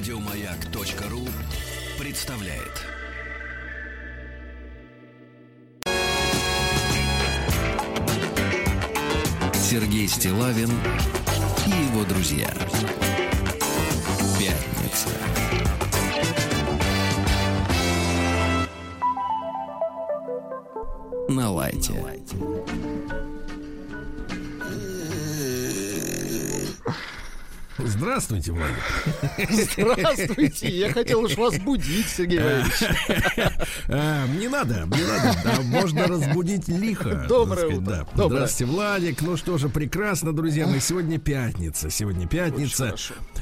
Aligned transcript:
Радиомаяк.ру 0.00 1.28
представляет. 1.98 2.86
Сергей 9.52 10.08
Стилавин 10.08 10.70
и 11.66 11.70
его 11.70 12.04
друзья. 12.04 12.48
Пятница. 14.38 15.10
На 21.28 21.50
лайте. 21.50 22.19
Здравствуйте, 28.20 28.52
Владик. 28.52 29.70
Здравствуйте, 29.72 30.68
я 30.68 30.92
хотел 30.92 31.22
уж 31.22 31.36
вас 31.36 31.56
будить, 31.58 32.06
Сергей 32.06 32.38
Валерьевич. 32.40 32.72
А, 33.88 34.26
Не 34.26 34.48
надо, 34.48 34.86
не 34.86 35.04
надо. 35.04 35.62
Можно 35.62 36.06
разбудить 36.06 36.68
лихо. 36.68 37.24
Доброе 37.28 37.78
утро. 37.78 38.06
Здравствуйте, 38.14 38.70
Владик. 38.70 39.22
Ну 39.22 39.36
что 39.38 39.56
же, 39.56 39.68
прекрасно, 39.70 40.34
друзья 40.34 40.66
мои. 40.66 40.80
Сегодня 40.80 41.18
пятница. 41.18 41.88
Сегодня 41.88 42.28
пятница. 42.28 42.94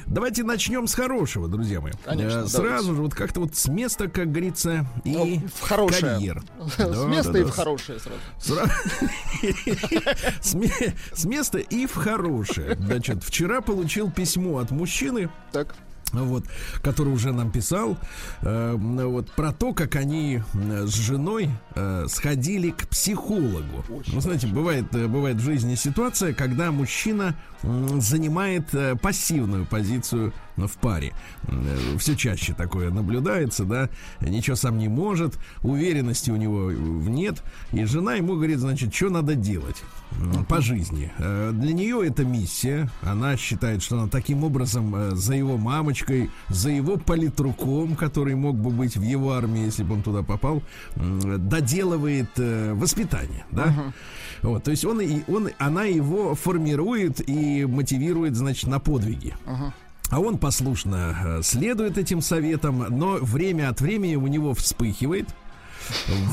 Давайте 0.09 0.43
начнем 0.43 0.87
с 0.87 0.95
хорошего, 0.95 1.47
друзья 1.47 1.81
мои. 1.81 1.91
Конечно, 2.03 2.39
Э, 2.39 2.47
Сразу 2.47 2.95
же, 2.95 3.01
вот 3.03 3.13
как-то 3.13 3.41
вот 3.41 3.55
с 3.55 3.67
места, 3.67 4.07
как 4.07 4.31
говорится, 4.31 4.87
и 5.05 5.11
Ну, 5.11 5.41
в 5.55 5.61
хорошее. 5.61 6.01
карьер. 6.01 6.41
С 6.77 7.05
места 7.05 7.31
да, 7.33 7.39
и 7.39 7.43
да. 7.43 7.47
в 7.47 7.51
хорошее 7.51 7.99
сразу. 7.99 8.69
С 10.41 11.25
места 11.25 11.59
и 11.59 11.85
в 11.85 11.93
хорошее. 11.93 12.75
Значит, 12.79 13.23
вчера 13.23 13.61
получил 13.61 14.09
письмо 14.11 14.57
от 14.57 14.71
мужчины, 14.71 15.29
Так. 15.51 15.75
Вот, 16.13 16.45
который 16.81 17.13
уже 17.13 17.31
нам 17.31 17.51
писал, 17.51 17.97
э, 18.41 18.75
вот 18.75 19.31
про 19.31 19.51
то, 19.51 19.73
как 19.73 19.95
они 19.95 20.41
э, 20.53 20.85
с 20.87 20.93
женой 20.93 21.49
э, 21.75 22.05
сходили 22.07 22.71
к 22.71 22.87
психологу. 22.87 23.85
ну, 24.07 24.21
знаете, 24.21 24.47
бывает, 24.47 24.85
э, 24.93 25.07
бывает 25.07 25.37
в 25.37 25.43
жизни 25.43 25.75
ситуация, 25.75 26.33
когда 26.33 26.71
мужчина 26.71 27.35
занимает 27.61 28.73
э, 28.73 28.95
пассивную 28.95 29.65
позицию 29.65 30.33
в 30.55 30.71
паре. 30.77 31.13
Все 31.97 32.15
чаще 32.15 32.53
такое 32.53 32.89
наблюдается, 32.89 33.63
да, 33.63 33.89
ничего 34.21 34.55
сам 34.55 34.77
не 34.77 34.87
может, 34.87 35.37
уверенности 35.61 36.31
у 36.31 36.35
него 36.35 36.71
нет, 36.71 37.43
и 37.71 37.83
жена 37.85 38.15
ему 38.15 38.35
говорит, 38.35 38.59
значит, 38.59 38.93
что 38.93 39.09
надо 39.09 39.35
делать 39.35 39.81
по 40.47 40.61
жизни. 40.61 41.11
Э, 41.17 41.51
Для 41.53 41.73
нее 41.73 42.05
это 42.05 42.25
миссия, 42.25 42.89
она 43.01 43.37
считает, 43.37 43.83
что 43.83 43.99
она 43.99 44.07
таким 44.07 44.43
образом 44.43 44.93
э, 44.95 45.15
за 45.15 45.35
его 45.35 45.57
мамочкой, 45.99 46.29
за 46.49 46.69
его 46.69 46.97
политруком, 46.97 47.95
который 47.95 48.35
мог 48.35 48.55
бы 48.55 48.69
быть 48.69 48.97
в 48.97 49.01
его 49.01 49.33
армии, 49.33 49.65
если 49.65 49.83
бы 49.83 49.95
он 49.95 50.01
туда 50.03 50.23
попал, 50.23 50.61
доделывает 50.95 52.29
э, 52.37 52.73
воспитание, 52.73 53.45
да. 53.51 53.93
Вот, 54.41 54.63
то 54.63 54.71
есть 54.71 54.85
он, 54.85 55.01
и 55.01 55.21
он, 55.27 55.49
она 55.57 55.83
его 55.83 56.35
формирует 56.35 57.27
и 57.27 57.65
мотивирует, 57.65 58.35
значит, 58.35 58.69
на 58.69 58.79
подвиги. 58.79 59.33
А 60.11 60.19
он 60.19 60.39
послушно 60.39 61.15
э, 61.23 61.41
следует 61.43 61.97
этим 61.97 62.21
советам, 62.21 62.85
но 62.89 63.17
время 63.21 63.69
от 63.69 63.79
времени 63.79 64.15
у 64.15 64.25
него 64.27 64.55
вспыхивает. 64.55 65.29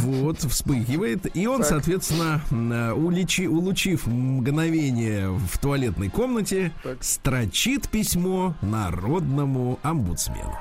Вот, 0.01 0.39
вспыхивает. 0.41 1.37
И 1.37 1.47
он, 1.47 1.65
соответственно, 1.65 2.41
м, 2.51 2.73
э, 2.73 2.93
уличи- 2.93 3.47
улучив 3.47 4.07
мгновение 4.07 5.31
в 5.31 5.59
туалетной 5.59 6.09
комнате, 6.09 6.73
Так. 6.83 7.03
строчит 7.03 7.89
письмо 7.89 8.55
народному 8.63 9.79
омбудсмену. 9.83 10.55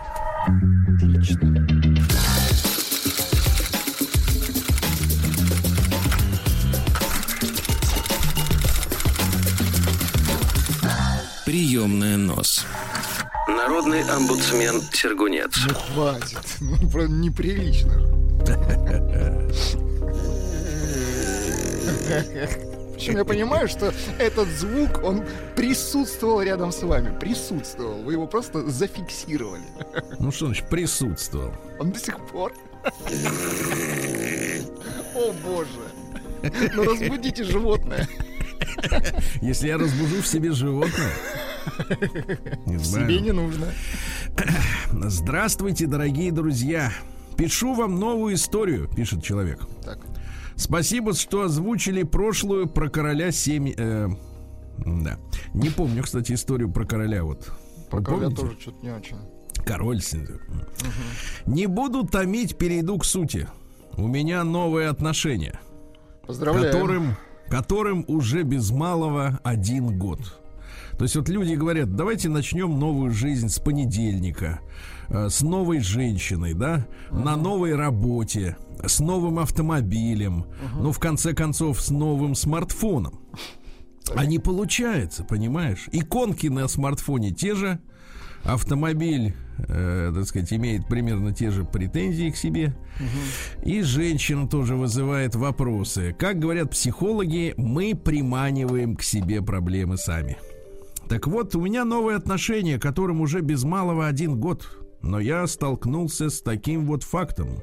Приемная 11.45 12.17
нос. 12.17 12.65
Народный 13.47 14.01
омбудсмен 14.03 14.81
Сергунец. 14.91 15.55
Ну 15.67 15.73
хватит. 15.73 16.39
Ну, 16.61 16.89
правда, 16.89 17.11
неприлично. 17.13 17.93
Причем 22.93 23.17
я 23.17 23.25
понимаю, 23.25 23.67
что 23.67 23.93
этот 24.17 24.47
звук, 24.47 25.03
он 25.03 25.25
присутствовал 25.55 26.41
рядом 26.41 26.71
с 26.71 26.81
вами. 26.81 27.17
Присутствовал. 27.19 28.01
Вы 28.01 28.13
его 28.13 28.25
просто 28.25 28.67
зафиксировали. 28.69 29.63
Ну 30.19 30.31
что 30.31 30.47
значит 30.47 30.67
присутствовал? 30.69 31.53
Он 31.79 31.91
до 31.91 31.99
сих 31.99 32.17
пор. 32.27 32.51
О 35.15 35.33
боже. 35.43 35.91
Ну 36.73 36.83
разбудите 36.83 37.43
животное. 37.43 38.07
Если 39.41 39.67
я 39.67 39.77
разбужу 39.77 40.21
в 40.21 40.27
себе 40.27 40.51
животное. 40.51 41.11
Себе 42.79 43.19
не 43.21 43.31
нужно. 43.31 43.67
Здравствуйте, 44.91 45.87
дорогие 45.87 46.31
друзья. 46.31 46.91
Пишу 47.37 47.73
вам 47.73 47.99
новую 47.99 48.35
историю, 48.35 48.87
пишет 48.95 49.23
человек. 49.23 49.59
Так. 49.83 49.99
Спасибо, 50.55 51.13
что 51.13 51.41
озвучили 51.41 52.03
прошлую 52.03 52.67
про 52.67 52.89
короля 52.89 53.31
семи. 53.31 53.73
э, 53.77 54.07
да. 54.77 55.17
Не 55.53 55.69
помню, 55.69 56.03
кстати, 56.03 56.31
историю 56.33 56.71
про 56.71 56.85
короля. 56.85 57.23
Вот. 57.23 57.51
Про 57.89 57.99
Вы 57.99 58.05
короля 58.05 58.21
помните? 58.27 58.41
тоже 58.41 58.57
что-то 58.61 58.85
не 58.85 58.91
очень. 58.91 59.17
Король. 59.65 60.01
сын. 60.01 60.39
Не 61.45 61.65
буду 61.67 62.05
томить, 62.05 62.57
перейду 62.57 62.97
к 62.99 63.05
сути. 63.05 63.47
У 63.97 64.07
меня 64.07 64.43
новые 64.43 64.87
отношения, 64.89 65.59
Поздравляю. 66.27 66.71
которым, 66.71 67.15
которым 67.49 68.05
уже 68.07 68.43
без 68.43 68.71
малого 68.71 69.39
один 69.43 69.97
год. 69.97 70.41
То 70.97 71.03
есть 71.03 71.15
вот 71.15 71.27
люди 71.27 71.53
говорят, 71.55 71.95
давайте 71.95 72.29
начнем 72.29 72.79
новую 72.79 73.11
жизнь 73.11 73.49
с 73.49 73.59
понедельника, 73.59 74.61
э, 75.09 75.29
с 75.29 75.41
новой 75.41 75.79
женщиной, 75.79 76.53
да, 76.53 76.87
на 77.11 77.35
новой 77.35 77.75
работе, 77.75 78.55
с 78.85 78.99
новым 78.99 79.39
автомобилем, 79.39 80.45
ну, 80.79 80.91
в 80.91 80.99
конце 80.99 81.33
концов, 81.33 81.81
с 81.81 81.89
новым 81.89 82.33
смартфоном. 82.33 83.19
А 84.15 84.25
не 84.25 84.39
получается, 84.39 85.23
понимаешь? 85.23 85.87
Иконки 85.91 86.47
на 86.47 86.67
смартфоне 86.67 87.31
те 87.31 87.55
же, 87.55 87.79
автомобиль, 88.43 89.35
э, 89.57 90.11
так 90.13 90.25
сказать, 90.25 90.51
имеет 90.53 90.87
примерно 90.87 91.33
те 91.33 91.51
же 91.51 91.63
претензии 91.63 92.29
к 92.29 92.37
себе. 92.37 92.75
И 93.63 93.81
женщина 93.81 94.47
тоже 94.47 94.75
вызывает 94.75 95.35
вопросы. 95.35 96.15
Как 96.17 96.39
говорят 96.39 96.71
психологи, 96.71 97.53
мы 97.57 97.95
приманиваем 97.95 98.95
к 98.95 99.03
себе 99.03 99.41
проблемы 99.41 99.97
сами. 99.97 100.37
Так 101.09 101.27
вот, 101.27 101.55
у 101.55 101.61
меня 101.61 101.85
новые 101.85 102.17
отношения, 102.17 102.79
которым 102.79 103.21
уже 103.21 103.41
без 103.41 103.63
малого 103.63 104.07
один 104.07 104.39
год. 104.39 104.79
Но 105.01 105.19
я 105.19 105.45
столкнулся 105.45 106.29
с 106.29 106.41
таким 106.41 106.85
вот 106.85 107.03
фактом. 107.03 107.61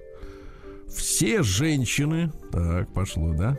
Все 0.89 1.43
женщины... 1.43 2.31
Так, 2.53 2.93
пошло, 2.93 3.33
да? 3.33 3.59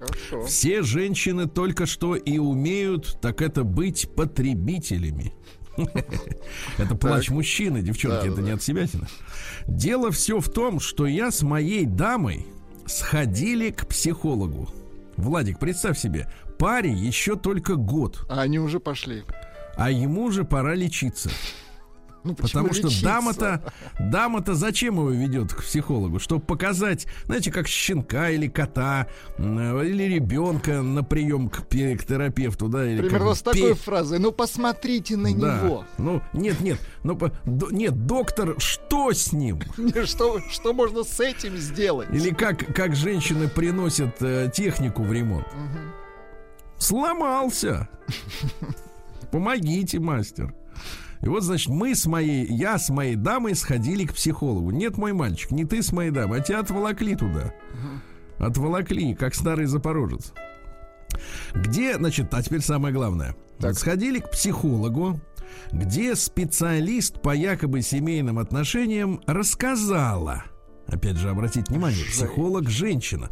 Хорошо. 0.00 0.46
Все 0.46 0.82
женщины 0.82 1.46
только 1.46 1.84
что 1.84 2.16
и 2.16 2.38
умеют, 2.38 3.18
так 3.20 3.42
это 3.42 3.64
быть 3.64 4.08
потребителями. 4.16 5.34
Это 6.78 6.94
плач 6.94 7.30
мужчины, 7.30 7.82
девчонки, 7.82 8.26
это 8.28 8.40
не 8.42 8.50
от 8.50 8.62
себя. 8.62 8.86
Дело 9.66 10.10
все 10.10 10.40
в 10.40 10.48
том, 10.48 10.80
что 10.80 11.06
я 11.06 11.30
с 11.30 11.42
моей 11.42 11.84
дамой 11.86 12.46
сходили 12.86 13.70
к 13.70 13.86
психологу. 13.86 14.68
Владик, 15.16 15.58
представь 15.58 15.98
себе, 15.98 16.30
паре 16.58 16.90
еще 16.92 17.36
только 17.36 17.76
год, 17.76 18.26
А 18.28 18.40
они 18.42 18.58
уже 18.58 18.80
пошли. 18.80 19.24
а 19.76 19.90
ему 19.90 20.24
уже 20.24 20.44
пора 20.44 20.74
лечиться. 20.74 21.30
Ну, 22.22 22.34
Потому 22.34 22.72
что 22.74 22.88
дама-то, 23.02 23.72
дама-то 23.98 24.54
зачем 24.54 24.96
его 24.96 25.10
ведет 25.10 25.54
к 25.54 25.62
психологу? 25.62 26.18
Чтобы 26.18 26.42
показать, 26.42 27.06
знаете, 27.24 27.50
как 27.50 27.66
щенка 27.66 28.28
или 28.30 28.46
кота, 28.46 29.06
м, 29.38 29.80
или 29.82 30.02
ребенка 30.02 30.82
на 30.82 31.02
прием 31.02 31.48
к, 31.48 31.66
пе- 31.66 31.96
к 31.96 32.04
терапевту, 32.04 32.68
да? 32.68 32.86
Или 32.86 33.00
Примерно 33.00 33.34
с 33.34 33.42
пе- 33.42 33.52
такой 33.52 33.74
фразой. 33.74 34.18
Ну, 34.18 34.32
посмотрите 34.32 35.16
на 35.16 35.34
Да. 35.34 35.60
него. 35.62 35.84
Ну, 35.96 36.20
нет, 36.34 36.60
нет, 36.60 36.78
ну, 37.04 37.18
до- 37.46 37.70
нет, 37.70 38.06
доктор, 38.06 38.54
что 38.58 39.12
с 39.12 39.32
ним? 39.32 39.60
Что, 40.04 40.40
что 40.50 40.72
можно 40.74 41.04
с 41.04 41.20
этим 41.20 41.56
сделать? 41.56 42.08
Или 42.12 42.30
как, 42.34 42.74
как 42.74 42.94
женщины 42.96 43.48
приносят 43.48 44.20
э, 44.20 44.50
технику 44.54 45.02
в 45.02 45.12
ремонт? 45.12 45.46
Сломался. 46.78 47.88
Помогите, 49.30 50.00
мастер. 50.00 50.54
И 51.22 51.28
вот, 51.28 51.42
значит, 51.42 51.68
мы 51.68 51.94
с 51.94 52.06
моей, 52.06 52.46
я 52.46 52.78
с 52.78 52.88
моей 52.88 53.14
дамой 53.14 53.54
сходили 53.54 54.06
к 54.06 54.14
психологу. 54.14 54.70
Нет, 54.70 54.96
мой 54.96 55.12
мальчик, 55.12 55.50
не 55.50 55.64
ты 55.64 55.82
с 55.82 55.92
моей 55.92 56.10
дамой, 56.10 56.40
а 56.40 56.42
тебя 56.42 56.60
отволокли 56.60 57.14
туда. 57.14 57.52
Отволокли, 58.38 59.14
как 59.14 59.34
старый 59.34 59.66
запорожец. 59.66 60.32
Где, 61.54 61.96
значит, 61.96 62.32
а 62.32 62.42
теперь 62.42 62.62
самое 62.62 62.94
главное. 62.94 63.36
Так. 63.58 63.74
Сходили 63.74 64.20
к 64.20 64.30
психологу, 64.30 65.20
где 65.72 66.14
специалист 66.14 67.20
по 67.20 67.34
якобы 67.34 67.82
семейным 67.82 68.38
отношениям 68.38 69.20
рассказала, 69.26 70.44
опять 70.90 71.16
же, 71.16 71.30
обратите 71.30 71.72
внимание, 71.72 72.04
психолог 72.04 72.68
женщина. 72.68 73.30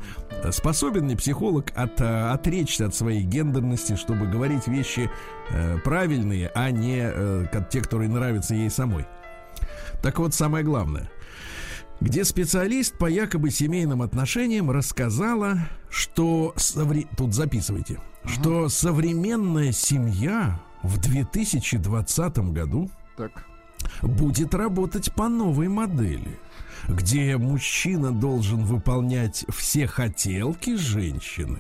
Способен 0.51 1.09
ли 1.09 1.17
психолог 1.17 1.73
от, 1.75 2.01
э, 2.01 2.31
отречься 2.31 2.87
от 2.87 2.95
своей 2.95 3.23
гендерности, 3.23 3.97
чтобы 3.97 4.27
говорить 4.27 4.67
вещи 4.67 5.11
э, 5.51 5.79
правильные, 5.85 6.51
а 6.55 6.71
не 6.71 7.01
э, 7.03 7.47
те, 7.71 7.81
которые 7.81 8.09
нравятся 8.09 8.55
ей 8.55 8.71
самой? 8.71 9.07
Так 10.03 10.19
вот, 10.19 10.35
самое 10.35 10.65
главное– 10.65 11.11
где 12.01 12.25
специалист 12.25 12.97
по 12.97 13.07
якобы 13.07 13.51
семейным 13.51 14.03
отношениям 14.03 14.71
рассказала, 14.71 15.59
что 15.91 16.53
совре... 16.57 17.07
тут 17.17 17.35
записывайте, 17.35 18.01
ага. 18.23 18.33
что 18.33 18.69
современная 18.69 19.73
семья 19.73 20.61
в 20.83 20.99
2020 20.99 22.39
году 22.53 22.91
так. 23.17 23.45
будет 24.03 24.55
работать 24.55 25.13
по 25.13 25.29
новой 25.29 25.69
модели, 25.69 26.39
где 26.87 27.37
мужчина 27.37 28.13
должен 28.13 28.65
выполнять 28.65 29.45
все 29.49 29.87
хотелки 29.87 30.77
женщины, 30.77 31.59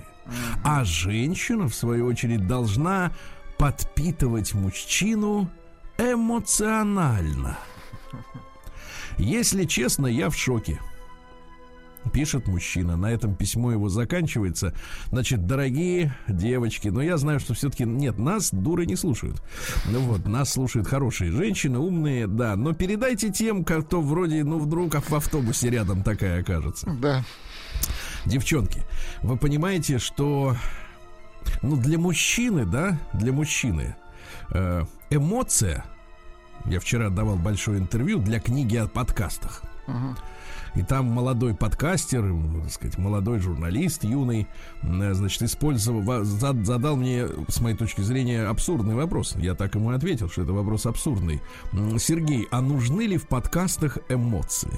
а 0.64 0.84
женщина, 0.84 1.68
в 1.68 1.74
свою 1.74 2.06
очередь, 2.06 2.46
должна 2.46 3.12
подпитывать 3.58 4.54
мужчину 4.54 5.50
эмоционально. 5.98 7.58
Если 9.16 9.64
честно, 9.64 10.06
я 10.06 10.30
в 10.30 10.36
шоке. 10.36 10.80
Пишет 12.12 12.46
мужчина. 12.46 12.96
На 12.96 13.10
этом 13.10 13.34
письмо 13.34 13.72
его 13.72 13.88
заканчивается. 13.88 14.74
Значит, 15.10 15.46
дорогие 15.46 16.14
девочки, 16.26 16.88
но 16.88 17.02
я 17.02 17.16
знаю, 17.18 17.40
что 17.40 17.54
все-таки 17.54 17.84
нет, 17.84 18.18
нас 18.18 18.50
дуры 18.52 18.86
не 18.86 18.96
слушают. 18.96 19.42
Ну 19.86 20.00
вот, 20.00 20.26
нас 20.26 20.52
слушают 20.52 20.88
хорошие 20.88 21.32
женщины, 21.32 21.78
умные, 21.78 22.26
да. 22.26 22.56
Но 22.56 22.72
передайте 22.72 23.30
тем, 23.30 23.64
кто 23.64 24.00
вроде, 24.00 24.44
ну, 24.44 24.58
вдруг 24.58 24.94
в 24.94 25.14
автобусе 25.14 25.70
рядом 25.70 26.02
такая 26.02 26.40
окажется. 26.40 26.88
Да. 27.00 27.24
Девчонки, 28.26 28.82
вы 29.22 29.36
понимаете, 29.36 29.98
что 29.98 30.56
ну, 31.62 31.76
для 31.76 31.98
мужчины, 31.98 32.64
да, 32.64 32.98
для 33.12 33.32
мужчины 33.32 33.96
э, 34.50 34.84
эмоция 35.10 35.84
я 36.64 36.80
вчера 36.80 37.08
давал 37.08 37.36
большое 37.36 37.78
интервью 37.78 38.18
для 38.18 38.40
книги 38.40 38.76
о 38.76 38.86
подкастах. 38.86 39.62
И 40.74 40.82
там 40.82 41.06
молодой 41.06 41.54
подкастер, 41.54 42.34
так 42.62 42.72
сказать, 42.72 42.98
молодой 42.98 43.38
журналист, 43.38 44.04
юный, 44.04 44.46
значит, 44.82 45.42
использовал, 45.42 46.24
задал 46.24 46.96
мне, 46.96 47.26
с 47.48 47.60
моей 47.60 47.76
точки 47.76 48.00
зрения, 48.00 48.42
абсурдный 48.42 48.94
вопрос. 48.94 49.34
Я 49.36 49.54
так 49.54 49.74
ему 49.74 49.90
ответил, 49.90 50.28
что 50.28 50.42
это 50.42 50.52
вопрос 50.52 50.86
абсурдный. 50.86 51.40
Сергей, 51.98 52.46
а 52.50 52.60
нужны 52.60 53.02
ли 53.02 53.16
в 53.16 53.26
подкастах 53.28 53.98
эмоции? 54.08 54.70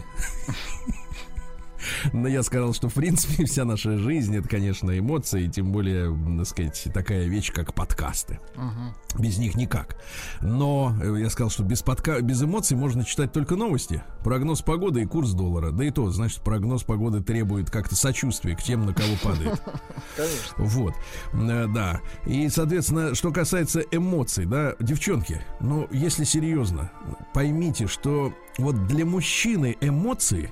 Но 2.12 2.28
я 2.28 2.42
сказал, 2.42 2.72
что 2.72 2.88
в 2.88 2.94
принципе 2.94 3.44
вся 3.46 3.64
наша 3.64 3.98
жизнь 3.98 4.36
это, 4.36 4.48
конечно, 4.48 4.96
эмоции, 4.96 5.48
тем 5.48 5.72
более, 5.72 6.16
так 6.38 6.46
сказать, 6.46 6.88
такая 6.92 7.26
вещь, 7.26 7.52
как 7.52 7.74
подкасты. 7.74 8.40
Угу. 8.56 9.22
Без 9.22 9.38
них 9.38 9.54
никак. 9.54 9.96
Но 10.40 10.94
э, 11.00 11.16
я 11.20 11.30
сказал, 11.30 11.50
что 11.50 11.62
без, 11.62 11.82
подка... 11.82 12.20
без 12.20 12.42
эмоций 12.42 12.76
можно 12.76 13.04
читать 13.04 13.32
только 13.32 13.56
новости, 13.56 14.02
прогноз 14.22 14.62
погоды 14.62 15.02
и 15.02 15.06
курс 15.06 15.32
доллара. 15.32 15.70
Да 15.70 15.84
и 15.84 15.90
то, 15.90 16.10
значит, 16.10 16.42
прогноз 16.42 16.82
погоды 16.82 17.22
требует 17.22 17.70
как-то 17.70 17.96
сочувствия 17.96 18.56
к 18.56 18.62
тем, 18.62 18.86
на 18.86 18.94
кого 18.94 19.14
падает. 19.22 19.60
Конечно. 20.16 20.54
Вот. 20.58 20.94
Э, 21.32 21.66
да. 21.68 22.00
И, 22.26 22.48
соответственно, 22.48 23.14
что 23.14 23.32
касается 23.32 23.80
эмоций, 23.90 24.46
да, 24.46 24.74
девчонки, 24.80 25.40
ну, 25.60 25.88
если 25.90 26.24
серьезно, 26.24 26.90
поймите, 27.34 27.86
что 27.86 28.32
вот 28.58 28.86
для 28.86 29.04
мужчины 29.04 29.76
эмоции 29.80 30.50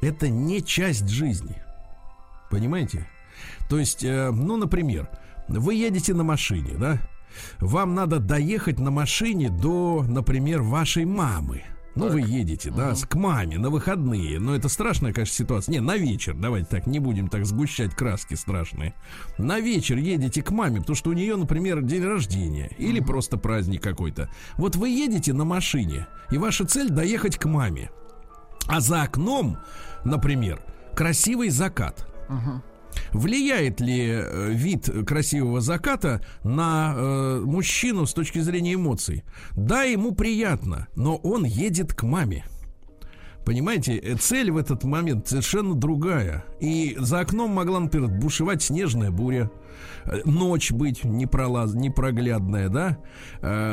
это 0.00 0.28
не 0.28 0.62
часть 0.62 1.08
жизни. 1.08 1.62
Понимаете? 2.50 3.08
То 3.68 3.78
есть, 3.78 4.04
э, 4.04 4.30
ну, 4.30 4.56
например, 4.56 5.08
вы 5.48 5.74
едете 5.74 6.14
на 6.14 6.24
машине, 6.24 6.72
да? 6.78 6.98
Вам 7.58 7.94
надо 7.94 8.18
доехать 8.18 8.78
на 8.78 8.90
машине 8.90 9.50
до, 9.50 10.04
например, 10.08 10.62
вашей 10.62 11.04
мамы. 11.04 11.64
Ну, 11.94 12.04
так. 12.04 12.12
вы 12.12 12.20
едете, 12.20 12.70
да, 12.70 12.90
угу. 12.90 12.98
к 13.08 13.14
маме 13.14 13.58
на 13.58 13.70
выходные. 13.70 14.38
Но 14.38 14.54
это 14.54 14.68
страшная, 14.68 15.14
конечно, 15.14 15.34
ситуация. 15.34 15.72
Не, 15.72 15.80
на 15.80 15.96
вечер. 15.96 16.34
Давайте 16.34 16.68
так, 16.68 16.86
не 16.86 16.98
будем 16.98 17.28
так 17.28 17.46
сгущать 17.46 17.94
краски 17.94 18.34
страшные. 18.34 18.94
На 19.38 19.60
вечер 19.60 19.96
едете 19.96 20.42
к 20.42 20.50
маме, 20.50 20.80
потому 20.80 20.94
что 20.94 21.10
у 21.10 21.14
нее, 21.14 21.36
например, 21.36 21.80
день 21.80 22.04
рождения 22.04 22.70
или 22.78 23.00
угу. 23.00 23.08
просто 23.08 23.38
праздник 23.38 23.82
какой-то. 23.82 24.28
Вот 24.56 24.76
вы 24.76 24.90
едете 24.90 25.32
на 25.32 25.44
машине, 25.44 26.06
и 26.30 26.36
ваша 26.36 26.66
цель 26.66 26.90
доехать 26.90 27.38
к 27.38 27.46
маме. 27.46 27.90
А 28.66 28.80
за 28.80 29.02
окном, 29.02 29.58
например, 30.04 30.60
красивый 30.94 31.50
закат. 31.50 32.06
Угу. 32.28 32.62
Влияет 33.12 33.80
ли 33.80 34.08
э, 34.08 34.50
вид 34.52 34.88
красивого 35.06 35.60
заката 35.60 36.22
на 36.42 36.94
э, 36.96 37.40
мужчину 37.44 38.06
с 38.06 38.14
точки 38.14 38.40
зрения 38.40 38.74
эмоций? 38.74 39.24
Да, 39.52 39.82
ему 39.82 40.12
приятно, 40.12 40.88
но 40.96 41.16
он 41.16 41.44
едет 41.44 41.94
к 41.94 42.02
маме. 42.02 42.44
Понимаете, 43.44 43.96
э, 43.96 44.16
цель 44.16 44.50
в 44.50 44.56
этот 44.56 44.84
момент 44.84 45.28
совершенно 45.28 45.74
другая. 45.74 46.44
И 46.60 46.96
за 46.98 47.20
окном 47.20 47.52
могла, 47.52 47.80
например, 47.80 48.08
бушевать 48.08 48.62
снежная 48.62 49.10
буря, 49.10 49.50
э, 50.04 50.22
ночь 50.24 50.72
быть 50.72 51.04
непролаз, 51.04 51.74
непроглядная, 51.74 52.68
да, 52.68 52.98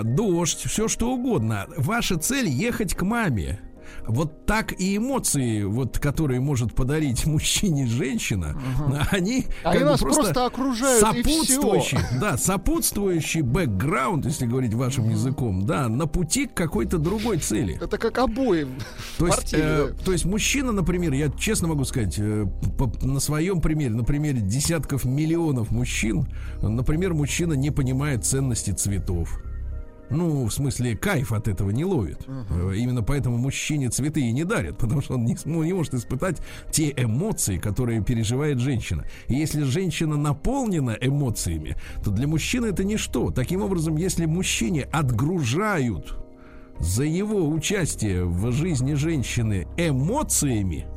дождь, 0.04 0.64
все 0.66 0.88
что 0.88 1.12
угодно. 1.12 1.66
Ваша 1.78 2.18
цель 2.18 2.50
ехать 2.50 2.94
к 2.94 3.02
маме 3.04 3.60
вот 4.08 4.46
так 4.46 4.80
и 4.80 4.98
эмоции, 4.98 5.64
вот, 5.64 6.00
которые 6.00 6.40
может 6.40 6.74
подарить 6.74 7.26
мужчине 7.26 7.88
женщина, 7.88 8.58
угу. 8.80 8.96
они, 9.12 9.46
они 9.64 9.84
нас 9.84 10.00
просто, 10.00 10.24
просто 10.24 10.46
окружают 10.46 11.02
сопутствующий, 11.02 12.00
да, 12.20 12.38
сопутствующий 12.38 13.42
бэкграунд, 13.42 14.26
если 14.26 14.46
говорить 14.46 14.74
вашим 14.74 15.06
угу. 15.06 15.12
языком, 15.12 15.66
да, 15.66 15.88
на 15.88 16.08
пути 16.08 16.48
к 16.48 16.54
какой-то 16.54 16.98
другой 16.98 17.38
цели. 17.38 17.78
Это 17.82 17.98
как 17.98 18.18
обои. 18.18 18.68
То 19.18 19.28
есть, 19.28 19.54
э, 19.54 19.94
то 20.04 20.12
есть 20.12 20.26
мужчина, 20.26 20.72
например, 20.72 21.14
я 21.14 21.30
честно 21.30 21.68
могу 21.68 21.86
сказать, 21.86 22.16
э, 22.18 22.46
по, 22.78 22.92
на 23.06 23.20
своем 23.20 23.62
примере, 23.62 23.92
на 23.92 24.04
примере 24.04 24.42
десятков 24.42 25.06
миллионов 25.06 25.72
мужчин, 25.72 26.28
например, 26.62 27.14
мужчина 27.14 27.54
не 27.54 27.72
понимает 27.72 28.26
ценности 28.26 28.72
цветов 28.72 29.40
ну, 30.14 30.46
в 30.46 30.54
смысле, 30.54 30.96
кайф 30.96 31.32
от 31.34 31.48
этого 31.48 31.72
не 31.72 31.86
ловит. 31.86 32.22
Uh-huh. 32.28 32.76
Именно 32.76 33.04
поэтому 33.04 33.38
мужчине 33.38 33.90
цветы 33.90 34.22
и 34.22 34.32
не 34.32 34.44
дарят, 34.44 34.78
потому 34.80 35.02
что 35.02 35.16
он 35.16 35.26
не, 35.26 35.38
ну, 35.46 35.64
не 35.64 35.74
может 35.74 35.94
испытать 35.94 36.38
те 36.72 36.94
эмоции, 36.96 37.58
которые 37.58 38.04
переживает 38.04 38.60
женщина. 38.60 39.06
И 39.28 39.36
если 39.36 39.64
женщина 39.64 40.16
наполнена 40.18 40.98
эмоциями, 41.00 41.76
то 42.04 42.12
для 42.12 42.28
мужчины 42.28 42.68
это 42.68 42.84
ничто. 42.84 43.32
Таким 43.32 43.62
образом, 43.62 43.98
если 43.98 44.26
мужчине 44.26 44.84
отгружают 44.84 46.18
за 46.80 47.04
его 47.04 47.48
участие 47.50 48.26
в 48.26 48.52
жизни 48.52 48.94
женщины 48.94 49.68
эмоциями, 49.78 50.88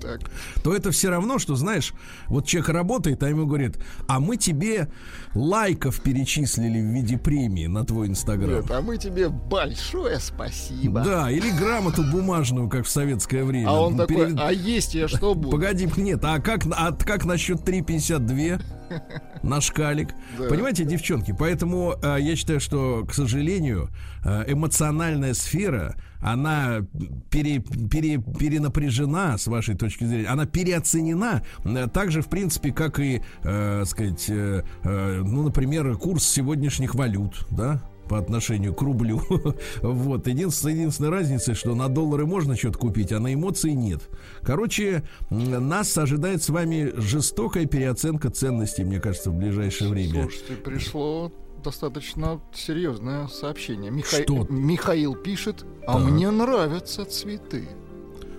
так. 0.00 0.20
то 0.62 0.74
это 0.74 0.90
все 0.90 1.10
равно, 1.10 1.38
что, 1.38 1.54
знаешь, 1.54 1.94
вот 2.28 2.46
человек 2.46 2.70
работает, 2.70 3.22
а 3.22 3.28
ему 3.28 3.46
говорит, 3.46 3.78
а 4.08 4.20
мы 4.20 4.36
тебе 4.36 4.88
лайков 5.34 6.00
перечислили 6.00 6.80
в 6.80 6.92
виде 6.92 7.18
премии 7.18 7.66
на 7.66 7.84
твой 7.84 8.08
инстаграм. 8.08 8.60
Нет, 8.60 8.70
а 8.70 8.80
мы 8.80 8.96
тебе 8.96 9.28
большое 9.28 10.18
спасибо. 10.20 11.00
Да, 11.00 11.30
или 11.30 11.50
грамоту 11.50 12.02
бумажную, 12.02 12.68
как 12.68 12.86
в 12.86 12.90
советское 12.90 13.44
время. 13.44 13.68
А 13.68 13.80
он 13.80 13.96
Перед... 14.06 14.08
такой, 14.08 14.34
а 14.38 14.52
есть 14.52 14.94
я 14.94 15.08
что 15.08 15.34
буду? 15.36 15.50
Погоди, 15.50 15.88
нет, 15.96 16.24
а 16.24 16.40
как, 16.40 16.64
а 16.70 16.92
как 16.92 17.24
насчет 17.24 17.60
3,52? 17.60 18.62
на 19.42 19.60
шкалик. 19.60 20.10
Да. 20.38 20.48
Понимаете, 20.48 20.84
девчонки, 20.84 21.34
поэтому 21.38 21.94
э, 22.02 22.16
я 22.20 22.36
считаю, 22.36 22.60
что, 22.60 23.04
к 23.04 23.14
сожалению, 23.14 23.90
э, 24.24 24.44
эмоциональная 24.52 25.34
сфера, 25.34 25.96
она 26.20 26.86
пере, 27.30 27.60
пере, 27.60 28.18
перенапряжена, 28.18 29.38
с 29.38 29.46
вашей 29.46 29.76
точки 29.76 30.04
зрения, 30.04 30.28
она 30.28 30.46
переоценена, 30.46 31.42
э, 31.64 31.86
так 31.92 32.10
же, 32.10 32.22
в 32.22 32.28
принципе, 32.28 32.72
как 32.72 33.00
и, 33.00 33.22
э, 33.42 33.84
сказать, 33.86 34.26
э, 34.28 34.62
э, 34.82 35.22
ну, 35.24 35.42
например, 35.42 35.96
курс 35.96 36.26
сегодняшних 36.26 36.94
валют, 36.94 37.46
да, 37.50 37.82
по 38.08 38.18
отношению 38.18 38.74
к 38.74 38.82
рублю. 38.82 39.20
вот. 39.82 40.26
Единственная, 40.26 40.74
единственная 40.74 41.10
разница, 41.10 41.54
что 41.54 41.74
на 41.74 41.88
доллары 41.88 42.26
можно 42.26 42.56
что-то 42.56 42.78
купить, 42.78 43.12
а 43.12 43.20
на 43.20 43.34
эмоции 43.34 43.70
нет. 43.70 44.08
Короче, 44.42 45.02
нас 45.30 45.96
ожидает 45.98 46.42
с 46.42 46.48
вами 46.48 46.92
жестокая 46.96 47.66
переоценка 47.66 48.30
ценностей, 48.30 48.84
мне 48.84 49.00
кажется, 49.00 49.30
в 49.30 49.34
ближайшее 49.34 49.90
время. 49.90 50.22
Слушайте, 50.22 50.54
пришло 50.54 51.32
достаточно 51.62 52.40
серьезное 52.54 53.28
сообщение. 53.28 53.90
Миха... 53.90 54.22
Что? 54.22 54.46
Михаил 54.48 55.14
пишет, 55.14 55.64
а 55.86 55.98
да. 55.98 56.04
мне 56.04 56.30
нравятся 56.30 57.04
цветы. 57.04 57.68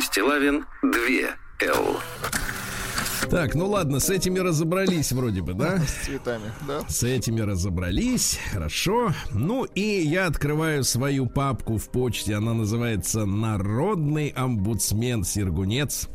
Стилавин 0.01 0.65
2 0.83 0.91
Л. 1.61 2.01
Так, 3.31 3.55
ну 3.55 3.67
ладно, 3.67 3.99
с 3.99 4.11
этими 4.11 4.39
разобрались 4.39 5.11
вроде 5.13 5.43
бы, 5.43 5.55
да? 5.55 5.81
С 5.81 6.05
цветами, 6.05 6.53
да. 6.69 6.81
С 6.89 7.03
этими 7.03 7.41
разобрались, 7.41 8.39
хорошо. 8.53 9.13
Ну 9.33 9.65
и 9.65 9.81
я 9.81 10.27
открываю 10.27 10.85
свою 10.85 11.27
папку 11.27 11.79
в 11.79 11.91
почте, 11.91 12.35
она 12.35 12.55
называется 12.55 13.25
«Народный 13.25 14.29
омбудсмен 14.29 15.25
Сергунец». 15.25 16.09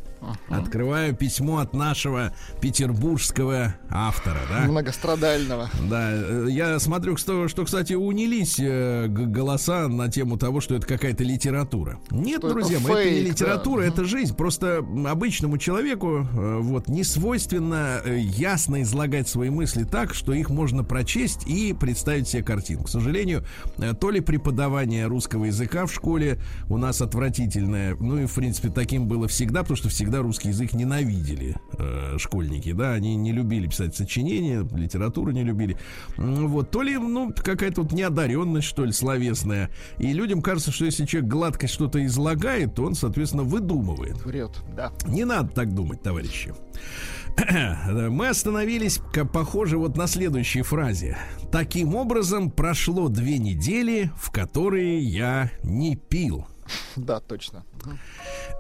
Открываю 0.50 1.16
письмо 1.16 1.60
от 1.60 1.74
нашего 1.74 2.34
петербургского 2.62 3.76
автора, 3.90 4.40
да? 4.50 4.68
Многострадального. 4.68 5.70
Да, 5.90 6.12
э, 6.12 6.48
я 6.50 6.80
смотрю, 6.80 7.18
что, 7.18 7.48
что 7.48 7.66
кстати, 7.66 7.94
унились 7.94 8.60
э, 8.60 9.08
голоса 9.08 9.88
на 9.88 10.10
тему 10.10 10.38
того, 10.38 10.62
что 10.62 10.76
это 10.76 10.88
какая-то 10.88 11.24
литература. 11.24 12.00
Нет, 12.12 12.40
Что 12.40 12.48
это 12.48 12.56
друзья 12.56 12.80
мои, 12.80 12.92
это 12.92 13.04
не 13.04 13.16
фейк, 13.18 13.28
литература, 13.30 13.82
да. 13.82 13.88
это 13.88 14.06
жизнь. 14.06 14.36
Просто 14.36 14.84
обычному 15.08 15.58
человеку 15.58 16.28
э, 16.32 16.58
вот 16.62 16.88
не 16.88 17.04
свойственно 17.04 18.02
э, 18.04 18.20
ясно 18.20 18.82
излагать 18.82 19.28
свои 19.28 19.50
мысли 19.50 19.84
так, 19.84 20.14
что 20.14 20.34
их 20.34 20.50
можно 20.50 20.84
прочесть 20.84 21.48
и 21.48 21.74
представить 21.74 22.28
себе 22.28 22.44
картину. 22.44 22.84
К 22.84 22.90
сожалению, 22.90 23.46
э, 23.78 23.94
то 23.94 24.10
ли 24.10 24.20
преподавание 24.20 25.06
русского 25.06 25.46
языка 25.46 25.86
в 25.86 25.94
школе 25.94 26.40
у 26.68 26.78
нас 26.78 27.02
отвратительное, 27.02 27.96
ну 28.00 28.20
и 28.20 28.26
в 28.26 28.34
принципе 28.34 28.70
таким 28.70 29.08
было 29.08 29.28
всегда, 29.28 29.62
потому 29.62 29.78
что 29.78 29.90
всегда 29.90 30.09
русский 30.18 30.50
язык 30.50 30.74
ненавидели 30.74 31.56
э, 31.78 32.18
школьники, 32.18 32.74
да, 32.74 32.94
они 32.94 33.16
не 33.16 33.32
любили 33.32 33.68
писать 33.68 33.96
сочинения, 33.96 34.68
литературу 34.76 35.32
не 35.32 35.44
любили. 35.44 35.78
Вот, 36.18 36.72
то 36.72 36.82
ли, 36.82 36.98
ну, 36.98 37.34
какая-то 37.34 37.84
вот 37.84 37.92
неодаренность, 37.92 38.68
что 38.68 38.86
ли, 38.86 38.92
словесная. 38.92 39.70
И 39.98 40.12
людям 40.14 40.42
кажется, 40.42 40.72
что 40.72 40.86
если 40.86 41.06
человек 41.06 41.30
гладко 41.30 41.68
что-то 41.68 42.04
излагает, 42.06 42.76
то 42.76 42.84
он, 42.84 42.96
соответственно, 42.96 43.44
выдумывает. 43.44 44.24
Врет, 44.26 44.62
да. 44.76 44.92
Не 45.08 45.26
надо 45.26 45.50
так 45.50 45.74
думать, 45.74 46.02
товарищи. 46.02 46.54
Мы 48.10 48.28
остановились, 48.28 49.00
похоже, 49.34 49.78
вот 49.78 49.96
на 49.98 50.08
следующей 50.08 50.62
фразе. 50.62 51.18
Таким 51.52 51.96
образом, 51.96 52.52
прошло 52.52 53.08
две 53.10 53.38
недели, 53.38 54.12
в 54.18 54.32
которые 54.32 55.00
я 55.00 55.52
не 55.64 55.96
пил. 55.96 56.48
Да, 56.96 57.20
точно. 57.20 57.64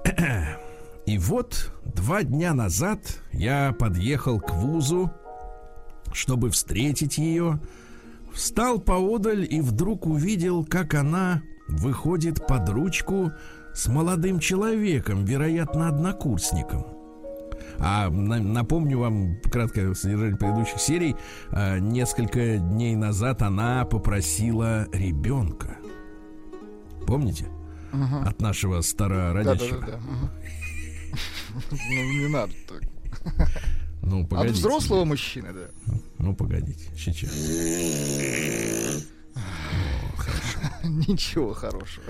И 1.09 1.17
вот 1.17 1.73
два 1.95 2.21
дня 2.21 2.53
назад 2.53 2.99
я 3.33 3.73
подъехал 3.79 4.39
к 4.39 4.53
вузу, 4.53 5.09
чтобы 6.13 6.51
встретить 6.51 7.17
ее. 7.17 7.59
Встал 8.31 8.77
поодаль 8.77 9.43
и 9.49 9.59
вдруг 9.59 10.05
увидел, 10.05 10.63
как 10.63 10.93
она 10.93 11.41
выходит 11.67 12.45
под 12.45 12.69
ручку 12.69 13.31
с 13.73 13.87
молодым 13.87 14.37
человеком, 14.39 15.25
вероятно, 15.25 15.87
однокурсником. 15.87 16.85
А 17.79 18.11
на- 18.11 18.37
напомню 18.39 18.99
вам 18.99 19.37
краткое 19.51 19.95
содержание 19.95 20.37
предыдущих 20.37 20.79
серий. 20.79 21.15
А, 21.49 21.79
Несколько 21.79 22.57
дней 22.57 22.95
назад 22.95 23.41
она 23.41 23.83
попросила 23.85 24.85
ребенка. 24.93 25.75
Помните? 27.07 27.47
От 28.23 28.39
нашего 28.39 28.75
Да, 28.75 28.77
да, 28.81 28.83
старородящего. 28.83 29.79
да, 29.81 29.87
да. 29.87 29.97
Мгм. 29.97 30.29
Ну, 31.71 32.03
не 32.13 32.27
надо 32.27 32.53
так. 32.67 32.81
Ну, 34.01 34.23
От 34.23 34.29
погодите. 34.29 34.53
взрослого 34.55 35.05
мужчины, 35.05 35.53
да. 35.53 35.93
Ну, 36.19 36.35
погодите, 36.35 36.85
сейчас. 36.97 37.29
Ничего 40.83 41.53
хорошего. 41.53 42.05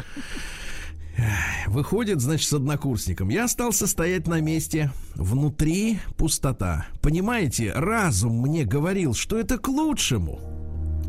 Выходит, 1.67 2.21
значит, 2.21 2.47
с 2.47 2.53
однокурсником. 2.53 3.29
Я 3.29 3.45
остался 3.45 3.87
стоять 3.87 4.27
на 4.27 4.39
месте. 4.39 4.91
Внутри 5.15 5.99
пустота. 6.17 6.87
Понимаете, 7.01 7.73
разум 7.73 8.41
мне 8.41 8.63
говорил, 8.63 9.13
что 9.13 9.37
это 9.37 9.57
к 9.57 9.67
лучшему. 9.67 10.39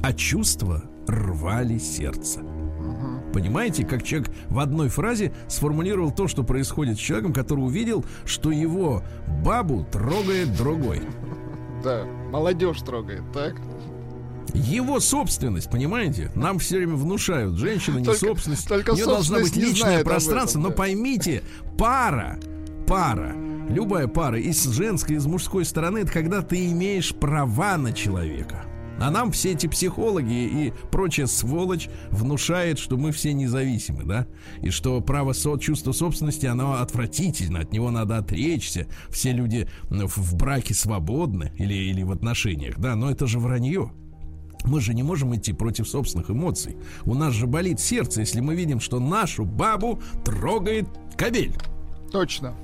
А 0.03 0.13
чувства 0.13 0.83
рвали 1.07 1.79
сердце. 1.79 2.41
Понимаете, 3.33 3.85
как 3.85 4.03
человек 4.03 4.31
в 4.49 4.59
одной 4.59 4.89
фразе 4.89 5.33
сформулировал 5.49 6.11
то, 6.11 6.29
что 6.29 6.43
происходит 6.43 6.97
с 6.97 7.01
человеком, 7.01 7.33
который 7.33 7.61
увидел, 7.61 8.05
что 8.25 8.51
его 8.51 9.03
бабу 9.45 9.87
трогает 9.91 10.57
другой. 10.57 11.03
Да, 11.85 12.05
молодежь 12.31 12.81
трогает, 12.81 13.23
так? 13.33 13.55
Его 14.53 14.99
собственность, 14.99 15.71
понимаете? 15.71 16.31
Нам 16.35 16.59
все 16.59 16.79
время 16.79 16.97
внушают, 16.97 17.57
женщина 17.57 17.99
не 17.99 18.05
Только- 18.05 18.21
собственность. 18.21 18.67
только 18.67 18.91
у 18.91 18.95
нее 18.95 19.07
должна 19.07 19.39
быть 19.39 19.55
личное 19.57 20.03
пространство. 20.03 20.59
этом, 20.59 20.63
но 20.63 20.69
да. 20.71 20.75
поймите, 20.75 21.43
пара, 21.79 22.39
пара, 22.87 23.33
любая 23.69 24.09
пара 24.09 24.41
из 24.41 24.65
женской, 24.65 25.17
из 25.17 25.27
мужской 25.27 25.65
стороны, 25.65 25.99
это 25.99 26.13
когда 26.13 26.43
ты 26.43 26.67
имеешь 26.71 27.15
права 27.15 27.77
на 27.77 27.93
человека. 27.93 28.65
А 29.01 29.11
нам 29.11 29.33
все 29.33 29.53
эти 29.53 29.67
психологи 29.67 30.33
и 30.33 30.73
прочая 30.93 31.27
сволочь 31.27 31.89
внушает, 32.11 32.79
что 32.79 32.99
мы 32.99 33.13
все 33.13 33.33
независимы, 33.33 34.05
да? 34.05 34.27
И 34.61 34.69
что 34.69 35.01
право 35.01 35.33
со 35.33 35.57
чувства 35.57 35.93
собственности, 35.93 36.45
оно 36.45 36.75
отвратительно, 36.75 37.61
от 37.61 37.73
него 37.73 37.91
надо 37.91 38.19
отречься. 38.19 38.87
Все 39.09 39.33
люди 39.33 39.67
в, 39.89 40.37
браке 40.37 40.75
свободны 40.75 41.51
или, 41.57 41.73
или 41.73 42.03
в 42.03 42.13
отношениях, 42.13 42.79
да? 42.79 42.95
Но 42.95 43.11
это 43.11 43.27
же 43.27 43.39
вранье. 43.39 43.91
Мы 44.65 44.83
же 44.83 44.93
не 44.93 45.03
можем 45.03 45.35
идти 45.35 45.55
против 45.55 45.89
собственных 45.89 46.31
эмоций. 46.31 46.77
У 47.07 47.15
нас 47.15 47.33
же 47.33 47.47
болит 47.47 47.81
сердце, 47.81 48.21
если 48.21 48.41
мы 48.41 48.55
видим, 48.55 48.81
что 48.81 49.01
нашу 49.01 49.47
бабу 49.47 50.03
трогает 50.27 50.87
кабель. 51.17 51.55
Точно. 52.13 52.55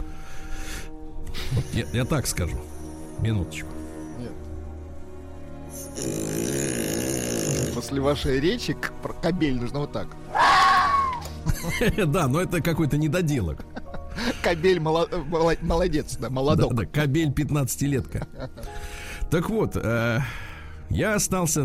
Я, 1.72 1.86
я 1.94 2.04
так 2.04 2.26
скажу. 2.26 2.58
Минуточку. 3.20 3.75
После 7.74 8.00
вашей 8.00 8.40
речи 8.40 8.76
про 9.02 9.12
кабель 9.12 9.56
нужно 9.60 9.80
вот 9.80 9.92
так. 9.92 10.08
Да, 12.06 12.26
но 12.28 12.40
это 12.40 12.60
какой-то 12.60 12.96
недоделок. 12.96 13.64
Кабель 14.42 14.78
моло- 14.78 15.08
моло- 15.28 15.56
молодец, 15.60 16.16
да, 16.16 16.30
молодок. 16.30 16.74
Да, 16.74 16.82
да, 16.82 16.88
кабель 16.88 17.30
15-летка. 17.30 18.26
Так 19.30 19.50
вот, 19.50 19.72
э, 19.76 20.20
я 20.90 21.14
остался... 21.14 21.64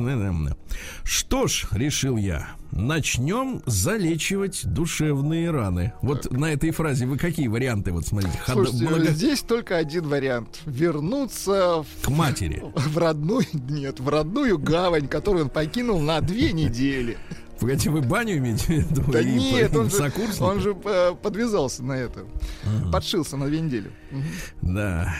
Что 1.03 1.47
ж, 1.47 1.67
решил 1.71 2.17
я, 2.17 2.49
начнем 2.71 3.61
залечивать 3.65 4.61
душевные 4.65 5.51
раны. 5.51 5.93
Вот 6.01 6.31
на 6.31 6.53
этой 6.53 6.71
фразе 6.71 7.05
вы 7.05 7.17
какие 7.17 7.47
варианты, 7.47 7.91
вот 7.91 8.05
смотрите, 8.07 8.37
ход- 8.39 8.53
Слушайте, 8.67 8.87
много- 8.87 9.07
здесь 9.11 9.41
только 9.41 9.77
один 9.77 10.07
вариант. 10.07 10.61
Вернуться 10.65 11.83
в, 11.83 12.05
к 12.05 12.09
матери. 12.09 12.63
в 12.75 12.97
родную, 12.97 13.45
нет, 13.53 13.99
в 13.99 14.09
родную 14.09 14.57
гавань, 14.57 15.07
которую 15.07 15.45
он 15.45 15.49
покинул 15.49 15.99
на 16.01 16.21
две 16.21 16.51
недели. 16.53 17.17
Погодите, 17.59 17.91
вы 17.91 18.01
баню 18.01 18.37
имеете 18.37 18.65
в 18.65 18.69
виду? 18.69 19.03
Да 19.11 19.21
И 19.21 19.25
нет, 19.33 19.75
он 19.75 19.91
же, 19.91 20.11
он 20.39 20.59
же 20.61 20.75
э, 20.83 21.13
подвязался 21.21 21.83
на 21.83 21.93
это. 21.93 22.25
Подшился 22.91 23.37
на 23.37 23.45
две 23.45 23.61
недели. 23.61 23.91
Да. 24.63 25.13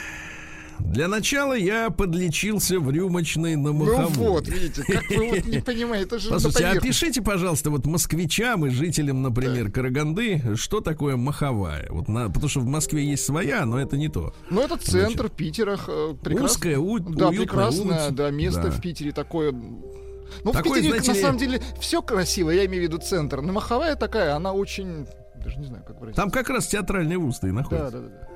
Для 0.85 1.07
начала 1.07 1.53
я 1.53 1.89
подлечился 1.89 2.79
в 2.79 2.91
рюмочной 2.91 3.55
на 3.55 3.71
Ну 3.71 3.85
маховой. 3.85 4.27
вот, 4.29 4.47
видите, 4.47 4.83
как 4.83 5.09
вы 5.09 5.29
вот 5.29 5.45
не 5.45 5.59
понимаете, 5.59 6.05
это 6.05 6.19
же 6.19 6.29
Послушайте, 6.29 6.63
поверхности. 6.67 6.87
опишите, 7.05 7.21
пожалуйста, 7.21 7.69
вот 7.69 7.85
москвичам 7.85 8.65
и 8.65 8.69
жителям, 8.69 9.21
например, 9.21 9.71
Караганды, 9.71 10.55
что 10.55 10.81
такое 10.81 11.15
маховая? 11.15 11.87
Вот 11.89 12.07
на, 12.09 12.27
потому 12.29 12.49
что 12.49 12.59
в 12.59 12.65
Москве 12.65 13.05
есть 13.05 13.23
своя, 13.25 13.65
но 13.65 13.79
это 13.79 13.95
не 13.97 14.09
то. 14.09 14.33
Ну, 14.49 14.61
это 14.61 14.77
центр 14.77 15.29
Питера. 15.29 15.79
э, 15.87 16.15
прекрас- 16.21 16.51
Узкая, 16.51 16.77
у- 16.77 16.99
Да, 16.99 17.27
уютная 17.29 17.31
прекрасное, 17.47 17.85
улица. 17.85 18.11
да, 18.11 18.29
место 18.31 18.63
Да. 18.63 18.71
в 18.71 18.81
Питере 18.81 19.11
такое. 19.13 19.51
Ну, 19.51 20.51
Такое, 20.51 20.61
в 20.61 20.63
Питере, 20.75 20.89
знаете 20.89 21.11
на 21.13 21.17
самом 21.17 21.37
деле, 21.37 21.61
все 21.79 22.01
красиво, 22.01 22.49
я 22.51 22.65
имею 22.65 22.83
в 22.83 22.87
виду 22.87 22.97
центр. 22.97 23.41
Но 23.41 23.53
маховая 23.53 23.95
такая, 23.95 24.35
она 24.35 24.51
очень. 24.53 25.05
Даже 25.43 25.57
не 25.57 25.65
знаю, 25.65 25.83
как 25.85 25.99
выразить. 25.99 26.15
Там 26.15 26.29
как 26.31 26.49
раз 26.49 26.67
театральный 26.67 27.17
вуз 27.17 27.39
и 27.43 27.47
Да, 27.47 27.53
находится. 27.53 27.91
да, 27.91 27.99
да, 27.99 28.07
да. 28.07 28.27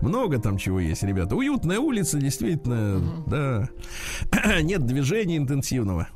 Много 0.00 0.38
там 0.38 0.58
чего 0.58 0.80
есть, 0.80 1.02
ребята. 1.02 1.36
Уютная 1.36 1.78
улица, 1.78 2.18
действительно, 2.18 3.02
да. 3.26 3.68
Нет 4.62 4.86
движения 4.86 5.36
интенсивного. 5.36 6.08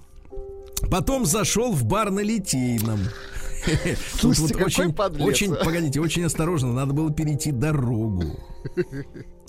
Потом 0.90 1.26
зашел 1.26 1.72
в 1.72 1.84
бар 1.84 2.10
на 2.10 2.20
Литейном. 2.20 3.00
Тут 4.20 4.36
Слушайте, 4.36 4.54
вот 4.54 4.66
очень, 4.66 4.92
подлец, 4.94 5.26
очень, 5.26 5.54
а. 5.54 5.64
погодите, 5.64 6.00
очень 6.00 6.24
осторожно, 6.24 6.72
надо 6.72 6.92
было 6.92 7.12
перейти 7.12 7.50
дорогу. 7.50 8.38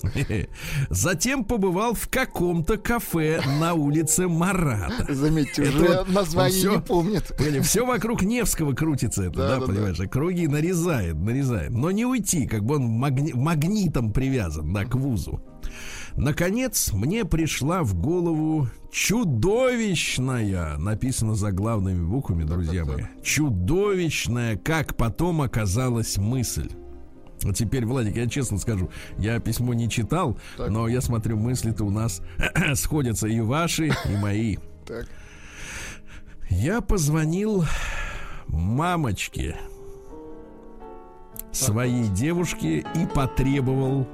Затем 0.90 1.44
побывал 1.44 1.94
в 1.94 2.08
каком-то 2.08 2.76
кафе 2.76 3.40
на 3.60 3.74
улице 3.74 4.28
Марата. 4.28 5.12
Заметьте, 5.12 5.62
Это 5.62 5.76
уже 5.76 5.86
вот 5.98 6.08
название 6.08 6.58
всё- 6.58 6.74
не 6.76 6.80
помнит. 6.80 7.32
Погоди, 7.36 7.60
все 7.60 7.84
вокруг 7.86 8.22
Невского 8.22 8.72
крутится 8.72 9.24
это, 9.24 9.36
Да, 9.36 9.48
да, 9.48 9.54
да, 9.54 9.60
да. 9.60 9.72
понимаешь? 9.72 10.00
а 10.00 10.06
Круги 10.06 10.46
нарезает, 10.46 11.16
нарезает. 11.16 11.70
Но 11.70 11.90
не 11.90 12.04
уйти, 12.06 12.46
как 12.46 12.64
бы 12.64 12.76
он 12.76 12.82
магни- 13.02 13.34
магнитом 13.34 14.12
привязан, 14.12 14.72
да, 14.72 14.84
к 14.84 14.94
вузу. 14.94 15.42
Наконец, 16.16 16.92
мне 16.92 17.24
пришла 17.24 17.82
в 17.84 17.94
голову 17.94 18.68
чудовищная, 18.90 20.76
написано 20.78 21.34
заглавными 21.34 22.02
буквами, 22.04 22.42
друзья 22.44 22.84
мои, 22.84 23.04
чудовищная, 23.22 24.56
как 24.56 24.96
потом 24.96 25.42
оказалась 25.42 26.18
мысль. 26.18 26.70
Теперь, 27.54 27.86
Владик, 27.86 28.16
я 28.16 28.26
честно 28.28 28.58
скажу, 28.58 28.90
я 29.18 29.40
письмо 29.40 29.72
не 29.74 29.88
читал, 29.88 30.38
Так. 30.56 30.70
но 30.70 30.88
я 30.88 31.00
смотрю, 31.00 31.36
мысли-то 31.36 31.84
у 31.84 31.90
нас 31.90 32.20
сходятся 32.74 33.26
и 33.28 33.40
ваши, 33.40 33.86
и 33.88 34.16
мои. 34.16 34.56
Так. 34.86 35.06
Я 36.50 36.80
позвонил 36.80 37.64
мамочке 38.48 39.56
своей 41.52 42.08
девушке 42.08 42.78
и 42.94 43.06
потребовал 43.14 44.06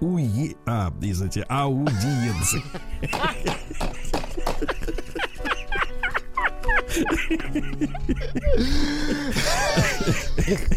уе... 0.00 0.54
а, 0.66 0.92
извините, 1.00 1.44
аудиенции. 1.48 2.62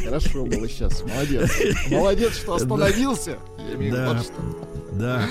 Хорошо 0.04 0.46
было 0.46 0.68
сейчас. 0.68 1.04
Молодец. 1.04 1.52
Молодец, 1.90 2.36
что 2.38 2.56
остановился. 2.56 3.38
Я 3.58 3.76
имею 3.76 3.94
Да. 3.94 4.14
вот 4.14 4.24
что. 4.24 4.34
Да. 4.94 5.26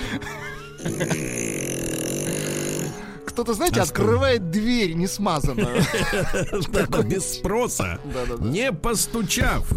Кто-то, 3.27 3.55
знаете, 3.55 3.81
А 3.81 3.85
открывает 3.85 4.51
дверь 4.51 4.93
не 4.93 5.07
смазанную. 5.07 5.83
Да-да, 6.69 7.03
без 7.03 7.35
спроса, 7.35 7.99
не 8.41 8.73
постучав. 8.73 9.67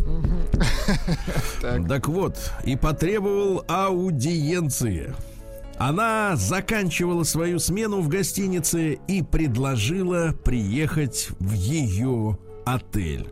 Так 1.61 2.07
вот, 2.07 2.37
и 2.63 2.75
потребовал 2.75 3.63
аудиенции. 3.67 5.13
Она 5.77 6.35
заканчивала 6.35 7.23
свою 7.23 7.59
смену 7.59 8.01
в 8.01 8.07
гостинице 8.07 8.99
и 9.07 9.21
предложила 9.21 10.33
приехать 10.43 11.29
в 11.39 11.51
ее 11.51 12.37
отель. 12.65 13.27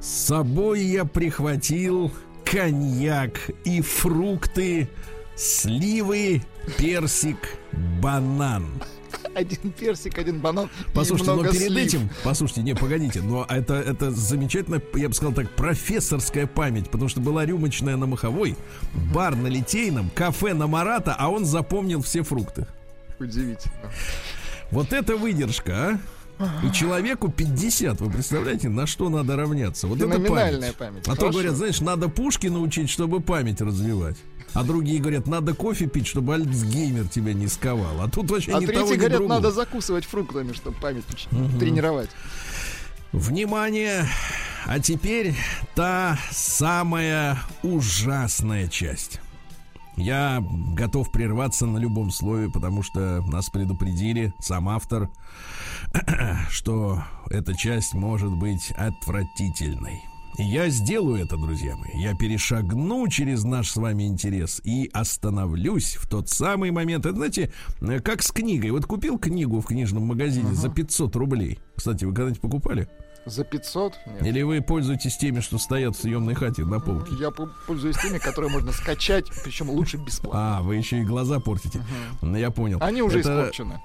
С 0.00 0.06
собой 0.06 0.82
я 0.82 1.04
прихватил 1.04 2.12
коньяк 2.44 3.50
и 3.64 3.80
фрукты, 3.80 4.88
сливы, 5.34 6.42
персик, 6.78 7.56
банан. 8.00 8.66
Один 9.34 9.72
персик, 9.72 10.18
один 10.18 10.40
банан 10.40 10.68
Послушайте, 10.92 11.30
но 11.30 11.36
много 11.36 11.52
перед 11.52 11.68
слив. 11.68 11.86
этим, 11.86 12.10
послушайте, 12.22 12.62
не, 12.62 12.74
погодите, 12.74 13.22
но 13.22 13.46
это, 13.48 13.74
это 13.74 14.10
замечательно, 14.10 14.80
я 14.94 15.08
бы 15.08 15.14
сказал 15.14 15.32
так, 15.32 15.50
профессорская 15.50 16.46
память, 16.46 16.90
потому 16.90 17.08
что 17.08 17.20
была 17.20 17.46
рюмочная 17.46 17.96
на 17.96 18.06
Маховой, 18.06 18.56
бар 19.12 19.34
на 19.34 19.46
Литейном, 19.46 20.10
кафе 20.14 20.54
на 20.54 20.66
Марата, 20.66 21.14
а 21.18 21.30
он 21.30 21.44
запомнил 21.44 22.02
все 22.02 22.22
фрукты. 22.22 22.66
Удивительно. 23.18 23.74
Вот 24.70 24.92
это 24.92 25.16
выдержка, 25.16 25.72
а? 25.72 25.98
И 26.64 26.72
человеку 26.72 27.30
50, 27.30 28.00
вы 28.00 28.10
представляете, 28.10 28.68
на 28.68 28.86
что 28.86 29.08
надо 29.08 29.36
равняться? 29.36 29.86
Вот 29.86 30.00
это 30.00 30.08
память. 30.20 30.74
память. 30.76 31.02
А 31.06 31.10
то 31.10 31.16
Хорошо. 31.16 31.32
говорят, 31.32 31.54
знаешь, 31.54 31.80
надо 31.80 32.08
Пушкина 32.08 32.58
учить, 32.60 32.90
чтобы 32.90 33.20
память 33.20 33.60
развивать. 33.60 34.16
А 34.54 34.62
другие 34.64 35.00
говорят, 35.00 35.26
надо 35.26 35.54
кофе 35.54 35.86
пить, 35.86 36.06
чтобы 36.06 36.34
Альцгеймер 36.34 37.08
тебя 37.08 37.32
не 37.32 37.46
сковал. 37.48 38.00
А 38.02 38.08
тут 38.08 38.30
вообще 38.30 38.52
А 38.52 38.60
ни 38.60 38.66
того, 38.66 38.80
третьи 38.80 38.92
ни 38.94 38.96
говорят, 38.98 39.18
другого. 39.18 39.34
надо 39.40 39.50
закусывать 39.50 40.04
фруктами, 40.04 40.52
чтобы 40.52 40.76
память 40.78 41.04
уч- 41.08 41.58
тренировать. 41.58 42.10
Внимание! 43.12 44.06
А 44.66 44.78
теперь 44.78 45.34
та 45.74 46.18
самая 46.30 47.38
ужасная 47.62 48.68
часть. 48.68 49.20
Я 49.96 50.42
готов 50.74 51.10
прерваться 51.12 51.66
на 51.66 51.78
любом 51.78 52.10
слове, 52.10 52.48
потому 52.50 52.82
что 52.82 53.22
нас 53.26 53.50
предупредили, 53.50 54.32
сам 54.40 54.68
автор, 54.68 55.10
что 56.50 57.02
эта 57.30 57.54
часть 57.56 57.92
может 57.94 58.30
быть 58.30 58.70
отвратительной. 58.76 60.02
Я 60.38 60.70
сделаю 60.70 61.22
это, 61.22 61.36
друзья 61.36 61.76
мои. 61.76 61.90
Я 61.94 62.14
перешагну 62.14 63.06
через 63.08 63.44
наш 63.44 63.70
с 63.70 63.76
вами 63.76 64.04
интерес 64.04 64.62
и 64.64 64.88
остановлюсь 64.92 65.96
в 65.96 66.08
тот 66.08 66.30
самый 66.30 66.70
момент. 66.70 67.04
Это, 67.04 67.16
знаете, 67.16 67.52
э, 67.80 68.00
как 68.00 68.22
с 68.22 68.32
книгой. 68.32 68.70
Вот 68.70 68.86
купил 68.86 69.18
книгу 69.18 69.60
в 69.60 69.66
книжном 69.66 70.04
магазине 70.04 70.52
за 70.54 70.70
500 70.70 71.16
рублей. 71.16 71.58
Кстати, 71.76 72.04
вы 72.04 72.14
когда-нибудь 72.14 72.40
покупали? 72.40 72.88
За 73.24 73.44
500? 73.44 73.92
Нет. 74.06 74.26
Или 74.26 74.42
вы 74.42 74.60
пользуетесь 74.62 75.16
теми, 75.16 75.38
что 75.40 75.56
стоят 75.58 75.94
в 75.96 76.00
съемной 76.00 76.34
хате 76.34 76.64
на 76.64 76.80
полке? 76.80 77.14
Я 77.20 77.30
пользуюсь 77.30 77.96
теми, 77.98 78.18
которые 78.18 78.50
можно 78.50 78.72
скачать, 78.72 79.26
причем 79.44 79.70
лучше 79.70 79.96
бесплатно. 79.96 80.58
А, 80.58 80.62
вы 80.62 80.74
еще 80.76 80.98
и 81.00 81.04
глаза 81.04 81.38
портите. 81.38 81.84
Ну, 82.20 82.36
Я 82.36 82.50
понял. 82.50 82.78
Они 82.80 83.00
уже 83.02 83.20
Это- 83.20 83.30
испорчены. 83.30 83.80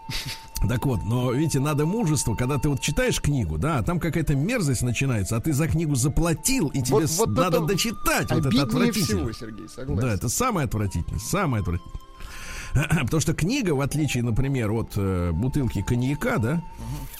Так 0.67 0.87
вот, 0.87 1.01
но 1.05 1.31
видите, 1.33 1.59
надо 1.59 1.85
мужество, 1.85 2.33
когда 2.33 2.57
ты 2.57 2.67
вот 2.69 2.81
читаешь 2.81 3.21
книгу, 3.21 3.59
да, 3.59 3.77
а 3.77 3.83
там 3.83 3.99
какая-то 3.99 4.35
мерзость 4.35 4.81
начинается, 4.81 5.37
а 5.37 5.39
ты 5.39 5.53
за 5.53 5.67
книгу 5.67 5.93
заплатил, 5.93 6.69
и 6.69 6.81
тебе 6.81 6.95
Вот- 7.01 7.09
вот 7.11 7.29
надо 7.29 7.59
дочитать. 7.61 8.31
Вот 8.31 8.39
это 8.45 8.63
отвратительно. 8.63 9.05
всего, 9.05 9.31
Сергей, 9.33 9.69
согласен. 9.69 10.01
Да, 10.01 10.13
это 10.13 10.29
самое 10.29 10.65
отвратительное, 10.65 11.19
самое 11.19 11.61
отвратительное. 11.61 12.06
Потому 12.73 13.21
что 13.21 13.33
книга, 13.33 13.71
в 13.71 13.81
отличие, 13.81 14.23
например, 14.23 14.71
от 14.71 14.93
э, 14.95 15.31
бутылки 15.31 15.81
коньяка, 15.81 16.37
да, 16.37 16.61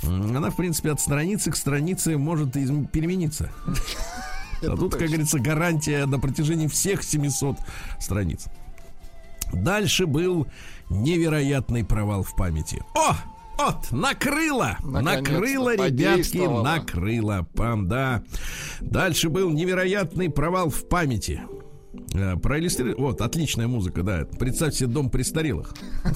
она, 0.04 0.50
в 0.50 0.56
принципе, 0.56 0.92
от 0.92 1.00
страницы 1.02 1.52
к 1.52 1.56
странице 1.56 2.18
может 2.18 2.56
изм- 2.56 2.88
перемениться. 2.88 3.50
Это 4.62 4.74
А 4.74 4.78
тут, 4.78 4.92
как 4.92 5.02
точно. 5.02 5.08
говорится, 5.08 5.40
гарантия 5.40 6.06
на 6.06 6.20
протяжении 6.20 6.68
всех 6.68 7.04
700 7.04 7.58
страниц. 8.00 8.46
Дальше 9.54 10.06
был 10.06 10.48
невероятный 10.90 11.84
провал 11.86 12.24
в 12.24 12.36
памяти. 12.36 12.84
О! 12.96 13.16
Вот, 13.58 13.92
накрыло! 13.92 14.78
Наконец-то 14.84 15.32
накрыло, 15.32 15.76
ребятки, 15.76 16.38
накрыло. 16.38 17.48
Пам, 17.56 17.88
да. 17.88 18.24
Дальше 18.82 19.30
был 19.30 19.50
невероятный 19.50 20.30
провал 20.30 20.70
в 20.70 20.88
памяти. 20.88 21.42
Э, 22.14 22.36
Проиллюстри... 22.38 22.94
Вот, 22.94 23.22
отличная 23.22 23.68
музыка, 23.68 24.04
да. 24.04 24.26
Представьте 24.40 24.80
себе 24.80 24.90
дом 24.90 25.10
престарелых. 25.10 25.74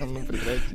Ну. 0.00 0.20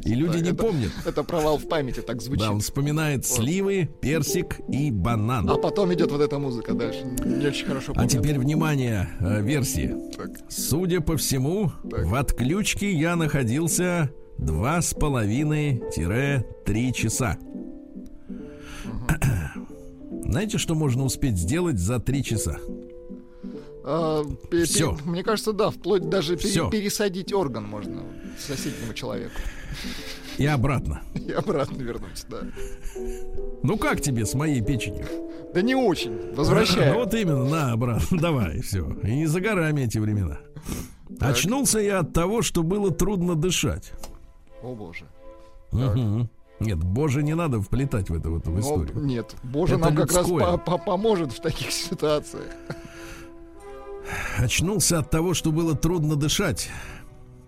И 0.04 0.14
люди 0.14 0.44
не 0.44 0.54
помнят. 0.54 0.92
Это 1.06 1.24
провал 1.24 1.58
в 1.58 1.68
памяти, 1.68 2.02
так 2.02 2.22
звучит. 2.22 2.46
Да, 2.46 2.52
он 2.52 2.60
вспоминает 2.60 3.26
сливы, 3.26 3.90
персик 4.02 4.60
и 4.70 4.92
банан. 4.92 5.50
А 5.50 5.56
потом 5.56 5.94
идет 5.94 6.12
вот 6.12 6.22
эта 6.22 6.40
музыка 6.40 6.74
дальше. 6.74 7.04
Не 7.26 7.48
очень 7.48 7.66
хорошо 7.66 7.94
А 7.96 8.08
теперь 8.08 8.38
внимание, 8.38 9.10
э, 9.20 9.42
версии. 9.42 9.96
Судя 10.50 11.02
по 11.02 11.18
всему, 11.18 11.72
в 11.84 12.16
отключке 12.16 12.92
я 12.92 13.16
находился 13.16 14.12
два 14.38 14.82
с 14.82 14.94
половиной-три 14.94 16.94
часа. 16.94 17.38
Знаете, 20.24 20.58
что 20.58 20.76
можно 20.76 21.04
успеть 21.04 21.38
сделать 21.38 21.80
за 21.80 22.00
три 22.00 22.24
часа? 22.24 22.58
А, 23.86 24.24
пе- 24.50 24.66
Мне 25.06 25.24
кажется, 25.24 25.52
да, 25.54 25.70
вплоть 25.70 26.08
даже 26.10 26.38
пере- 26.38 26.50
Всё. 26.50 26.70
пересадить 26.70 27.34
орган 27.34 27.66
можно 27.66 28.04
соседнему 28.40 28.94
человеку. 28.94 29.34
И 30.38 30.46
обратно. 30.46 31.02
И 31.14 31.32
обратно 31.32 31.82
вернуть, 31.82 32.26
да. 32.30 32.42
Ну 33.64 33.78
как 33.78 34.02
тебе 34.02 34.26
с 34.26 34.34
моей 34.34 34.62
печенью? 34.62 35.06
Да 35.54 35.62
не 35.62 35.76
очень. 35.76 36.12
Ну, 36.30 36.36
Возвращаю. 36.36 36.94
Вот 37.00 37.14
именно, 37.14 37.44
на, 37.46 37.72
обратно. 37.74 38.18
Давай, 38.20 38.62
все. 38.62 38.90
И 39.04 39.16
не 39.16 39.28
за 39.28 39.42
горами 39.42 39.82
эти 39.82 39.98
времена. 40.00 40.40
Очнулся 41.20 41.80
я 41.80 42.00
от 42.00 42.14
того, 42.14 42.42
что 42.42 42.64
было 42.64 42.90
трудно 42.92 43.36
дышать. 43.36 43.92
О 44.64 44.74
боже. 44.74 45.06
Мгм. 45.72 46.30
Нет, 46.60 46.78
боже, 46.78 47.22
не 47.24 47.36
надо 47.36 47.60
вплетать 47.62 48.10
в 48.10 48.14
это 48.16 48.30
в 48.30 48.38
эту 48.38 48.50
Ну, 48.52 48.60
историю. 48.62 48.94
нет, 49.04 49.36
боже 49.44 49.76
Это 49.76 49.84
нам 49.86 49.96
как 49.96 50.14
раз 50.14 50.28
людское. 50.28 50.46
по- 50.52 50.58
по- 50.58 50.78
поможет 50.78 51.34
в 51.34 51.42
таких 51.42 51.72
ситуациях. 51.72 52.46
Очнулся 54.38 55.00
от 55.00 55.10
того, 55.10 55.34
что 55.34 55.52
было 55.52 55.76
трудно 55.76 56.16
дышать. 56.16 56.70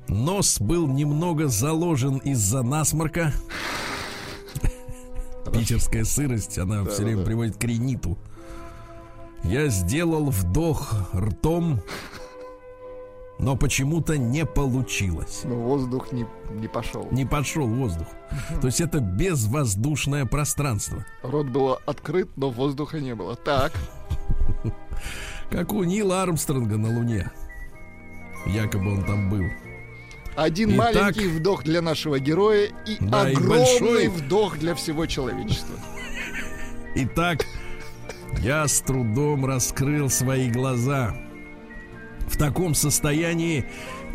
Нос 0.07 0.59
был 0.59 0.87
немного 0.87 1.47
заложен 1.47 2.17
из-за 2.17 2.61
насморка. 2.61 3.33
Питерская 5.53 6.03
сырость, 6.03 6.57
она 6.57 6.85
все 6.85 7.03
время 7.03 7.19
да. 7.19 7.25
приводит 7.25 7.57
к 7.57 7.63
риниту. 7.63 8.17
Я 9.43 9.67
сделал 9.67 10.29
вдох 10.29 10.93
ртом, 11.13 11.81
но 13.37 13.55
почему-то 13.55 14.17
не 14.17 14.45
получилось. 14.45 15.41
Но 15.43 15.55
воздух 15.55 16.11
не, 16.11 16.25
не 16.51 16.67
пошел. 16.67 17.07
Не 17.11 17.25
пошел 17.25 17.67
воздух. 17.67 18.07
То 18.61 18.67
есть 18.67 18.81
это 18.81 18.99
безвоздушное 18.99 20.25
пространство. 20.25 21.05
Рот 21.21 21.47
был 21.47 21.77
открыт, 21.85 22.29
но 22.37 22.49
воздуха 22.49 22.99
не 22.99 23.13
было. 23.13 23.35
Так, 23.35 23.73
Как 25.49 25.73
у 25.73 25.84
Нила 25.84 26.23
Армстронга 26.23 26.77
на 26.77 26.89
Луне. 26.89 27.31
Якобы 28.47 28.93
он 28.93 29.03
там 29.05 29.29
был. 29.29 29.43
один 30.36 30.75
Итак- 30.75 30.93
маленький 30.93 31.27
вдох 31.27 31.63
для 31.63 31.81
нашего 31.81 32.19
героя 32.19 32.65
и 32.86 32.97
Да, 32.99 33.29
и 33.29 33.34
огромный 33.34 33.58
большой. 33.79 34.08
вдох 34.10 34.58
для 34.60 34.75
всего 34.75 35.05
человечества. 35.05 35.75
Итак, 36.95 37.45
я 38.39 38.67
с 38.67 38.81
трудом 38.81 39.45
раскрыл 39.45 40.10
свои 40.10 40.49
глаза. 40.49 41.15
В 42.27 42.38
таком 42.38 42.73
состоянии 42.75 43.65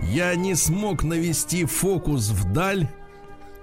я 0.03 0.35
не 0.35 0.55
смог 0.55 1.03
навести 1.05 1.65
фокус 1.65 2.29
вдаль 2.31 2.87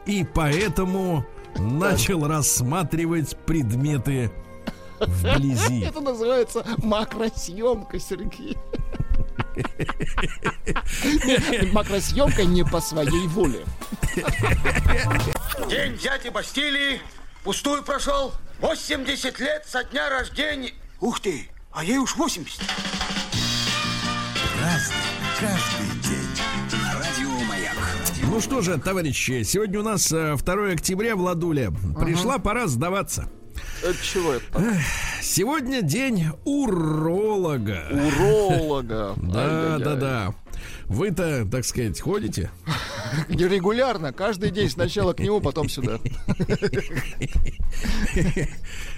и 0.05 0.25
поэтому 0.33 1.25
начал 1.59 2.27
рассматривать 2.27 3.37
предметы 3.45 4.31
вблизи. 4.99 5.81
Это 5.85 6.01
называется 6.01 6.65
макросъемка, 6.77 7.99
Сергей. 7.99 8.57
Макросъемка 11.71 12.45
не 12.45 12.63
по 12.63 12.79
своей 12.79 13.27
воле. 13.27 13.65
День 15.69 15.97
дяди 15.97 16.29
Бастилии 16.29 17.01
пустую 17.43 17.83
прошел. 17.83 18.33
80 18.59 19.39
лет 19.39 19.65
со 19.67 19.83
дня 19.83 20.09
рождения. 20.09 20.73
Ух 20.99 21.19
ты, 21.19 21.49
а 21.71 21.83
ей 21.83 21.97
уж 21.97 22.15
80. 22.15 22.61
Разный, 24.59 24.95
каждый. 25.39 25.87
Ну 28.29 28.41
что 28.41 28.61
же, 28.61 28.77
товарищи, 28.77 29.43
сегодня 29.43 29.79
у 29.79 29.83
нас 29.83 30.11
э, 30.11 30.35
2 30.35 30.71
октября, 30.71 31.15
Владуля. 31.15 31.71
Пришла 31.99 32.37
пора 32.37 32.67
сдаваться. 32.67 33.29
Это 33.83 33.97
чего 34.03 34.33
это? 34.33 34.45
так? 34.51 34.63
Сегодня 35.21 35.81
день 35.81 36.27
уролога. 36.45 37.83
Уролога. 37.91 39.13
Да, 39.21 39.77
да, 39.77 39.95
да. 39.95 40.33
Вы-то, 40.87 41.47
так 41.49 41.65
сказать, 41.65 41.99
ходите? 41.99 42.51
Регулярно, 43.29 44.13
каждый 44.13 44.51
день 44.51 44.69
сначала 44.69 45.13
к 45.13 45.19
нему, 45.19 45.41
потом 45.41 45.69
сюда. 45.69 45.99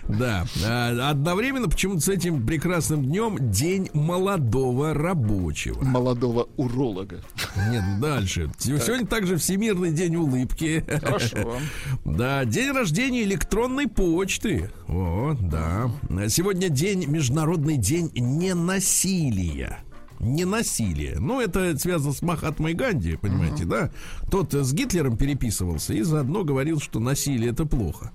Да. 0.08 0.46
А 0.66 1.10
Одновременно 1.10 1.68
почему-то 1.68 2.02
с 2.02 2.10
этим 2.10 2.46
прекрасным 2.46 3.06
днем 3.06 3.52
день 3.52 3.90
молодого 3.94 4.94
рабочего. 4.94 5.84
Молодого 5.84 6.50
уролога. 6.58 7.22
Нет, 7.70 7.84
ну 7.88 8.02
дальше. 8.02 8.52
Сегодня 8.58 9.06
также 9.06 9.38
Всемирный 9.38 9.92
день 9.92 10.16
улыбки. 10.16 10.84
Хорошо. 11.02 11.60
Да, 12.06 12.46
день 12.46 12.72
рождения 12.72 13.24
электронной 13.24 13.88
почты. 13.88 14.72
Вот, 14.88 15.40
да. 15.48 15.92
Сегодня 16.28 16.70
день, 16.70 17.06
Международный 17.06 17.78
день 17.78 18.12
ненасилия. 18.16 19.80
Ненасилие. 20.20 21.18
Ну, 21.20 21.40
это 21.40 21.78
связано 21.78 22.14
с 22.14 22.22
Махатмой 22.22 22.74
Ганди, 22.74 23.16
понимаете, 23.16 23.66
да? 23.66 23.90
Тот 24.30 24.54
э, 24.54 24.64
с 24.64 24.74
Гитлером 24.74 25.18
переписывался 25.18 25.94
и 25.94 26.02
заодно 26.02 26.44
говорил, 26.44 26.80
что 26.80 27.00
насилие 27.00 27.52
это 27.52 27.66
плохо. 27.66 28.12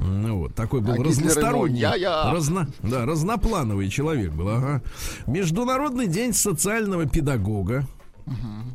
Ну, 0.00 0.38
вот, 0.38 0.54
такой 0.54 0.80
был 0.80 0.94
А 1.00 1.04
разносторонний. 1.04 1.80
«Я-я». 1.80 2.32
разно- 2.32 2.68
да, 2.82 3.04
разноплановый 3.06 3.88
человек 3.88 4.32
был, 4.32 4.48
ага. 4.48 4.82
Международный 5.26 6.06
день 6.06 6.32
социального 6.32 7.06
педагога. 7.06 7.86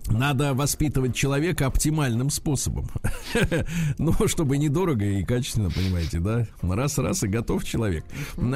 Надо 0.08 0.56
воспитывать 0.56 1.15
человека 1.15 1.67
оптимальным 1.67 2.30
способом. 2.30 2.88
Ну, 4.00 4.13
чтобы 4.28 4.58
недорого 4.58 5.06
и 5.06 5.24
качественно, 5.24 5.69
понимаете, 5.69 6.19
да? 6.19 6.48
Раз-раз 6.62 7.24
и 7.24 7.28
готов 7.28 7.63
человек. 7.63 8.04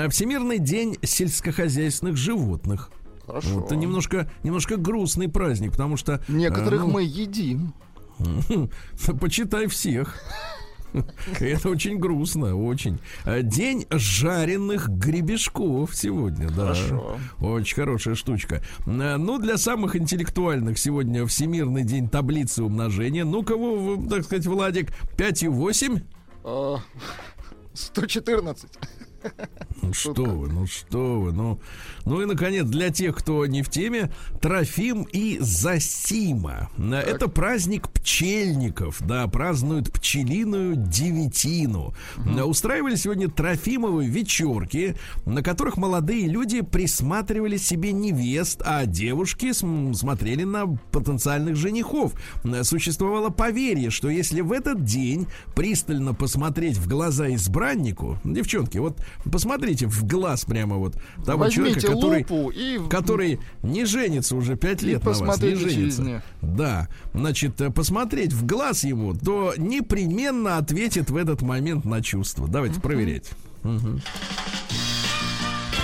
Всемирный 0.09 0.57
день 0.59 0.97
сельскохозяйственных 1.03 2.17
животных. 2.17 2.89
Хорошо. 3.27 3.49
Вот, 3.49 3.65
это 3.65 3.75
немножко, 3.75 4.31
немножко 4.43 4.77
грустный 4.77 5.27
праздник, 5.27 5.71
потому 5.71 5.97
что... 5.97 6.13
э, 6.13 6.19
Некоторых 6.31 6.81
ну, 6.81 6.87
мы 6.87 7.03
едим. 7.03 7.73
Почитай 9.19 9.67
всех. 9.67 10.15
Это 11.39 11.69
очень 11.69 11.97
грустно, 11.99 12.55
очень. 12.55 12.99
А, 13.25 13.41
День 13.41 13.85
жареных 13.91 14.87
гребешков 14.89 15.95
сегодня, 15.95 16.47
да. 16.49 16.73
Хорошо. 16.73 17.17
Очень 17.41 17.75
хорошая 17.75 18.15
штучка. 18.15 18.63
А, 18.85 19.17
Ну, 19.17 19.37
для 19.39 19.57
самых 19.57 19.95
интеллектуальных 19.95 20.79
сегодня 20.79 21.25
Всемирный 21.25 21.83
день 21.83 22.09
таблицы 22.09 22.63
умножения. 22.63 23.25
Ну-ка, 23.25 23.57
вы, 23.57 23.97
вы, 23.97 24.09
так 24.09 24.23
сказать, 24.23 24.45
Владик, 24.45 24.93
5 25.17 25.43
и 25.43 25.47
8? 25.49 25.99
А, 26.45 26.77
114. 27.73 28.69
Ну 29.81 29.93
что 29.93 30.23
вы, 30.23 30.49
ну 30.49 30.65
что 30.67 31.21
вы, 31.21 31.31
ну... 31.31 31.59
Ну 32.05 32.21
и, 32.21 32.25
наконец, 32.25 32.65
для 32.65 32.89
тех, 32.89 33.15
кто 33.15 33.45
не 33.45 33.61
в 33.61 33.69
теме, 33.69 34.09
Трофим 34.41 35.03
и 35.03 35.37
Засима. 35.39 36.69
А, 36.77 36.99
Это 37.01 37.27
праздник 37.27 37.89
пчельников, 37.89 38.97
да, 39.05 39.27
празднуют 39.27 39.91
пчелиную 39.91 40.75
девятину. 40.77 41.93
А, 42.17 42.45
Устраивали 42.45 42.95
сегодня 42.95 43.29
Трофимовы 43.29 44.05
вечерки, 44.07 44.95
на 45.25 45.43
которых 45.43 45.77
молодые 45.77 46.27
люди 46.27 46.61
присматривали 46.61 47.57
себе 47.57 47.91
невест, 47.91 48.61
а 48.65 48.85
девушки 48.85 49.51
см- 49.51 49.93
смотрели 49.95 50.43
на 50.43 50.65
потенциальных 50.91 51.55
женихов. 51.55 52.13
Существовало 52.63 53.29
поверье, 53.29 53.89
что 53.89 54.09
если 54.09 54.41
в 54.41 54.51
этот 54.51 54.83
день 54.83 55.27
пристально 55.55 56.13
посмотреть 56.13 56.77
в 56.77 56.87
глаза 56.87 57.33
избраннику, 57.33 58.17
девчонки, 58.23 58.77
вот 58.77 58.97
посмотрите 59.31 59.87
в 59.87 60.05
глаз 60.05 60.45
прямо 60.45 60.77
вот 60.77 60.95
того 61.25 61.39
Возьмите 61.45 61.81
человека, 61.81 61.87
который, 61.87 62.19
лупу 62.19 62.49
и... 62.49 62.79
который 62.89 63.39
не 63.63 63.85
женится 63.85 64.35
уже 64.35 64.55
пять 64.55 64.81
лет 64.81 65.03
на 65.03 65.11
вас, 65.11 65.41
не 65.41 65.55
женится. 65.55 66.23
Да, 66.41 66.87
значит, 67.13 67.59
э, 67.61 67.69
посмотреть 67.71 68.33
в 68.33 68.45
глаз 68.45 68.83
ему, 68.83 69.13
то 69.13 69.53
непременно 69.57 70.57
ответит 70.57 71.09
в 71.09 71.15
этот 71.15 71.41
момент 71.41 71.85
на 71.85 72.01
чувства. 72.01 72.47
Давайте 72.47 72.79
проверять. 72.79 73.29
Мгм. 73.63 74.01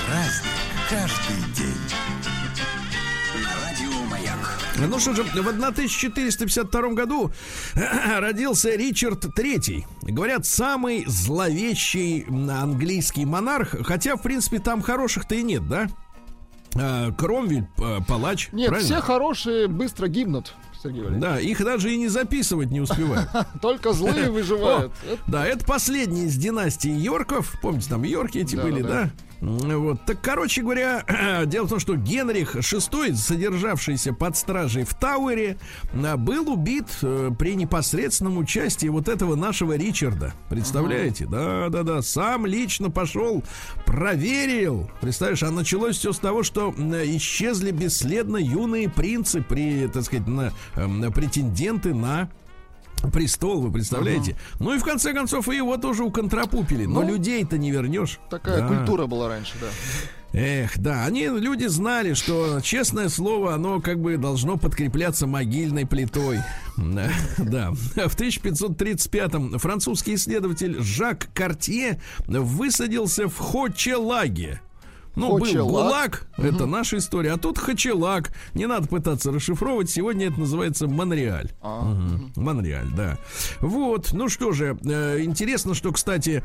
Разный, 0.10 0.50
каждый 0.90 1.54
день. 1.56 2.13
Ну 4.80 5.00
что 5.00 5.14
же, 5.14 5.24
в 5.24 5.30
1452 5.36 6.82
году 6.94 7.32
родился 8.18 8.72
Ричард 8.76 9.26
III. 9.26 9.86
Говорят, 10.02 10.46
самый 10.46 11.06
зловещий 11.06 12.26
английский 12.28 13.26
монарх, 13.26 13.76
хотя, 13.86 14.16
в 14.16 14.22
принципе, 14.24 14.60
там 14.60 14.82
хороших-то 14.82 15.36
и 15.36 15.44
нет, 15.44 15.68
да? 15.70 15.88
А, 16.76 17.12
Кромвель, 17.12 17.68
п- 17.78 18.04
палач. 18.08 18.50
Нет, 18.52 18.70
правильно? 18.70 18.96
все 18.96 19.02
хорошие 19.02 19.68
быстро 19.68 20.08
гибнут, 20.08 20.56
Сергей 20.82 21.02
Валерьевич. 21.02 21.22
Да, 21.22 21.40
их 21.40 21.64
даже 21.64 21.94
и 21.94 21.98
не 21.98 22.08
записывать 22.08 22.72
не 22.72 22.82
успевают. 22.82 23.30
Только 23.62 23.94
злые 23.94 24.32
выживают. 24.32 24.92
Да, 25.28 25.46
это 25.46 25.64
последний 25.66 26.24
из 26.26 26.36
династии 26.36 26.90
Йорков. 26.92 27.54
Помните, 27.62 27.90
там 27.90 28.02
Йорки 28.04 28.40
эти 28.40 28.56
были, 28.56 28.82
да, 28.82 29.12
Вот. 29.44 30.00
Так, 30.06 30.22
короче 30.22 30.62
говоря, 30.62 31.04
дело 31.46 31.66
в 31.66 31.70
том, 31.70 31.80
что 31.80 31.96
Генрих 31.96 32.56
VI, 32.56 33.16
содержавшийся 33.16 34.14
под 34.14 34.38
стражей 34.38 34.86
в 34.86 34.94
Тауэре, 34.94 35.58
а, 35.94 36.16
был 36.16 36.50
убит 36.50 36.88
э, 37.02 37.30
при 37.38 37.56
непосредственном 37.56 38.38
участии 38.38 38.88
вот 38.88 39.10
этого 39.10 39.36
нашего 39.36 39.76
Ричарда. 39.76 40.34
Представляете? 40.50 41.26
Да, 41.26 41.68
да, 41.70 41.84
да. 41.84 42.02
Сам 42.02 42.46
лично 42.46 42.90
пошел, 42.90 43.44
проверил. 43.86 44.90
Представляешь, 45.02 45.44
а 45.44 45.52
началось 45.52 45.98
все 45.98 46.14
с 46.14 46.20
того, 46.20 46.44
что 46.44 46.74
исчезли 46.78 47.72
бесследно 47.72 48.38
юные 48.38 48.88
принцы, 48.88 49.42
при, 49.42 49.88
так 49.88 50.04
сказать, 50.04 50.26
на, 50.26 50.54
э, 50.76 50.88
на 50.88 51.12
претенденты 51.12 51.94
на 51.94 52.30
престол, 53.12 53.62
вы 53.62 53.72
представляете? 53.72 54.36
Ну 54.60 54.74
и 54.74 54.78
в 54.80 54.84
конце 54.84 55.14
концов 55.14 55.48
и 55.50 55.56
его 55.56 55.78
тоже 55.78 56.04
уконтропупили. 56.04 56.86
Но 56.86 57.02
Ну, 57.02 57.08
людей-то 57.10 57.58
не 57.58 57.72
вернешь. 57.72 58.20
такая 58.30 58.62
Да. 58.62 58.68
культура 58.68 59.06
была 59.08 59.28
раньше, 59.30 59.54
да. 59.60 59.68
Эх, 60.36 60.80
да, 60.80 61.06
они, 61.06 61.28
люди 61.28 61.68
знали, 61.68 62.16
что 62.16 62.60
честное 62.62 63.08
слово, 63.10 63.54
оно 63.54 63.80
как 63.82 64.00
бы 64.02 64.18
должно 64.18 64.58
подкрепляться 64.58 65.28
могильной 65.28 65.86
плитой. 65.86 66.40
Да, 66.76 67.12
да. 67.38 67.72
В 67.72 68.16
1535-м 68.18 69.60
французский 69.60 70.16
исследователь 70.16 70.82
Жак 70.82 71.28
Картье 71.36 72.02
высадился 72.28 73.28
в 73.28 73.38
Хочелаге. 73.38 74.60
Ну, 75.16 75.30
был 75.34 75.40
Хочелаг. 75.40 75.68
ГУЛАГ, 75.68 76.28
это 76.38 76.66
наша 76.66 76.98
история, 76.98 77.34
а 77.34 77.38
тут 77.38 77.58
Хачелаг. 77.58 78.32
Не 78.56 78.66
надо 78.66 78.88
пытаться 78.88 79.32
расшифровывать, 79.32 79.90
сегодня 79.90 80.28
это 80.28 80.40
называется 80.40 80.88
Монреаль. 80.88 81.52
А, 81.62 81.82
Мгм. 81.84 82.34
Монреаль, 82.36 82.90
да. 82.96 83.18
Вот, 83.62 84.12
ну 84.14 84.28
что 84.30 84.52
же, 84.54 84.78
э, 84.84 85.22
интересно, 85.22 85.74
что, 85.76 85.92
кстати, 85.92 86.44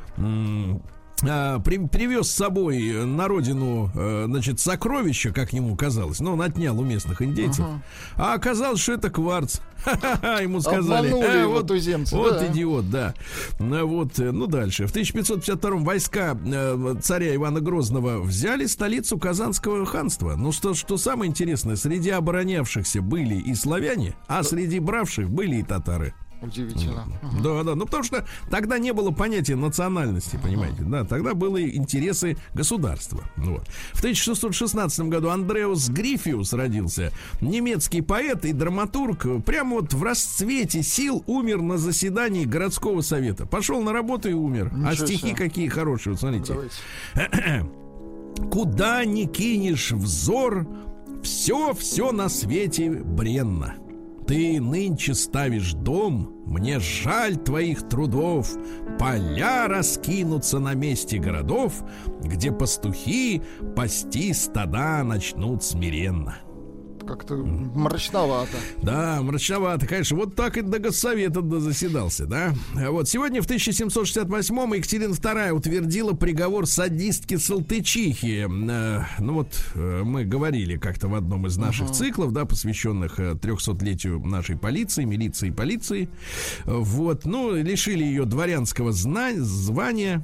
привез 1.20 2.28
с 2.28 2.34
собой 2.34 3.04
на 3.04 3.28
родину, 3.28 3.90
э, 3.94 4.24
значит, 4.26 4.60
сокровища, 4.60 5.32
как 5.32 5.52
ему 5.52 5.76
казалось. 5.76 6.20
Но 6.20 6.34
он 6.34 6.42
отнял 6.42 6.78
у 6.78 6.84
местных 6.84 7.22
индейцев. 7.22 7.64
А 8.16 8.34
оказалось, 8.34 8.80
что 8.80 8.92
это 8.92 9.10
кварц. 9.10 9.60
Ха-ха-ха, 9.84 10.40
ему 10.40 10.60
сказали. 10.60 11.08
«А, 11.08 11.42
его 11.42 11.52
вот, 11.54 11.68
туземцы, 11.68 12.16
Вот 12.16 12.38
да. 12.38 12.46
идиот, 12.48 12.90
да. 12.90 13.14
Ну, 13.58 13.86
вот, 13.86 14.18
э, 14.18 14.32
ну 14.32 14.46
дальше. 14.46 14.86
В 14.86 14.90
1552 14.90 15.70
войска 15.78 16.36
э, 16.44 16.94
царя 17.00 17.34
Ивана 17.34 17.60
Грозного 17.60 18.20
взяли 18.20 18.66
столицу 18.66 19.18
Казанского 19.18 19.86
ханства. 19.86 20.34
Ну 20.36 20.52
что, 20.52 20.74
что 20.74 20.96
самое 20.96 21.28
интересное, 21.28 21.76
среди 21.76 22.10
оборонявшихся 22.10 23.02
были 23.02 23.36
и 23.36 23.54
славяне, 23.54 24.14
а 24.26 24.42
среди 24.42 24.80
бравших 24.80 25.30
были 25.30 25.56
и 25.56 25.62
татары. 25.62 26.14
Удивительно. 26.40 27.04
Да, 27.42 27.62
да, 27.64 27.74
ну 27.74 27.84
потому 27.84 28.04
что 28.04 28.24
тогда 28.50 28.78
не 28.78 28.92
было 28.92 29.10
понятия 29.10 29.56
национальности, 29.56 30.38
понимаете, 30.40 30.82
да, 30.82 31.04
тогда 31.04 31.34
были 31.34 31.74
интересы 31.76 32.36
государства. 32.54 33.24
Ну 33.36 33.54
Вот. 33.54 33.68
В 33.92 33.98
1616 33.98 35.00
году 35.06 35.30
Андреус 35.30 35.88
Грифиус 35.88 36.52
родился, 36.52 37.12
немецкий 37.40 38.02
поэт 38.02 38.44
и 38.44 38.52
драматург, 38.52 39.44
прямо 39.44 39.76
вот 39.76 39.92
в 39.92 40.02
расцвете 40.02 40.82
сил 40.82 41.24
умер 41.26 41.60
на 41.60 41.76
заседании 41.76 42.44
городского 42.44 43.00
совета. 43.00 43.44
Пошел 43.46 43.82
на 43.82 43.92
работу 43.92 44.28
и 44.28 44.32
умер. 44.34 44.70
а 44.72 44.92
Ничего 44.92 45.06
стихи 45.06 45.28
себе. 45.28 45.34
какие 45.36 45.68
хорошие, 45.68 46.12
вот 46.12 46.20
смотрите. 46.20 46.52
Давайте. 46.54 47.66
Куда 48.50 49.04
ни 49.04 49.24
кинешь 49.24 49.90
взор, 49.90 50.66
все, 51.22 51.74
все 51.74 52.12
на 52.12 52.28
свете 52.28 52.90
бренно. 52.90 53.74
Ты 54.28 54.60
нынче 54.60 55.14
ставишь 55.14 55.72
дом, 55.72 56.42
мне 56.44 56.80
жаль 56.80 57.38
твоих 57.38 57.88
трудов. 57.88 58.50
Поля 58.98 59.68
раскинутся 59.68 60.58
на 60.58 60.74
месте 60.74 61.16
городов, 61.16 61.82
где 62.22 62.52
пастухи 62.52 63.40
пасти 63.74 64.34
стада 64.34 65.02
начнут 65.02 65.64
смиренно. 65.64 66.36
Как-то 67.08 67.36
мрачновато. 67.36 68.58
Да, 68.82 69.22
мрачновато, 69.22 69.86
конечно. 69.86 70.14
Вот 70.18 70.34
так 70.34 70.58
и 70.58 70.60
до 70.60 70.78
Госсовета 70.78 71.40
заседался, 71.58 72.26
да? 72.26 72.52
Вот 72.74 73.08
сегодня 73.08 73.40
в 73.40 73.46
1768-м 73.46 74.74
Екатерина 74.74 75.14
II 75.14 75.50
утвердила 75.52 76.12
приговор 76.12 76.66
садистки 76.66 77.38
Салтычихи. 77.38 78.44
Э, 78.46 79.04
ну 79.20 79.32
вот 79.32 79.48
э, 79.74 80.02
мы 80.04 80.26
говорили 80.26 80.76
как-то 80.76 81.08
в 81.08 81.14
одном 81.14 81.46
из 81.46 81.56
наших 81.56 81.92
циклов, 81.92 82.32
да, 82.32 82.44
посвященных 82.44 83.18
э, 83.18 83.32
300-летию 83.32 84.22
нашей 84.22 84.58
полиции, 84.58 85.04
милиции 85.04 85.48
и 85.48 85.52
полиции. 85.52 86.10
Вот, 86.66 87.24
ну, 87.24 87.54
лишили 87.54 88.04
ее 88.04 88.26
дворянского 88.26 88.92
зна- 88.92 89.32
звания. 89.36 90.22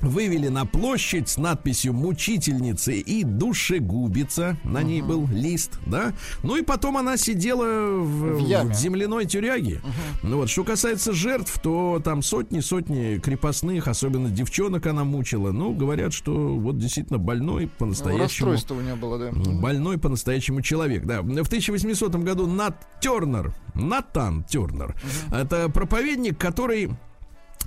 Вывели 0.00 0.48
на 0.48 0.64
площадь 0.64 1.28
с 1.28 1.36
надписью 1.36 1.92
«Мучительницы» 1.92 2.98
и 2.98 3.22
«Душегубица». 3.24 4.58
На 4.64 4.82
ней 4.82 5.02
был 5.02 5.26
лист, 5.28 5.78
да? 5.86 6.12
Ну 6.42 6.56
и 6.56 6.62
потом 6.62 6.96
она 6.96 7.16
сидела 7.16 7.64
в, 7.98 8.38
В 8.38 8.64
в 8.64 8.74
земляной 8.74 9.26
тюряге. 9.26 9.80
Ну 10.22 10.38
вот, 10.38 10.50
что 10.50 10.64
касается 10.64 11.12
жертв, 11.12 11.60
то 11.62 12.00
там 12.02 12.22
сотни-сотни 12.22 13.18
крепостных, 13.18 13.88
особенно 13.88 14.30
девчонок 14.30 14.86
она 14.86 15.04
мучила. 15.04 15.52
Ну, 15.52 15.72
говорят, 15.74 16.12
что 16.12 16.32
вот 16.32 16.78
действительно 16.78 17.18
больной 17.18 17.64
Ну, 17.64 17.70
по-настоящему... 17.78 18.50
Расстройство 18.52 18.74
у 18.74 18.80
нее 18.80 18.96
было, 18.96 19.18
да. 19.18 19.30
Больной 19.32 19.98
по-настоящему 19.98 20.62
человек, 20.62 21.04
да. 21.04 21.22
В 21.22 21.46
1800 21.46 22.14
году 22.16 22.46
Нат 22.46 22.86
Тернер, 23.00 23.54
Натан 23.74 24.44
Тернер, 24.44 24.94
это 25.32 25.68
проповедник, 25.68 26.38
который 26.38 26.90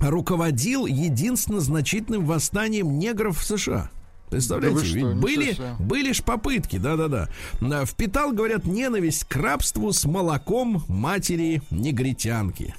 руководил 0.00 0.86
единственно 0.86 1.60
значительным 1.60 2.24
восстанием 2.26 2.98
негров 2.98 3.38
в 3.38 3.44
США. 3.44 3.90
Представляете, 4.30 4.78
Да 4.80 4.84
что, 4.84 5.14
были, 5.14 5.52
себе. 5.52 5.76
были 5.78 6.12
ж 6.12 6.22
попытки, 6.22 6.76
да-да-да. 6.78 7.28
Да, 7.60 7.84
Впитал, 7.84 8.32
говорят, 8.32 8.64
ненависть 8.64 9.24
к 9.24 9.36
рабству 9.36 9.92
с 9.92 10.04
молоком 10.06 10.82
матери 10.88 11.62
негритянки. 11.70 12.74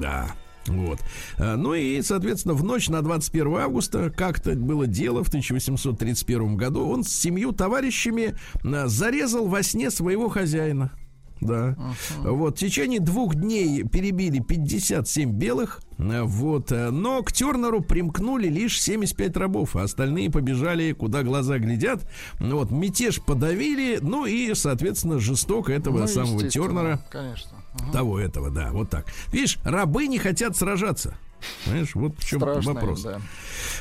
Да. 0.00 0.32
Вот. 0.66 0.98
А, 1.38 1.56
Ну 1.56 1.72
и, 1.72 2.02
соответственно, 2.02 2.52
в 2.52 2.62
ночь 2.62 2.90
на 2.90 3.00
21 3.00 3.56
августа, 3.56 4.10
как-то 4.14 4.54
было 4.54 4.86
дело 4.86 5.24
в 5.24 5.28
1831 5.28 6.56
году, 6.56 6.86
он 6.86 7.04
с 7.04 7.08
семью 7.08 7.52
товарищами 7.52 8.36
а, 8.64 8.86
зарезал 8.86 9.46
во 9.46 9.62
сне 9.62 9.90
своего 9.90 10.28
хозяина. 10.28 10.90
Да. 11.40 11.76
Вот, 12.22 12.56
в 12.56 12.58
течение 12.58 13.00
двух 13.00 13.34
дней 13.34 13.84
перебили 13.84 14.40
57 14.40 15.30
белых. 15.32 15.80
а, 15.98 16.24
Вот, 16.24 16.72
а, 16.72 16.90
но 16.90 17.22
к 17.22 17.32
Тернеру 17.32 17.80
примкнули 17.80 18.48
лишь 18.48 18.80
75 18.80 19.36
рабов, 19.36 19.76
а 19.76 19.82
остальные 19.82 20.30
побежали, 20.30 20.92
куда 20.92 21.22
глаза 21.22 21.58
глядят. 21.58 22.08
Вот, 22.40 22.70
мятеж 22.70 23.20
подавили, 23.22 23.98
ну 24.00 24.26
и, 24.26 24.52
соответственно, 24.54 25.18
жестоко 25.18 25.72
этого 25.72 26.00
Ну, 26.00 26.06
самого 26.06 26.48
Тернера 26.48 27.00
Конечно. 27.10 27.52
того 27.92 28.18
этого, 28.18 28.50
да, 28.50 28.70
вот 28.72 28.90
так. 28.90 29.06
Видишь, 29.32 29.58
рабы 29.64 30.06
не 30.06 30.18
хотят 30.18 30.56
сражаться. 30.56 31.16
Знаешь, 31.66 31.94
вот 31.94 32.12
в 32.18 32.26
чем 32.26 32.40
Страшно 32.40 32.72
вопрос. 32.74 33.02
да. 33.02 33.20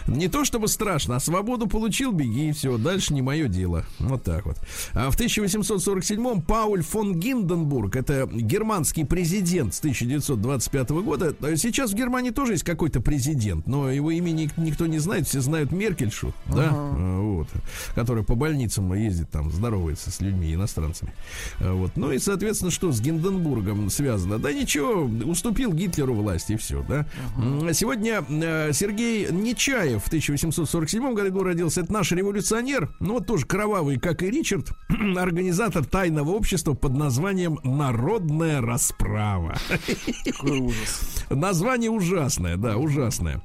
Не 0.08 0.28
то 0.28 0.46
чтобы 0.46 0.68
страшно, 0.68 1.16
а 1.18 1.20
свободу 1.20 1.68
получил, 1.68 2.12
беги, 2.12 2.50
и 2.50 2.52
все, 2.52 2.78
дальше 2.78 3.14
не 3.14 3.22
мое 3.22 3.48
дело. 3.48 3.86
Вот 4.00 4.24
так 4.24 4.46
вот. 4.46 4.58
А 4.94 5.10
в 5.12 5.20
1847-м 5.20 6.42
Пауль 6.42 6.82
фон 6.84 7.20
Гинденбург, 7.20 7.96
это 7.96 8.28
германский 8.32 9.04
президент 9.04 9.74
с 9.74 9.80
1925 9.80 10.90
года. 10.90 11.36
А 11.42 11.56
Сейчас 11.58 11.92
в 11.92 11.96
Германии 11.96 12.30
тоже 12.32 12.54
есть 12.54 12.64
какой-то 12.64 13.02
президент, 13.02 13.68
но 13.68 13.90
его 13.92 14.12
имени 14.12 14.50
никто 14.58 14.86
не 14.86 15.00
знает, 15.00 15.28
все 15.28 15.42
знают 15.42 15.72
Меркельшу, 15.72 16.34
да, 16.46 16.70
А, 16.72 17.20
вот, 17.22 17.48
которая 17.96 18.24
по 18.24 18.36
больницам 18.36 18.94
ездит 18.94 19.30
там, 19.30 19.52
здоровается 19.52 20.12
с 20.12 20.22
людьми, 20.22 20.54
иностранцами. 20.54 21.14
А, 21.60 21.74
Вот. 21.74 21.92
Ну 21.96 22.12
и, 22.12 22.20
соответственно, 22.20 22.72
что 22.72 22.92
с 22.92 23.02
Гинденбургом 23.02 23.90
связано? 23.90 24.40
Да 24.40 24.52
ничего, 24.54 25.04
уступил 25.30 25.74
Гитлеру 25.74 26.14
власть, 26.14 26.50
и 26.50 26.56
все, 26.58 26.84
да. 26.88 27.06
М, 27.38 27.47
Сегодня 27.74 28.24
э, 28.28 28.72
Сергей 28.74 29.32
Нечаев 29.32 30.04
в 30.04 30.08
1847 30.08 31.14
году 31.14 31.44
родился. 31.44 31.82
Это 31.82 31.94
наш 31.94 32.12
революционер, 32.12 32.90
ну 33.00 33.14
вот 33.14 33.28
тоже 33.28 33.46
кровавый, 33.46 34.00
как 34.00 34.24
и 34.24 34.30
Ричард, 34.30 34.72
организатор 35.18 35.86
тайного 35.86 36.32
общества 36.32 36.74
под 36.74 36.94
названием 36.94 37.60
«Народная 37.64 38.62
расправа». 38.62 39.58
Какой 40.26 40.60
ужас. 40.60 41.26
Название 41.30 41.90
ужасное, 41.90 42.58
да, 42.58 42.78
ужасное. 42.78 43.42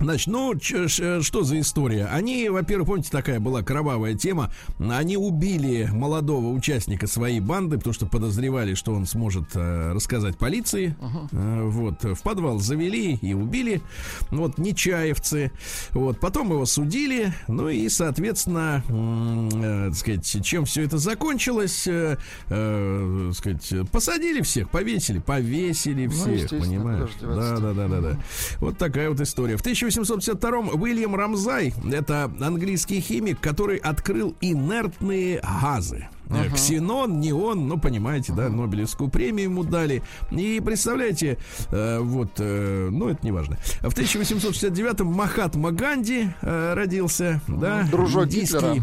Значит, 0.00 0.28
ну, 0.28 0.54
ш- 0.60 1.20
что 1.22 1.42
за 1.42 1.60
история? 1.60 2.06
Они, 2.06 2.48
во-первых, 2.48 2.88
помните, 2.88 3.10
такая 3.12 3.38
была 3.38 3.62
кровавая 3.62 4.14
тема. 4.14 4.50
Они 4.78 5.16
убили 5.16 5.88
молодого 5.92 6.48
участника 6.48 7.06
своей 7.06 7.40
банды, 7.40 7.76
потому 7.76 7.92
что 7.92 8.06
подозревали, 8.06 8.74
что 8.74 8.92
он 8.94 9.04
сможет 9.06 9.44
э, 9.54 9.92
рассказать 9.92 10.38
полиции. 10.38 10.96
Э, 11.32 11.62
вот, 11.64 12.02
в 12.02 12.22
подвал 12.22 12.58
завели 12.60 13.14
и 13.16 13.34
убили. 13.34 13.82
Вот, 14.30 14.56
нечаевцы. 14.58 15.52
Вот, 15.90 16.18
потом 16.18 16.50
его 16.50 16.64
судили. 16.64 17.32
Ну 17.48 17.68
и, 17.68 17.88
соответственно, 17.88 18.82
э, 18.88 19.86
так 19.90 19.94
сказать, 19.96 20.44
чем 20.44 20.64
все 20.64 20.82
это 20.82 20.96
закончилось, 20.98 21.86
э, 21.86 22.16
э, 22.48 23.24
так 23.28 23.36
сказать, 23.36 23.90
посадили 23.90 24.40
всех, 24.40 24.70
повесили, 24.70 25.18
повесили 25.18 26.06
Ну, 26.06 26.12
всех, 26.12 26.28
естественно, 26.28 26.60
понимаешь? 26.62 27.10
Да, 27.20 27.58
да, 27.58 27.72
да, 27.74 27.88
да, 27.88 28.00
да. 28.00 28.18
Вот 28.60 28.78
такая 28.78 29.10
вот 29.10 29.20
история. 29.20 29.56
В 29.56 29.62
1852-м 29.90 30.80
Уильям 30.80 31.14
Рамзай, 31.14 31.74
это 31.92 32.30
английский 32.40 33.00
химик, 33.00 33.40
который 33.40 33.78
открыл 33.78 34.36
инертные 34.40 35.42
газы. 35.62 36.08
Э, 36.28 36.48
Ксенон, 36.54 37.20
неон, 37.20 37.66
ну, 37.66 37.78
понимаете, 37.78 38.32
да, 38.32 38.48
Нобелевскую 38.48 39.10
премию 39.10 39.50
ему 39.50 39.64
дали. 39.64 40.02
И 40.30 40.60
представляете, 40.64 41.38
э, 41.70 41.98
вот, 41.98 42.30
э, 42.38 42.88
ну, 42.90 43.08
это 43.08 43.18
не 43.24 43.32
важно. 43.32 43.56
В 43.80 43.92
1869-м 43.92 45.08
Махатма 45.08 45.72
Ганди 45.72 46.28
э, 46.40 46.74
родился, 46.74 47.40
да. 47.48 47.86
Дружок 47.90 48.28
Гитлера. 48.28 48.76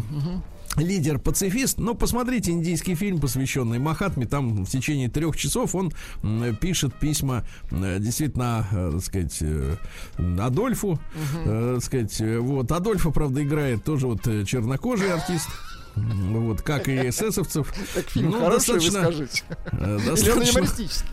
Лидер-пацифист. 0.78 1.78
Но 1.78 1.94
посмотрите 1.94 2.52
индийский 2.52 2.94
фильм, 2.94 3.20
посвященный 3.20 3.78
Махатме. 3.78 4.26
Там 4.26 4.64
в 4.64 4.70
течение 4.70 5.08
трех 5.08 5.36
часов 5.36 5.74
он 5.74 5.92
пишет 6.60 6.94
письма 6.94 7.44
действительно, 7.70 8.66
э, 8.70 8.90
так 8.92 9.02
сказать, 9.02 9.38
э, 9.40 9.76
Адольфу. 10.40 10.98
э, 11.44 11.74
так 11.74 11.84
сказать, 11.84 12.22
вот. 12.40 12.70
Адольфа, 12.72 13.10
правда, 13.10 13.42
играет 13.42 13.84
тоже 13.84 14.06
вот 14.06 14.22
чернокожий 14.22 15.12
артист. 15.12 15.48
Вот, 16.30 16.62
как 16.62 16.88
и 16.88 17.08
эсэсовцев. 17.08 17.72
Так 17.94 18.06
фильм 18.08 18.30
Ну, 18.30 18.38
хороший, 18.40 18.74
достаточно- 18.74 18.98
вы 19.00 19.12
скажите. 19.12 19.42
Э, 19.72 19.98
достаточно- 20.06 21.08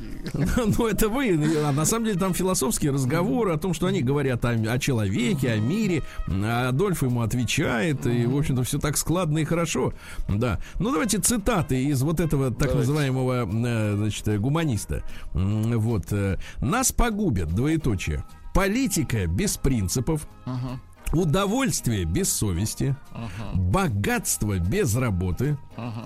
ну, 0.78 0.88
это 0.88 1.10
вы. 1.10 1.40
А 1.66 1.72
на 1.72 1.86
самом 1.86 2.06
деле 2.06 2.20
там 2.20 2.34
философские 2.34 2.92
разговоры 2.92 3.54
о 3.54 3.58
том, 3.58 3.74
что 3.74 3.88
они 3.88 4.02
говорят 4.02 4.44
о, 4.46 4.50
о 4.50 4.80
человеке, 4.80 5.52
о 5.52 5.58
мире. 5.58 6.04
А 6.28 6.70
Адольф 6.70 7.04
ему 7.04 7.22
отвечает. 7.22 8.06
И, 8.08 8.26
в 8.26 8.38
общем-то, 8.38 8.64
все 8.64 8.80
так 8.80 8.98
складно 8.98 9.40
и 9.40 9.46
хорошо. 9.46 9.94
Да. 10.28 10.60
Ну, 10.80 10.92
давайте 10.92 11.20
цитаты 11.20 11.84
из 11.86 12.02
вот 12.02 12.20
этого 12.20 12.50
так 12.50 12.70
Давайте. 12.70 12.78
называемого, 12.80 13.46
э, 13.46 13.96
значит, 13.96 14.28
э, 14.28 14.38
гуманиста. 14.38 15.04
Вот. 15.34 16.06
Нас 16.60 16.92
погубят, 16.92 17.54
двоеточие. 17.54 18.24
Политика 18.54 19.28
без 19.28 19.58
принципов. 19.58 20.28
Удовольствие 21.14 22.04
без 22.06 22.32
совести, 22.32 22.96
богатство 23.54 24.60
без 24.60 24.96
работы, 24.96 25.58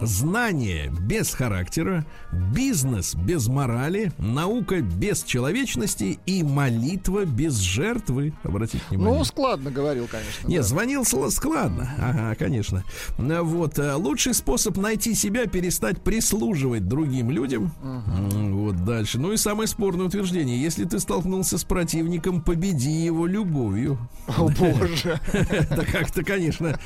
знание 0.02 0.92
без 1.02 1.34
характера, 1.34 2.06
бизнес 2.54 3.16
без 3.16 3.48
морали, 3.48 4.12
наука 4.18 4.82
без 4.82 5.24
человечности 5.24 6.20
и 6.26 6.44
молитва 6.44 7.26
без 7.26 7.58
жертвы. 7.58 8.34
Обратите 8.44 8.84
внимание. 8.90 9.18
Ну, 9.20 9.24
складно 9.24 9.72
говорил, 9.72 10.08
конечно. 10.08 10.48
Не, 10.48 10.58
да. 10.58 10.64
звонил 10.64 11.06
складно. 11.06 11.90
Ага, 11.98 12.36
конечно. 12.36 12.84
Вот. 13.18 13.78
э, 13.80 13.94
Лучший 13.96 14.34
способ 14.34 14.78
найти 14.78 15.14
себя 15.14 15.46
перестать 15.48 16.02
прислуживать 16.02 16.88
другим 16.88 17.30
людям. 17.30 17.72
М, 17.82 18.56
Вот 18.64 18.84
дальше. 18.86 19.20
Ну 19.20 19.32
и 19.34 19.38
самое 19.38 19.68
спорное 19.68 20.06
утверждение. 20.08 20.62
Если 20.62 20.86
ты 20.86 21.00
столкнулся 21.00 21.58
с 21.58 21.64
противником, 21.64 22.42
победи 22.42 22.90
его 22.90 23.26
любовью. 23.28 23.98
О, 24.38 24.50
боже. 24.50 25.20
Это 25.34 25.86
как-то, 25.86 26.24
конечно. 26.24 26.80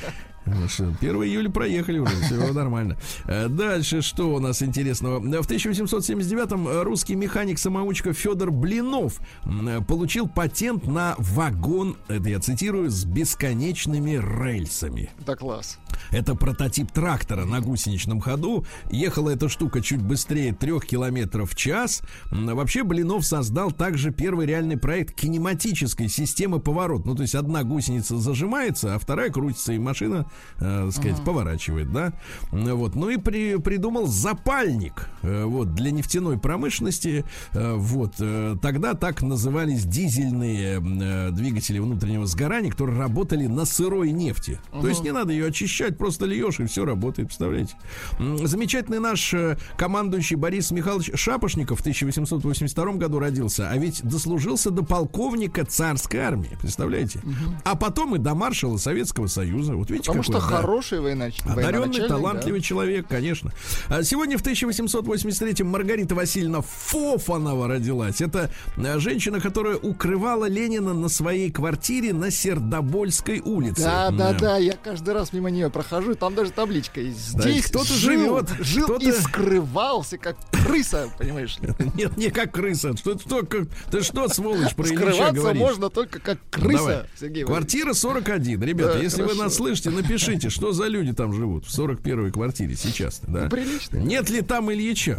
Ну 0.46 0.68
что, 0.68 0.84
1 1.00 1.14
июля 1.24 1.50
проехали 1.50 1.98
уже, 1.98 2.14
все 2.22 2.52
нормально. 2.52 2.96
Э, 3.26 3.48
Дальше 3.48 4.02
что 4.02 4.34
у 4.34 4.40
нас 4.40 4.62
интересного? 4.62 5.20
В 5.20 5.50
1879-м 5.50 6.82
русский 6.82 7.14
механик-самоучка 7.14 8.12
Федор 8.12 8.50
Блинов 8.50 9.20
м, 9.44 9.84
получил 9.84 10.28
патент 10.28 10.86
на 10.86 11.14
вагон, 11.18 11.96
это 12.08 12.28
я 12.28 12.40
цитирую, 12.40 12.90
с 12.90 13.04
бесконечными 13.04 14.12
рельсами. 14.12 15.10
Да 15.26 15.36
класс. 15.36 15.78
Это 16.10 16.34
прототип 16.34 16.90
трактора 16.90 17.44
на 17.44 17.60
гусеничном 17.60 18.20
ходу. 18.20 18.66
Ехала 18.90 19.30
эта 19.30 19.48
штука 19.48 19.80
чуть 19.80 20.02
быстрее 20.02 20.52
трех 20.52 20.86
километров 20.86 21.52
в 21.52 21.56
час. 21.56 22.02
Вообще 22.30 22.82
Блинов 22.82 23.24
создал 23.24 23.70
также 23.72 24.10
первый 24.12 24.46
реальный 24.46 24.76
проект 24.76 25.14
кинематической 25.14 26.08
системы 26.08 26.60
поворот. 26.60 27.06
Ну, 27.06 27.14
то 27.14 27.22
есть 27.22 27.34
одна 27.34 27.62
гусеница 27.62 28.16
зажимается, 28.18 28.94
а 28.94 28.98
вторая 28.98 29.30
крутится, 29.30 29.72
и 29.72 29.78
машина, 29.78 30.26
э, 30.60 30.90
сказать, 30.92 31.22
поворачивает, 31.24 31.92
да. 31.92 32.12
Вот. 32.50 32.94
Ну 32.94 33.10
и 33.10 33.16
при- 33.16 33.56
придумал 33.58 34.06
запальник 34.06 35.08
э, 35.22 35.44
вот, 35.44 35.74
для 35.74 35.90
нефтяной 35.90 36.38
промышленности. 36.38 37.24
Э, 37.52 37.74
Вот. 37.74 38.14
э, 38.20 38.56
Тогда 38.62 38.94
так 38.94 39.22
назывались 39.22 39.84
дизельные 39.84 40.80
э, 40.80 41.30
двигатели 41.30 41.78
внутреннего 41.78 42.26
сгорания, 42.26 42.70
которые 42.70 42.98
работали 42.98 43.46
на 43.46 43.64
сырой 43.64 44.10
нефти. 44.12 44.58
То 44.72 44.88
есть 44.88 45.02
не 45.02 45.12
надо 45.12 45.32
ее 45.32 45.46
очищать, 45.46 45.98
просто 45.98 46.26
льешь, 46.26 46.60
и 46.60 46.66
все 46.66 46.84
работает, 46.84 47.28
представляете? 47.28 47.74
Замечательный 48.18 49.00
наш 49.00 49.34
командующий 49.76 50.36
Борис 50.36 50.70
Михайлович 50.70 51.10
Шапошников 51.14 51.78
в 51.78 51.80
1882 51.80 52.92
году 52.94 53.18
родился, 53.18 53.68
а 53.70 53.76
ведь 53.76 54.02
дослужился 54.02 54.70
до 54.70 54.82
полковника 54.84 55.64
царской 55.64 56.20
армии, 56.20 56.50
представляете? 56.60 57.20
А 57.64 57.74
потом 57.76 58.16
и 58.16 58.18
до 58.18 58.34
маршала 58.34 58.76
Советского 58.76 59.26
Союза. 59.26 59.74
Вот 59.74 59.90
видите, 59.90 60.06
Потому 60.08 60.22
что 60.24 60.32
да. 60.34 60.40
хороший 60.40 61.00
военач... 61.00 61.40
Одаренный, 61.44 61.78
военачальник, 61.80 62.08
талантливый 62.08 62.60
человек, 62.60 63.06
конечно. 63.08 63.52
А 63.88 64.02
сегодня 64.02 64.38
в 64.38 64.42
1883-м 64.42 65.66
Маргарита 65.68 66.14
Васильевна 66.14 66.60
Фофанова 66.62 67.68
родилась. 67.68 68.20
Это 68.20 68.50
э, 68.76 68.98
женщина, 68.98 69.40
которая 69.40 69.76
укрывала 69.76 70.46
Ленина 70.48 70.94
на 70.94 71.08
своей 71.08 71.50
квартире 71.50 72.12
на 72.12 72.30
Сердобольской 72.30 73.40
улице. 73.40 73.82
Да, 73.82 74.10
да, 74.10 74.30
Э, 74.34 74.38
да, 74.38 74.56
я 74.56 74.72
каждый 74.72 75.14
раз 75.14 75.32
мимо 75.32 75.50
нее 75.50 75.70
прохожу, 75.70 76.14
там 76.14 76.34
даже 76.34 76.50
табличка 76.50 77.00
есть. 77.00 77.34
Да, 77.36 77.42
Здесь 77.42 77.66
кто-то 77.66 77.92
жил, 77.92 78.20
живет, 78.20 78.48
жил 78.60 78.84
кто-то- 78.86 79.04
и 79.08 79.12
скрывался, 79.12 80.18
как 80.18 80.36
крыса, 80.50 81.08
понимаешь 81.18 81.58
ли. 81.60 81.68
Нет, 81.94 82.16
не 82.16 82.30
как 82.30 82.52
крыса. 82.52 82.96
Что, 82.96 83.18
что, 83.18 83.44
как- 83.44 83.68
ты 83.90 84.02
что, 84.02 84.28
сволочь, 84.28 84.74
про 84.74 84.86
Ильича 84.86 85.00
Скрываться 85.00 85.34
говоришь? 85.34 85.60
можно 85.60 85.90
только 85.90 86.20
как 86.20 86.38
крыса, 86.50 86.78
Давай. 86.78 87.02
Сергей. 87.20 87.44
Квартира 87.44 87.92
41. 87.92 88.62
Ребята, 88.62 88.94
Да, 88.94 88.98
если 89.00 89.22
вы 89.22 89.28
хорошо. 89.28 89.44
нас 89.44 89.54
слышите, 89.54 89.90
напишите, 89.90 90.13
что 90.18 90.72
за 90.72 90.86
люди 90.86 91.12
там 91.12 91.32
живут 91.32 91.66
в 91.66 91.78
41-й 91.78 92.30
квартире 92.32 92.76
сейчас. 92.76 93.20
Да? 93.26 93.48
Прилично. 93.48 93.98
Нет 93.98 94.30
ли 94.30 94.42
там 94.42 94.72
Ильича? 94.72 95.18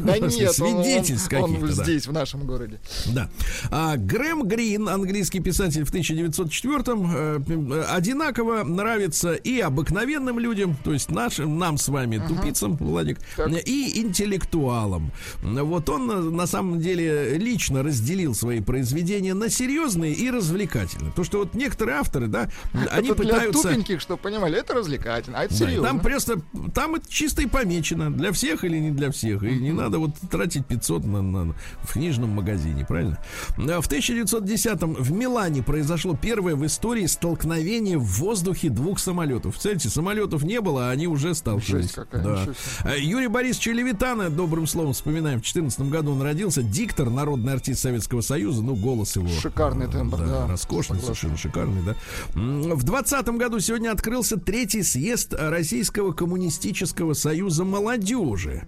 Да 0.00 0.18
нет, 0.18 0.60
он- 0.60 0.74
он- 0.76 0.84
Свидетельств 0.84 1.32
он, 1.32 1.54
каких-то, 1.54 1.76
да. 1.76 1.84
здесь, 1.84 2.06
в 2.06 2.12
нашем 2.12 2.46
городе. 2.46 2.80
Да. 3.14 3.28
А, 3.70 3.96
Грэм 3.96 4.46
Грин, 4.46 4.88
английский 4.88 5.40
писатель 5.40 5.84
в 5.84 5.92
1904-м, 5.92 7.10
э, 7.14 7.82
одинаково 7.90 8.64
нравится 8.64 9.34
и 9.34 9.60
обыкновенным 9.60 10.38
людям, 10.38 10.76
то 10.84 10.92
есть 10.92 11.10
нашим, 11.10 11.58
нам 11.58 11.78
с 11.78 11.88
вами, 11.88 12.22
тупицам, 12.26 12.76
Владик, 12.76 13.18
и 13.66 14.00
интеллектуалам. 14.00 15.12
Вот 15.42 15.88
он 15.88 16.10
э, 16.10 16.14
на 16.20 16.46
самом 16.46 16.80
деле 16.80 17.36
лично 17.38 17.82
разделил 17.82 18.34
свои 18.34 18.60
произведения 18.60 19.34
на 19.34 19.48
серьезные 19.48 20.12
и 20.14 20.30
развлекательные. 20.30 21.12
То, 21.12 21.24
что 21.24 21.38
вот 21.38 21.54
некоторые 21.54 21.98
авторы, 21.98 22.26
да, 22.28 22.50
они 22.90 23.12
пытаются... 23.12 23.68
чтобы 24.10 24.22
понимали, 24.22 24.58
это 24.58 24.74
развлекательно, 24.74 25.38
а 25.38 25.44
это 25.44 25.52
Да, 25.56 25.66
серьезно. 25.66 25.86
там 25.88 26.00
просто, 26.00 26.40
там 26.74 26.96
это 26.96 27.08
чисто 27.08 27.42
и 27.42 27.46
помечено, 27.46 28.12
для 28.12 28.32
всех 28.32 28.64
или 28.64 28.76
не 28.78 28.90
для 28.90 29.12
всех. 29.12 29.44
И 29.44 29.52
не 29.56 29.70
надо 29.70 30.00
вот 30.00 30.10
тратить 30.30 30.66
500 30.66 31.04
на, 31.04 31.22
на- 31.22 31.54
в 31.82 31.92
книжном 31.92 32.30
магазине, 32.30 32.84
правильно? 32.84 33.18
В 33.56 33.88
1910-м 33.88 34.94
в 34.94 35.12
Милане 35.12 35.62
произошло 35.62 36.16
первое 36.20 36.56
в 36.56 36.66
истории 36.66 37.06
столкновение 37.06 37.98
в 37.98 38.04
воздухе 38.18 38.68
двух 38.68 38.98
самолетов. 38.98 39.52
Представляете, 39.52 39.88
самолетов 39.90 40.42
не 40.42 40.60
было, 40.60 40.88
а 40.88 40.90
они 40.90 41.06
уже 41.06 41.34
сталкивались. 41.36 41.84
Жесть 41.84 41.94
какая, 41.94 42.22
Да. 42.22 42.46
А 42.82 42.96
Юрий 42.96 43.28
Борисович 43.28 43.66
Левитана, 43.68 44.28
добрым 44.28 44.66
словом 44.66 44.92
вспоминаем, 44.92 45.38
в 45.38 45.42
2014 45.42 45.80
году 45.82 46.12
он 46.12 46.22
родился, 46.22 46.62
диктор, 46.64 47.10
народный 47.10 47.52
артист 47.52 47.80
Советского 47.80 48.22
Союза, 48.22 48.62
ну, 48.62 48.74
голос 48.74 49.14
его. 49.14 49.28
Шикарный 49.28 49.86
э, 49.86 49.90
тембр, 49.90 50.18
да. 50.18 50.48
Роскошный, 50.48 50.96
Согласен. 50.98 51.04
совершенно 51.04 51.36
шикарный, 51.36 51.82
да. 51.82 51.94
В 52.34 52.82
20 52.82 53.28
году 53.38 53.60
сегодня 53.60 53.90
открылся 54.00 54.38
третий 54.38 54.82
съезд 54.82 55.34
Российского 55.38 56.12
коммунистического 56.12 57.12
союза 57.12 57.64
молодежи. 57.64 58.62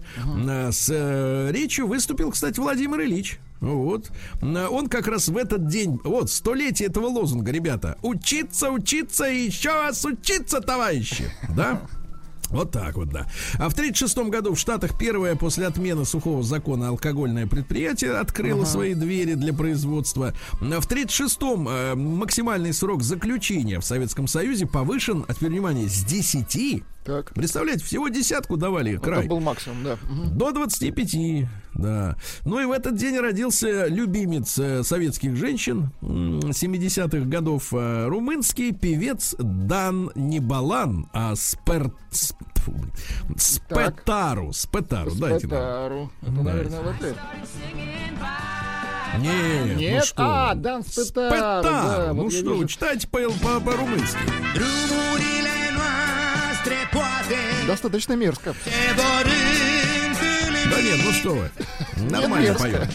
Э, 0.47 0.71
С 0.71 0.91
э, 0.91 1.51
речью 1.53 1.87
выступил, 1.87 2.33
кстати, 2.33 2.61
Владимир 2.61 3.01
Ильич. 3.01 3.39
Вот. 3.63 4.11
Э, 4.43 4.67
Он 4.71 4.89
как 4.89 5.07
раз 5.07 5.29
в 5.29 5.37
этот 5.39 5.69
день, 5.69 5.99
вот, 6.05 6.31
столетие 6.31 6.91
этого 6.91 7.07
лозунга, 7.07 7.51
ребята. 7.51 7.97
Учиться, 8.03 8.71
учиться 8.71 9.27
и 9.27 9.47
еще 9.47 9.71
раз 9.71 10.05
учиться, 10.05 10.61
товарищи. 10.61 11.25
Да? 11.57 11.81
Вот 12.53 12.71
так 12.71 12.97
вот, 12.97 13.09
да. 13.09 13.27
А 13.55 13.69
в 13.69 13.73
1936 13.73 14.31
году 14.31 14.55
в 14.55 14.59
Штатах 14.59 14.99
первое 14.99 15.37
после 15.37 15.67
отмены 15.67 16.05
сухого 16.05 16.43
закона 16.43 16.89
алкогольное 16.89 17.47
предприятие 17.47 18.13
открыло 18.19 18.65
свои 18.65 18.95
двери 18.95 19.35
для 19.35 19.55
производства. 19.55 20.35
А 20.61 20.81
В 20.81 20.87
1936-м 20.87 21.69
э, 21.69 21.95
максимальный 21.95 22.73
срок 22.73 23.03
заключения 23.03 23.81
в 23.81 23.85
Советском 23.85 24.27
Союзе 24.27 24.67
повышен, 24.67 25.25
а 25.29 25.35
теперь 25.35 25.51
внимание, 25.51 25.89
с 25.89 26.05
10. 26.05 26.83
Так. 27.05 27.33
Представляете, 27.35 27.85
всего 27.85 28.09
десятку 28.09 28.57
давали 28.57 28.97
край. 28.97 29.21
Это 29.21 29.29
был 29.29 29.41
максимум, 29.41 29.83
да. 29.83 29.99
Мгм. 30.09 30.39
До 30.39 30.53
25, 30.53 31.49
да. 31.75 32.17
Ну 32.45 32.61
и 32.61 32.65
в 32.65 32.71
этот 32.73 32.97
день 32.97 33.19
родился 33.19 33.87
любимец 33.87 34.59
э, 34.59 34.83
советских 34.83 35.37
женщин 35.37 35.91
м, 36.03 36.41
70-х 36.41 37.27
годов, 37.29 37.69
э, 37.73 38.07
румынский 38.09 38.73
певец 38.73 39.35
Дан 39.39 40.11
не 40.15 40.41
Балан, 40.41 41.09
а 41.13 41.35
Спер... 41.37 41.93
Спетару. 43.37 44.53
Спетару, 44.53 45.11
дайте 45.15 45.47
нам. 45.47 45.59
Спетару. 45.59 46.11
Это, 46.23 46.31
Да. 46.31 46.43
наверное, 46.43 46.81
вот 46.83 46.95
это. 47.03 47.17
Нет, 49.19 49.67
ну 49.67 49.81
Нет? 49.81 50.05
что 50.05 50.23
А. 50.51 50.55
Дан 50.55 50.83
Спетару, 50.85 51.05
Спетару. 51.35 51.63
да, 51.65 52.13
ну 52.15 52.23
вот 52.25 52.33
что, 52.33 52.55
вижу. 52.55 52.69
читайте 52.69 53.09
по- 53.09 53.19
по- 53.43 53.61
по-румынски. 53.61 54.17
Noastre 55.75 56.77
poate 56.93 57.67
Достаточно 57.67 58.15
мерзко. 58.15 58.55
Да 60.73 60.81
нет, 60.81 61.01
ну 61.05 61.13
что 61.13 61.35
вы. 61.35 61.51
Нормально 62.11 62.55
поет. 62.55 62.89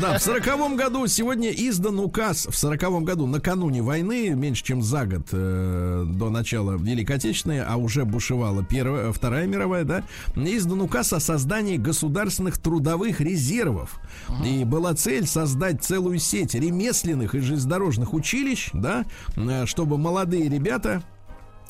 Да, 0.00 0.18
в 0.18 0.22
сороковом 0.22 0.76
году 0.76 1.06
сегодня 1.06 1.50
издан 1.50 1.98
указ. 1.98 2.46
В 2.46 2.54
сороковом 2.54 3.04
году, 3.04 3.26
накануне 3.26 3.80
войны, 3.80 4.30
меньше 4.30 4.62
чем 4.62 4.82
за 4.82 5.06
год 5.06 5.28
э, 5.32 6.04
до 6.06 6.28
начала 6.28 6.76
Великой 6.76 7.16
Отечественной, 7.16 7.62
а 7.62 7.76
уже 7.76 8.04
бушевала 8.04 8.62
первая, 8.62 9.12
Вторая 9.12 9.46
мировая, 9.46 9.84
да, 9.84 10.04
издан 10.36 10.82
указ 10.82 11.14
о 11.14 11.20
создании 11.20 11.78
государственных 11.78 12.58
трудовых 12.58 13.20
резервов. 13.20 13.98
И 14.44 14.64
была 14.64 14.94
цель 14.94 15.26
создать 15.26 15.82
целую 15.82 16.18
сеть 16.18 16.54
ремесленных 16.54 17.34
и 17.34 17.40
железнодорожных 17.40 18.12
училищ, 18.12 18.70
да, 18.74 19.06
э, 19.36 19.64
чтобы 19.64 19.96
молодые 19.96 20.50
ребята 20.50 21.02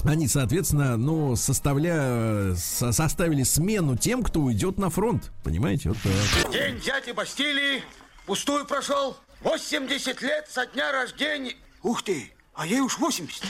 они, 0.05 0.29
соответственно, 0.29 0.97
ну, 0.97 1.37
составля... 1.37 2.55
со- 2.57 2.93
составили 2.93 3.43
смену 3.43 3.97
тем, 3.97 4.23
кто 4.23 4.41
уйдет 4.41 4.79
на 4.79 4.91
фронт. 4.91 5.31
Понимаете? 5.45 5.91
Вот 5.91 5.99
так. 6.03 6.53
День 6.53 6.81
дяди 6.81 7.13
Бастилии 7.13 7.83
пустую 8.27 8.67
прошел. 8.67 9.17
80 9.43 10.23
лет 10.23 10.47
со 10.49 10.67
дня 10.67 10.93
рождения. 10.93 11.55
Ух 11.83 12.03
ты, 12.03 12.33
а 12.55 12.67
ей 12.67 12.81
уж 12.81 12.99
80. 12.99 13.43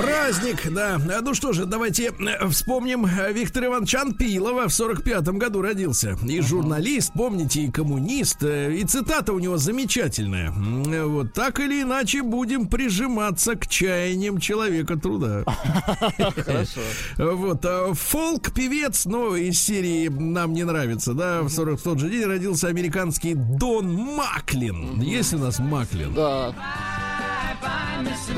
Праздник, 0.00 0.72
да. 0.72 0.98
Ну 0.98 1.34
что 1.34 1.52
же, 1.52 1.66
давайте 1.66 2.10
э, 2.18 2.48
вспомним 2.48 3.04
э, 3.04 3.32
Виктора 3.34 3.66
Ивановича 3.66 4.00
Анпилова 4.00 4.66
в 4.66 4.70
45-м 4.70 5.38
году 5.38 5.60
родился. 5.60 6.16
И 6.26 6.40
журналист, 6.40 7.12
помните, 7.14 7.62
и 7.62 7.70
коммунист. 7.70 8.42
Э, 8.42 8.72
и 8.74 8.82
цитата 8.84 9.34
у 9.34 9.38
него 9.38 9.58
замечательная. 9.58 10.52
Вот 10.52 11.34
так 11.34 11.60
или 11.60 11.82
иначе 11.82 12.22
будем 12.22 12.68
прижиматься 12.68 13.56
к 13.56 13.66
чаяниям 13.66 14.40
человека 14.40 14.96
труда. 14.96 15.44
Хорошо. 16.16 16.80
Вот. 17.18 17.66
Фолк-певец, 17.92 19.04
ну, 19.04 19.34
из 19.34 19.60
серии 19.60 20.08
«Нам 20.08 20.54
не 20.54 20.64
нравится», 20.64 21.12
да, 21.12 21.42
в 21.42 21.50
40 21.50 21.78
в 21.78 21.82
тот 21.82 21.98
же 21.98 22.08
день 22.08 22.24
родился 22.24 22.68
американский 22.68 23.34
Дон 23.34 23.92
Маклин. 23.92 24.98
Есть 25.02 25.34
у 25.34 25.38
нас 25.38 25.58
Маклин? 25.58 26.14
Да. 26.14 26.54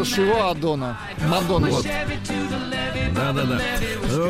Ж 0.04 0.22
его 0.22 0.48
Адона. 0.48 0.98
Мадонна. 1.28 1.68
Вот. 1.68 1.86
Да, 3.14 3.32
да, 3.32 3.44
да. 3.44 3.60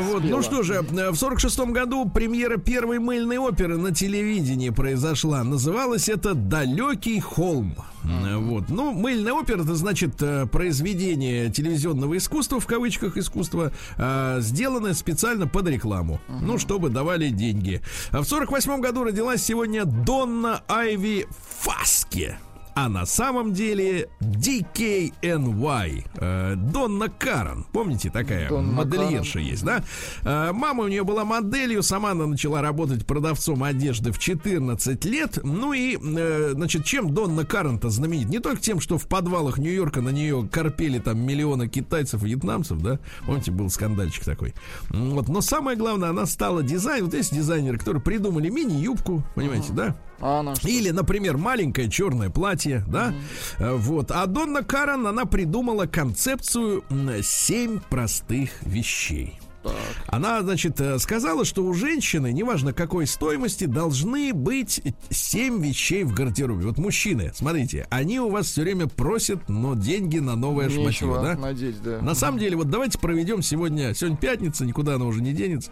Вот, 0.03 0.25
ну 0.25 0.43
что 0.43 0.63
же, 0.63 0.83
в 0.83 1.17
сорок 1.17 1.41
шестом 1.41 1.73
году 1.73 2.09
премьера 2.09 2.57
первой 2.57 2.99
мыльной 2.99 3.39
оперы 3.39 3.79
на 3.79 3.95
телевидении 3.95 4.71
произошла. 4.71 5.43
Называлась 5.45 6.09
это 6.09 6.35
«Далекий 6.35 7.21
холм». 7.21 7.75
Вот. 8.03 8.69
Ну, 8.69 8.93
мыльная 8.93 9.33
опера, 9.33 9.63
это 9.63 9.77
значит 9.77 10.21
э, 10.23 10.47
произведение 10.47 11.51
телевизионного 11.51 12.17
искусства, 12.17 12.59
в 12.59 12.67
кавычках 12.67 13.17
искусства, 13.17 13.71
э, 13.97 14.39
сделанное 14.41 14.95
специально 14.95 15.47
под 15.47 15.69
рекламу. 15.69 16.21
Ну, 16.29 16.59
чтобы 16.59 16.89
давали 16.89 17.29
деньги. 17.29 17.81
А 18.11 18.23
в 18.23 18.25
сорок 18.25 18.51
восьмом 18.51 18.81
году 18.81 19.05
родилась 19.05 19.45
сегодня 19.45 19.85
Донна 19.85 20.63
Айви 20.67 21.29
Фаске 21.61 22.39
а 22.75 22.89
на 22.89 23.07
самом 23.07 23.53
деле 23.53 24.09
DKNY. 24.21 26.05
Э, 26.15 26.55
Донна 26.57 27.09
Карен. 27.09 27.65
Помните, 27.73 28.11
такая 28.11 28.49
Донна 28.49 28.73
модельерша 28.73 29.39
есть, 29.39 29.65
да? 29.65 29.83
Э, 30.23 30.53
мама 30.53 30.85
у 30.85 30.89
нее 30.89 31.05
была 31.05 31.25
моделью, 31.25 31.83
сама 31.83 32.13
она 32.13 32.27
начала 32.27 32.63
работать 32.63 33.07
продавцом 33.07 33.63
одежды 33.63 34.13
в 34.13 34.19
14 34.19 35.05
лет. 35.05 35.39
Ну 35.43 35.73
и, 35.73 35.97
э, 35.97 36.53
значит, 36.55 36.85
чем 36.85 37.13
Донна 37.15 37.45
Карен-то 37.45 37.91
знаменит? 37.91 38.29
Не 38.29 38.39
только 38.39 38.63
тем, 38.63 38.81
что 38.81 38.99
в 38.99 39.07
подвалах 39.07 39.59
Нью-Йорка 39.59 40.01
на 40.01 40.11
нее 40.11 40.49
корпели 40.51 40.99
там 40.99 41.19
миллионы 41.21 41.69
китайцев, 41.69 42.23
вьетнамцев, 42.23 42.79
да? 42.81 42.99
Помните, 43.27 43.51
был 43.51 43.69
скандальчик 43.71 44.25
такой. 44.25 44.55
Вот. 44.89 45.29
Но 45.29 45.41
самое 45.41 45.77
главное, 45.77 46.11
она 46.11 46.27
стала 46.27 46.63
дизайн. 46.63 47.05
Вот 47.05 47.15
есть 47.15 47.35
дизайнеры, 47.35 47.79
которые 47.79 48.03
придумали 48.03 48.49
мини-юбку, 48.49 49.23
понимаете, 49.35 49.73
да? 49.73 49.97
А? 50.23 50.55
Или, 50.65 50.91
например, 50.91 51.37
маленькое 51.37 51.91
черное 51.91 52.31
платье, 52.31 52.85
да? 52.87 53.15
Э, 53.59 53.75
Вот. 53.75 54.11
А 54.11 54.27
Донна 54.27 54.63
Карен, 54.63 55.07
она 55.07 55.25
придумала 55.25 55.87
концепцию 55.87 56.85
«семь 57.23 57.81
простых 57.91 58.51
вещей». 58.63 59.39
Так. 59.63 59.75
Она, 60.09 60.43
значит, 60.43 60.81
э, 60.81 60.99
сказала, 60.99 61.45
что 61.45 61.65
у 61.65 61.73
женщины, 61.73 62.33
неважно 62.33 62.73
какой 62.73 63.07
стоимости, 63.07 63.65
должны 63.65 64.33
быть 64.35 64.83
семь 65.11 65.63
вещей 65.63 66.03
в 66.03 66.13
гардеробе. 66.13 66.67
Вот 66.67 66.79
мужчины, 66.79 67.31
смотрите, 67.35 67.87
они 67.89 68.19
у 68.19 68.29
вас 68.29 68.47
все 68.47 68.63
время 68.63 68.89
просят, 68.89 69.49
но 69.49 69.75
деньги 69.75 70.19
на 70.19 70.35
новое 70.35 70.69
шматье, 70.69 71.07
да? 71.07 71.37
надеть, 71.37 71.81
да. 71.83 72.01
На 72.01 72.15
самом 72.15 72.39
деле, 72.39 72.57
вот 72.57 72.71
давайте 72.71 72.99
проведем 72.99 73.41
сегодня, 73.43 73.95
сегодня 73.95 74.17
пятница, 74.17 74.65
никуда 74.67 74.97
она 74.97 75.05
уже 75.05 75.23
не 75.23 75.33
денется. 75.33 75.71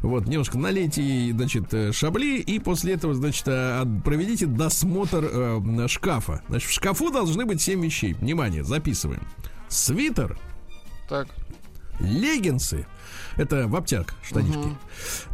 Вот, 0.00 0.26
немножко 0.26 0.58
налейте 0.58 1.02
ей, 1.02 1.32
значит, 1.32 1.72
э, 1.74 1.92
шабли, 1.92 2.38
и 2.38 2.58
после 2.58 2.94
этого, 2.94 3.14
значит, 3.14 3.44
э, 3.46 3.84
проведите 4.04 4.46
досмотр 4.46 5.24
э, 5.30 5.88
шкафа. 5.88 6.42
Значит, 6.48 6.68
в 6.70 6.72
шкафу 6.72 7.10
должны 7.10 7.44
быть 7.46 7.60
7 7.60 7.82
вещей. 7.84 8.14
Внимание, 8.14 8.62
записываем. 8.64 9.22
Свитер, 9.68 10.38
Так. 11.08 11.28
леггинсы, 12.00 12.86
это 13.36 13.66
в 13.66 13.74
обтяг, 13.76 14.14
штанишки. 14.22 14.76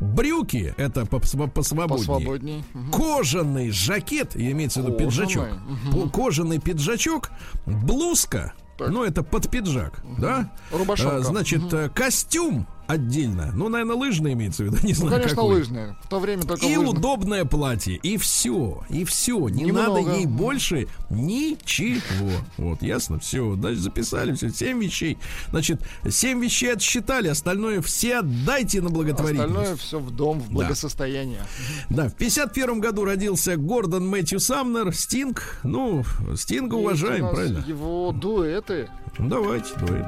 Брюки, 0.01 0.75
это 0.77 1.05
по- 1.07 1.19
посвободнее. 1.21 1.89
Посвободней. 1.89 2.65
Мгм. 2.73 2.91
Кожаный 2.91 3.71
жакет, 3.71 4.35
имеется 4.35 4.81
в 4.83 4.87
виду 4.87 4.97
Кожаный, 4.97 5.27
пиджачок. 5.27 5.49
По- 5.93 6.09
Кожаный 6.09 6.59
пиджачок, 6.59 7.31
блузка, 7.67 8.55
Так. 8.79 8.89
ну 8.91 9.05
это 9.05 9.23
под 9.23 9.51
пиджак, 9.51 10.03
да? 10.19 10.51
Рубашонка. 10.73 11.17
А, 11.17 11.21
значит, 11.21 11.73
э, 11.73 11.89
костюм 11.91 12.67
отдельно. 12.87 13.51
Ну, 13.55 13.69
наверное, 13.69 13.97
лыжный 13.97 14.33
имеется 14.35 14.63
в 14.63 14.67
виду, 14.67 14.77
не 14.83 14.93
Ну, 14.93 14.99
знаю 15.09 15.13
конечно, 15.23 15.37
какой. 15.37 15.55
лыжные. 15.57 15.97
В 16.03 16.09
то 16.09 16.19
время 16.21 16.43
только 16.43 16.67
И 16.67 16.77
лыжных. 16.77 16.99
удобное 16.99 17.45
платье, 17.45 17.97
и 17.97 18.17
все, 18.17 18.83
и 18.89 19.05
все. 19.05 19.49
Не 19.49 19.65
Немного. 19.65 20.01
надо 20.03 20.17
ей 20.17 20.27
больше 20.27 20.89
ничего. 21.11 22.31
Вот, 22.59 22.83
ясно? 22.83 23.19
Все, 23.19 23.55
значит, 23.57 23.81
записали 23.81 24.33
все, 24.35 24.51
семь 24.51 24.83
вещей. 24.83 25.19
Значит, 25.51 25.81
семь 26.09 26.41
вещей 26.43 26.73
отсчитали, 26.73 27.29
остальное 27.29 27.81
все 27.83 28.19
отдайте 28.19 28.81
на 28.81 28.91
благотворительность. 28.91 29.55
Остальное 29.55 29.77
все 29.77 29.99
в 29.99 30.11
дом, 30.11 30.41
в 30.41 30.51
благосостояние. 30.51 31.43
Да, 31.91 32.09
в 32.09 32.15
51 32.15 32.81
году 32.81 33.05
родился 33.05 33.57
Гордон 33.57 34.07
Мэтью 34.09 34.41
Самнер, 34.41 34.95
Стинг. 34.95 35.59
Ну, 35.63 36.05
Стинга 36.37 36.75
уважаем, 36.75 37.29
правильно? 37.31 37.65
Его 37.67 38.13
дуэты. 38.13 38.89
Давайте, 39.19 39.69
дуэт. 39.81 40.07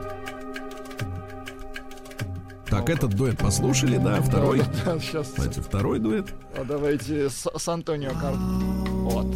Так, 2.68 2.90
этот 2.90 3.14
дуэт 3.14 3.38
послушали, 3.38 3.96
да, 3.96 4.20
второй. 4.20 4.62
Да, 4.84 4.98
сейчас. 4.98 5.32
Давайте, 5.36 5.60
второй 5.60 6.00
дуэт. 6.00 6.34
А 6.56 6.64
давайте 6.64 7.30
с, 7.30 7.46
с 7.56 7.68
Антонио 7.68 8.10
Карт. 8.10 8.36
Вот. 8.38 9.26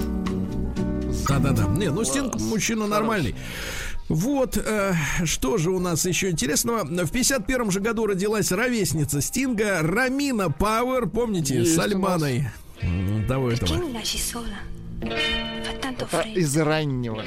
Да-да-да. 1.28 1.64
Не, 1.68 1.90
ну 1.90 2.04
Стинг 2.04 2.40
мужчина 2.40 2.86
нормальный. 2.86 3.34
Вот, 4.08 4.56
э, 4.56 4.94
что 5.24 5.56
же 5.56 5.70
у 5.70 5.78
нас 5.78 6.04
еще 6.04 6.30
интересного? 6.30 6.82
В 6.84 7.10
51 7.12 7.70
же 7.70 7.78
году 7.78 8.06
родилась 8.06 8.50
ровесница 8.50 9.20
Стинга 9.20 9.82
Рамина 9.82 10.50
Пауэр, 10.50 11.08
помните, 11.08 11.60
Есть 11.60 11.76
с. 11.76 11.78
Альманой 11.78 12.48
м, 12.82 13.24
того 13.28 13.52
этого. 13.52 13.70
Это 13.70 13.78
из 16.34 16.56
раннего. 16.56 17.22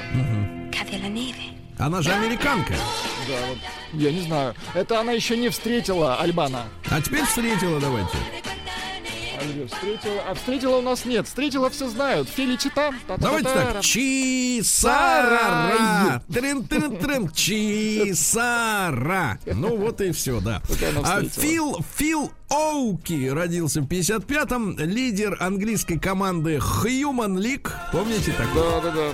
neve. 1.08 1.63
Она 1.78 2.02
же 2.02 2.12
американка. 2.12 2.74
Да, 3.28 3.34
вот. 3.48 3.58
Я 3.92 4.12
не 4.12 4.20
знаю. 4.20 4.54
Это 4.74 5.00
она 5.00 5.12
еще 5.12 5.36
не 5.36 5.48
встретила 5.48 6.16
Альбана. 6.16 6.64
А 6.90 7.00
теперь 7.00 7.24
встретила, 7.24 7.80
давайте. 7.80 8.16
Альбе 9.40 9.66
встретила. 9.66 10.22
А 10.28 10.34
встретила 10.34 10.76
у 10.76 10.82
нас 10.82 11.04
нет. 11.04 11.26
Встретила 11.26 11.68
все 11.70 11.88
знают. 11.88 12.28
Феличита. 12.28 12.92
Давайте 13.18 13.48
так. 13.50 13.80
Чисара. 13.82 15.32
Трин-трин-трин. 16.32 17.30
Чисара. 17.30 18.68
Ну 19.46 19.76
вот 19.76 20.00
и 20.00 20.12
все, 20.12 20.40
да. 20.40 20.62
А. 21.04 21.22
Фил, 21.22 21.84
Фил 21.96 22.30
Оуки 22.48 23.28
родился 23.28 23.80
в 23.80 23.86
55-м. 23.86 24.78
Лидер 24.78 25.36
английской 25.40 25.98
команды 25.98 26.56
Human 26.56 27.36
League. 27.36 27.68
Помните 27.92 28.32
такой? 28.32 28.62
Да, 28.62 28.80
да, 28.80 28.90
да. 28.92 29.10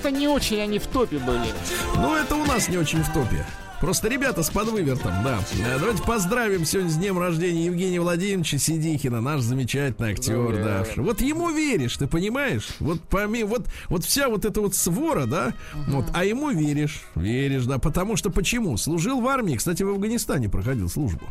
Как-то 0.00 0.18
не 0.18 0.28
очень 0.28 0.58
они 0.62 0.78
в 0.78 0.86
топе 0.86 1.18
были. 1.18 1.52
Ну, 1.96 2.16
это 2.16 2.34
у 2.34 2.46
нас 2.46 2.70
не 2.70 2.78
очень 2.78 3.02
в 3.02 3.12
топе. 3.12 3.44
Просто 3.82 4.08
ребята 4.08 4.42
с 4.42 4.48
подвывертом, 4.48 5.12
да. 5.22 5.40
Э, 5.66 5.78
Давайте 5.78 6.02
поздравим 6.02 6.64
сегодня 6.64 6.90
с 6.90 6.96
днем 6.96 7.18
рождения 7.18 7.66
Евгения 7.66 8.00
Владимировича 8.00 8.56
Сидихина, 8.56 9.20
наш 9.20 9.42
замечательный 9.42 10.12
актер, 10.12 10.56
да. 10.64 10.86
Вот 10.96 11.20
ему 11.20 11.50
веришь, 11.50 11.98
ты 11.98 12.06
понимаешь? 12.06 12.68
Вот 12.78 13.02
помимо, 13.10 13.50
вот, 13.50 13.66
вот 13.90 14.04
вся 14.06 14.30
вот 14.30 14.46
эта 14.46 14.62
вот 14.62 14.74
свора, 14.74 15.26
да, 15.26 15.52
вот, 15.88 16.06
а 16.14 16.24
ему 16.24 16.48
веришь, 16.48 17.02
веришь, 17.14 17.66
да, 17.66 17.76
потому 17.78 18.16
что 18.16 18.30
почему? 18.30 18.78
Служил 18.78 19.20
в 19.20 19.28
армии, 19.28 19.56
кстати, 19.56 19.82
в 19.82 19.90
Афганистане 19.90 20.48
проходил 20.48 20.88
службу. 20.88 21.26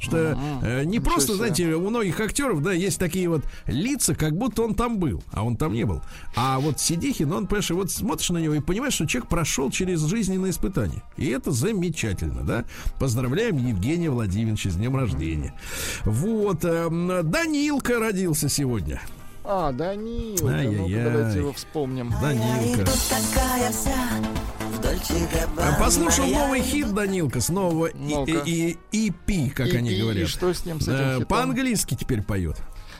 Что 0.00 0.38
э, 0.62 0.84
не 0.84 0.92
Ничего 0.96 1.04
просто, 1.04 1.28
себе. 1.28 1.36
знаете, 1.36 1.74
у 1.74 1.90
многих 1.90 2.18
актеров, 2.18 2.62
да, 2.62 2.72
есть 2.72 2.98
такие 2.98 3.28
вот 3.28 3.42
лица, 3.66 4.14
как 4.14 4.36
будто 4.36 4.62
он 4.62 4.74
там 4.74 4.98
был, 4.98 5.22
а 5.30 5.44
он 5.44 5.56
там 5.56 5.74
не 5.74 5.84
был. 5.84 6.00
А 6.34 6.58
вот 6.58 6.80
Сидихин, 6.80 7.30
он, 7.32 7.46
понимаешь, 7.46 7.70
вот 7.70 7.90
смотришь 7.90 8.30
на 8.30 8.38
него 8.38 8.54
и 8.54 8.60
понимаешь, 8.60 8.94
что 8.94 9.06
человек 9.06 9.28
прошел 9.28 9.70
через 9.70 10.00
жизненные 10.00 10.52
испытания. 10.52 11.02
И 11.18 11.26
это 11.26 11.50
замечательно, 11.50 12.42
да. 12.42 12.64
Поздравляем 12.98 13.58
Евгения 13.58 14.10
Владимировича 14.10 14.70
с 14.70 14.76
днем 14.76 14.96
рождения. 14.96 15.54
Вот, 16.04 16.64
эм, 16.64 17.30
Данилка 17.30 17.98
родился 17.98 18.48
сегодня. 18.48 19.00
А, 19.52 19.72
Данилка. 19.72 20.44
Ну-ка, 20.44 21.10
давайте 21.10 21.38
его 21.40 21.52
вспомним. 21.52 22.14
Данилка. 22.22 22.88
А 25.58 25.80
Послушал 25.80 26.26
новый 26.28 26.62
хит 26.62 26.94
Данилка 26.94 27.40
с 27.40 27.48
нового 27.48 27.86
и, 27.86 28.14
Ну-ка. 28.14 28.30
и- 28.30 28.76
и- 28.92 29.08
EP, 29.08 29.50
как 29.50 29.74
они 29.74 29.90
и- 29.90 29.96
и 29.96 30.02
говорят. 30.02 30.28
что 30.28 30.54
с 30.54 30.64
ним, 30.64 30.80
с 30.80 30.86
этим? 30.86 31.26
По-английски 31.26 31.96
теперь 31.98 32.22
поет. 32.22 32.58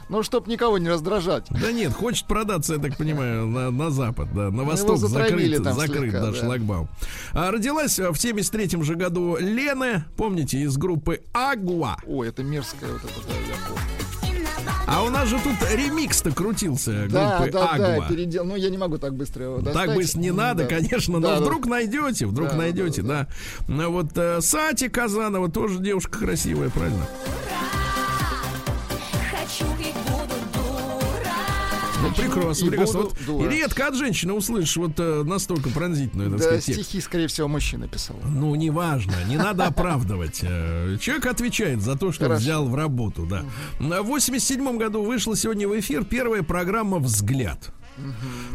Ну, 0.09 0.25
чтоб 0.25 0.49
никого 0.49 0.79
не 0.79 0.89
раздражать. 0.89 1.47
Да 1.51 1.71
нет, 1.71 1.93
хочет 1.93 2.27
продаться, 2.27 2.75
я 2.75 2.81
так 2.81 2.97
понимаю, 2.97 3.47
на, 3.47 3.71
на 3.71 3.91
запад, 3.91 4.35
да, 4.35 4.51
на 4.51 4.65
восток 4.65 4.97
затравили 4.99 5.55
закрыт, 5.55 5.63
там 5.63 5.79
закрыт, 5.79 6.01
слегка, 6.11 6.21
да, 6.21 6.31
да. 6.33 6.37
шлагбаум. 6.37 6.89
А, 7.33 7.53
родилась 7.53 7.97
в 7.97 8.17
73 8.17 8.83
же 8.83 8.97
году 8.97 9.37
Лена, 9.39 10.09
помните, 10.17 10.59
из 10.59 10.77
группы 10.77 11.23
Агуа. 11.33 11.97
Ой, 12.09 12.29
это 12.29 12.43
мерзкая 12.43 12.91
вот 12.91 13.05
эта, 13.05 13.21
да, 13.29 13.35
я 13.35 13.55
помню. 13.69 14.00
А 14.87 15.03
у 15.05 15.11
нас 15.11 15.29
же 15.29 15.37
тут 15.39 15.55
ремикс-то 15.73 16.33
крутился 16.33 17.07
Да, 17.09 17.39
группы 17.39 17.53
да, 17.53 17.77
да, 17.77 17.95
Агва. 17.95 18.09
передел. 18.09 18.45
Ну, 18.45 18.57
я 18.57 18.71
не 18.71 18.79
могу 18.79 18.99
так 18.99 19.15
быстро 19.15 19.45
его 19.45 19.59
достать. 19.59 19.87
Так 19.87 19.95
быстро 19.97 20.19
не 20.21 20.33
надо, 20.33 20.65
Да. 20.65 20.69
конечно, 20.69 21.15
но 21.15 21.21
Да, 21.29 21.37
да. 21.39 21.43
вдруг 21.43 21.67
найдете, 21.67 22.27
вдруг 22.27 22.49
Да, 22.49 22.55
да, 22.55 22.59
найдете, 22.59 23.03
да, 23.03 23.09
да. 23.09 23.29
Ну, 23.69 23.91
Вот 23.93 24.11
э, 24.17 24.41
Сати 24.41 24.89
Казанова 24.89 25.51
тоже 25.51 25.79
девушка 25.79 26.19
красивая, 26.19 26.71
правильно? 26.71 27.07
Хочу 27.07 27.90
прекрасно, 32.17 32.67
и 32.67 32.69
прекрасно. 32.71 32.99
буду 33.03 33.15
Вот 33.15 33.27
дура. 33.27 33.49
редко 33.51 33.87
от 33.89 33.95
женщины 33.95 34.33
услышишь 34.33 34.77
вот 34.77 34.93
э, 34.99 35.23
настолько 35.25 35.71
пронзительную, 35.71 36.31
так 36.31 36.39
Да, 36.39 36.45
сказать, 36.45 36.65
текст. 36.65 36.83
стихи, 36.83 37.01
скорее 37.01 37.27
всего, 37.29 37.49
мужчина 37.49 37.89
писал. 37.89 38.17
Ну, 38.25 38.55
неважно, 38.55 39.15
не 39.29 39.37
надо 39.37 39.67
оправдывать. 39.67 40.41
Э, 40.43 40.97
Человек 41.01 41.27
отвечает 41.27 41.83
за 41.83 41.97
то, 41.97 42.13
что 42.13 42.25
Хорошо. 42.25 42.41
взял 42.43 42.69
в 42.69 42.75
работу, 42.75 43.27
да. 43.27 43.45
В 43.79 44.03
87 44.03 44.79
году 44.79 45.03
вышла 45.03 45.37
сегодня 45.37 45.69
в 45.69 45.79
эфир 45.79 46.05
первая 46.05 46.43
программа 46.43 46.99
«Взгляд». 46.99 47.73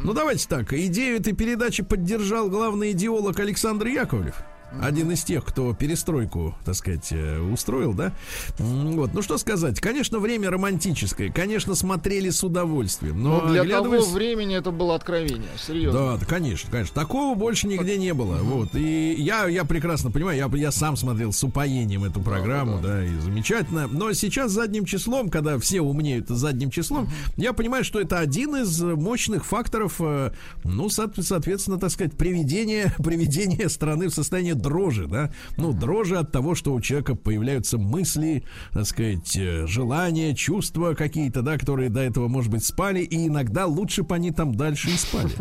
Ну, 0.03 0.13
давайте 0.13 0.47
так. 0.47 0.73
Идею 0.73 1.17
этой 1.19 1.33
передачи 1.33 1.83
поддержал 1.83 2.49
главный 2.49 2.91
идеолог 2.93 3.39
Александр 3.39 3.87
Яковлев. 3.87 4.35
Один 4.82 5.09
из 5.11 5.24
тех, 5.24 5.45
кто 5.45 5.74
перестройку, 5.74 6.53
так 6.66 6.76
сказать, 6.76 7.07
э, 7.11 7.39
устроил, 7.39 7.93
да? 7.93 8.11
Вот, 8.57 9.13
ну 9.13 9.22
что 9.22 9.38
сказать, 9.38 9.80
конечно, 9.80 10.20
время 10.20 10.49
романтическое, 10.49 11.32
конечно, 11.32 11.76
смотрели 11.76 12.30
с 12.30 12.43
удовольствием, 12.43 13.24
но, 13.24 13.41
Но 13.41 13.47
для 13.53 13.63
того 13.63 13.93
оглядываясь- 13.95 14.11
времени 14.13 14.55
это 14.57 14.72
было 14.72 14.95
откровение. 14.95 15.49
Серьезно. 15.57 15.99
да, 15.99 16.18
да, 16.18 16.26
конечно, 16.26 16.70
конечно. 16.70 16.93
Такого 16.93 17.36
больше 17.36 17.68
нигде 17.68 17.97
не 17.97 18.13
было. 18.13 18.36
Вот. 18.38 18.76
И 18.76 19.13
я, 19.18 19.47
я 19.47 19.63
прекрасно 19.63 20.11
понимаю, 20.11 20.38
я, 20.38 20.57
я 20.57 20.72
сам 20.72 20.97
смотрел 20.97 21.32
с 21.32 21.41
упоением 21.43 22.03
эту 22.03 22.20
программу, 22.22 22.80
да, 22.82 23.03
и 23.05 23.16
замечательно. 23.20 23.88
Но 23.88 24.11
сейчас 24.13 24.51
задним 24.51 24.84
числом, 24.86 25.30
когда 25.30 25.57
все 25.57 25.80
умнеют 25.82 26.28
задним 26.28 26.70
числом, 26.70 27.09
я 27.38 27.53
понимаю, 27.53 27.84
что 27.86 28.01
это 28.01 28.20
один 28.20 28.55
из 28.57 28.82
мощных 28.82 29.45
факторов, 29.45 29.95
э, 29.99 30.32
ну, 30.66 30.89
со- 30.89 31.09
соответственно, 31.22 31.78
так 31.80 31.91
сказать, 31.91 32.18
приведения, 32.18 32.93
приведения 33.03 33.70
страны 33.70 34.07
в 34.09 34.13
состояние 34.13 34.55
дрожи, 34.66 35.05
да. 35.05 35.32
Ну, 35.57 35.74
дрожи 35.74 36.18
от 36.18 36.32
того, 36.32 36.55
что 36.55 36.74
у 36.74 36.82
человека 36.82 37.16
появляются 37.16 37.78
мысли, 37.78 38.43
так 38.74 38.88
сказать, 38.88 39.38
э, 39.38 39.68
желания, 39.68 40.34
чувства 40.34 40.95
какие-то, 40.95 41.43
да, 41.43 41.57
которые 41.57 41.89
до 41.89 42.01
этого, 42.01 42.28
может 42.28 42.51
быть, 42.51 42.66
спали, 42.66 43.01
и 43.01 43.28
иногда 43.28 43.68
лучше 43.68 44.01
бы 44.01 44.16
они 44.16 44.32
там 44.32 44.55
дальше 44.55 44.89
и 44.89 44.97
спали. 44.97 45.32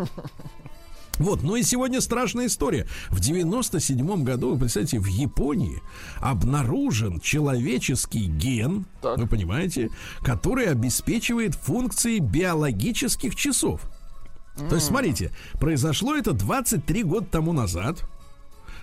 Вот, 1.19 1.45
ну 1.45 1.55
и 1.55 1.63
сегодня 1.63 2.01
страшная 2.01 2.47
история. 2.47 2.89
В 3.09 3.21
97 3.21 4.25
году, 4.25 4.51
вы 4.51 4.59
представляете, 4.59 4.99
в 4.99 5.07
Японии 5.07 5.81
обнаружен 6.21 7.21
человеческий 7.21 8.27
ген, 8.27 8.85
Так. 9.01 9.19
вы 9.19 9.29
понимаете, 9.29 9.91
который 10.23 10.67
обеспечивает 10.67 11.55
функции 11.55 12.19
биологических 12.19 13.37
часов. 13.37 13.83
То 14.57 14.77
есть, 14.77 14.87
смотрите, 14.87 15.31
произошло 15.55 16.15
это 16.15 16.33
23 16.33 17.03
года 17.03 17.27
тому 17.27 17.53
назад. 17.53 18.05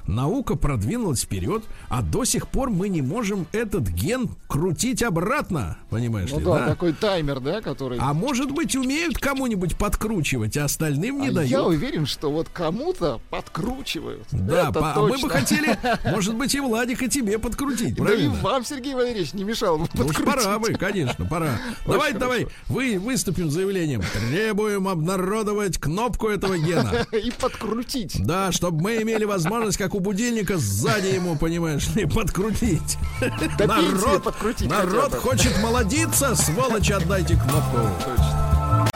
Наука 0.08 0.56
продвинулась 0.56 1.22
вперед, 1.22 1.64
а 1.90 2.02
до 2.02 2.26
сих 2.26 2.48
пор 2.48 2.70
мы 2.70 2.90
не 2.90 3.02
можем 3.02 3.48
этот 3.52 3.88
ген 3.88 4.30
крутить 4.48 5.04
обратно, 5.04 5.78
понимаешь 5.90 6.30
Ну 6.32 6.40
ли, 6.40 6.46
да, 6.46 6.60
да? 6.60 6.68
такой 6.68 6.94
таймер, 6.94 7.40
да, 7.40 7.62
который... 7.62 7.98
А 8.02 8.14
может 8.14 8.52
быть, 8.52 8.76
умеют 8.76 9.18
кому-нибудь 9.18 9.78
подкручивать, 9.78 10.58
а 10.58 10.66
остальным 10.66 11.22
не 11.22 11.30
А 11.30 11.32
дают? 11.32 11.52
я 11.52 11.64
уверен, 11.64 12.06
что 12.06 12.32
вот 12.32 12.50
кому-то 12.50 13.20
подкручивают. 13.30 14.28
Да, 14.32 14.70
Это 14.70 14.80
по- 14.80 14.94
а 14.94 15.00
мы 15.02 15.08
бы 15.10 15.14
точно. 15.14 15.30
хотели, 15.30 15.78
может 16.12 16.36
быть, 16.36 16.56
и 16.56 16.60
Владик, 16.60 17.02
и 17.04 17.10
тебе 17.10 17.38
подкрутить, 17.40 17.96
Да 17.96 18.04
и 18.04 18.08
правильно? 18.08 18.34
вам, 18.42 18.66
Сергей 18.66 18.96
Валерьевич, 18.96 19.34
не 19.34 19.44
мешало 19.44 19.78
бы 19.78 19.88
Ну 19.94 20.06
подкрутить. 20.06 20.26
пора 20.26 20.60
бы, 20.60 20.74
конечно, 20.74 21.26
пора. 21.26 21.60
давай, 21.86 22.14
давай, 22.14 22.48
вы 22.68 23.00
выступим 23.00 23.50
с 23.50 23.54
заявлением. 23.54 24.02
Требуем 24.30 24.88
обнародовать 24.88 25.78
кнопку 25.78 26.28
этого 26.28 26.58
гена. 26.58 27.06
И 27.12 27.32
подкрутить. 27.32 28.26
Да, 28.26 28.52
чтобы 28.52 28.82
мы 28.82 29.02
имели 29.02 29.26
возможность, 29.26 29.78
как 29.78 29.91
у 29.96 30.00
будильника, 30.00 30.58
сзади 30.58 31.08
ему, 31.08 31.36
понимаешь 31.36 31.88
ли, 31.96 32.06
подкрутить. 32.06 32.98
До 33.58 33.68
пенсии 33.68 34.20
подкрутить 34.20 34.70
народ 34.70 35.16
хочет 35.16 35.58
молодиться, 35.62 36.36
сволочи, 36.36 36.94
отдайте 36.94 37.36
кнопку. 37.36 37.78
Точно. 38.00 38.88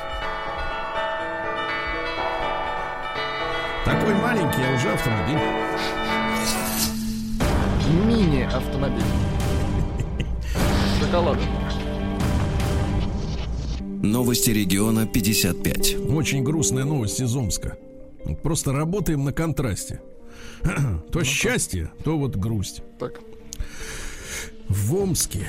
Такой 3.86 4.16
маленький, 4.16 4.62
а 4.62 4.76
уже 4.76 4.92
автомобиль. 4.92 5.40
Мини-автомобиль. 8.08 9.04
Шоколад. 11.00 11.38
Новости 14.02 14.50
региона 14.52 15.06
55. 15.06 15.96
Очень 16.10 16.44
грустная 16.44 16.84
новость 16.84 17.20
из 17.20 17.36
Омска. 17.36 17.78
Просто 18.44 18.72
работаем 18.74 19.24
на 19.24 19.34
контрасте. 19.34 20.02
То 21.12 21.24
счастье, 21.24 21.92
то 22.04 22.18
вот 22.18 22.36
грусть. 22.36 22.82
Так. 23.00 23.20
В 24.68 24.96
Омске 24.96 25.48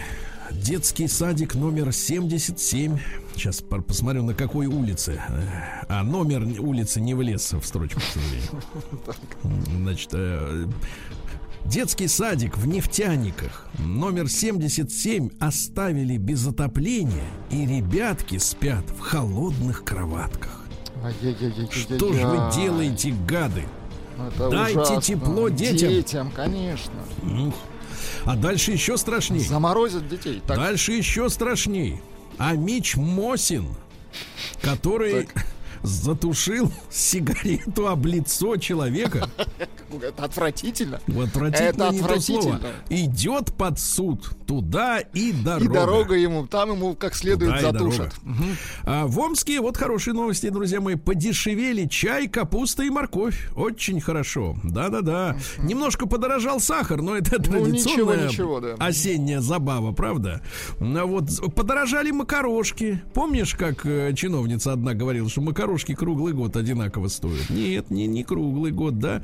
детский 0.52 1.08
садик 1.08 1.54
номер 1.54 1.92
77. 1.92 2.98
Сейчас 3.34 3.62
посмотрю, 3.62 4.24
на 4.24 4.34
какой 4.34 4.66
улице. 4.66 5.20
Э, 5.28 5.84
А 5.88 6.02
номер 6.02 6.42
улицы 6.60 7.00
не 7.00 7.14
влез 7.14 7.52
в 7.52 7.64
строчку, 7.64 8.00
к 8.00 8.02
сожалению. 8.02 8.62
Значит, 9.82 10.10
э, 10.12 10.66
детский 11.64 12.08
садик 12.08 12.56
в 12.56 12.66
нефтяниках 12.66 13.68
номер 13.78 14.28
77 14.28 15.30
оставили 15.40 16.16
без 16.16 16.46
отопления, 16.46 17.24
и 17.50 17.66
ребятки 17.66 18.38
спят 18.38 18.84
в 18.90 19.00
холодных 19.00 19.84
кроватках. 19.84 20.62
Что 21.70 22.12
же 22.12 22.26
вы 22.26 22.54
делаете, 22.54 23.14
гады? 23.26 23.64
Это 24.18 24.50
Дайте 24.50 24.78
ужасно. 24.80 25.02
тепло 25.02 25.48
детям. 25.48 25.88
Детям, 25.88 26.30
конечно. 26.30 26.94
Ух. 27.22 27.54
А 28.24 28.36
дальше 28.36 28.72
еще 28.72 28.96
страшнее. 28.96 29.42
Заморозят 29.42 30.08
детей. 30.08 30.42
Так, 30.46 30.56
Дальше 30.56 30.92
еще 30.92 31.28
страшней. 31.28 32.00
А 32.38 32.54
Мич 32.54 32.96
Мосин, 32.96 33.68
который 34.60 35.28
затушил 35.82 36.72
сигарету 36.90 37.88
об 37.88 38.06
лицо 38.06 38.56
человека, 38.56 39.28
это 40.02 40.24
отвратительно. 40.24 40.96
отвратительно 41.06 41.68
Это 41.68 41.88
отвратительно. 41.88 42.60
идет 42.90 43.52
под 43.54 43.78
суд. 43.78 44.30
Туда 44.46 45.00
и 45.00 45.32
дорога. 45.32 45.64
И 45.64 45.68
дорога 45.68 46.14
ему, 46.14 46.46
там 46.46 46.70
ему 46.72 46.94
как 46.94 47.14
следует 47.14 47.56
Туда 47.56 47.72
задушат. 47.72 48.14
дорога. 48.22 48.42
А 48.84 49.06
в 49.06 49.18
Омске, 49.18 49.60
вот 49.60 49.76
хорошие 49.76 50.14
новости, 50.14 50.48
друзья 50.50 50.80
мои, 50.80 50.94
подешевели 50.94 51.86
чай, 51.86 52.28
капуста 52.28 52.84
и 52.84 52.90
морковь. 52.90 53.48
Очень 53.56 54.00
хорошо. 54.00 54.56
Да-да-да. 54.62 55.36
Немножко 55.58 56.06
подорожал 56.06 56.60
сахар, 56.60 57.02
но 57.02 57.16
это 57.16 57.36
Ну, 57.38 57.42
традиционная 57.44 57.72
ничего, 57.72 58.14
ничего, 58.14 58.60
да. 58.60 58.74
осенняя 58.78 59.40
забава, 59.40 59.92
правда? 59.92 60.42
А 60.80 61.04
вот 61.06 61.28
подорожали 61.54 62.10
макарошки. 62.12 63.02
Помнишь, 63.14 63.54
как 63.54 63.84
э, 63.84 64.12
чиновница 64.14 64.72
одна 64.72 64.94
говорила, 64.94 65.28
что 65.28 65.40
макарошки 65.40 65.94
круглый 65.94 66.32
год 66.34 66.56
одинаково 66.56 67.08
стоят? 67.08 67.50
Нет, 67.50 67.90
не, 67.90 68.06
не 68.06 68.22
круглый 68.22 68.70
год, 68.72 68.98
да. 68.98 69.22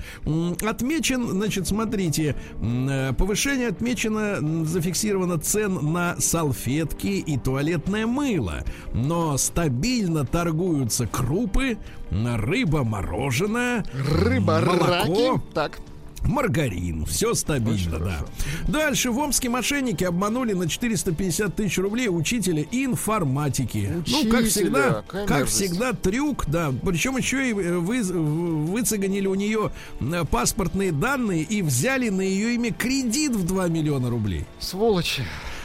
Отмечен, 0.61 1.27
значит, 1.29 1.67
смотрите, 1.67 2.37
э, 2.61 3.13
повышение 3.13 3.69
отмечено, 3.69 4.65
зафиксировано 4.67 5.39
цен 5.39 5.93
на 5.93 6.17
салфетки 6.19 7.07
и 7.07 7.39
туалетное 7.39 8.07
мыло. 8.07 8.65
Но 8.93 9.37
стабильно 9.37 10.25
торгуются 10.25 11.07
крупы, 11.07 11.79
рыба 12.11 12.85
мороженое, 12.85 13.85
Рыба, 13.93 14.61
молоко, 14.61 14.87
раки. 14.87 15.41
Так. 15.55 15.81
Маргарин, 16.25 17.05
все 17.05 17.35
стабильно, 17.35 17.99
да. 17.99 18.25
Дальше 18.69 19.11
в 19.11 19.19
Омске 19.19 19.49
мошенники 19.49 20.05
обманули 20.05 20.53
на 20.53 20.69
450 20.69 21.55
тысяч 21.55 21.79
рублей 21.79 22.09
учителя 22.09 22.65
информатики. 22.71 23.91
ну, 24.07 24.31
как 24.31 24.43
Учителя, 24.43 24.47
всегда, 24.49 25.05
как 25.27 25.47
всегда, 25.47 25.93
трюк, 25.93 26.45
да. 26.47 26.73
Причем 26.85 27.17
еще 27.17 27.51
и 27.51 27.53
э, 27.53 27.79
вы, 27.79 28.03
выцеганили 28.03 29.27
у 29.27 29.35
нее 29.35 29.73
э, 30.01 30.25
паспортные 30.31 30.93
данные 30.93 31.43
и 31.43 31.63
взяли 31.63 32.09
на 32.09 32.23
ее 32.23 32.55
имя 32.55 32.73
кредит 32.73 33.33
в 33.35 33.47
2 33.47 33.69
миллиона 33.69 34.11
рублей. 34.11 34.45
Сволочи. 34.59 35.25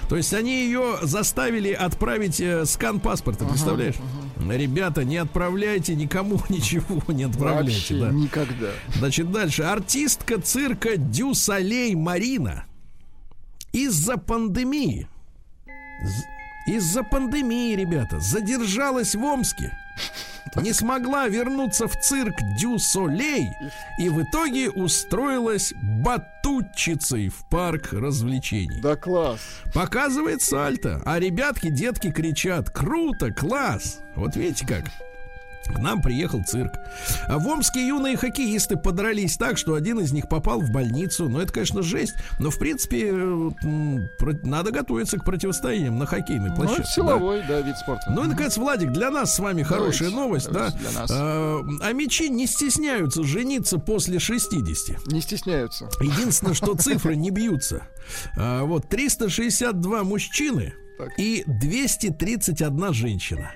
То 0.10 0.16
есть 0.16 0.34
они 0.34 0.64
ее 0.64 1.00
заставили 1.02 1.72
отправить 1.72 2.40
э, 2.40 2.66
скан 2.66 3.00
паспорта, 3.00 3.46
представляешь? 3.46 3.96
Ребята, 4.50 5.04
не 5.04 5.18
отправляйте 5.18 5.96
никому 5.96 6.42
ничего, 6.50 7.02
не 7.12 7.24
отправляйте. 7.24 7.96
Вообще 7.96 8.00
да. 8.00 8.12
никогда. 8.12 8.70
Значит, 8.96 9.32
дальше. 9.32 9.64
Артистка 9.64 10.40
цирка 10.42 10.98
Дюсалей 10.98 11.96
Марина 11.96 12.66
из-за 13.72 14.18
пандемии. 14.18 15.08
Из-за 16.68 17.04
пандемии, 17.04 17.76
ребята, 17.76 18.20
задержалась 18.20 19.16
в 19.16 19.24
Омске. 19.24 19.72
Не 20.56 20.74
смогла 20.74 21.28
вернуться 21.28 21.88
в 21.88 22.00
цирк 22.00 22.36
Дю 22.60 22.80
Солей 22.80 23.50
и 24.00 24.10
в 24.10 24.24
итоге 24.24 24.70
устроилась 24.70 25.74
батутчицей 25.82 27.30
в 27.30 27.46
парк 27.50 27.94
развлечений. 27.94 28.82
Да 28.82 28.96
класс. 28.96 29.40
Показывает 29.74 30.42
сальто, 30.42 31.02
а 31.06 31.20
ребятки, 31.20 31.70
детки 31.70 32.12
кричат 32.12 32.70
«Круто! 32.70 33.32
Класс!» 33.32 34.00
Вот 34.16 34.36
видите 34.36 34.66
как? 34.66 34.86
К 35.76 35.80
нам 35.80 36.02
приехал 36.02 36.44
цирк. 36.44 36.72
А 37.28 37.38
в 37.38 37.48
Омске 37.48 37.88
юные 37.88 38.18
хоккеисты 38.18 38.78
подрались 38.78 39.38
так, 39.38 39.58
что 39.58 39.74
один 39.76 40.00
из 40.00 40.12
них 40.12 40.28
попал 40.30 40.60
в 40.62 40.72
больницу. 40.72 41.28
Ну, 41.30 41.40
это, 41.40 41.52
конечно, 41.54 41.82
жесть. 41.84 42.16
Но, 42.40 42.50
в 42.50 42.58
принципе, 42.58 43.10
э, 43.12 43.50
надо 44.44 44.72
готовиться 44.72 45.18
к 45.20 45.26
противостояниям 45.26 45.98
на 46.00 46.06
хоккейной 46.06 46.50
Ну, 46.50 46.56
площадке. 46.56 46.82
это 46.84 46.88
да. 46.90 46.94
силовой, 46.94 47.44
да, 47.48 47.62
вид 47.62 47.78
спорта. 47.78 48.10
Ну 48.10 48.24
и, 48.24 48.28
наконец, 48.28 48.58
Владик, 48.58 48.92
для 48.92 49.10
нас 49.12 49.36
с 49.36 49.40
вами 49.40 49.64
хорошая 49.64 50.10
Давайте, 50.10 50.16
новость, 50.16 50.50
давайте, 50.52 50.78
да? 50.78 50.80
для 50.90 51.00
нас. 51.00 51.12
А, 51.14 51.60
а 51.84 51.94
мечи 51.94 52.30
не 52.30 52.48
стесняются 52.48 53.24
жениться 53.24 53.78
после 53.78 54.20
60. 54.20 55.08
Не 55.08 55.22
стесняются. 55.22 55.90
Единственное, 56.02 56.54
что 56.54 56.76
цифры 56.78 57.16
не 57.16 57.30
бьются. 57.30 57.88
А, 58.38 58.64
вот 58.64 58.88
362 58.90 60.04
мужчины 60.04 60.74
Так. 60.98 61.10
и 61.20 61.44
231 61.46 62.94
женщина. 62.94 63.52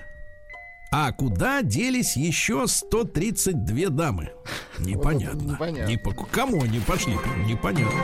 А 0.94 1.10
куда 1.10 1.62
делись 1.62 2.16
еще 2.16 2.66
132 2.66 3.88
дамы? 3.88 4.30
Непонятно. 4.78 5.52
непонятно. 5.52 5.90
Не 5.90 5.96
по- 5.96 6.12
Кому 6.12 6.62
они 6.62 6.80
пошли? 6.80 7.16
Непонятно. 7.46 7.98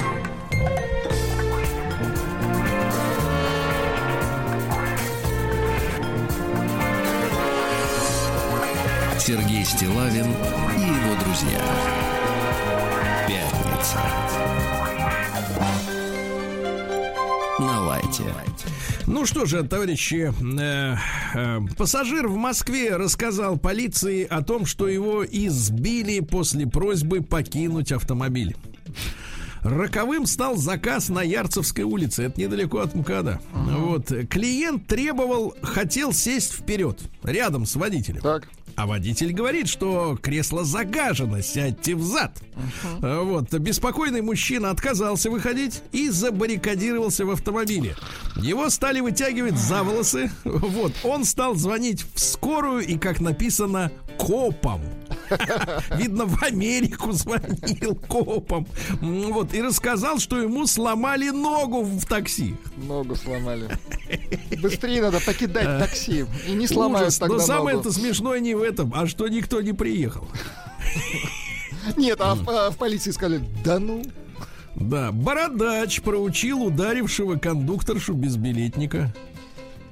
Сергей 9.19 9.65
Стилавин 9.65 10.27
и 10.77 10.81
его 10.81 11.15
друзья. 11.23 11.61
Пятница. 13.27 13.99
На 17.59 17.81
лайте. 17.81 18.23
Ну 19.07 19.27
что 19.27 19.45
же, 19.45 19.65
товарищи, 19.65 20.33
э, 20.61 20.97
э, 21.35 21.61
пассажир 21.77 22.29
в 22.29 22.37
Москве 22.37 22.95
рассказал 22.95 23.59
полиции 23.59 24.25
о 24.25 24.43
том, 24.43 24.65
что 24.65 24.87
его 24.87 25.25
избили 25.25 26.21
после 26.21 26.67
просьбы 26.69 27.21
покинуть 27.21 27.91
автомобиль. 27.91 28.55
Роковым 29.63 30.27
стал 30.27 30.57
заказ 30.57 31.09
на 31.09 31.23
Ярцевской 31.23 31.83
улице. 31.83 32.25
Это 32.25 32.41
недалеко 32.41 32.79
от 32.79 32.95
МКАДа. 32.95 33.41
Вот. 33.53 34.13
Клиент 34.31 34.87
требовал, 34.87 35.55
хотел 35.63 36.13
сесть 36.13 36.53
вперед, 36.53 37.01
рядом 37.25 37.67
с 37.67 37.75
водителем. 37.75 38.23
Так. 38.23 38.49
А 38.79 38.87
водитель 38.87 39.33
говорит, 39.33 39.69
что 39.69 40.17
кресло 40.23 40.65
загажено, 40.65 41.41
сядьте 41.41 41.97
взад. 41.97 42.31
А 43.03 43.23
Вот, 43.23 43.53
беспокойный 43.53 44.23
мужчина 44.23 44.71
отказался 44.71 45.33
выходить 45.33 45.83
и 45.91 46.11
забаррикадировался 46.11 47.27
в 47.27 47.31
автомобиле. 47.31 47.97
Его 48.37 48.71
стали 48.71 49.01
вытягивать 49.01 49.59
за 49.59 49.83
волосы. 49.83 50.31
Вот, 50.45 50.93
он 51.03 51.25
стал 51.25 51.57
звонить 51.57 52.05
в 52.15 52.21
скорую 52.21 52.87
и, 52.87 52.97
как 52.99 53.21
написано, 53.21 53.91
копам. 54.19 54.81
Видно, 55.97 56.25
в 56.27 56.43
Америку 56.43 57.13
звонил 57.13 57.95
копам. 58.09 58.67
М, 59.01 59.33
Вот, 59.33 59.55
и 59.55 59.63
рассказал, 59.63 60.19
что 60.19 60.39
ему 60.41 60.67
сломали 60.67 61.31
ногу 61.31 61.83
в 61.83 62.05
такси. 62.07 62.55
Ногу 62.77 63.15
сломали. 63.15 63.69
Быстрее 64.61 65.03
надо 65.03 65.21
покидать 65.21 65.79
такси. 65.79 66.27
И 66.47 66.53
не 66.53 66.67
сломают 66.67 67.09
Ужас. 67.09 67.19
тогда 67.19 67.35
Но 67.37 67.41
самое 67.41 67.77
ногу. 67.77 67.89
это 67.89 67.99
смешное 67.99 68.41
не 68.41 68.55
в 68.55 68.63
этом, 68.63 68.93
а 68.95 69.07
что 69.07 69.29
никто 69.29 69.61
не 69.63 69.73
приехал. 69.73 70.29
Нет, 71.97 72.19
а 72.21 72.35
в, 72.35 72.49
а 72.49 72.71
в 72.71 72.77
полиции 72.77 73.11
сказали, 73.11 73.41
да 73.65 73.79
ну. 73.79 74.03
Да, 74.75 75.11
бородач 75.13 76.01
проучил 76.03 76.63
ударившего 76.63 77.37
кондукторшу 77.37 78.13
безбилетника. 78.15 79.13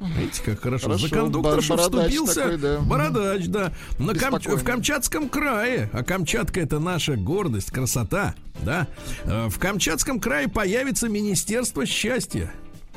Видите, 0.00 0.42
как 0.44 0.60
хорошо. 0.60 0.86
Хорошо, 0.86 1.08
За 1.08 1.14
кондукторшу 1.14 1.76
бородач 1.76 2.10
вступился. 2.12 2.42
такой, 2.42 2.56
да. 2.58 2.78
Бородач, 2.80 3.46
да. 3.46 3.72
На 3.98 4.14
Кам- 4.14 4.38
в 4.40 4.64
Камчатском 4.64 5.28
крае. 5.28 5.88
А 5.92 6.02
Камчатка 6.02 6.60
это 6.60 6.78
наша 6.78 7.16
гордость, 7.16 7.70
красота. 7.70 8.34
Да. 8.62 8.86
Э, 9.24 9.48
В 9.48 9.58
Камчатском 9.58 10.20
крае 10.20 10.48
появится 10.48 11.08
Министерство 11.08 11.86
счастья. 11.86 12.52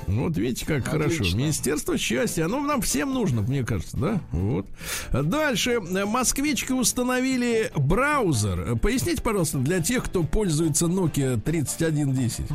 Вот 0.08 0.38
видите, 0.38 0.66
как 0.66 0.88
хорошо. 0.88 1.16
Отлично. 1.18 1.38
Министерство 1.38 1.98
счастья. 1.98 2.46
Оно 2.46 2.60
нам 2.62 2.82
всем 2.82 3.14
нужно, 3.14 3.42
мне 3.42 3.64
кажется, 3.64 3.98
да? 3.98 4.22
Вот. 4.32 4.66
Дальше. 5.12 5.80
Москвички 5.80 6.72
установили 6.72 7.72
браузер. 7.76 8.76
Поясните, 8.82 9.22
пожалуйста, 9.22 9.60
для 9.60 9.82
тех, 9.82 10.04
кто 10.06 10.24
пользуется 10.24 10.86
Nokia 10.86 11.40
3110. 11.40 12.46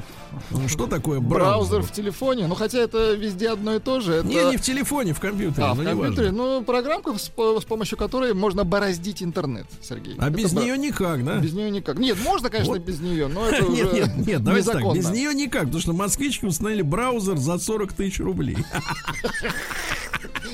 Ну, 0.51 0.69
Что 0.69 0.87
такое 0.87 1.21
Браузер 1.21 1.71
браузер? 1.79 1.83
в 1.83 1.93
телефоне. 1.93 2.47
Ну, 2.49 2.55
хотя 2.57 2.79
это 2.79 3.15
везде 3.15 3.51
одно 3.51 3.75
и 3.77 3.79
то 3.79 4.01
же. 4.01 4.15
Это... 4.15 4.27
Не, 4.27 4.51
не 4.51 4.57
в 4.57 4.63
телефоне, 4.63 5.15
в 5.15 5.21
компьютере. 5.21 5.65
А, 5.67 5.75
ну, 5.75 5.83
в 5.83 5.85
компьютере, 5.85 6.33
ну, 6.33 6.63
программка, 6.65 7.17
с, 7.17 7.29
по- 7.29 7.61
с 7.61 7.65
помощью 7.65 7.97
которой 7.97 8.35
можно 8.35 8.65
бороздить 8.65 9.23
интернет, 9.23 9.67
Сергей. 9.81 10.17
А 10.19 10.29
Это 10.29 10.37
без 10.37 10.53
бра- 10.53 10.63
нее 10.65 10.77
никак, 10.79 11.25
да? 11.25 11.39
Без 11.39 11.53
нее 11.53 11.71
никак. 11.71 11.99
Нет, 11.99 12.17
можно, 12.25 12.51
конечно, 12.51 12.73
Вот. 12.75 12.83
без 12.83 12.99
нее, 13.01 13.29
но 13.29 13.47
это 13.49 13.65
уже 13.65 13.83
Нет, 13.85 13.93
нет, 13.93 14.27
нет, 14.27 14.45
давайте 14.45 14.67
так, 14.67 14.77
незаконно. 14.81 14.99
без 14.99 15.11
нее 15.11 15.35
никак, 15.35 15.65
потому 15.65 15.81
что 15.81 15.93
москвички 15.93 16.45
установили 16.47 16.83
браузер 16.83 17.34
за 17.39 17.59
40 17.59 17.93
тысяч 17.93 18.21
рублей. 18.21 18.57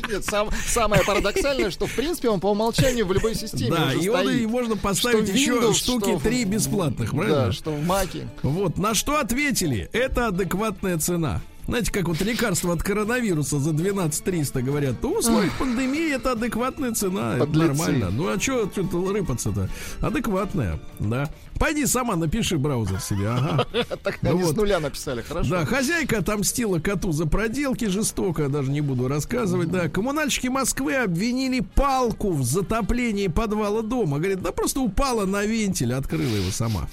Нет, 0.08 0.24
сам- 0.24 0.50
самое 0.66 1.04
парадоксальное, 1.04 1.70
что, 1.70 1.86
в 1.86 1.94
принципе, 1.94 2.28
он 2.28 2.40
по 2.40 2.48
умолчанию 2.50 3.06
в 3.06 3.12
любой 3.12 3.34
системе 3.34 3.70
Да, 3.70 3.92
и 3.92 4.08
он 4.08 4.28
и 4.30 4.46
можно 4.46 4.76
поставить 4.76 5.28
Что 5.28 5.36
еще 5.36 5.52
Windows, 5.52 5.74
штуки 5.74 6.18
3 6.22 6.44
бесплатных, 6.44 7.10
правильно? 7.10 7.46
Да, 7.46 7.52
что 7.52 7.70
в 7.72 7.86
Маке. 7.86 8.28
Вот, 8.42 8.78
на 8.78 8.94
что 8.94 9.18
ответили? 9.18 9.88
Это 9.92 10.28
адекватная 10.28 10.98
цена. 10.98 11.40
Знаете, 11.70 11.92
как 11.92 12.08
вот 12.08 12.20
лекарство 12.20 12.72
от 12.72 12.82
коронавируса 12.82 13.60
за 13.60 13.70
12 13.72 14.24
300 14.24 14.60
говорят, 14.60 15.00
то 15.00 15.14
в 15.14 15.18
условиях 15.18 15.56
пандемии 15.56 16.12
это 16.12 16.32
адекватная 16.32 16.92
цена, 16.94 17.36
это 17.36 17.46
нормально. 17.46 18.10
Ну 18.10 18.26
а 18.28 18.40
что 18.40 18.68
рыпаться-то? 19.12 19.68
Адекватная, 20.00 20.80
да. 20.98 21.30
Пойди 21.60 21.86
сама 21.86 22.16
напиши 22.16 22.58
браузер 22.58 23.00
себе, 23.00 23.28
ага. 23.28 23.66
Так 24.02 24.18
Ну 24.22 24.30
они 24.30 24.42
вот. 24.42 24.54
с 24.54 24.56
нуля 24.56 24.80
написали, 24.80 25.22
хорошо. 25.22 25.48
Да, 25.48 25.64
хозяйка 25.64 26.18
отомстила 26.18 26.80
коту 26.80 27.12
за 27.12 27.26
проделки 27.26 27.84
жестоко, 27.84 28.48
даже 28.48 28.72
не 28.72 28.80
буду 28.80 29.06
рассказывать. 29.06 29.70
Да, 29.70 29.88
коммунальщики 29.88 30.48
Москвы 30.48 30.94
обвинили 30.96 31.60
палку 31.60 32.32
в 32.32 32.42
затоплении 32.42 33.28
подвала 33.28 33.82
дома. 33.82 34.18
Говорит, 34.18 34.42
да 34.42 34.50
просто 34.50 34.80
упала 34.80 35.24
на 35.24 35.44
вентиль, 35.44 35.94
открыла 35.94 36.34
его 36.34 36.50
сама. 36.50 36.88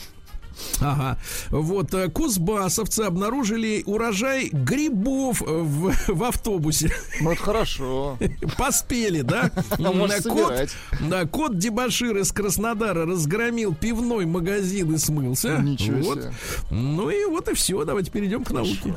Ага. 0.80 1.18
Вот, 1.50 1.94
э, 1.94 2.10
кузбассовцы 2.10 3.02
обнаружили 3.02 3.84
урожай 3.86 4.50
грибов 4.52 5.42
э, 5.42 5.46
в, 5.46 5.94
в 6.08 6.24
автобусе. 6.24 6.92
Ну, 7.22 7.32
это 7.32 7.42
хорошо. 7.42 8.18
Поспели, 8.58 9.22
да? 9.22 9.52
М, 9.78 10.08
собирать. 10.10 10.72
да, 11.02 11.26
кот 11.26 11.58
Дебашир 11.58 12.18
из 12.18 12.32
Краснодара 12.32 13.06
разгромил 13.06 13.74
пивной 13.76 14.26
магазин 14.26 14.94
и 14.94 14.98
смылся. 14.98 15.58
Ничего 15.58 15.98
Вот. 16.02 16.22
себе. 16.22 16.34
Ну 16.70 17.10
и 17.10 17.26
вот 17.26 17.48
и 17.50 17.54
все. 17.54 17.84
Давайте 17.86 18.12
перейдем 18.12 18.44
к 18.44 18.52
науке. 18.52 18.94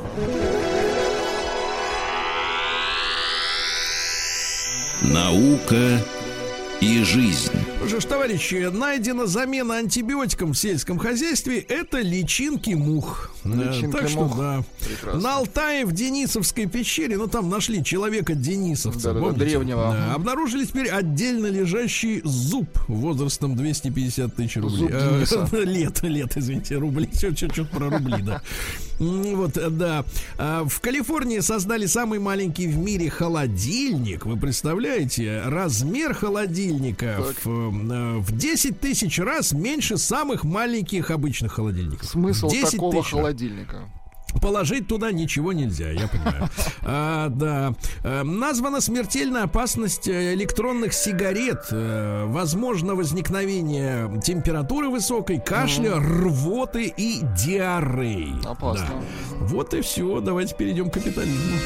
Наука 5.02 6.00
и 6.80 7.02
жизнь. 7.04 7.50
Ну 7.80 7.88
Что 7.88 8.00
ж, 8.00 8.04
товарищи, 8.04 8.68
найдена 8.72 9.26
замена 9.26 9.76
антибиотикам 9.76 10.52
в 10.52 10.58
сельском 10.58 10.98
хозяйстве. 10.98 11.58
Это 11.60 12.00
личинки 12.00 12.70
мух. 12.70 13.30
Личинки 13.44 13.96
так 13.96 14.08
что 14.08 14.20
мух. 14.20 14.36
да. 14.38 14.64
Прекрасно. 14.86 15.20
На 15.20 15.36
Алтае 15.36 15.84
в 15.84 15.92
Денисовской 15.92 16.66
пещере, 16.66 17.16
ну 17.18 17.26
там 17.26 17.48
нашли 17.50 17.84
человека 17.84 18.34
Денисовца. 18.34 19.12
Помните? 19.12 19.38
древнего. 19.40 19.92
Да, 19.92 20.14
обнаружили 20.14 20.64
теперь 20.64 20.88
отдельно 20.88 21.46
лежащий 21.46 22.22
зуб 22.24 22.68
возрастом 22.88 23.56
250 23.56 24.34
тысяч 24.34 24.56
рублей. 24.56 24.78
Зуб 24.78 24.90
Э, 24.92 25.10
Дениса. 25.14 25.48
Лет, 25.64 26.02
лет, 26.02 26.36
извините, 26.36 26.76
рублей. 26.76 27.10
Чуть-чуть 27.18 27.70
про 27.70 27.90
рубли, 27.90 28.22
да. 28.22 28.42
Вот, 29.00 29.56
э, 29.56 29.70
да. 29.70 30.04
А, 30.38 30.64
В 30.64 30.80
Калифорнии 30.80 31.40
создали 31.40 31.86
самый 31.86 32.18
маленький 32.18 32.66
в 32.66 32.76
мире 32.76 33.08
холодильник. 33.08 34.26
Вы 34.26 34.36
представляете? 34.36 35.42
Размер 35.46 36.12
холодильника 36.14 37.24
в, 37.42 37.48
э, 37.48 38.18
в 38.18 38.36
10 38.36 38.78
тысяч 38.78 39.18
раз 39.18 39.52
меньше 39.52 39.96
самых 39.96 40.44
маленьких 40.44 41.10
обычных 41.10 41.52
холодильников. 41.52 42.06
Смысл 42.08 42.50
10 42.50 42.72
такого 42.72 43.02
тысяч 43.02 43.10
холодильника. 43.12 43.88
Положить 44.40 44.86
туда 44.86 45.12
ничего 45.12 45.52
нельзя, 45.52 45.90
я 45.90 46.08
понимаю. 46.08 46.48
А, 46.82 47.28
да. 47.28 47.74
Э, 48.02 48.22
Названа 48.22 48.80
смертельная 48.80 49.44
опасность 49.44 50.08
э, 50.08 50.34
электронных 50.34 50.92
сигарет. 50.94 51.66
Э, 51.70 52.24
Возможно 52.26 52.94
возникновение 52.94 54.20
температуры 54.22 54.88
высокой, 54.88 55.40
кашля, 55.40 55.96
рвоты 55.96 56.92
и 56.96 57.20
диареи. 57.36 58.34
Опасно. 58.46 58.86
Да. 58.88 59.36
Вот 59.46 59.74
и 59.74 59.82
все. 59.82 60.20
Давайте 60.20 60.54
перейдем 60.54 60.90
к 60.90 60.94
капитализму. 60.94 61.56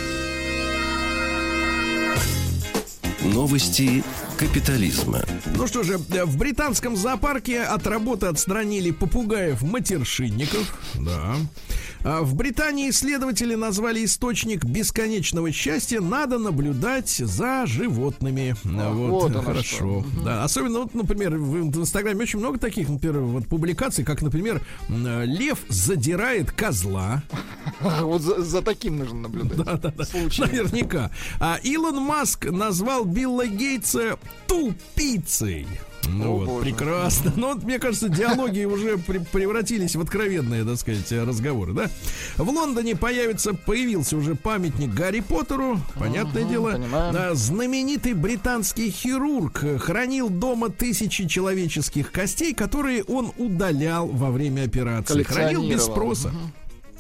Новости 3.23 4.03
капитализма. 4.37 5.23
Ну 5.57 5.67
что 5.67 5.83
же, 5.83 6.01
э, 6.11 6.25
в 6.25 6.37
британском 6.37 6.97
зоопарке 6.97 7.63
от 7.63 7.87
работы 7.87 8.27
отстранили 8.27 8.91
попугаев-матершинников. 8.91 10.77
Да. 10.95 11.37
А 12.05 12.21
в 12.21 12.35
Британии 12.35 12.91
исследователи 12.91 13.55
назвали 13.55 14.05
источник 14.05 14.65
бесконечного 14.65 15.51
счастья 15.53 16.01
«Надо 16.01 16.39
наблюдать 16.39 17.09
за 17.09 17.65
животными». 17.65 18.55
А, 18.65 18.93
вот, 18.93 19.33
вот 19.33 19.45
хорошо. 19.45 20.05
Да, 20.23 20.45
особенно, 20.45 20.81
вот, 20.81 20.95
например, 20.95 21.39
в, 21.39 21.81
Инстаграме 21.81 22.21
очень 22.21 22.41
много 22.41 22.59
таких, 22.59 22.91
например, 22.91 23.21
вот, 23.21 23.47
публикаций, 23.47 24.05
как, 24.05 24.21
например, 24.21 24.61
лев 24.89 25.59
задирает 25.69 26.53
козла. 26.53 27.23
Вот 28.01 28.23
за, 28.23 28.43
за 28.43 28.63
таким 28.63 28.99
нужно 28.99 29.21
наблюдать. 29.21 29.57
Да-да-да, 29.65 30.05
Случаем. 30.05 30.49
Наверняка. 30.49 31.11
А 31.41 31.59
Илон 31.63 31.97
Маск 31.97 32.45
назвал 32.51 33.05
Билла 33.05 33.47
Гейтса 33.47 34.19
тупицей. 34.47 35.67
Ну 36.07 36.35
О, 36.35 36.37
вот, 36.37 36.47
боже. 36.47 36.65
прекрасно. 36.67 37.33
Но 37.35 37.55
вот, 37.55 37.63
мне 37.65 37.79
кажется, 37.79 38.11
диалоги 38.11 38.65
уже 38.67 38.99
при- 38.99 39.19
превратились 39.21 39.97
в 39.97 40.01
откровенные, 40.03 40.63
так 40.63 40.77
сказать, 40.77 41.11
разговоры, 41.13 41.73
да? 41.73 41.91
В 42.37 42.47
Лондоне 42.51 42.95
появится, 42.95 43.55
появился 43.55 44.17
уже 44.19 44.35
памятник 44.35 44.93
Гарри 44.93 45.21
Поттеру, 45.21 45.81
понятное 45.99 46.45
дело. 46.45 46.73
понимаем. 46.73 47.15
Да, 47.15 47.35
знаменитый 47.35 48.13
британский 48.13 48.91
хирург 48.91 49.65
хранил 49.81 50.29
дома 50.29 50.69
тысячи 50.69 51.27
человеческих 51.27 52.13
костей, 52.13 52.53
которые 52.53 53.03
он 53.05 53.33
удалял 53.39 54.07
во 54.07 54.31
время 54.31 54.65
операции. 54.65 55.23
Хранил 55.23 55.67
без 55.67 55.85
спроса. 55.85 56.33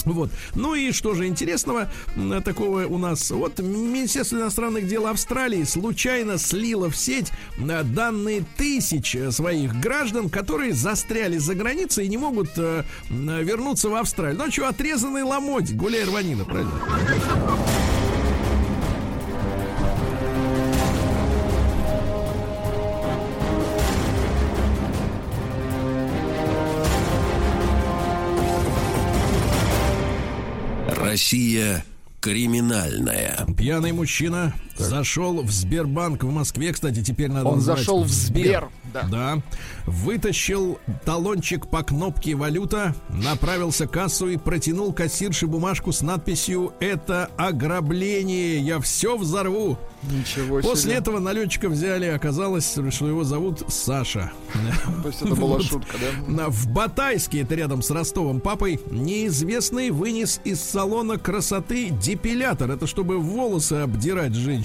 Вот. 0.04 0.30
Ну 0.54 0.74
и 0.74 0.92
что 0.92 1.14
же 1.14 1.26
интересного 1.26 1.90
м, 2.16 2.42
такого 2.42 2.86
у 2.86 2.98
нас? 2.98 3.30
Вот 3.30 3.58
Министерство 3.58 4.36
иностранных 4.36 4.86
дел 4.86 5.06
Австралии 5.06 5.64
случайно 5.64 6.38
слило 6.38 6.90
в 6.90 6.96
сеть 6.96 7.30
э, 7.58 7.82
данные 7.82 8.44
тысяч 8.56 9.14
э, 9.14 9.30
своих 9.30 9.74
граждан, 9.80 10.30
которые 10.30 10.72
застряли 10.72 11.38
за 11.38 11.54
границей 11.54 12.06
и 12.06 12.08
не 12.08 12.18
могут 12.18 12.50
э, 12.56 12.84
э, 13.10 13.42
вернуться 13.42 13.88
в 13.88 13.94
Австралию. 13.94 14.38
Ну 14.38 14.50
что, 14.50 14.68
отрезанный 14.68 15.22
ломоть, 15.22 15.74
гуляй 15.74 16.04
рванина, 16.04 16.44
правильно? 16.44 16.72
Россия 31.14 31.84
криминальная. 32.20 33.46
Пьяный 33.56 33.92
мужчина 33.92 34.52
зашел 34.76 35.42
в 35.42 35.50
Сбербанк 35.50 36.24
в 36.24 36.30
Москве. 36.30 36.72
Кстати, 36.72 37.02
теперь 37.02 37.30
надо 37.30 37.48
Он 37.48 37.56
называть 37.56 37.80
зашел 37.80 38.02
в 38.04 38.08
Сбер, 38.08 38.68
да. 38.92 39.02
Да. 39.10 39.42
Вытащил 39.86 40.78
талончик 41.04 41.66
по 41.68 41.82
кнопке 41.82 42.34
валюта, 42.34 42.94
направился 43.08 43.86
к 43.86 43.92
кассу 43.92 44.28
и 44.28 44.36
протянул 44.36 44.92
кассирше 44.92 45.46
бумажку 45.46 45.92
с 45.92 46.00
надписью 46.02 46.72
«Это 46.80 47.30
ограбление, 47.36 48.58
я 48.60 48.80
все 48.80 49.16
взорву». 49.16 49.78
Ничего 50.10 50.60
После 50.60 50.82
себе. 50.82 50.94
этого 50.94 51.18
налетчика 51.18 51.68
взяли, 51.70 52.04
оказалось, 52.06 52.76
что 52.90 53.08
его 53.08 53.24
зовут 53.24 53.62
Саша. 53.68 54.32
То 55.02 55.08
есть 55.08 55.22
это 55.22 55.34
была 55.34 55.60
шутка, 55.60 55.96
да? 55.98 56.30
На- 56.32 56.48
В 56.50 56.68
Батайске, 56.68 57.40
это 57.40 57.54
рядом 57.54 57.80
с 57.80 57.90
Ростовом 57.90 58.40
папой, 58.40 58.78
неизвестный 58.90 59.90
вынес 59.90 60.40
из 60.44 60.60
салона 60.60 61.16
красоты 61.18 61.88
депилятор. 61.88 62.70
Это 62.70 62.86
чтобы 62.86 63.18
волосы 63.18 63.74
обдирать 63.74 64.34
женщин. 64.34 64.63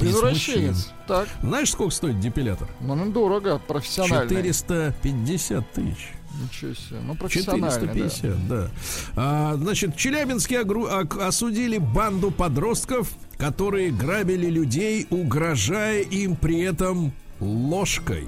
Из 0.00 0.08
Извращенец. 0.16 0.90
Так, 1.06 1.28
Знаешь, 1.42 1.70
сколько 1.70 1.92
стоит 1.94 2.18
депилятор? 2.18 2.68
ну, 2.80 2.94
ну 2.94 3.10
дорого, 3.12 3.58
профессионально. 3.58 4.28
450 4.28 5.72
тысяч. 5.72 6.08
Ничего 6.42 6.72
себе. 6.74 7.00
Ну, 7.02 7.14
профессионально, 7.14 7.70
450, 7.70 8.48
да. 8.48 8.68
А, 9.16 9.54
значит, 9.56 9.94
в 9.94 9.98
Челябинске 9.98 10.62
огру- 10.62 10.88
осудили 11.22 11.76
банду 11.76 12.30
подростков, 12.30 13.10
которые 13.36 13.90
грабили 13.90 14.46
людей, 14.46 15.06
угрожая 15.10 16.00
им 16.00 16.34
при 16.36 16.60
этом 16.62 17.12
ложкой. 17.38 18.26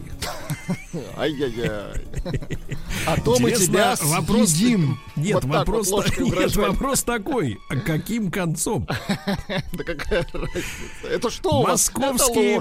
Ай-яй-яй. 1.17 2.01
А 3.07 3.21
то 3.21 3.39
мы 3.39 3.53
тебя 3.53 3.95
вопрос, 4.03 4.51
съедим. 4.51 4.99
Нет, 5.17 5.35
Вот 5.35 5.45
вопрос, 5.45 5.91
вот 5.91 6.19
нет, 6.19 6.57
вопрос 6.57 7.03
такой. 7.03 7.59
А 7.69 7.77
каким 7.77 8.31
концом? 8.31 8.87
Да 9.73 9.85
какая 9.85 10.27
разница? 10.33 11.09
Это 11.09 11.31
что 11.31 11.61
у 11.61 11.63
вас? 11.65 11.91
Московские, 11.95 12.61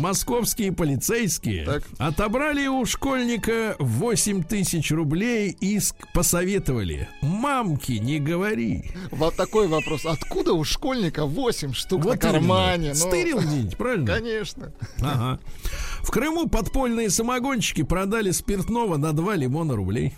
московские 0.00 0.72
полицейские 0.72 1.64
Так. 1.64 1.82
отобрали 1.98 2.66
у 2.66 2.84
школьника 2.86 3.76
8 3.78 4.42
тысяч 4.44 4.90
рублей 4.90 5.56
и 5.60 5.80
посоветовали. 6.14 7.08
Мамки, 7.20 7.92
не 7.92 8.18
говори. 8.18 8.90
Вот 9.10 9.36
такой 9.36 9.68
вопрос. 9.68 10.06
Откуда 10.06 10.52
у 10.54 10.64
школьника 10.64 11.26
8 11.26 11.72
штук 11.72 12.00
на 12.04 12.08
именно. 12.10 12.18
кармане? 12.18 12.88
Ну, 12.90 12.94
Стырил 12.94 13.40
где-нибудь, 13.40 13.76
правильно? 13.76 14.06
Конечно. 14.18 14.72
Ага. 15.00 15.40
В 16.02 16.10
Крыму 16.10 16.48
подпольные 16.48 17.10
самогонщики 17.10 17.82
продали 17.82 18.32
спиртного 18.32 18.96
на 18.96 19.12
2 19.12 19.36
лимона 19.36 19.76
рублей. 19.76 20.14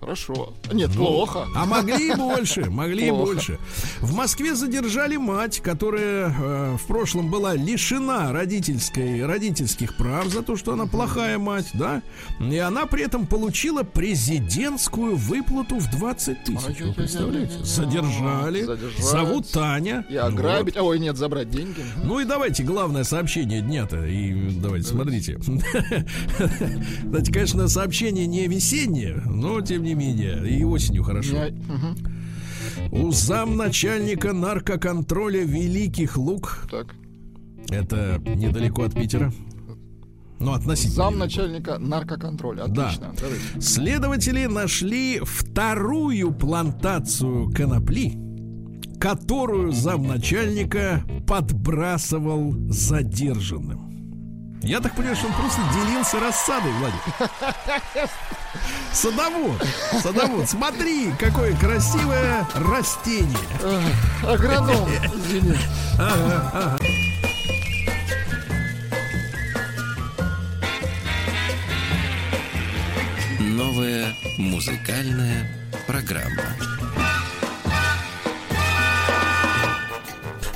Хорошо. 0.00 0.54
Нет, 0.72 0.92
плохо. 0.92 1.46
А 1.54 1.66
могли 1.66 2.12
и 2.12 2.14
больше, 2.14 2.70
могли 2.70 3.08
и 3.08 3.10
больше. 3.10 3.58
В 4.00 4.14
Москве 4.14 4.54
задержали 4.54 5.16
мать, 5.16 5.60
которая 5.60 6.30
э, 6.30 6.76
в 6.78 6.86
прошлом 6.86 7.30
была 7.30 7.54
лишена 7.54 8.32
родительской, 8.32 9.26
родительских 9.26 9.98
прав 9.98 10.28
за 10.28 10.42
то, 10.42 10.56
что 10.56 10.72
она 10.72 10.86
плохая 10.86 11.38
мать, 11.38 11.68
да? 11.74 12.02
И 12.40 12.56
она 12.56 12.86
при 12.86 13.04
этом 13.04 13.26
получила 13.26 13.82
президентскую 13.82 15.16
выплату 15.16 15.76
в 15.76 15.90
20 15.90 16.44
тысяч. 16.44 16.80
Вы 16.80 16.94
представляете? 16.94 17.62
Задержали. 17.62 18.62
Задержать. 18.62 19.04
Зовут 19.04 19.50
Таня. 19.50 20.06
И 20.08 20.16
ограбить. 20.16 20.78
Ой, 20.78 20.98
нет, 20.98 21.18
забрать 21.18 21.50
деньги. 21.50 21.84
Ну 22.02 22.20
и 22.20 22.24
давайте 22.24 22.62
главное 22.62 23.04
сообщение 23.04 23.60
дня-то. 23.60 24.06
И 24.06 24.50
давайте, 24.52 24.88
смотрите. 24.88 25.38
Знаете, 27.04 27.32
конечно, 27.32 27.68
сообщение 27.68 28.26
не 28.26 28.46
весеннее, 28.46 29.22
но 29.26 29.60
тем 29.60 29.82
не 29.82 29.89
менее. 29.94 30.48
И 30.48 30.64
осенью 30.64 31.02
хорошо. 31.04 31.36
Я-. 31.36 31.52
У 32.92 33.10
замначальника 33.10 34.32
наркоконтроля 34.32 35.42
Великих 35.44 36.16
Луг, 36.16 36.66
Так. 36.70 36.94
это 37.70 38.20
недалеко 38.24 38.82
от 38.84 38.94
Питера, 38.94 39.32
ну, 40.38 40.52
относительно. 40.52 40.94
Зам 40.94 41.14
недалеко. 41.14 41.24
начальника 41.24 41.78
наркоконтроля. 41.78 42.66
Да. 42.68 42.86
Отлично. 42.88 43.12
Давайте. 43.20 43.60
Следователи 43.60 44.46
нашли 44.46 45.20
вторую 45.22 46.32
плантацию 46.32 47.50
конопли, 47.50 48.14
которую 48.98 49.72
замначальника 49.72 51.02
подбрасывал 51.26 52.54
задержанным. 52.70 53.89
Я 54.62 54.80
так 54.80 54.94
понимаю, 54.94 55.16
что 55.16 55.26
он 55.26 55.32
просто 55.32 55.60
делился 55.72 56.20
рассадой, 56.20 56.70
Владик. 56.72 57.00
Садовод, 58.92 59.62
садовод, 60.02 60.48
смотри, 60.48 61.12
какое 61.18 61.56
красивое 61.56 62.46
растение. 62.54 63.38
Агроном, 64.22 64.86
извини. 65.14 65.56
Новая 73.38 74.14
музыкальная 74.36 75.50
программа. 75.86 76.44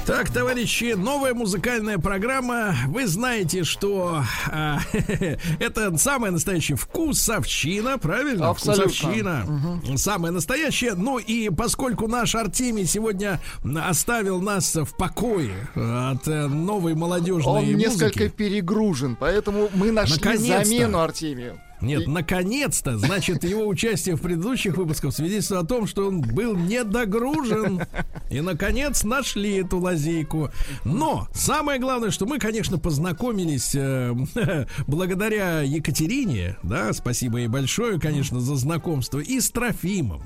Так, 0.07 0.29
товарищи, 0.31 0.93
новая 0.93 1.33
музыкальная 1.33 1.97
программа. 1.97 2.75
Вы 2.89 3.07
знаете, 3.07 3.65
что 3.65 4.23
а, 4.51 4.79
это 5.61 5.97
самая 5.97 6.31
настоящая 6.31 6.75
вкусовщина, 6.75 7.97
правильно? 7.97 8.51
Абсолютно. 8.51 8.85
Вкусовщина. 8.91 9.81
Самая 9.97 10.31
настоящая. 10.31 10.93
Ну 10.95 11.17
и 11.19 11.49
поскольку 11.49 12.07
наш 12.07 12.35
Артемий 12.35 12.85
сегодня 12.85 13.41
оставил 13.83 14.43
нас 14.43 14.77
в 14.77 14.95
покое 14.95 15.55
от 15.75 16.29
э, 16.29 16.49
новой 16.49 16.95
молодежной 16.95 17.47
Он 17.47 17.65
музыки. 17.65 17.89
несколько 17.89 18.29
перегружен, 18.29 19.17
поэтому 19.19 19.71
мы 19.73 19.91
нашли 19.91 20.37
замену 20.37 21.01
Артемию. 21.01 21.59
Нет, 21.85 22.07
наконец-то, 22.07 22.99
значит, 22.99 23.45
его 23.45 23.67
участие 23.67 24.17
в 24.17 24.21
предыдущих 24.21 24.77
выпусках 24.77 25.15
свидетельствует 25.15 25.63
о 25.63 25.67
том, 25.67 25.87
что 25.87 26.09
он 26.09 26.21
был 26.21 26.57
недогружен. 26.57 27.83
И, 28.31 28.41
наконец, 28.41 29.05
нашли 29.05 29.57
эту 29.61 29.79
лазейку. 29.79 30.51
Но 30.85 31.29
самое 31.35 31.79
главное, 31.79 32.11
что 32.11 32.27
мы, 32.27 32.39
конечно, 32.39 32.79
познакомились 32.79 33.75
э, 33.75 34.15
благодаря 34.87 35.61
Екатерине, 35.61 36.57
да, 36.63 36.93
спасибо 36.93 37.39
ей 37.39 37.49
большое, 37.49 38.01
конечно, 38.01 38.41
за 38.41 38.57
знакомство, 38.57 39.19
и 39.19 39.41
с 39.41 39.51
Трофимом, 39.51 40.23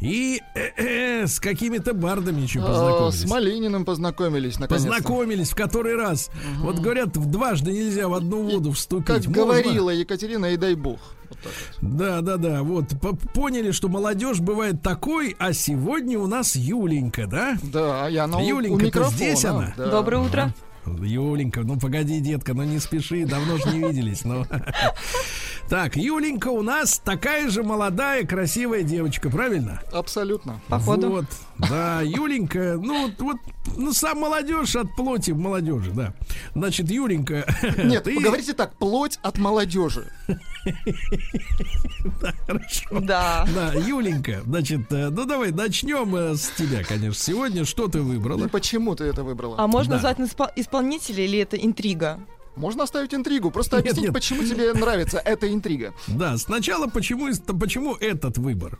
и 0.00 0.40
э, 0.54 1.26
с 1.26 1.40
какими-то 1.40 1.94
бардами 1.94 2.42
еще 2.42 2.60
А, 2.60 2.66
познакомились. 2.66 3.20
С 3.20 3.30
Малининым 3.30 3.84
познакомились, 3.84 4.58
наконец 4.58 4.84
Познакомились 4.84 5.50
в 5.50 5.54
который 5.54 5.96
раз. 5.96 6.30
Вот 6.58 6.78
говорят, 6.78 7.12
дважды 7.12 7.72
нельзя 7.72 8.08
в 8.08 8.14
одну 8.14 8.42
воду 8.42 8.72
вступить. 8.72 9.06
Как 9.06 9.26
Можно. 9.26 9.42
говорила 9.42 9.90
Екатерина, 9.90 10.46
и 10.46 10.56
дай 10.56 10.74
бог. 10.74 10.95
Вот 11.28 11.38
так 11.40 11.52
вот. 11.80 11.96
Да, 11.96 12.20
да, 12.20 12.36
да. 12.36 12.62
Вот 12.62 12.98
по- 13.00 13.14
поняли, 13.16 13.72
что 13.72 13.88
молодежь 13.88 14.40
бывает 14.40 14.82
такой, 14.82 15.34
а 15.38 15.52
сегодня 15.52 16.18
у 16.18 16.26
нас 16.26 16.54
Юленька, 16.56 17.26
да? 17.26 17.56
Да, 17.62 18.08
я 18.08 18.26
на 18.26 18.38
у- 18.38 18.40
у 18.40 18.46
Юленька, 18.48 18.78
ты 18.80 18.86
микрофона. 18.86 19.16
здесь 19.16 19.44
она? 19.44 19.74
да. 19.76 19.90
Доброе 19.90 20.22
утро. 20.22 20.54
Юленька, 20.86 21.62
ну 21.62 21.76
погоди, 21.80 22.20
детка, 22.20 22.54
ну 22.54 22.62
не 22.62 22.78
спеши, 22.78 23.24
давно 23.26 23.56
же 23.58 23.68
не 23.76 23.80
виделись. 23.88 24.24
Ну. 24.24 24.44
Так, 25.68 25.96
Юленька 25.96 26.46
у 26.46 26.62
нас 26.62 27.00
такая 27.04 27.50
же 27.50 27.64
молодая, 27.64 28.24
красивая 28.24 28.84
девочка, 28.84 29.28
правильно? 29.30 29.82
Абсолютно. 29.92 30.60
Походу. 30.68 31.10
Вот, 31.10 31.24
да, 31.58 32.00
Юленька, 32.02 32.78
ну 32.82 33.06
вот, 33.06 33.20
вот, 33.20 33.36
ну 33.76 33.92
сам 33.92 34.20
молодежь 34.20 34.76
от 34.76 34.94
плоти 34.96 35.30
молодежи, 35.32 35.90
да. 35.90 36.14
Значит, 36.54 36.90
Юленька, 36.90 37.46
Нет, 37.84 38.04
ты- 38.04 38.14
поговорите 38.16 38.52
так, 38.52 38.76
плоть 38.78 39.18
от 39.22 39.38
молодежи. 39.38 40.10
Хорошо. 42.46 43.00
Да. 43.00 43.46
Да, 43.54 43.72
Юленька, 43.74 44.42
значит, 44.46 44.90
э, 44.92 45.08
ну 45.10 45.24
давай 45.24 45.52
начнем 45.52 46.14
э, 46.14 46.34
с 46.36 46.50
тебя, 46.50 46.82
конечно. 46.84 47.14
Сегодня 47.22 47.64
что 47.64 47.88
ты 47.88 47.98
И 47.98 48.02
выбрала? 48.02 48.48
почему 48.48 48.94
ты 48.94 49.04
это 49.04 49.22
выбрала? 49.24 49.56
А 49.58 49.66
можно 49.66 49.96
Да. 49.98 50.02
назвать 50.02 50.18
испол- 50.18 50.52
исполнителя 50.56 51.24
или 51.24 51.38
это 51.38 51.56
интрига? 51.56 52.20
Можно 52.56 52.84
оставить 52.84 53.12
интригу, 53.14 53.50
просто 53.50 53.76
объяснить, 53.78 54.04
нет. 54.04 54.14
почему 54.14 54.42
тебе 54.42 54.72
нравится 54.72 55.18
эта 55.18 55.52
интрига. 55.52 55.92
Да, 56.06 56.38
сначала 56.38 56.86
почему, 56.86 57.28
почему 57.60 57.94
этот 57.96 58.38
выбор? 58.38 58.78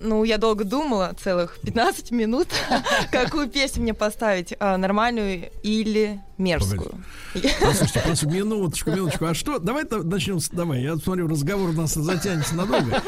Ну, 0.00 0.22
я 0.22 0.38
долго 0.38 0.64
думала, 0.64 1.14
целых 1.20 1.58
15 1.60 2.12
минут, 2.12 2.48
какую 3.10 3.48
песню 3.48 3.82
мне 3.82 3.94
поставить, 3.94 4.54
а, 4.60 4.76
нормальную 4.76 5.50
или 5.64 6.20
мерзкую. 6.38 7.02
Послушайте, 7.60 8.00
просто 8.04 8.28
минуточку, 8.28 8.90
минуточку. 8.90 9.26
А 9.26 9.34
что? 9.34 9.58
Давай 9.58 9.84
начнем 10.04 10.38
с... 10.38 10.50
Давай, 10.50 10.82
я 10.82 10.96
смотрю, 10.96 11.26
разговор 11.26 11.70
у 11.70 11.72
нас 11.72 11.94
затянется 11.94 12.54
надолго. 12.54 13.02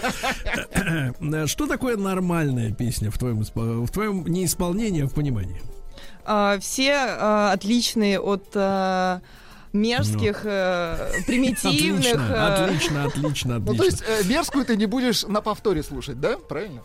Что 1.46 1.66
такое 1.66 1.96
нормальная 1.96 2.72
песня 2.72 3.12
в 3.12 3.18
твоем, 3.18 3.44
в 3.44 3.90
твоем 3.90 4.26
не 4.26 4.44
исполнении, 4.44 5.04
а 5.04 5.06
в 5.06 5.14
понимании? 5.14 5.62
А, 6.24 6.58
Все 6.58 6.96
отличные 6.96 8.18
от 8.18 8.48
мерзких, 9.72 10.40
э, 10.44 11.22
примитивных. 11.26 12.14
Отлично, 12.30 13.04
отлично, 13.04 13.04
отлично, 13.06 13.58
Ну, 13.58 13.74
то 13.74 13.84
есть 13.84 14.02
отлично. 14.02 14.24
э, 14.24 14.28
мерзкую 14.28 14.64
ты 14.64 14.76
не 14.76 14.86
будешь 14.86 15.22
на 15.24 15.40
повторе 15.40 15.82
слушать, 15.82 16.20
да? 16.20 16.36
Правильно? 16.36 16.82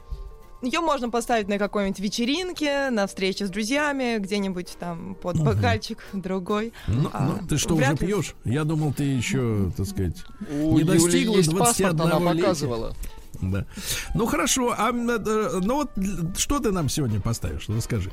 Ее 0.62 0.80
можно 0.80 1.10
поставить 1.10 1.48
на 1.48 1.60
какой-нибудь 1.60 2.00
вечеринке, 2.00 2.90
на 2.90 3.06
встрече 3.08 3.46
с 3.46 3.50
друзьями, 3.50 4.18
где-нибудь 4.18 4.78
там 4.80 5.16
под 5.16 5.40
бокальчик 5.44 6.00
другой. 6.14 6.74
Ну, 6.88 7.10
а, 7.14 7.38
ну, 7.42 7.48
ты 7.48 7.58
что, 7.58 7.76
уже 7.76 7.92
ли. 7.92 7.98
пьешь? 7.98 8.34
Я 8.46 8.64
думал, 8.64 8.94
ты 8.94 9.04
еще, 9.04 9.72
так 9.78 9.86
сказать, 9.86 10.16
У 10.50 10.74
Не 10.74 10.80
Юли 10.80 10.84
достигла 10.86 11.38
есть 11.38 11.56
паспорт, 11.56 12.00
она 12.00 12.16
21-летия. 12.16 12.38
показывала. 12.42 12.96
да. 13.42 13.66
Ну 14.16 14.26
хорошо, 14.26 14.74
а 14.76 14.90
м, 14.90 15.08
э, 15.10 15.20
ну 15.62 15.76
вот 15.76 15.92
что 16.38 16.60
ты 16.60 16.72
нам 16.72 16.90
сегодня 16.90 17.20
поставишь? 17.20 17.66
Расскажи. 17.68 18.12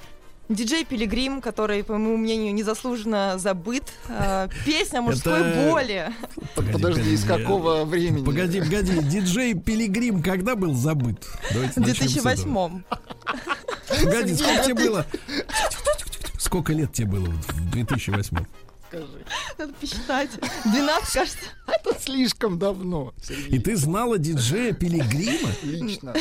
Диджей 0.55 0.85
Пилигрим, 0.85 1.41
который, 1.41 1.83
по 1.85 1.95
моему 1.95 2.17
мнению, 2.17 2.55
незаслуженно 2.55 3.39
забыт. 3.39 3.85
А, 4.09 4.49
Песня 4.65 4.99
о 4.99 5.03
мужской 5.03 5.41
Это- 5.41 5.69
боли. 5.71 6.13
Погоди, 6.55 6.73
Подожди, 6.73 7.15
из 7.15 7.23
погоди, 7.23 7.43
какого 7.43 7.85
времени? 7.85 8.25
Погоди, 8.25 8.61
погоди, 8.61 8.99
диджей 9.03 9.55
Пилигрим 9.55 10.23
когда 10.23 10.55
был 10.57 10.75
забыт? 10.75 11.27
Давайте 11.53 11.81
В 11.81 11.85
начнем 11.87 12.09
с 12.09 12.17
этого. 12.17 12.35
2008 12.35 12.83
Погоди, 14.05 14.35
сколько 14.35 14.65
тебе 14.65 14.75
было? 14.75 15.07
Сколько 16.39 16.73
лет 16.73 16.93
тебе 16.93 17.09
было 17.09 17.27
в 17.27 17.71
2008? 17.71 18.39
Скажи. 18.93 19.25
Надо 19.59 19.73
посчитать. 19.75 20.31
12, 20.65 21.13
кажется. 21.15 21.39
Это 21.67 21.99
слишком 21.99 22.59
давно, 22.59 23.15
И 23.17 23.25
Сергей. 23.25 23.59
ты 23.61 23.77
знала 23.77 24.19
диджея 24.19 24.75
Пилигрима? 24.75 25.49
Лично. 25.63 26.15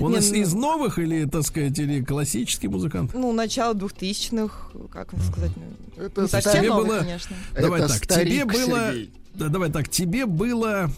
Он 0.00 0.12
Не, 0.12 0.18
из, 0.18 0.30
ну- 0.30 0.36
из 0.38 0.54
новых 0.54 0.98
или, 0.98 1.26
так 1.26 1.42
сказать, 1.42 1.78
или 1.78 2.02
классический 2.02 2.68
музыкант? 2.68 3.10
Ну, 3.12 3.32
начало 3.32 3.74
2000-х, 3.74 4.70
как 4.90 5.12
вам 5.12 5.22
сказать, 5.22 5.50
ну, 5.56 6.02
Это 6.02 6.22
не 6.22 6.28
совсем 6.28 6.64
новый, 6.66 6.86
было- 6.86 6.98
конечно. 7.00 7.36
Давай 7.54 7.80
Это 7.80 7.88
так, 7.92 8.04
старик, 8.04 8.32
тебе 8.32 8.44
было... 8.46 8.86
Сергей. 8.88 9.12
Да, 9.34 9.48
давай 9.48 9.70
так, 9.70 9.88
тебе 9.88 10.26
было... 10.26 10.90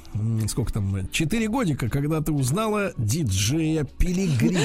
Сколько 0.49 0.73
там? 0.75 1.09
Четыре 1.11 1.49
годика, 1.49 1.91
когда 1.91 2.21
ты 2.23 2.33
узнала 2.33 2.93
диджея 2.97 3.85
Пилигрима. 3.85 4.61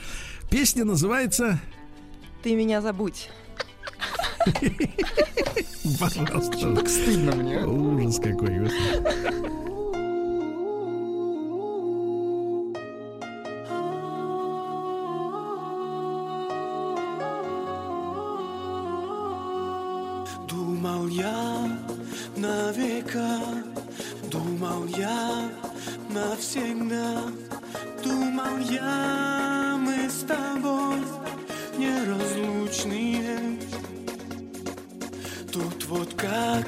Песня 0.50 0.84
называется... 0.84 1.58
Ты 2.42 2.54
меня 2.54 2.80
забудь. 2.82 3.30
Пожалуйста. 5.98 6.74
Так 6.74 6.88
стыдно 6.88 7.32
мне. 7.36 7.58
а? 7.58 7.66
Ужас 7.66 8.18
какой. 8.18 8.58
господи. 8.60 9.66
Думал 20.48 21.08
я 21.08 21.68
на 22.36 22.70
века, 22.72 23.40
думал 24.30 24.86
я 24.86 25.50
навсегда, 26.10 27.22
думал 28.02 28.58
я 28.70 29.76
мы 29.78 30.08
с 30.08 30.24
тобой 30.24 31.04
неразлучные. 31.78 33.58
Тут 35.52 35.86
вот 35.86 36.14
как 36.14 36.66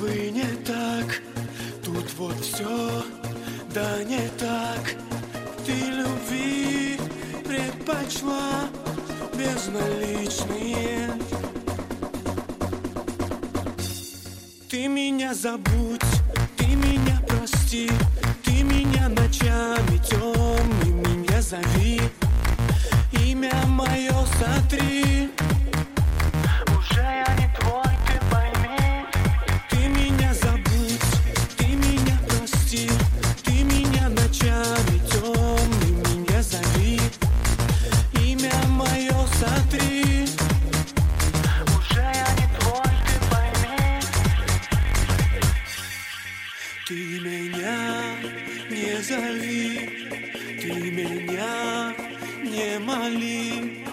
бы 0.00 0.30
не 0.30 0.56
так, 0.64 1.22
тут 1.84 2.12
вот 2.18 2.38
все 2.40 3.04
да 3.76 4.02
не 4.04 4.26
так. 4.38 4.96
Ты 5.66 5.72
любви 5.72 6.98
предпочла 7.44 8.70
безналичные. 9.36 11.10
Ты 14.76 14.88
меня 14.88 15.32
забудь, 15.32 16.02
ты 16.58 16.66
меня 16.66 17.18
прости, 17.26 17.90
ты 18.44 18.62
меня 18.62 19.08
ночами 19.08 19.96
темными 20.06 21.26
не 21.26 21.40
зови, 21.40 22.02
имя 23.24 23.54
мое 23.68 24.12
сотри. 24.38 25.30
Уже 26.78 27.00
я 27.00 27.26
не 27.38 27.48
твой, 27.58 27.85
зови, 49.06 49.88
ты 50.60 50.72
меня 50.90 51.94
не 52.42 52.78
моли, 52.80 53.84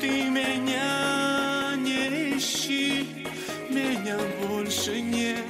ты 0.00 0.30
меня 0.30 1.74
не 1.76 2.36
ищи, 2.36 3.08
меня 3.68 4.16
больше 4.46 5.00
нет. 5.00 5.44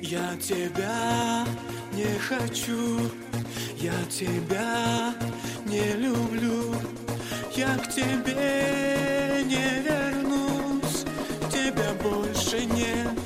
Я 0.00 0.36
тебя 0.40 1.44
не 1.92 2.18
хочу, 2.18 3.10
я 3.76 3.98
тебя 4.08 5.14
не 5.66 5.92
люблю, 6.04 6.74
я 7.54 7.76
к 7.76 7.88
тебе 7.92 9.44
не 9.44 9.82
вернусь, 9.86 11.04
тебя 11.50 11.92
больше 12.02 12.64
нет. 12.64 13.17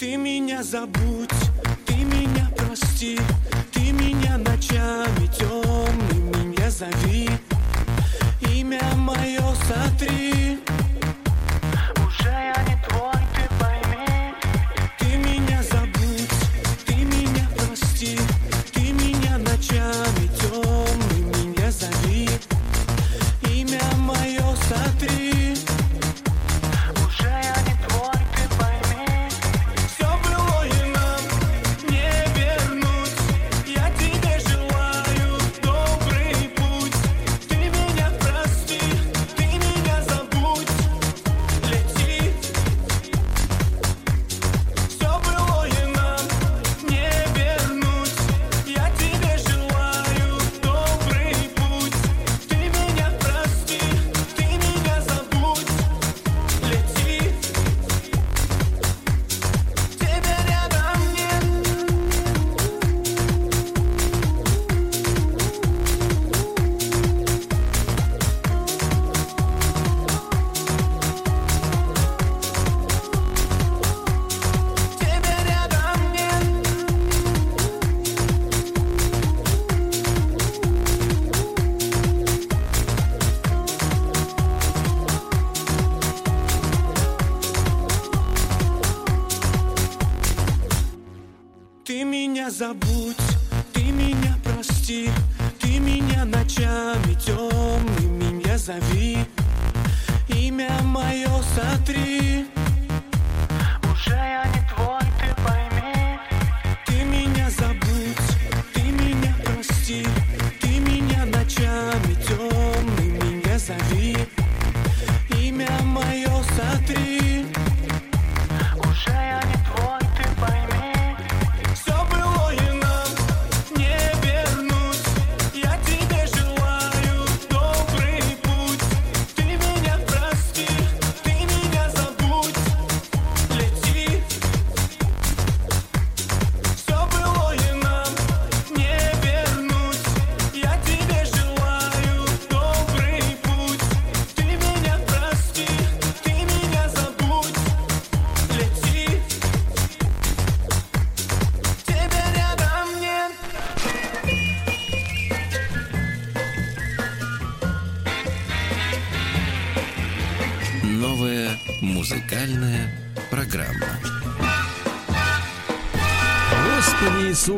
Ты 0.00 0.16
меня 0.16 0.62
забудь, 0.62 1.28
ты 1.84 1.92
меня 1.92 2.50
прости, 2.56 3.18
ты 3.70 3.92
меня 3.92 4.38
ночами 4.38 5.26
темными 5.26 6.56
не 6.56 6.70
зови, 6.70 7.28
имя 8.40 8.80
мое 8.96 9.42
сотри. 9.68 10.69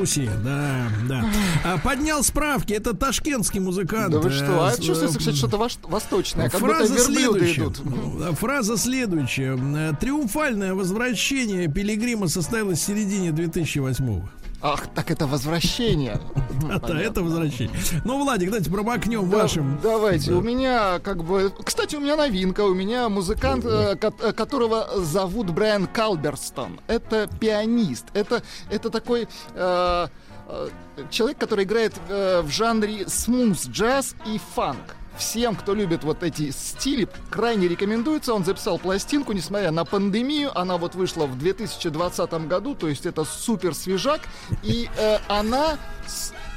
Иисусе, 0.03 0.31
да, 0.45 0.89
да. 1.09 1.25
А, 1.65 1.79
поднял 1.79 2.23
справки, 2.23 2.73
это 2.73 2.95
ташкентский 2.95 3.61
музыкант. 3.61 4.11
Да 4.13 4.19
вы 4.19 4.31
что? 4.31 4.67
А 4.67 4.73
э, 4.73 4.81
чувствуется, 4.81 5.19
кстати, 5.19 5.37
что-то 5.37 5.59
восточное, 5.59 6.49
как 6.49 6.61
будто 6.61 6.75
Фраза 6.75 6.95
верблюды 6.95 7.15
следующая. 7.47 7.61
идут. 7.63 7.81
Ну, 7.85 8.33
Фраза 8.35 8.77
следующая. 8.77 9.57
Э, 9.57 9.93
Триумфальное 10.01 10.75
возвращение 10.75 11.69
Пилигрима 11.69 12.29
состоялось 12.29 12.81
в 12.81 12.83
середине 12.83 13.33
2008 13.33 14.23
Ах, 14.65 14.87
так 14.95 15.11
это 15.11 15.27
возвращение. 15.27 16.21
А 16.71 16.79
то 16.79 16.95
это 16.95 17.23
возвращение. 17.23 17.73
Ну, 18.05 18.23
Владик, 18.23 18.49
давайте 18.49 18.71
промокнем 18.71 19.29
Да, 19.29 19.39
вашим. 19.39 19.79
Давайте, 19.83 20.31
Да. 20.31 20.37
у 20.39 20.41
меня 20.41 21.01
как 21.01 21.25
бы... 21.25 21.53
Кстати, 21.93 22.05
у 22.05 22.07
меня 22.07 22.16
новинка. 22.16 22.62
У 22.62 22.72
меня 22.72 23.11
музыкант, 23.11 23.66
э, 23.66 23.97
э, 24.01 24.32
которого 24.32 24.88
зовут 24.97 25.51
Брайан 25.51 25.86
Калберстон. 25.86 26.80
Это 26.86 27.28
пианист. 27.38 28.07
Это, 28.14 28.43
это 28.70 28.88
такой... 28.88 29.28
э, 29.55 30.07
э, 30.49 30.68
человек, 31.11 31.36
который 31.36 31.64
играет 31.64 31.93
э, 32.09 32.40
в 32.40 32.49
жанре 32.49 33.07
смус, 33.09 33.66
джаз 33.66 34.14
и 34.24 34.40
фанк. 34.55 34.97
Всем, 35.18 35.55
кто 35.55 35.74
любит 35.74 36.03
вот 36.05 36.22
эти 36.22 36.51
стили, 36.51 37.09
крайне 37.28 37.68
рекомендуется. 37.68 38.32
Он 38.32 38.43
записал 38.43 38.78
пластинку, 38.78 39.32
несмотря 39.32 39.70
на 39.70 39.84
пандемию. 39.84 40.59
Она 40.59 40.78
вот 40.78 40.95
вышла 40.95 41.26
в 41.26 41.36
2020 41.36 42.32
году, 42.49 42.74
то 42.74 42.88
есть 42.88 43.05
это 43.05 43.24
супер 43.24 43.74
свежак. 43.74 44.22
И 44.62 44.88
э, 44.97 45.18
она 45.28 45.76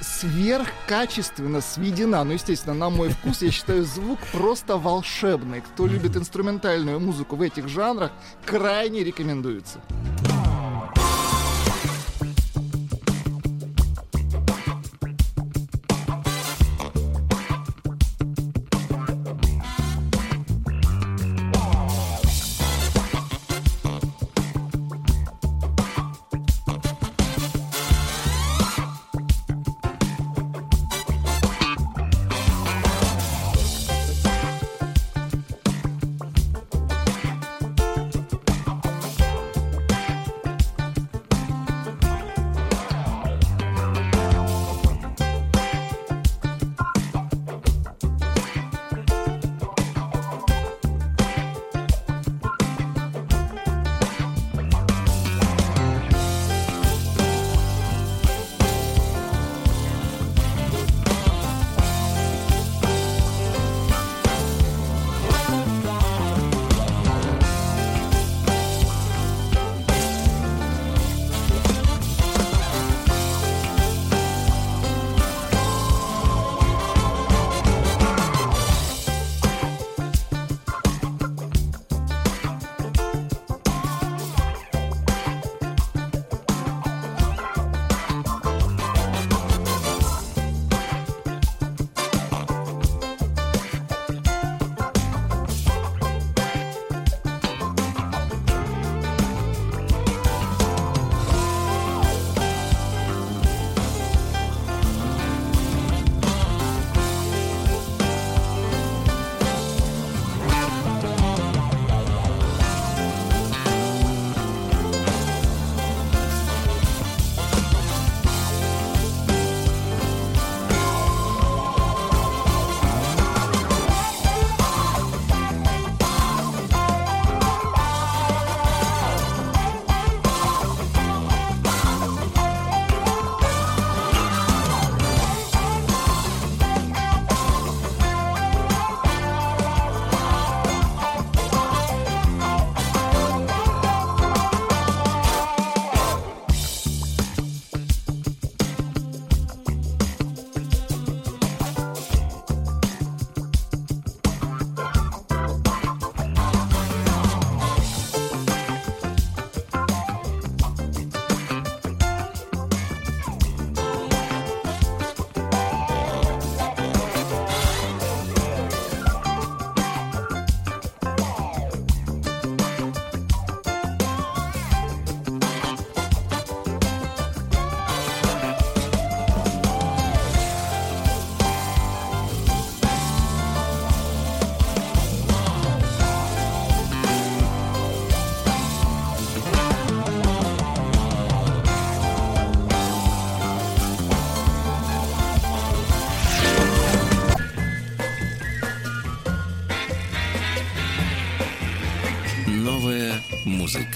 сверхкачественно 0.01 1.61
сведена. 1.61 2.23
Ну, 2.23 2.33
естественно, 2.33 2.75
на 2.75 2.89
мой 2.89 3.09
вкус, 3.09 3.41
я 3.41 3.51
считаю, 3.51 3.83
звук 3.83 4.19
просто 4.31 4.77
волшебный. 4.77 5.61
Кто 5.61 5.87
любит 5.87 6.15
инструментальную 6.15 6.99
музыку 6.99 7.35
в 7.35 7.41
этих 7.41 7.67
жанрах, 7.67 8.11
крайне 8.45 9.03
рекомендуется. 9.03 9.79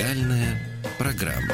Музыкальная 0.10 0.57
программа. 0.97 1.53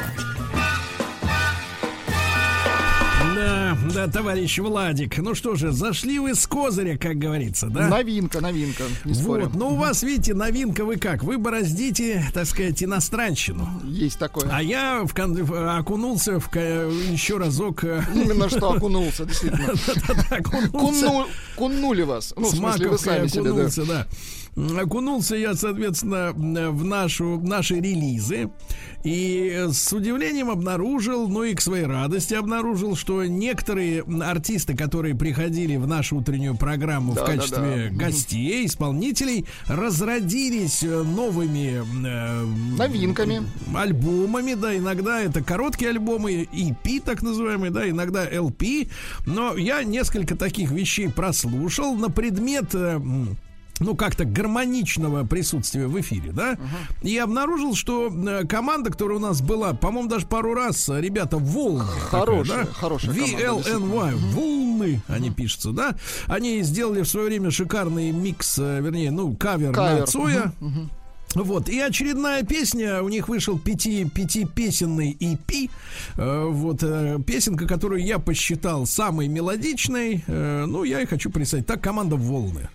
Да, 3.36 3.78
да, 3.93 4.08
товарищ 4.08 4.60
Владик. 4.60 5.18
Ну 5.18 5.36
что 5.36 5.56
же, 5.56 5.74
зашли 5.74 6.20
вы 6.20 6.36
с 6.36 6.47
козыря, 6.47 6.97
как 6.97 7.18
говорится, 7.18 7.68
да? 7.68 7.89
Новинка, 7.89 8.39
новинка, 8.39 8.84
не 9.03 9.14
спорим. 9.14 9.49
Вот, 9.49 9.56
ну 9.56 9.68
у 9.74 9.76
вас, 9.76 10.03
видите, 10.03 10.34
новинка 10.34 10.86
вы 10.86 10.95
как? 10.95 11.22
Вы 11.22 11.38
бороздите, 11.38 12.24
так 12.34 12.45
сказать, 12.45 12.82
иностранщину. 12.82 13.68
Есть 13.84 14.20
такое. 14.20 14.47
А 14.49 14.64
я 14.64 15.03
в 15.03 15.14
кон- 15.14 15.38
окунулся 15.78 16.39
в 16.39 16.49
еще 16.56 17.38
разок. 17.38 17.84
э, 17.84 18.01
Именно 18.14 18.49
что 18.49 18.72
окунулся, 18.76 19.26
действительно. 19.26 19.74
окунулся. 20.30 21.26
Куннули 21.58 22.03
вас. 22.03 22.34
Ну, 22.38 22.47
в 22.47 22.51
С 22.51 22.58
смысле, 22.58 22.88
вы 22.88 22.97
сами 22.97 23.28
себе, 23.28 23.51
да. 23.86 24.08
Окунулся, 24.56 25.32
да. 25.32 25.38
Я, 25.38 25.53
соответственно, 25.56 26.32
в 26.34 26.84
нашу, 26.84 27.38
в 27.38 27.43
наши 27.43 27.76
релизы. 27.76 28.49
И 29.03 29.68
с 29.72 29.93
удивлением 29.93 30.49
обнаружил, 30.49 31.28
ну 31.30 31.43
и 31.43 31.53
к 31.53 31.62
своей 31.62 31.86
радости 31.86 32.34
обнаружил, 32.34 32.95
что 32.95 33.24
некоторые 33.26 34.01
артисты, 34.01 34.76
которые 34.76 35.14
приходили 35.14 35.76
в 35.76 35.86
нашу 35.88 36.18
утреннюю 36.18 36.56
программу 36.56 37.12
в 37.12 37.16
Да, 37.16 37.26
да, 37.26 37.32
качестве 37.34 37.89
да. 37.91 37.95
гостей, 37.95 38.66
исполнителей, 38.66 39.45
разродились 39.68 40.82
новыми 40.82 41.84
э, 42.08 42.45
Новинками. 42.78 43.43
альбомами, 43.76 44.56
да, 44.56 44.76
иногда 44.76 45.22
это 45.22 45.43
короткие 45.43 45.91
альбомы, 45.91 46.47
EP 46.51 47.01
так 47.03 47.22
называемые, 47.22 47.72
да, 47.72 47.88
иногда 47.88 48.28
LP, 48.28 48.89
но 49.28 49.56
я 49.56 49.84
несколько 49.84 50.36
таких 50.36 50.72
вещей 50.72 51.10
прослушал 51.10 51.95
на 51.95 52.10
предмет 52.10 52.74
э, 52.74 52.99
ну, 53.80 53.95
как-то 53.95 54.26
гармоничного 54.26 55.26
присутствия 55.26 55.88
в 55.88 55.99
эфире, 55.99 56.32
да, 56.32 56.57
и 57.01 57.17
обнаружил, 57.17 57.76
что 57.76 58.11
э, 58.11 58.45
команда, 58.45 58.91
которая 58.91 59.17
у 59.17 59.21
нас 59.21 59.41
была, 59.41 59.73
по-моему, 59.73 60.09
даже 60.09 60.26
пару 60.26 60.53
раз, 60.53 60.89
э, 60.89 61.01
ребята, 61.01 61.38
волны. 61.38 61.84
Хорошая, 62.09 62.43
такая, 62.43 62.65
да? 62.65 62.73
хорошая 62.73 63.13
команда, 63.13 63.38
VLNY, 63.38 64.15
волны, 64.34 65.01
они 65.07 65.32
пишутся, 65.32 65.71
да, 65.71 65.95
они 66.28 66.61
сделали 66.61 67.01
в 67.01 67.07
свое 67.07 67.28
время 67.28 67.51
шикарный 67.51 68.11
микс, 68.11 68.57
э, 68.59 68.82
вернее, 68.82 69.11
ну, 69.11 69.36
кавер, 69.36 69.69
на 69.69 69.73
Кавер. 69.73 70.07
Цоя. 70.07 70.53
Вот, 71.34 71.67
и 71.67 71.78
очередная 71.82 72.43
песня, 72.43 73.03
у 73.03 73.09
них 73.09 73.28
вышел 73.28 73.59
пяти, 73.59 74.05
пятипесенный 74.05 75.11
EP, 75.19 75.69
Э, 76.17 76.45
вот, 76.49 76.82
э, 76.82 77.19
песенка, 77.26 77.67
которую 77.67 78.03
я 78.03 78.19
посчитал 78.19 78.86
самой 78.86 79.28
мелодичной, 79.28 80.23
э, 80.26 80.65
ну, 80.65 80.84
я 80.84 81.01
и 81.01 81.05
хочу 81.05 81.30
представить. 81.30 81.65
Так, 81.65 81.82
команда 81.82 82.15
«Волны». 82.15 82.69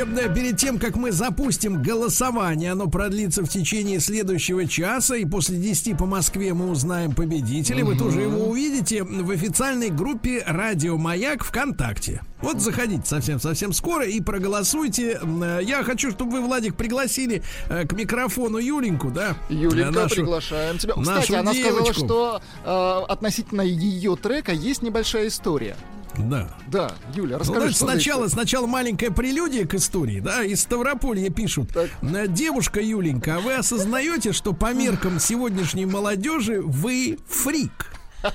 Э, 0.00 0.34
перед 0.34 0.56
тем, 0.56 0.78
как 0.78 0.96
мы 0.96 1.12
запустим 1.12 1.82
голосование, 1.82 2.72
оно 2.72 2.86
продлится 2.88 3.42
в 3.42 3.48
течение 3.48 4.00
следующего 4.00 4.66
часа, 4.66 5.16
и 5.16 5.24
после 5.24 5.58
10 5.58 5.96
по 5.98 6.06
Москве 6.06 6.54
мы 6.54 6.70
узнаем 6.70 7.14
победителя. 7.14 7.84
Вы 7.84 7.96
тоже 7.96 8.22
его 8.22 8.46
увидите 8.46 9.02
в 9.02 9.30
официальной 9.30 9.90
группе 9.90 10.42
«Радио 10.46 10.96
Маяк» 10.98 11.44
ВКонтакте. 11.44 12.20
Вот 12.40 12.60
заходите 12.60 13.06
совсем-совсем 13.06 13.72
скоро 13.72 14.04
и 14.04 14.20
проголосуйте. 14.20 15.20
Э, 15.22 15.60
Я 15.62 15.84
хочу, 15.84 16.10
чтобы 16.10 16.32
вы, 16.32 16.40
Владик, 16.40 16.74
пригласили 16.74 17.42
э, 17.68 17.86
к 17.86 17.92
микрофону 17.92 18.58
Юленьку, 18.58 19.10
да? 19.10 19.36
Юленька, 19.48 19.92
нашу- 19.92 20.14
приглашаем 20.16 20.78
тебя. 20.78 20.94
Кстати, 20.94 21.30
нашу 21.32 21.36
она 21.38 21.54
сказала, 21.54 21.94
что 21.94 22.42
э, 22.64 23.12
относительно 23.12 23.62
ее 23.62 24.16
трека 24.16 24.52
есть 24.52 24.82
небольшая 24.82 25.28
история. 25.28 25.76
Да. 26.18 26.48
Да, 26.68 26.92
Юля, 27.14 27.36
Ну, 27.36 27.40
расскажи, 27.40 27.60
значит, 27.60 27.78
за 27.78 27.84
сначала, 27.86 28.28
сначала 28.28 28.66
маленькая 28.66 29.10
прелюдия 29.10 29.66
к 29.66 29.74
истории, 29.74 30.20
да, 30.20 30.42
из 30.44 30.60
Ставрополья 30.60 31.30
пишут. 31.30 31.70
Так. 31.72 31.90
«Э, 32.02 32.26
Девушка 32.28 32.80
Юленька, 32.80 33.36
а 33.36 33.40
вы 33.40 33.54
осознаете, 33.54 34.32
что 34.32 34.52
по 34.52 34.72
меркам 34.74 35.18
сегодняшней 35.18 35.86
молодежи 35.86 36.60
вы 36.60 37.18
фрик? 37.28 37.91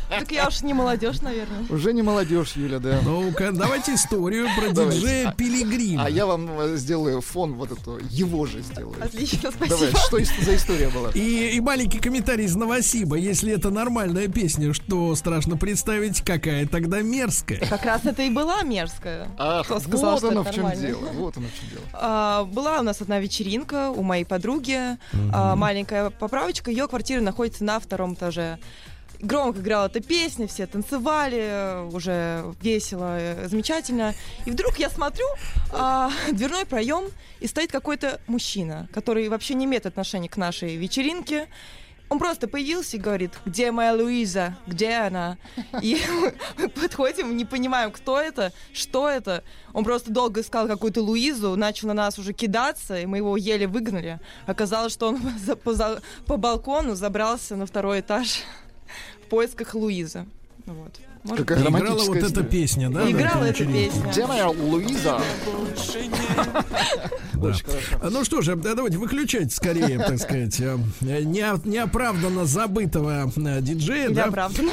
Так 0.10 0.32
я 0.32 0.48
уж 0.48 0.62
не 0.62 0.74
молодежь, 0.74 1.22
наверное. 1.22 1.66
Уже 1.70 1.94
не 1.94 2.02
молодежь, 2.02 2.54
Юля, 2.56 2.80
да. 2.80 3.00
Ну-ка, 3.04 3.52
давайте 3.52 3.94
историю 3.96 4.48
про 4.58 4.70
диджея 4.70 5.32
Пилигрима. 5.38 6.06
А 6.06 6.10
я 6.10 6.26
вам 6.26 6.50
э, 6.60 6.76
сделаю 6.78 7.22
фон 7.22 7.54
вот 7.56 7.72
эту, 7.72 8.00
его 8.10 8.46
же 8.46 8.62
сделаю. 8.62 8.96
Отлично, 9.04 9.52
Давай, 9.52 9.70
спасибо. 9.70 10.00
что 10.00 10.18
ис- 10.20 10.44
за 10.46 10.56
история 10.56 10.90
была? 10.90 11.12
И, 11.12 11.56
и 11.56 11.60
маленький 11.62 12.00
комментарий 12.00 12.46
из 12.46 12.56
Новосиба. 12.56 13.16
Если 13.18 13.52
это 13.54 13.70
нормальная 13.70 14.28
песня, 14.28 14.74
что 14.74 15.16
страшно 15.16 15.58
представить, 15.58 16.22
какая 16.22 16.66
тогда 16.68 17.02
мерзкая. 17.02 17.60
Как 17.68 17.86
раз 17.86 18.06
это 18.06 18.24
и 18.24 18.30
была 18.30 18.62
мерзкая. 18.64 19.30
Ах, 19.38 19.66
Кто 19.66 19.80
сказал, 19.80 20.12
вот 20.12 20.20
что 20.20 20.30
оно 20.30 20.44
в 20.44 20.52
чем 20.52 20.72
дело. 20.72 21.06
Вот 21.14 21.38
оно 21.38 21.48
в 21.48 21.60
чем 21.60 21.70
дело. 21.70 21.82
А, 21.94 22.44
была 22.46 22.80
у 22.80 22.84
нас 22.84 23.02
одна 23.02 23.20
вечеринка 23.20 23.90
у 23.92 24.04
моей 24.04 24.26
подруги. 24.26 24.98
А, 25.34 25.56
маленькая 25.56 26.10
поправочка. 26.10 26.72
Ее 26.72 26.88
квартира 26.88 27.22
находится 27.22 27.64
на 27.64 27.80
втором 27.80 28.14
этаже. 28.16 28.60
Громко 29.20 29.60
играла 29.62 29.88
эта 29.88 30.00
песня, 30.00 30.48
все 30.48 30.68
танцевали, 30.68 31.88
уже 31.92 32.54
весело, 32.62 33.20
замечательно. 33.46 34.14
И 34.46 34.52
вдруг 34.52 34.78
я 34.78 34.90
смотрю, 34.90 35.26
а, 35.72 36.12
дверной 36.32 36.66
проем, 36.66 37.06
и 37.40 37.48
стоит 37.48 37.72
какой-то 37.72 38.22
мужчина, 38.28 38.88
который 38.94 39.28
вообще 39.30 39.56
не 39.56 39.66
имеет 39.66 39.86
отношения 39.86 40.30
к 40.30 40.38
нашей 40.38 40.76
вечеринке. 40.76 41.48
Он 42.10 42.20
просто 42.20 42.48
появился 42.48 42.96
и 42.96 43.00
говорит, 43.02 43.34
где 43.46 43.70
моя 43.72 43.94
Луиза, 43.94 44.56
где 44.66 44.94
она? 44.94 45.38
И 45.82 46.00
мы 46.58 46.70
подходим, 46.70 47.36
не 47.36 47.44
понимаем, 47.44 47.92
кто 47.92 48.18
это, 48.18 48.54
что 48.72 49.10
это. 49.10 49.44
Он 49.74 49.84
просто 49.84 50.12
долго 50.12 50.40
искал 50.40 50.68
какую-то 50.68 51.02
Луизу, 51.02 51.58
начал 51.58 51.90
на 51.90 51.94
нас 51.94 52.18
уже 52.18 52.32
кидаться, 52.32 52.98
и 52.98 53.06
мы 53.06 53.18
его 53.18 53.36
еле 53.36 53.68
выгнали. 53.68 54.20
Оказалось, 54.46 54.94
что 54.94 55.10
он 55.10 55.20
по, 55.64 55.74
за- 55.74 56.02
по 56.26 56.38
балкону 56.38 56.96
забрался 56.96 57.58
на 57.58 57.66
второй 57.66 58.00
этаж 58.00 58.42
в 59.28 59.30
поисках 59.30 59.76
Луизы. 59.76 60.26
Вот. 60.66 60.96
Может, 61.24 61.46
Какая 61.46 61.68
играла 61.68 62.04
вот 62.06 62.18
эта 62.18 62.44
песня, 62.44 62.90
да? 62.90 63.10
играла 63.12 63.44
эта 63.44 63.66
песня. 63.66 64.10
Где 64.10 64.26
моя 64.26 64.48
Луиза? 64.50 65.20
Хорошо. 67.34 67.64
Ну 68.10 68.24
что 68.24 68.42
же, 68.42 68.56
да, 68.56 68.74
давайте 68.74 68.98
выключать 68.98 69.54
скорее, 69.54 69.98
так 70.00 70.18
сказать, 70.20 70.60
э, 70.62 70.78
нео- 71.02 71.62
неоправданно 71.68 72.46
забытого 72.46 73.30
э, 73.36 73.62
диджея. 73.62 74.08
Или 74.08 74.14
да? 74.14 74.26
оправданно. 74.26 74.72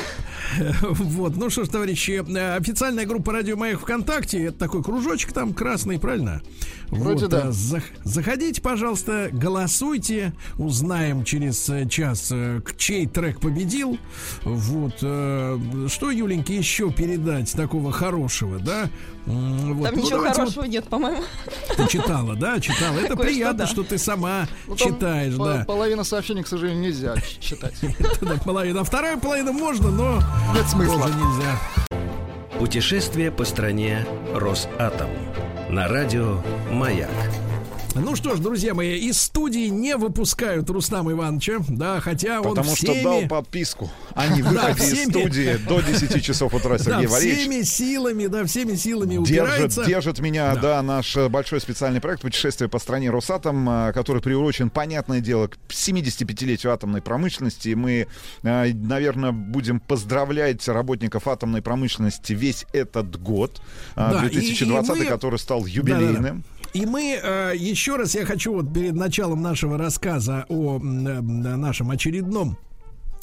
Вот, 0.83 1.37
ну 1.37 1.51
что 1.51 1.65
ж, 1.65 1.69
товарищи, 1.69 2.23
э, 2.27 2.57
официальная 2.57 3.07
группа 3.07 3.33
Радио 3.33 3.57
Маяк 3.57 3.81
ВКонтакте, 3.81 4.45
это 4.45 4.59
такой 4.59 4.83
кружочек 4.83 5.33
там 5.33 5.55
красный, 5.55 5.99
правильно? 5.99 6.43
Вроде 6.89 7.23
вот, 7.23 7.31
да. 7.31 7.47
э, 7.47 7.51
зах- 7.51 7.83
заходите, 8.05 8.61
пожалуйста, 8.61 9.31
голосуйте, 9.33 10.33
узнаем 10.59 11.25
через 11.25 11.69
э, 11.69 11.89
час, 11.89 12.33
чей 12.77 13.07
трек 13.07 13.41
победил. 13.41 13.99
Вот, 14.45 14.99
что 14.99 16.11
Юленьке 16.11 16.57
еще 16.57 16.91
передать 16.91 17.53
такого 17.53 17.93
хорошего, 17.93 18.59
да? 18.59 18.89
Вот. 19.27 19.85
Там 19.85 19.95
Ну, 19.95 20.03
ничего 20.03 20.17
давайте 20.19 20.29
вот 20.29 20.37
хорошего 20.37 20.65
нет, 20.65 20.85
по-моему. 20.85 21.23
ты 21.77 21.87
читала, 21.89 22.35
да, 22.37 22.61
читала. 22.61 22.95
Это 22.99 23.09
Кое-что 23.09 23.23
приятно, 23.23 23.59
да. 23.59 23.67
что 23.67 23.83
ты 23.83 23.97
сама 23.99 24.47
Ну, 24.67 24.77
читаешь, 24.77 25.35
по- 25.37 25.45
да. 25.47 25.65
Половина 25.67 26.05
сообщений, 26.05 26.43
к 26.43 26.47
сожалению, 26.47 26.83
нельзя 26.83 27.15
читать. 27.41 27.75
Половина. 28.45 28.81
А 28.81 28.85
вторая 28.85 29.17
половина 29.17 29.53
можно, 29.53 29.91
но 29.91 30.23
Нет 30.55 30.69
смысла. 30.69 31.01
тоже 31.03 31.15
нельзя. 31.15 31.59
Путешествие 32.59 33.31
по 33.31 33.45
стране 33.45 34.07
Росатом. 34.35 35.09
На 35.71 35.89
радио 35.89 36.41
«Маяк». 36.71 37.11
Ну 37.97 38.17
что 38.17 38.35
ж, 38.35 38.41
друзья 38.41 38.75
мои, 38.75 38.99
из 38.99 39.21
студии 39.21 39.69
не 39.69 39.97
выпускают 39.97 40.69
Рустама 40.69 41.13
Ивановича, 41.13 41.61
да, 41.69 42.01
хотя 42.01 42.41
он 42.41 42.49
Потому 42.57 42.75
что 42.75 42.87
всеми, 42.93 43.05
дал 43.05 43.29
подписку 43.29 43.89
о 44.15 44.27
невыходе 44.27 44.73
из 44.83 44.93
всеми. 44.93 45.11
студии 45.11 45.57
до 45.69 45.81
10 45.81 46.25
часов 46.25 46.55
утра 46.55 46.71
да, 46.79 46.79
Сергей 46.85 47.07
Валерьевич. 47.07 47.41
всеми 47.43 47.63
силами, 47.63 48.27
да, 48.27 48.45
всеми 48.47 48.75
силами 48.75 49.25
Держит, 49.25 49.31
упирается. 49.31 49.85
держит 49.85 50.19
меня, 50.19 50.55
Да. 50.57 50.61
да. 50.61 50.83
наш 50.83 51.17
э, 51.17 51.29
большой 51.29 51.61
специальный 51.61 52.01
проект 52.01 52.23
«Путешествие 52.23 52.69
по 52.69 52.81
стране 52.81 53.11
Росатом», 53.11 53.69
э, 53.71 53.93
который 53.93 54.21
приурочен, 54.21 54.71
понятное 54.71 55.21
дело, 55.21 55.47
к 55.47 55.57
75-летию 55.69 56.73
атомной 56.73 57.01
промышленности. 57.01 57.75
Мы, 57.75 58.09
наверное, 58.43 59.31
будем 59.31 59.79
поздравлять 59.79 60.67
работников 60.67 61.29
атомной 61.29 61.63
промышленности 61.63 62.33
весь 62.33 62.67
этот 62.73 63.23
год, 63.23 63.61
э, 63.95 64.11
Да, 64.11 64.25
и- 64.25 64.27
и 64.27 64.31
2020, 64.33 64.99
мы- 64.99 65.05
который 65.05 65.39
стал 65.39 65.65
юбилейным. 65.65 66.43
И 66.75 66.87
мы 66.87 67.21
э, 67.23 67.53
еще 67.57 67.95
раз 67.95 68.17
я 68.17 68.27
хочу 68.27 68.53
вот 68.53 68.75
перед 68.75 68.95
началом 68.95 69.41
нашего 69.41 69.79
рассказа 69.79 70.45
о 70.49 70.79
э, 70.79 70.81
нашем 70.81 71.93
очередном 71.93 72.59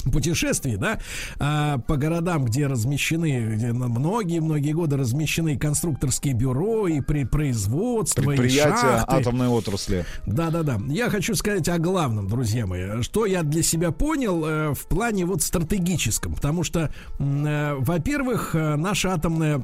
путешествии, 0.10 0.76
да, 0.76 0.99
а, 1.40 1.78
по 1.80 1.98
городам, 1.98 2.45
где 2.45 2.68
размещены, 2.68 3.53
где 3.56 3.72
многие-многие 3.72 4.72
годы 4.72 4.98
размещены 4.98 5.57
конструкторские 5.57 6.34
бюро 6.34 6.88
и 6.88 7.02
при 7.02 7.23
производство, 7.23 8.22
и 8.32 8.38
Предприятия 8.38 8.82
шахты. 8.82 9.15
атомной 9.15 9.48
отрасли. 9.48 10.06
Да-да-да. 10.26 10.80
Я 10.88 11.10
хочу 11.10 11.36
сказать 11.36 11.68
о 11.69 11.78
главном, 11.78 12.28
друзья 12.28 12.65
мои. 12.65 13.02
Что 13.02 13.26
я 13.26 13.44
для 13.44 13.64
себя 13.64 13.91
понял 13.91 14.44
э, 14.45 14.73
в 14.73 14.88
плане 14.88 15.26
вот 15.26 15.44
стратегическом. 15.44 16.34
Потому 16.34 16.64
что, 16.64 16.91
э, 17.19 17.76
во-первых, 17.78 18.56
э, 18.56 18.76
наша 18.76 19.14
атомная 19.14 19.64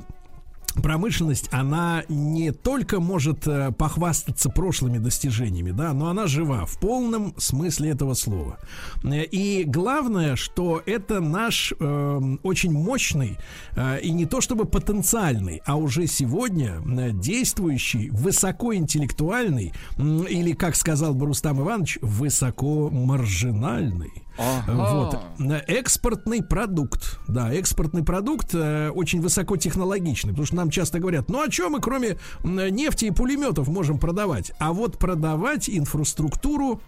промышленность, 0.76 1.50
она 1.52 2.04
не 2.08 2.52
только 2.52 3.00
может 3.00 3.48
э, 3.48 3.72
похвастаться 3.72 4.50
прошлыми 4.50 5.00
достижениями, 5.00 5.72
да, 5.72 5.94
но 5.94 6.10
она 6.10 6.28
жива 6.28 6.66
в 6.66 6.80
полном 6.80 7.34
смысле 7.38 7.90
этого 7.90 8.14
слова. 8.14 8.60
Э, 9.04 9.24
И 9.24 9.64
главное, 9.66 10.36
что 10.36 10.82
это 10.86 11.20
наш 11.20 11.74
э, 11.80 12.20
очень 12.44 12.72
мощный 12.72 13.38
э, 13.76 14.02
и 14.02 14.12
не 14.12 14.26
то 14.26 14.42
чтобы 14.42 14.66
потенциальный, 14.66 15.62
а 15.66 15.78
уже 15.78 16.06
сегодня 16.08 16.76
э, 16.86 17.12
действующий, 17.12 18.10
высокоинтеллектуальный 18.12 19.74
м, 19.98 20.24
или, 20.24 20.52
как 20.54 20.76
сказал 20.76 21.14
бы 21.16 21.26
Рустам 21.26 21.62
Иванович, 21.62 22.00
высокомаржинальный. 22.02 24.27
Вот. 24.68 25.20
Э, 25.40 25.62
Экспортный 25.68 26.44
продукт. 26.44 27.20
Да, 27.28 27.54
экспортный 27.54 28.04
продукт 28.04 28.54
э, 28.54 28.90
очень 28.90 29.22
высокотехнологичный. 29.22 30.32
Потому 30.32 30.46
что 30.46 30.56
нам 30.56 30.70
часто 30.70 31.00
говорят, 31.00 31.30
ну 31.30 31.42
а 31.42 31.52
что 31.52 31.70
мы 31.70 31.80
кроме 31.80 32.18
нефти 32.44 33.06
и 33.06 33.12
пулеметов 33.12 33.68
можем 33.68 34.00
продавать? 34.00 34.52
А 34.60 34.74
вот 34.74 34.98
продавать 34.98 35.70
инфраструктуру 35.70 36.82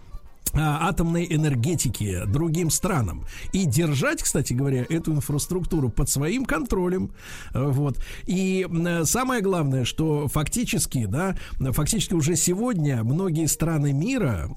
атомной 0.51 1.27
энергетики 1.29 2.23
другим 2.25 2.71
странам 2.71 3.23
и 3.53 3.65
держать, 3.65 4.23
кстати 4.23 4.53
говоря, 4.53 4.83
эту 4.89 5.13
инфраструктуру 5.13 5.89
под 5.89 6.09
своим 6.09 6.43
контролем, 6.45 7.11
Э, 7.53 7.65
вот. 7.69 7.99
И 8.25 8.65
м, 8.69 9.05
самое 9.05 9.41
главное, 9.41 9.85
что 9.85 10.27
фактически, 10.27 11.05
да, 11.05 11.35
фактически 11.71 12.13
уже 12.15 12.35
сегодня 12.35 13.03
многие 13.03 13.45
страны 13.47 13.93
мира, 13.93 14.49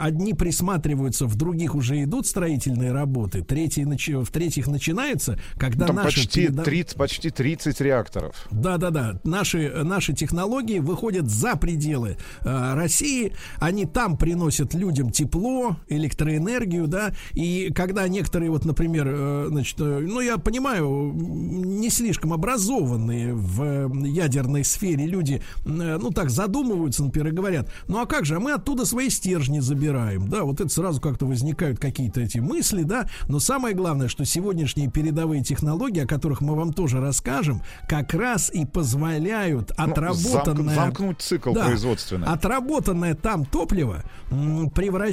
одни 0.00 0.34
присматриваются, 0.34 1.26
в 1.26 1.34
других 1.36 1.74
уже 1.74 2.02
идут 2.04 2.26
строительные 2.28 2.92
работы, 2.92 3.42
третьи, 3.42 3.84
начи- 3.84 4.22
в 4.24 4.30
третьих 4.30 4.68
начинается, 4.68 5.36
когда 5.56 5.86
Там 5.86 5.96
наши 5.96 6.20
почти, 6.20 6.46
переда- 6.46 6.62
30, 6.64 6.96
почти 6.96 7.30
30 7.30 7.80
реакторов. 7.80 8.34
да, 8.52 8.76
да, 8.78 8.90
да. 8.90 9.20
Наши, 9.24 9.68
наши 9.84 10.12
технологии 10.12 10.78
выходят 10.78 11.28
за 11.28 11.56
пределы 11.56 12.16
э, 12.42 12.74
России. 12.74 13.32
Они 13.58 13.84
там 13.84 14.16
приносят 14.16 14.74
людям 14.74 15.10
тепло, 15.10 15.39
тепло, 15.40 15.76
электроэнергию, 15.88 16.86
да, 16.86 17.12
и 17.32 17.72
когда 17.74 18.06
некоторые, 18.08 18.50
вот, 18.50 18.64
например, 18.64 19.06
э, 19.08 19.46
значит, 19.48 19.76
э, 19.80 20.00
ну, 20.06 20.20
я 20.20 20.36
понимаю, 20.38 21.12
не 21.14 21.88
слишком 21.90 22.32
образованные 22.32 23.34
в 23.34 23.90
ядерной 24.04 24.64
сфере 24.64 25.06
люди, 25.06 25.42
э, 25.64 25.98
ну, 26.00 26.10
так 26.10 26.30
задумываются, 26.30 27.04
например, 27.04 27.28
и 27.32 27.36
говорят, 27.36 27.72
ну, 27.88 28.00
а 28.00 28.06
как 28.06 28.24
же, 28.26 28.36
а 28.36 28.40
мы 28.40 28.52
оттуда 28.52 28.84
свои 28.84 29.08
стержни 29.08 29.60
забираем, 29.60 30.28
да, 30.28 30.44
вот 30.44 30.60
это 30.60 30.68
сразу 30.68 31.00
как-то 31.00 31.26
возникают 31.26 31.78
какие-то 31.78 32.20
эти 32.20 32.38
мысли, 32.38 32.82
да, 32.82 33.06
но 33.28 33.38
самое 33.38 33.74
главное, 33.74 34.08
что 34.08 34.24
сегодняшние 34.24 34.90
передовые 34.90 35.42
технологии, 35.42 36.00
о 36.02 36.06
которых 36.06 36.40
мы 36.42 36.54
вам 36.54 36.72
тоже 36.72 37.00
расскажем, 37.00 37.62
как 37.88 38.12
раз 38.14 38.50
и 38.52 38.66
позволяют 38.66 39.72
Ну, 39.78 39.84
отработанное... 39.84 40.74
замк- 40.74 40.74
замкнуть 40.74 41.20
цикл 41.20 41.52
Да. 41.54 41.66
производственный. 41.66 42.26
Отработанное 42.26 43.14
там 43.14 43.44
топливо 43.46 44.02
м, 44.30 44.70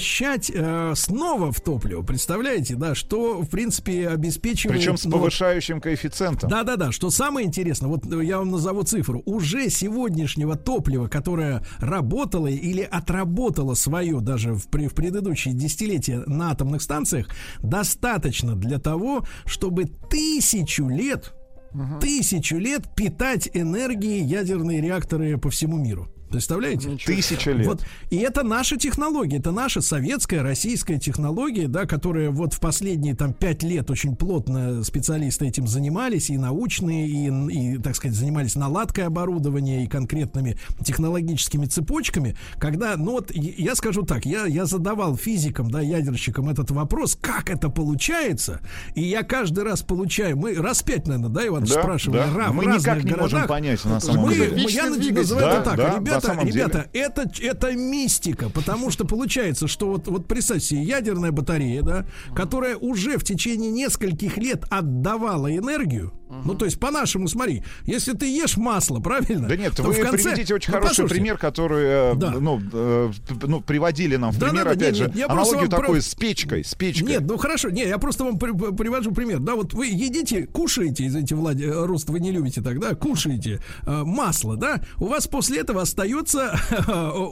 превращать 0.07 0.51
э, 0.53 0.93
снова 0.95 1.51
в 1.51 1.61
топливо. 1.61 2.01
Представляете, 2.01 2.75
да, 2.75 2.95
что 2.95 3.41
в 3.41 3.49
принципе 3.49 4.07
обеспечивает. 4.07 4.79
Причем 4.79 4.97
с 4.97 5.05
ну, 5.05 5.11
повышающим 5.11 5.81
коэффициентом. 5.81 6.49
да, 6.49 6.63
да, 6.63 6.75
да. 6.75 6.91
Что 6.91 7.09
самое 7.09 7.45
интересное, 7.45 7.89
вот 7.89 8.05
э, 8.11 8.23
я 8.23 8.37
вам 8.37 8.51
назову 8.51 8.83
цифру. 8.83 9.21
Уже 9.25 9.69
сегодняшнего 9.69 10.55
топлива, 10.55 11.07
которое 11.07 11.63
работало 11.79 12.47
или 12.47 12.81
отработало 12.81 13.73
свое 13.73 14.19
даже 14.21 14.53
в, 14.53 14.67
в 14.67 14.93
предыдущие 14.95 15.53
десятилетия 15.53 16.23
на 16.25 16.51
атомных 16.51 16.81
станциях, 16.81 17.27
достаточно 17.61 18.55
для 18.55 18.79
того, 18.79 19.25
чтобы 19.45 19.85
тысячу 19.85 20.87
лет, 20.87 21.33
тысячу 21.99 22.57
лет 22.57 22.95
питать 22.95 23.49
энергией 23.53 24.23
ядерные 24.23 24.81
реакторы 24.81 25.37
по 25.37 25.49
всему 25.49 25.77
миру. 25.77 26.07
Представляете? 26.29 26.97
Тысяча 27.05 27.51
лет. 27.51 27.67
Вот. 27.67 27.81
И 28.09 28.17
это 28.17 28.43
наша 28.43 28.77
технология, 28.77 29.37
это 29.37 29.51
наша 29.51 29.81
советская, 29.81 30.43
российская 30.43 30.99
технология, 30.99 31.67
да, 31.67 31.85
которая 31.85 32.31
вот 32.31 32.53
в 32.53 32.59
последние 32.59 33.15
там 33.15 33.33
пять 33.33 33.63
лет 33.63 33.89
очень 33.89 34.15
плотно 34.15 34.83
специалисты 34.83 35.47
этим 35.47 35.67
занимались, 35.67 36.29
и 36.29 36.37
научные, 36.37 37.07
и, 37.07 37.75
и, 37.75 37.77
так 37.77 37.95
сказать, 37.95 38.15
занимались 38.17 38.55
наладкой 38.55 39.05
оборудования 39.05 39.83
и 39.83 39.87
конкретными 39.87 40.57
технологическими 40.83 41.65
цепочками, 41.65 42.35
когда, 42.59 42.97
ну 42.97 43.11
вот, 43.13 43.31
я 43.33 43.75
скажу 43.75 44.03
так, 44.03 44.25
я, 44.25 44.45
я 44.45 44.65
задавал 44.65 45.15
физикам, 45.15 45.69
да, 45.71 45.81
ядерщикам 45.81 46.49
этот 46.49 46.71
вопрос, 46.71 47.17
как 47.19 47.49
это 47.49 47.69
получается, 47.69 48.59
и 48.95 49.01
я 49.03 49.23
каждый 49.23 49.63
раз 49.63 49.81
получаю, 49.81 50.37
мы 50.37 50.55
раз 50.55 50.81
пять, 50.83 51.07
наверное, 51.07 51.29
да, 51.29 51.47
Иван, 51.47 51.63
Да, 51.63 51.81
спрашивали, 51.81 52.17
да. 52.19 52.25
ра- 52.27 52.49
в 52.51 52.55
Мы 52.55 52.63
разных 52.65 52.81
никак 52.81 53.03
не 53.03 53.11
можем 53.11 53.19
городах. 53.39 53.47
понять, 53.47 53.85
на 53.85 53.99
самом 53.99 54.23
Мы, 54.25 54.33
деле. 54.33 54.63
мы- 54.63 54.71
я 54.71 54.85
называю 54.89 55.45
Да, 55.45 55.53
это 55.53 55.63
так, 55.63 55.77
да, 55.77 56.16
на 56.17 56.21
ребята, 56.21 56.27
самом 56.27 56.45
деле. 56.45 56.65
ребята, 56.65 56.89
это, 56.93 57.31
это 57.41 57.71
мистика, 57.73 58.49
потому 58.49 58.91
что 58.91 59.05
получается, 59.05 59.67
что 59.67 59.87
вот, 59.87 60.07
вот 60.07 60.27
представьте 60.27 60.67
себе, 60.67 60.83
ядерная 60.83 61.31
батарея, 61.31 61.81
да, 61.81 62.05
которая 62.35 62.75
уже 62.77 63.17
в 63.17 63.23
течение 63.23 63.71
нескольких 63.71 64.37
лет 64.37 64.65
отдавала 64.69 65.55
энергию, 65.55 66.13
ну, 66.29 66.55
то 66.55 66.65
есть, 66.65 66.79
по-нашему, 66.79 67.27
смотри, 67.27 67.63
если 67.85 68.13
ты 68.13 68.25
ешь 68.27 68.57
масло, 68.57 68.99
правильно? 68.99 69.47
Да 69.47 69.55
нет, 69.55 69.75
то 69.75 69.83
вы 69.83 69.93
в 69.93 69.99
конце- 70.01 70.23
приведите 70.23 70.53
очень 70.55 70.71
Ну, 70.73 70.77
хороший 70.79 70.89
послушайте, 70.89 71.15
пример, 71.15 71.37
который, 71.37 71.83
э, 71.85 72.15
Да. 72.15 72.31
ну, 72.31 72.61
э, 72.73 73.11
ну, 73.43 73.61
приводили 73.61 74.15
нам 74.17 74.31
в 74.31 74.37
Да, 74.39 74.47
пример, 74.47 74.63
да, 74.65 74.69
да, 74.71 74.75
опять 74.75 74.87
нет, 74.87 74.95
же, 74.95 75.03
нет, 75.05 75.15
я 75.15 75.25
аналогию 75.27 75.69
такую 75.69 75.87
про- 75.87 76.01
с 76.01 76.15
печкой, 76.15 76.63
с 76.63 76.75
печкой. 76.75 77.07
Нет, 77.07 77.21
ну 77.25 77.37
хорошо, 77.37 77.69
не, 77.69 77.83
я 77.87 77.97
просто 77.97 78.23
вам 78.25 78.37
при- 78.39 78.51
при- 78.51 78.75
привожу 78.75 79.11
пример. 79.11 79.39
Да, 79.39 79.55
вот 79.55 79.73
вы 79.73 79.87
едите, 79.87 80.45
кушаете, 80.47 81.07
извините, 81.07 81.35
Влади, 81.35 81.63
э, 81.63 81.85
Рост, 81.85 82.09
вы 82.09 82.19
не 82.19 82.31
любите 82.31 82.61
так, 82.61 82.79
да, 82.79 82.95
кушаете 82.95 83.61
э, 83.85 84.03
масло, 84.03 84.57
да, 84.57 84.81
у 84.97 85.05
вас 85.07 85.27
после 85.27 85.59
этого 85.59 85.81
остается 85.83 86.59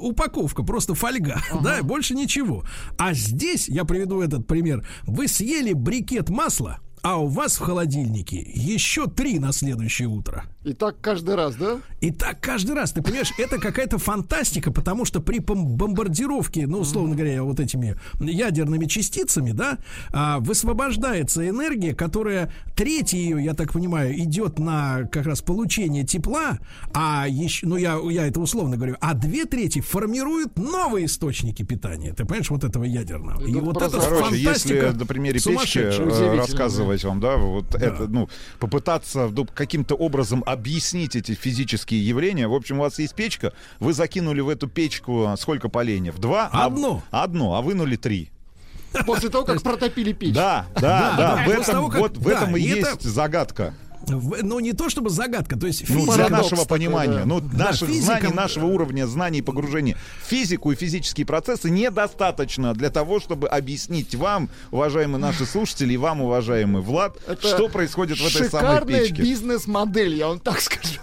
упаковка, 0.01 0.63
просто 0.63 0.93
фольга, 0.93 1.41
да, 1.63 1.83
больше 1.83 2.13
ничего. 2.15 2.63
А 2.97 3.13
здесь, 3.13 3.67
я 3.69 3.83
приведу 3.85 4.21
этот 4.21 4.47
пример, 4.47 4.87
вы 5.03 5.27
съели 5.27 5.73
брикет 5.73 6.29
масла, 6.29 6.79
а 7.05 7.17
у 7.17 7.27
вас 7.27 7.57
в 7.57 7.59
холодильнике 7.59 8.37
еще 8.55 9.05
три 9.05 9.37
на 9.37 9.51
следующее 9.51 10.07
утро. 10.07 10.45
И 10.63 10.73
так 10.73 10.99
каждый 10.99 11.35
раз, 11.35 11.53
да? 11.53 11.77
И 12.01 12.09
так 12.09 12.41
каждый 12.41 12.73
раз, 12.73 12.93
ты 12.93 13.03
понимаешь, 13.03 13.31
это 13.37 13.59
какая-то 13.59 13.99
фантастика, 13.99 14.71
потому 14.71 15.05
что 15.05 15.21
при 15.21 15.37
бомбардировке, 15.37 16.65
ну, 16.65 16.79
условно 16.79 17.13
говоря, 17.13 17.43
вот 17.43 17.59
этими 17.59 17.95
ядерными 18.19 18.87
частицами, 18.87 19.51
да, 19.51 19.77
а, 20.11 20.39
высвобождается 20.39 21.47
энергия, 21.47 21.93
которая 21.93 22.51
третья 22.75 23.19
ее, 23.19 23.43
я 23.43 23.53
так 23.53 23.73
понимаю, 23.73 24.17
идет 24.19 24.57
на 24.57 25.03
как 25.11 25.27
раз 25.27 25.43
получение 25.43 26.05
тепла, 26.05 26.57
а 26.91 27.27
еще, 27.29 27.67
ну, 27.67 27.77
я, 27.77 27.99
я 28.09 28.25
это 28.25 28.39
условно 28.39 28.77
говорю, 28.77 28.95
а 28.99 29.13
две 29.13 29.45
трети 29.45 29.79
формируют 29.79 30.57
новые 30.57 31.05
источники 31.05 31.61
питания. 31.61 32.13
Ты 32.13 32.25
понимаешь, 32.25 32.49
вот 32.49 32.63
этого 32.63 32.83
ядерного. 32.83 33.41
И 33.45 33.51
Это 33.51 33.59
вот 33.61 33.77
просто- 33.77 33.97
это 33.99 34.09
Короче, 34.09 34.37
если 34.37 34.79
фантастика 34.79 34.91
на 34.97 35.05
примере 35.05 35.33
печки 35.35 35.49
сумасшедшая. 35.49 36.94
Рассказывать 36.95 37.03
вам, 37.03 37.19
да, 37.19 37.37
вот 37.37 37.75
это, 37.75 38.07
ну, 38.07 38.29
попытаться 38.59 39.27
ну, 39.31 39.45
каким-то 39.45 39.95
образом 39.95 40.43
объяснить 40.45 41.15
эти 41.15 41.33
физические 41.33 42.05
явления. 42.07 42.47
В 42.47 42.53
общем, 42.53 42.79
у 42.79 42.81
вас 42.81 42.99
есть 42.99 43.15
печка, 43.15 43.53
вы 43.79 43.93
закинули 43.93 44.41
в 44.41 44.49
эту 44.49 44.67
печку 44.67 45.33
сколько 45.37 45.69
поленьев? 45.69 46.17
Два? 46.17 46.49
А- 46.51 46.65
Одно. 46.65 47.03
Одно, 47.11 47.55
а 47.55 47.61
вынули 47.61 47.95
три. 47.95 48.29
После 49.05 49.29
того, 49.29 49.43
как 49.43 49.61
протопили 49.61 50.13
печь. 50.13 50.33
Да, 50.33 50.67
да, 50.75 50.81
Да, 50.81 51.15
да. 51.17 51.35
да, 51.35 51.45
В 51.45 51.49
этом, 51.49 51.89
вот 51.89 52.17
в 52.17 52.23
да, 52.23 52.31
этом 52.31 52.55
и 52.55 52.61
есть 52.61 53.01
загадка. 53.01 53.73
Ну, 54.09 54.59
не 54.59 54.73
то 54.73 54.89
чтобы 54.89 55.09
загадка, 55.09 55.57
то 55.57 55.67
есть 55.67 55.81
Ну, 55.89 55.95
физика- 56.01 56.15
для 56.15 56.23
Парадокс 56.25 56.51
нашего 56.51 56.65
понимания. 56.67 57.19
да. 57.19 57.25
Ну, 57.25 57.39
Да, 57.41 57.65
наших 57.65 57.89
физикам- 57.89 58.03
знаний, 58.19 58.33
нашего 58.35 58.65
уровня 58.67 59.07
знаний 59.07 59.39
и 59.39 59.41
погружения 59.41 59.97
физику 60.27 60.71
и 60.71 60.75
физические 60.75 61.25
процессы 61.25 61.69
недостаточно 61.69 62.73
для 62.73 62.89
того, 62.89 63.19
чтобы 63.19 63.47
объяснить 63.47 64.15
вам, 64.15 64.49
уважаемые 64.71 65.19
наши 65.19 65.45
слушатели, 65.45 65.93
и 65.93 65.97
вам, 65.97 66.21
уважаемый 66.21 66.81
Влад, 66.81 67.17
Это 67.27 67.47
что 67.47 67.69
происходит 67.69 68.17
в 68.19 68.25
этой 68.25 68.49
самой 68.49 68.71
Шикарная 68.75 68.99
печке. 69.01 69.21
бизнес-модель, 69.21 70.15
я 70.15 70.27
вам 70.27 70.39
так 70.39 70.59
скажу. 70.61 70.99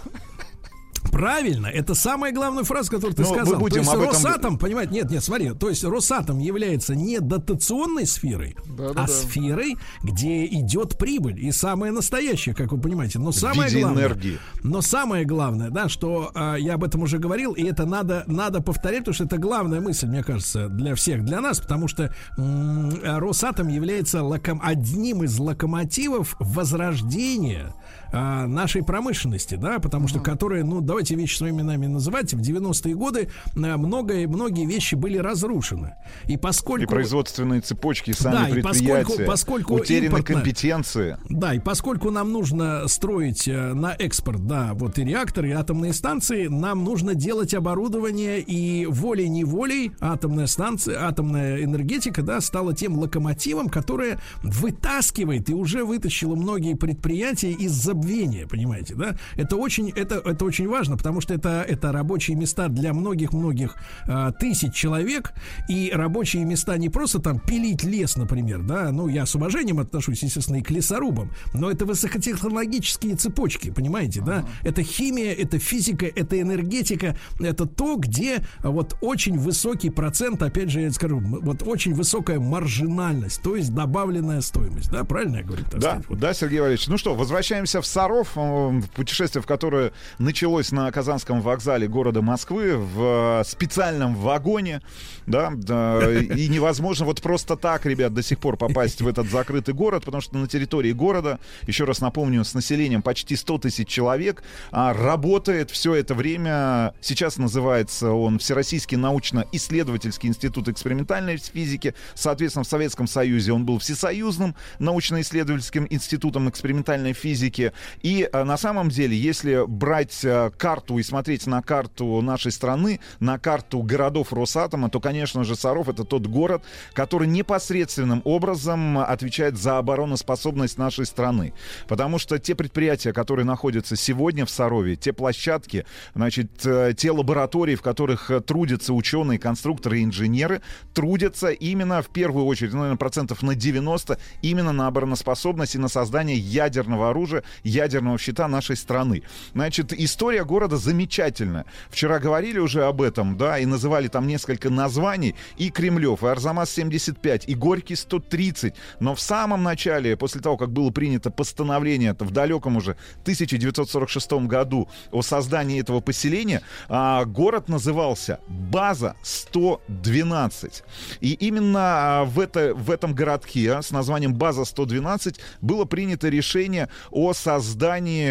Правильно, 1.13 1.67
это 1.67 1.93
самая 1.95 2.31
главная 2.33 2.63
фраза, 2.63 2.89
которую 2.91 3.15
ты 3.15 3.21
Ну, 3.23 3.29
мы 3.29 3.35
сказал. 3.35 3.59
будем 3.59 3.73
то 3.75 3.79
есть 3.79 3.93
об 3.93 4.01
этом- 4.01 4.09
Росатом, 4.13 4.57
понимаете, 4.57 4.93
нет, 4.93 5.11
нет, 5.11 5.23
смотри, 5.23 5.51
то 5.51 5.69
есть 5.69 5.83
Росатом 5.83 6.39
является 6.39 6.95
не 6.95 7.19
дотационной 7.19 8.05
сферой, 8.05 8.57
Да-да-да. 8.65 9.03
а 9.03 9.07
сферой, 9.07 9.77
где 10.01 10.45
идет 10.45 10.97
прибыль 10.97 11.39
и 11.39 11.51
самое 11.51 11.91
настоящее, 11.91 12.55
как 12.55 12.71
вы 12.71 12.79
понимаете. 12.81 13.19
Но 13.19 13.31
самое 13.31 13.71
главное, 13.71 14.07
энергии. 14.07 14.39
но 14.63 14.81
самое 14.81 15.23
главное, 15.25 15.69
да, 15.69 15.87
что 15.87 16.31
а, 16.33 16.55
я 16.55 16.73
об 16.73 16.83
этом 16.83 17.03
уже 17.03 17.19
говорил, 17.19 17.53
и 17.53 17.63
это 17.63 17.85
надо 17.85 18.23
надо 18.27 18.61
повторять, 18.61 18.99
потому 19.01 19.13
что 19.13 19.23
это 19.25 19.37
главная 19.37 19.79
мысль, 19.81 20.07
мне 20.07 20.23
кажется, 20.23 20.67
для 20.67 20.95
всех, 20.95 21.23
для 21.23 21.39
нас, 21.41 21.59
потому 21.59 21.87
что 21.87 22.13
м, 22.37 22.91
Росатом 23.03 23.67
является 23.67 24.19
локом- 24.23 24.61
одним 24.63 25.23
из 25.23 25.37
локомотивов 25.37 26.35
возрождения 26.39 27.73
а, 28.13 28.45
нашей 28.47 28.83
промышленности, 28.83 29.55
да, 29.55 29.79
потому 29.79 30.07
что 30.07 30.19
которая, 30.19 30.63
ну, 30.63 30.81
давайте 30.81 31.15
вещи 31.15 31.37
своими 31.37 31.53
именами 31.61 31.87
называть, 31.87 32.33
в 32.33 32.39
90-е 32.39 32.95
годы 32.95 33.29
а, 33.55 33.77
многое, 33.77 34.27
многие 34.27 34.65
вещи 34.65 34.95
были 34.95 35.17
разрушены. 35.17 35.95
И 36.27 36.37
поскольку... 36.37 36.83
И 36.83 36.87
производственные 36.87 37.61
цепочки, 37.61 38.11
и 38.11 38.13
сами 38.13 38.33
Да, 38.35 38.49
и 38.49 38.61
предприятия, 38.61 39.03
поскольку- 39.03 39.25
поскольку 39.25 39.73
утеряны 39.75 40.05
импортно- 40.15 40.33
компетенции. 40.35 41.17
Да, 41.29 41.53
и 41.53 41.59
поскольку 41.59 42.11
нам 42.11 42.31
нужно 42.31 42.87
строить 42.87 43.47
э, 43.47 43.73
на 43.73 43.93
экспорт, 43.97 44.45
да, 44.47 44.71
вот 44.73 44.97
и 44.99 45.03
реакторы, 45.03 45.49
и 45.49 45.51
атомные 45.51 45.93
станции, 45.93 46.47
нам 46.47 46.83
нужно 46.83 47.15
делать 47.15 47.53
оборудование, 47.53 48.39
и 48.39 48.85
волей-неволей 48.85 49.91
атомная 49.99 50.47
станция, 50.47 51.03
атомная 51.03 51.63
энергетика, 51.63 52.21
да, 52.21 52.41
стала 52.41 52.73
тем 52.75 52.97
локомотивом, 52.97 53.69
которое 53.69 54.19
вытаскивает 54.43 55.49
и 55.49 55.53
уже 55.53 55.83
вытащило 55.83 56.35
многие 56.35 56.75
предприятия 56.75 57.51
из 57.51 57.71
забвения, 58.03 58.47
понимаете, 58.47 58.95
да? 58.95 59.15
Это 59.35 59.55
очень, 59.55 59.89
это, 59.89 60.15
это 60.15 60.45
очень 60.45 60.67
важно, 60.67 60.97
потому 60.97 61.21
что 61.21 61.33
это, 61.33 61.65
это 61.67 61.91
рабочие 61.91 62.37
места 62.37 62.67
для 62.67 62.93
многих-многих 62.93 63.75
э, 64.07 64.31
тысяч 64.39 64.73
человек, 64.73 65.33
и 65.69 65.91
рабочие 65.93 66.45
места 66.45 66.77
не 66.77 66.89
просто 66.89 67.19
там 67.19 67.39
пилить 67.39 67.83
лес, 67.83 68.17
например, 68.17 68.61
да, 68.61 68.91
ну, 68.91 69.07
я 69.07 69.25
с 69.25 69.35
уважением 69.35 69.79
отношусь, 69.79 70.23
естественно, 70.23 70.57
и 70.57 70.61
к 70.61 70.69
лесорубам, 70.69 71.31
но 71.53 71.71
это 71.71 71.85
высокотехнологические 71.85 73.15
цепочки, 73.15 73.71
понимаете, 73.71 74.21
да? 74.21 74.45
Это 74.63 74.83
химия, 74.83 75.33
это 75.33 75.59
физика, 75.59 76.05
это 76.05 76.39
энергетика, 76.39 77.15
это 77.39 77.65
то, 77.65 77.95
где 77.95 78.43
а, 78.59 78.69
вот 78.69 78.97
очень 79.01 79.37
высокий 79.37 79.89
процент, 79.89 80.41
опять 80.43 80.69
же, 80.69 80.81
я 80.81 80.91
скажу, 80.91 81.19
вот 81.19 81.63
очень 81.65 81.93
высокая 81.93 82.39
маржинальность, 82.39 83.41
то 83.41 83.55
есть 83.55 83.73
добавленная 83.73 84.41
стоимость, 84.41 84.91
да, 84.91 85.03
правильно 85.03 85.37
я 85.37 85.43
говорю? 85.43 85.63
Да, 85.71 86.01
сказать? 86.01 86.19
Да, 86.19 86.33
Сергей 86.33 86.59
Валерьевич. 86.59 86.87
Ну 86.87 86.97
что, 86.97 87.15
возвращаемся 87.15 87.81
в 87.81 87.85
Саров, 87.93 88.31
э, 88.35 88.81
путешествие, 88.95 89.43
в 89.43 89.45
которое 89.45 89.91
началось 90.17 90.71
на 90.71 90.91
Казанском 90.91 91.41
вокзале 91.41 91.87
города 91.87 92.23
Москвы 92.23 92.75
в 92.75 93.41
э, 93.41 93.43
специальном 93.45 94.15
вагоне, 94.15 94.81
да, 95.27 95.49
и 95.49 96.47
невозможно 96.47 97.05
вот 97.05 97.21
просто 97.21 97.55
так, 97.55 97.85
ребят, 97.85 98.11
до 98.13 98.23
сих 98.23 98.39
пор 98.39 98.57
попасть 98.57 99.01
в 99.01 99.07
этот 99.07 99.29
закрытый 99.29 99.75
город, 99.75 100.05
потому 100.05 100.21
что 100.21 100.37
на 100.39 100.47
территории 100.47 100.91
города, 100.91 101.39
еще 101.67 101.83
раз 101.83 102.01
напомню, 102.01 102.43
с 102.43 102.55
населением 102.55 103.03
почти 103.03 103.35
100 103.35 103.59
тысяч 103.59 103.87
человек, 103.87 104.43
а, 104.71 104.93
работает 104.93 105.69
все 105.69 105.93
это 105.93 106.15
время, 106.15 106.95
сейчас 106.99 107.37
называется 107.37 108.11
он 108.11 108.39
Всероссийский 108.39 108.97
научно-исследовательский 108.97 110.29
институт 110.29 110.67
экспериментальной 110.67 111.37
физики, 111.37 111.93
соответственно, 112.15 112.63
в 112.63 112.67
Советском 112.67 113.05
Союзе 113.05 113.53
он 113.53 113.65
был 113.65 113.77
всесоюзным 113.77 114.55
научно-исследовательским 114.79 115.85
институтом 115.91 116.49
экспериментальной 116.49 117.13
физики, 117.13 117.71
и 118.01 118.27
а, 118.31 118.43
на 118.43 118.57
самом 118.57 118.89
деле, 118.89 119.17
если 119.17 119.65
брать 119.67 120.21
а, 120.25 120.49
карту 120.51 120.97
и 120.97 121.03
смотреть 121.03 121.47
на 121.47 121.61
карту 121.61 122.21
нашей 122.21 122.51
страны, 122.51 122.99
на 123.19 123.39
карту 123.39 123.81
городов 123.81 124.33
Росатома, 124.33 124.89
то, 124.89 124.99
конечно 124.99 125.43
же, 125.43 125.55
Саров 125.55 125.89
это 125.89 126.03
тот 126.03 126.27
город, 126.27 126.63
который 126.93 127.27
непосредственным 127.27 128.21
образом 128.25 128.97
отвечает 128.97 129.57
за 129.57 129.77
обороноспособность 129.77 130.77
нашей 130.77 131.05
страны. 131.05 131.53
Потому 131.87 132.19
что 132.19 132.39
те 132.39 132.55
предприятия, 132.55 133.13
которые 133.13 133.45
находятся 133.45 133.95
сегодня 133.95 134.45
в 134.45 134.49
Сарове, 134.49 134.95
те 134.95 135.13
площадки, 135.13 135.85
значит, 136.15 136.65
э, 136.65 136.93
те 136.95 137.11
лаборатории, 137.11 137.75
в 137.75 137.81
которых 137.81 138.31
э, 138.31 138.41
трудятся 138.41 138.93
ученые, 138.93 139.39
конструкторы 139.39 140.03
инженеры, 140.03 140.61
трудятся 140.93 141.49
именно 141.49 142.01
в 142.01 142.09
первую 142.09 142.45
очередь, 142.45 142.73
ну, 142.73 142.79
наверное, 142.79 142.97
процентов 142.97 143.41
на 143.41 143.55
90, 143.55 144.17
именно 144.41 144.71
на 144.71 144.87
обороноспособность 144.87 145.75
и 145.75 145.77
на 145.77 145.87
создание 145.87 146.37
ядерного 146.37 147.09
оружия, 147.09 147.43
ядерного 147.63 148.17
щита 148.17 148.47
нашей 148.47 148.75
страны. 148.75 149.23
Значит, 149.53 149.93
история 149.93 150.43
города 150.43 150.77
замечательная. 150.77 151.65
Вчера 151.89 152.19
говорили 152.19 152.59
уже 152.59 152.83
об 152.83 153.01
этом, 153.01 153.37
да, 153.37 153.59
и 153.59 153.65
называли 153.65 154.07
там 154.07 154.27
несколько 154.27 154.69
названий. 154.69 155.35
И 155.57 155.69
Кремлев, 155.69 156.23
и 156.23 156.27
Арзамас-75, 156.27 157.45
и 157.47 157.55
Горький 157.55 157.95
130. 157.95 158.73
Но 158.99 159.15
в 159.15 159.19
самом 159.19 159.63
начале, 159.63 160.17
после 160.17 160.41
того, 160.41 160.57
как 160.57 160.71
было 160.71 160.91
принято 160.91 161.31
постановление, 161.31 162.15
в 162.19 162.31
далеком 162.31 162.77
уже 162.77 162.91
1946 163.21 164.31
году 164.47 164.89
о 165.11 165.21
создании 165.21 165.79
этого 165.79 165.99
поселения, 165.99 166.61
а, 166.89 167.25
город 167.25 167.69
назывался 167.69 168.39
База 168.47 169.15
112. 169.23 170.83
И 171.21 171.33
именно 171.33 171.79
а, 171.79 172.25
в, 172.25 172.39
это, 172.39 172.73
в 172.75 172.91
этом 172.91 173.13
городке 173.13 173.81
с 173.81 173.91
названием 173.91 174.33
База 174.33 174.65
112 174.65 175.39
было 175.61 175.85
принято 175.85 176.29
решение 176.29 176.89
о 177.11 177.33
создании 177.33 177.52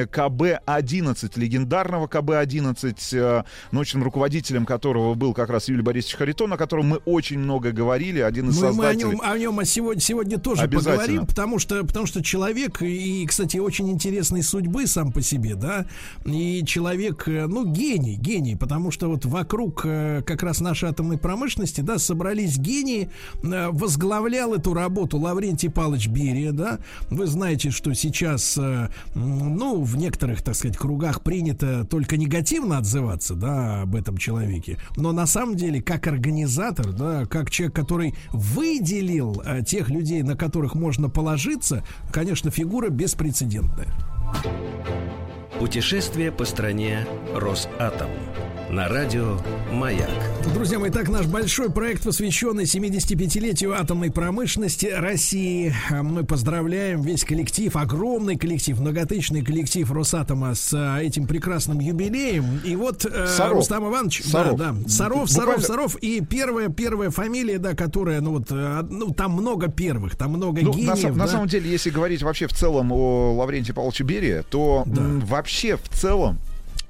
КБ-11, 0.06 1.32
легендарного 1.36 2.06
КБ-11, 2.06 2.96
э, 3.12 3.42
научным 3.70 4.02
руководителем 4.02 4.66
которого 4.66 5.14
был 5.14 5.34
как 5.34 5.50
раз 5.50 5.68
Юлий 5.68 5.82
Борисович 5.82 6.16
Харитон, 6.16 6.52
о 6.52 6.56
котором 6.56 6.86
мы 6.86 6.96
очень 7.04 7.38
много 7.38 7.72
говорили, 7.72 8.20
один 8.20 8.50
из 8.50 8.60
Ну, 8.60 8.70
и 8.70 8.72
мы 8.72 8.86
о 8.86 8.92
создателей. 8.92 9.10
нем, 9.12 9.20
о 9.22 9.38
нем 9.38 9.64
сегодня, 9.64 10.00
сегодня 10.00 10.38
тоже 10.38 10.68
поговорим, 10.68 11.26
потому 11.26 11.58
что, 11.58 11.84
потому 11.84 12.06
что 12.06 12.22
человек, 12.22 12.82
и, 12.82 13.26
кстати, 13.26 13.58
очень 13.58 13.90
интересной 13.90 14.42
судьбы 14.42 14.86
сам 14.86 15.12
по 15.12 15.22
себе, 15.22 15.54
да, 15.54 15.86
и 16.24 16.64
человек, 16.64 17.28
э, 17.28 17.46
ну, 17.46 17.66
гений, 17.66 18.16
гений, 18.16 18.56
потому 18.56 18.90
что 18.90 19.08
вот 19.08 19.24
вокруг 19.24 19.82
э, 19.84 20.22
как 20.24 20.42
раз 20.42 20.60
нашей 20.60 20.90
атомной 20.90 21.18
промышленности, 21.18 21.80
да, 21.80 21.98
собрались 21.98 22.58
гении, 22.58 23.10
возглавлял 23.42 24.54
эту 24.54 24.74
работу 24.74 25.18
Лаврентий 25.18 25.70
Павлович 25.70 26.08
Берия, 26.08 26.52
да, 26.52 26.78
вы 27.10 27.26
знаете, 27.26 27.70
что 27.70 27.94
сейчас, 27.94 28.58
ну, 29.14 29.82
в 29.82 29.96
некоторых, 29.96 30.42
так 30.42 30.54
сказать, 30.54 30.76
кругах 30.76 31.22
принято 31.22 31.84
только 31.84 32.16
негативно 32.16 32.78
отзываться, 32.78 33.34
да, 33.34 33.82
об 33.82 33.94
этом 33.94 34.16
человеке, 34.16 34.78
но 34.96 35.12
на 35.12 35.26
самом 35.26 35.56
деле, 35.56 35.82
как 35.82 36.06
организатор, 36.06 36.92
да, 36.92 37.26
как 37.26 37.50
человек, 37.50 37.74
который 37.74 38.14
выделил 38.32 39.42
э, 39.44 39.62
тех 39.62 39.90
людей, 39.90 40.22
на 40.22 40.36
которых 40.36 40.74
можно 40.74 41.08
положиться, 41.08 41.84
конечно, 42.10 42.50
фигура 42.50 42.88
беспрецедентная. 42.88 43.88
Путешествие 45.58 46.32
по 46.32 46.44
стране 46.44 47.06
Росатом. 47.34 48.08
На 48.72 48.88
радио 48.88 49.36
«Маяк». 49.70 50.08
Друзья 50.54 50.78
мои, 50.78 50.90
так 50.90 51.10
наш 51.10 51.26
большой 51.26 51.70
проект, 51.70 52.04
посвященный 52.04 52.64
75-летию 52.64 53.78
атомной 53.78 54.10
промышленности 54.10 54.86
России. 54.86 55.74
Мы 55.90 56.24
поздравляем 56.24 57.02
весь 57.02 57.22
коллектив, 57.22 57.76
огромный 57.76 58.36
коллектив, 58.38 58.80
многотысячный 58.80 59.44
коллектив 59.44 59.90
Росатома 59.92 60.54
с 60.54 60.72
а, 60.72 61.00
этим 61.02 61.26
прекрасным 61.26 61.80
юбилеем. 61.80 62.62
И 62.64 62.74
вот 62.74 63.04
э, 63.04 63.26
Саров. 63.26 63.58
Рустам 63.58 63.90
Иванович, 63.90 64.22
Саров. 64.24 64.56
да, 64.56 64.72
да, 64.72 64.88
Саров, 64.88 65.28
Буквально- 65.28 65.60
Саров, 65.60 65.62
Саров, 65.64 65.96
и 65.96 66.22
первая, 66.22 66.70
первая 66.70 67.10
фамилия, 67.10 67.58
да, 67.58 67.74
которая, 67.74 68.22
ну 68.22 68.38
вот, 68.38 68.46
э, 68.50 68.82
ну 68.88 69.10
там 69.12 69.32
много 69.32 69.68
первых, 69.68 70.16
там 70.16 70.30
много 70.30 70.62
Ну, 70.62 70.72
гениев, 70.72 70.88
на, 70.88 70.96
сам- 70.96 71.18
на 71.18 71.26
да. 71.26 71.30
самом 71.32 71.46
деле, 71.48 71.70
если 71.70 71.90
говорить 71.90 72.22
вообще 72.22 72.46
в 72.46 72.54
целом 72.54 72.90
о 72.90 73.34
Лаврентии 73.34 73.72
Павловиче 73.72 74.04
Берии, 74.04 74.42
то 74.48 74.84
м, 74.86 75.20
вообще 75.20 75.76
в 75.76 75.86
целом 75.90 76.38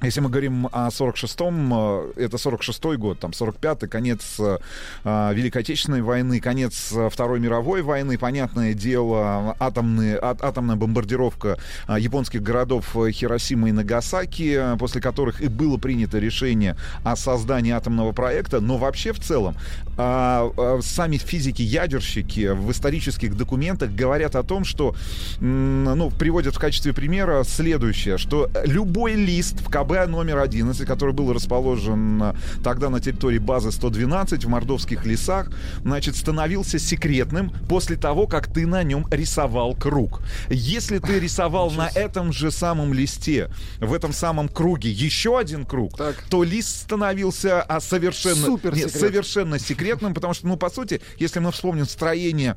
если 0.03 0.21
мы 0.21 0.31
говорим 0.31 0.69
о 0.73 0.89
46-м, 0.89 1.73
э, 2.17 2.25
это 2.25 2.37
46-й 2.37 2.97
год, 2.97 3.19
там 3.21 3.31
45-й, 3.31 3.89
конец 3.89 4.23
э, 4.39 4.59
э, 5.05 5.35
Великой 5.35 5.63
Отечественной 5.63 6.03
войны, 6.03 6.41
конец 6.41 6.93
э, 6.93 7.09
Второй 7.11 7.41
мировой 7.41 7.83
войны, 7.83 8.19
понятное 8.19 8.75
дело, 8.75 9.57
атомные, 9.59 10.17
а- 10.17 10.37
атомная 10.41 10.77
бомбардировка 10.77 11.59
э, 11.89 11.97
японских 11.99 12.43
городов 12.43 12.97
э, 12.97 13.11
Хиросима 13.13 13.69
и 13.69 13.73
Нагасаки, 13.73 14.57
э, 14.75 14.77
после 14.77 15.01
которых 15.01 15.41
и 15.41 15.49
было 15.49 15.77
принято 15.77 16.19
решение 16.19 16.77
о 17.05 17.17
создании 17.17 17.73
атомного 17.73 18.13
проекта, 18.13 18.61
но 18.61 18.79
вообще 18.79 19.13
в 19.13 19.21
целом 19.21 19.57
а, 19.97 20.81
сами 20.83 21.17
физики-ядерщики 21.19 22.49
в 22.53 22.71
исторических 22.71 23.37
документах 23.37 23.91
говорят 23.91 24.37
о 24.37 24.43
том, 24.43 24.65
что, 24.65 24.95
ну, 25.41 26.11
приводят 26.11 26.55
в 26.55 26.59
качестве 26.59 26.93
примера 26.93 27.45
следующее, 27.45 28.19
что 28.19 28.51
любой 28.65 29.15
лист 29.15 29.61
в 29.61 29.69
КБ 29.93 30.09
номер 30.09 30.39
11, 30.39 30.87
который 30.87 31.13
был 31.13 31.33
расположен 31.33 32.23
а, 32.23 32.37
тогда 32.65 32.89
на 32.89 33.01
территории 33.01 33.39
базы 33.39 33.71
112 33.71 34.45
в 34.45 34.49
Мордовских 34.49 35.05
лесах, 35.05 35.51
значит, 35.83 36.17
становился 36.17 36.79
секретным 36.79 37.51
после 37.69 37.97
того, 37.97 38.27
как 38.27 38.53
ты 38.53 38.67
на 38.67 38.83
нем 38.83 39.07
рисовал 39.11 39.75
круг. 39.75 40.23
Если 40.49 40.99
ты 40.99 41.19
рисовал 41.21 41.71
на 41.71 41.89
этом 41.89 42.33
же 42.33 42.51
самом 42.51 42.95
листе, 42.95 43.51
в 43.81 43.93
этом 43.93 44.13
самом 44.13 44.49
круге 44.49 44.91
еще 44.91 45.39
один 45.39 45.67
круг, 45.67 45.97
Так. 45.97 46.17
то 46.31 46.43
лист 46.43 46.83
становился 46.83 47.63
а, 47.63 47.81
совершенно, 47.81 48.47
Супер 48.47 48.75
нет, 48.75 48.91
совершенно 48.93 49.59
секретным, 49.59 50.15
потому 50.15 50.33
что, 50.35 50.47
ну, 50.47 50.57
по 50.57 50.71
сути, 50.71 51.01
если 51.19 51.39
мы 51.39 51.53
вспомним 51.53 51.87
строение 51.87 52.57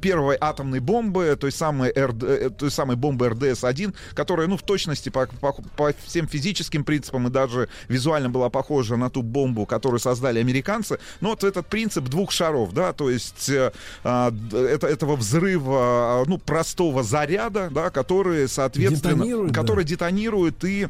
первой 0.00 0.36
атомной 0.40 0.80
бомбы, 0.80 1.36
той 1.40 1.52
самой, 1.52 1.90
РД, 1.90 2.22
э, 2.22 2.50
той 2.50 2.70
самой 2.70 2.96
бомбы 2.96 3.26
РДС-1, 3.26 3.94
которая, 4.14 4.46
ну, 4.46 4.56
в 4.56 4.62
точности 4.62 5.08
по, 5.08 5.26
по- 5.26 5.52
по 5.76 5.92
всем 6.06 6.28
физическим 6.28 6.59
принципам 6.68 7.26
и 7.28 7.30
даже 7.30 7.68
визуально 7.88 8.28
была 8.30 8.50
похожа 8.50 8.96
на 8.96 9.10
ту 9.10 9.22
бомбу, 9.22 9.66
которую 9.66 10.00
создали 10.00 10.38
американцы, 10.38 10.98
но 11.20 11.30
вот 11.30 11.44
этот 11.44 11.66
принцип 11.66 12.04
двух 12.04 12.32
шаров, 12.32 12.72
да, 12.72 12.92
то 12.92 13.10
есть 13.10 13.48
э, 13.48 13.72
это, 14.02 14.86
этого 14.86 15.16
взрыва, 15.16 16.20
а, 16.20 16.24
ну, 16.26 16.38
простого 16.38 17.02
заряда, 17.02 17.68
да, 17.70 17.90
который, 17.90 18.48
соответственно, 18.48 19.14
Детонирует, 19.14 19.52
да. 19.52 19.60
который 19.60 19.84
детонирует 19.84 20.64
и 20.64 20.88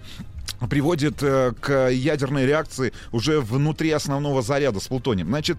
приводит 0.68 1.22
э, 1.22 1.52
к 1.60 1.88
ядерной 1.90 2.46
реакции 2.46 2.92
уже 3.12 3.40
внутри 3.40 3.90
основного 3.90 4.42
заряда 4.42 4.80
с 4.80 4.88
плутонием. 4.88 5.28
Значит, 5.28 5.58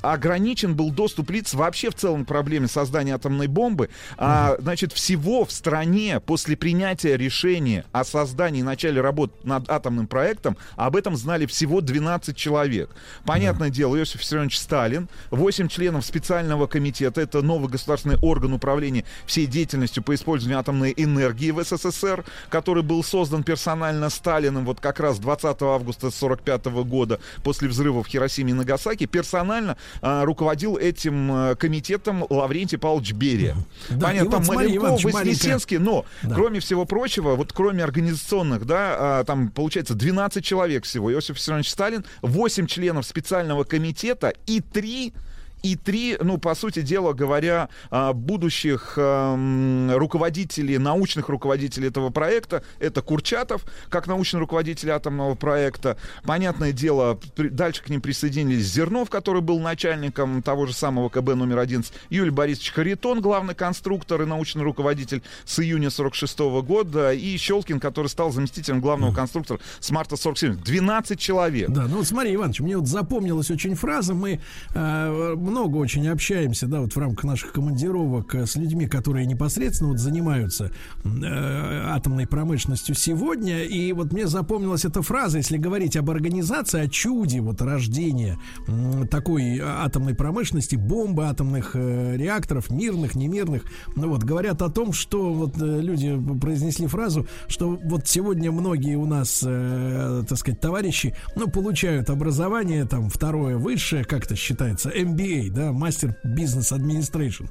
ограничен 0.00 0.74
был 0.74 0.90
доступ 0.90 1.30
лиц 1.30 1.54
вообще 1.54 1.90
в 1.90 1.94
целом 1.94 2.24
к 2.24 2.28
проблеме 2.28 2.68
создания 2.68 3.14
атомной 3.14 3.46
бомбы. 3.46 3.90
А, 4.16 4.56
значит, 4.58 4.92
всего 4.92 5.44
в 5.44 5.52
стране 5.52 6.20
после 6.20 6.56
принятия 6.56 7.16
решения 7.16 7.84
о 7.92 8.04
создании 8.04 8.60
и 8.60 8.64
начале 8.64 9.00
работ 9.00 9.44
над 9.44 9.70
атомным 9.70 10.06
проектом 10.06 10.56
об 10.76 10.96
этом 10.96 11.16
знали 11.16 11.46
всего 11.46 11.80
12 11.80 12.36
человек. 12.36 12.90
Понятное 13.24 13.70
дело, 13.70 13.96
Иосиф 13.96 14.20
Виссарионович 14.20 14.58
Сталин, 14.58 15.08
8 15.30 15.68
членов 15.68 16.04
специального 16.04 16.66
комитета, 16.66 17.20
это 17.20 17.42
новый 17.42 17.68
государственный 17.68 18.16
орган 18.22 18.52
управления 18.52 19.04
всей 19.26 19.46
деятельностью 19.46 20.02
по 20.02 20.14
использованию 20.14 20.58
атомной 20.58 20.94
энергии 20.96 21.50
в 21.50 21.62
СССР, 21.62 22.24
который 22.48 22.82
был 22.82 23.04
создан 23.04 23.42
персонально 23.42 24.10
Сталиным 24.32 24.64
вот 24.64 24.80
как 24.80 24.98
раз 24.98 25.18
20 25.18 25.60
августа 25.60 26.10
45 26.10 26.64
года 26.86 27.20
после 27.44 27.68
взрыва 27.68 28.02
в 28.02 28.06
Хиросиме 28.06 28.52
и 28.52 28.54
Нагасаки, 28.54 29.04
персонально 29.04 29.76
а, 30.00 30.24
руководил 30.24 30.78
этим 30.78 31.30
а, 31.30 31.54
комитетом 31.54 32.24
Лаврентий 32.30 32.78
Павлович 32.78 33.12
Берия. 33.12 33.54
Да, 33.90 34.06
Понятно, 34.06 34.30
там 34.30 34.46
Маленков, 34.46 35.04
Вознесенский, 35.04 35.76
но 35.76 36.06
Да. 36.22 36.34
кроме 36.34 36.60
всего 36.60 36.86
прочего, 36.86 37.34
вот 37.34 37.52
кроме 37.52 37.84
организационных, 37.84 38.64
да, 38.64 38.96
а, 39.20 39.24
там 39.24 39.50
получается 39.50 39.92
12 39.92 40.42
человек 40.42 40.84
всего. 40.84 41.12
Иосиф 41.12 41.36
Виссарионович 41.36 41.68
Сталин, 41.68 42.04
8 42.22 42.66
членов 42.66 43.04
специального 43.04 43.64
комитета 43.64 44.32
и 44.46 44.62
3 44.62 45.12
и 45.62 45.76
три, 45.76 46.16
ну, 46.20 46.38
по 46.38 46.54
сути 46.54 46.82
дела 46.82 47.12
говоря, 47.12 47.68
а, 47.90 48.12
будущих 48.12 48.94
эм, 48.96 49.90
руководителей, 49.96 50.78
научных 50.78 51.28
руководителей 51.28 51.88
этого 51.88 52.10
проекта. 52.10 52.62
Это 52.78 53.02
Курчатов, 53.02 53.64
как 53.88 54.06
научный 54.06 54.40
руководитель 54.40 54.90
атомного 54.90 55.34
проекта. 55.34 55.96
Понятное 56.24 56.72
дело, 56.72 57.18
дальше 57.36 57.82
к 57.82 57.88
ним 57.88 58.00
присоединились 58.00 58.66
Зернов, 58.66 59.10
который 59.10 59.42
был 59.42 59.60
начальником 59.60 60.42
того 60.42 60.66
же 60.66 60.72
самого 60.72 61.08
КБ 61.08 61.34
номер 61.34 61.58
11, 61.58 61.92
Юлий 62.10 62.30
Борисович 62.30 62.72
Харитон, 62.72 63.20
главный 63.20 63.54
конструктор 63.54 64.22
и 64.22 64.26
научный 64.26 64.62
руководитель 64.62 65.22
с 65.44 65.60
июня 65.60 65.90
46 65.90 66.38
года, 66.62 67.12
и 67.12 67.36
Щелкин, 67.36 67.80
который 67.80 68.08
стал 68.08 68.32
заместителем 68.32 68.80
главного 68.80 69.14
конструктора 69.14 69.60
с 69.80 69.90
марта 69.90 70.16
47. 70.16 70.56
12 70.56 71.20
человек. 71.20 71.70
Да, 71.70 71.86
ну 71.86 71.98
вот 71.98 72.06
смотри, 72.06 72.34
Иванович, 72.34 72.60
мне 72.60 72.76
вот 72.76 72.88
запомнилась 72.88 73.50
очень 73.50 73.74
фраза. 73.74 74.14
Мы 74.14 74.40
э, 74.74 75.34
много 75.52 75.76
очень 75.76 76.08
общаемся, 76.08 76.66
да, 76.66 76.80
вот 76.80 76.94
в 76.94 76.98
рамках 76.98 77.24
наших 77.24 77.52
командировок 77.52 78.34
э, 78.34 78.46
с 78.46 78.56
людьми, 78.56 78.86
которые 78.86 79.26
непосредственно 79.26 79.90
вот 79.90 79.98
занимаются 79.98 80.72
э, 81.04 81.10
атомной 81.88 82.26
промышленностью 82.26 82.94
сегодня. 82.94 83.62
И 83.64 83.92
вот 83.92 84.12
мне 84.12 84.26
запомнилась 84.26 84.84
эта 84.84 85.02
фраза, 85.02 85.38
если 85.38 85.58
говорить 85.58 85.96
об 85.96 86.10
организации, 86.10 86.80
о 86.80 86.88
чуде 86.88 87.40
вот 87.40 87.60
рождения 87.60 88.38
м, 88.66 89.06
такой 89.08 89.60
атомной 89.60 90.14
промышленности, 90.14 90.76
бомбы 90.76 91.26
атомных 91.26 91.72
э, 91.74 92.16
реакторов, 92.16 92.70
мирных, 92.70 93.14
немирных. 93.14 93.64
Ну 93.94 94.08
вот 94.08 94.24
говорят 94.24 94.62
о 94.62 94.70
том, 94.70 94.92
что 94.92 95.32
вот 95.34 95.60
э, 95.60 95.80
люди 95.80 96.18
произнесли 96.40 96.86
фразу, 96.86 97.26
что 97.48 97.68
вот 97.70 98.08
сегодня 98.08 98.50
многие 98.50 98.96
у 98.96 99.04
нас, 99.06 99.42
э, 99.46 100.24
так 100.26 100.38
сказать, 100.38 100.60
товарищи, 100.60 101.14
ну, 101.36 101.48
получают 101.48 102.08
образование, 102.08 102.86
там, 102.86 103.10
второе 103.10 103.58
высшее, 103.58 104.04
как 104.04 104.24
это 104.24 104.34
считается, 104.36 104.88
MBA, 104.90 105.41
да, 105.50 105.72
мастер 105.72 106.16
бизнес 106.24 106.72
администрейшн. 106.72 107.44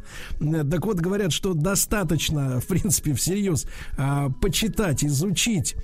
Так 0.70 0.86
вот, 0.86 1.00
говорят, 1.00 1.32
что 1.32 1.54
достаточно, 1.54 2.60
в 2.60 2.68
принципе, 2.68 3.14
всерьез 3.14 3.66
а, 3.98 4.30
почитать, 4.30 5.04
изучить 5.04 5.76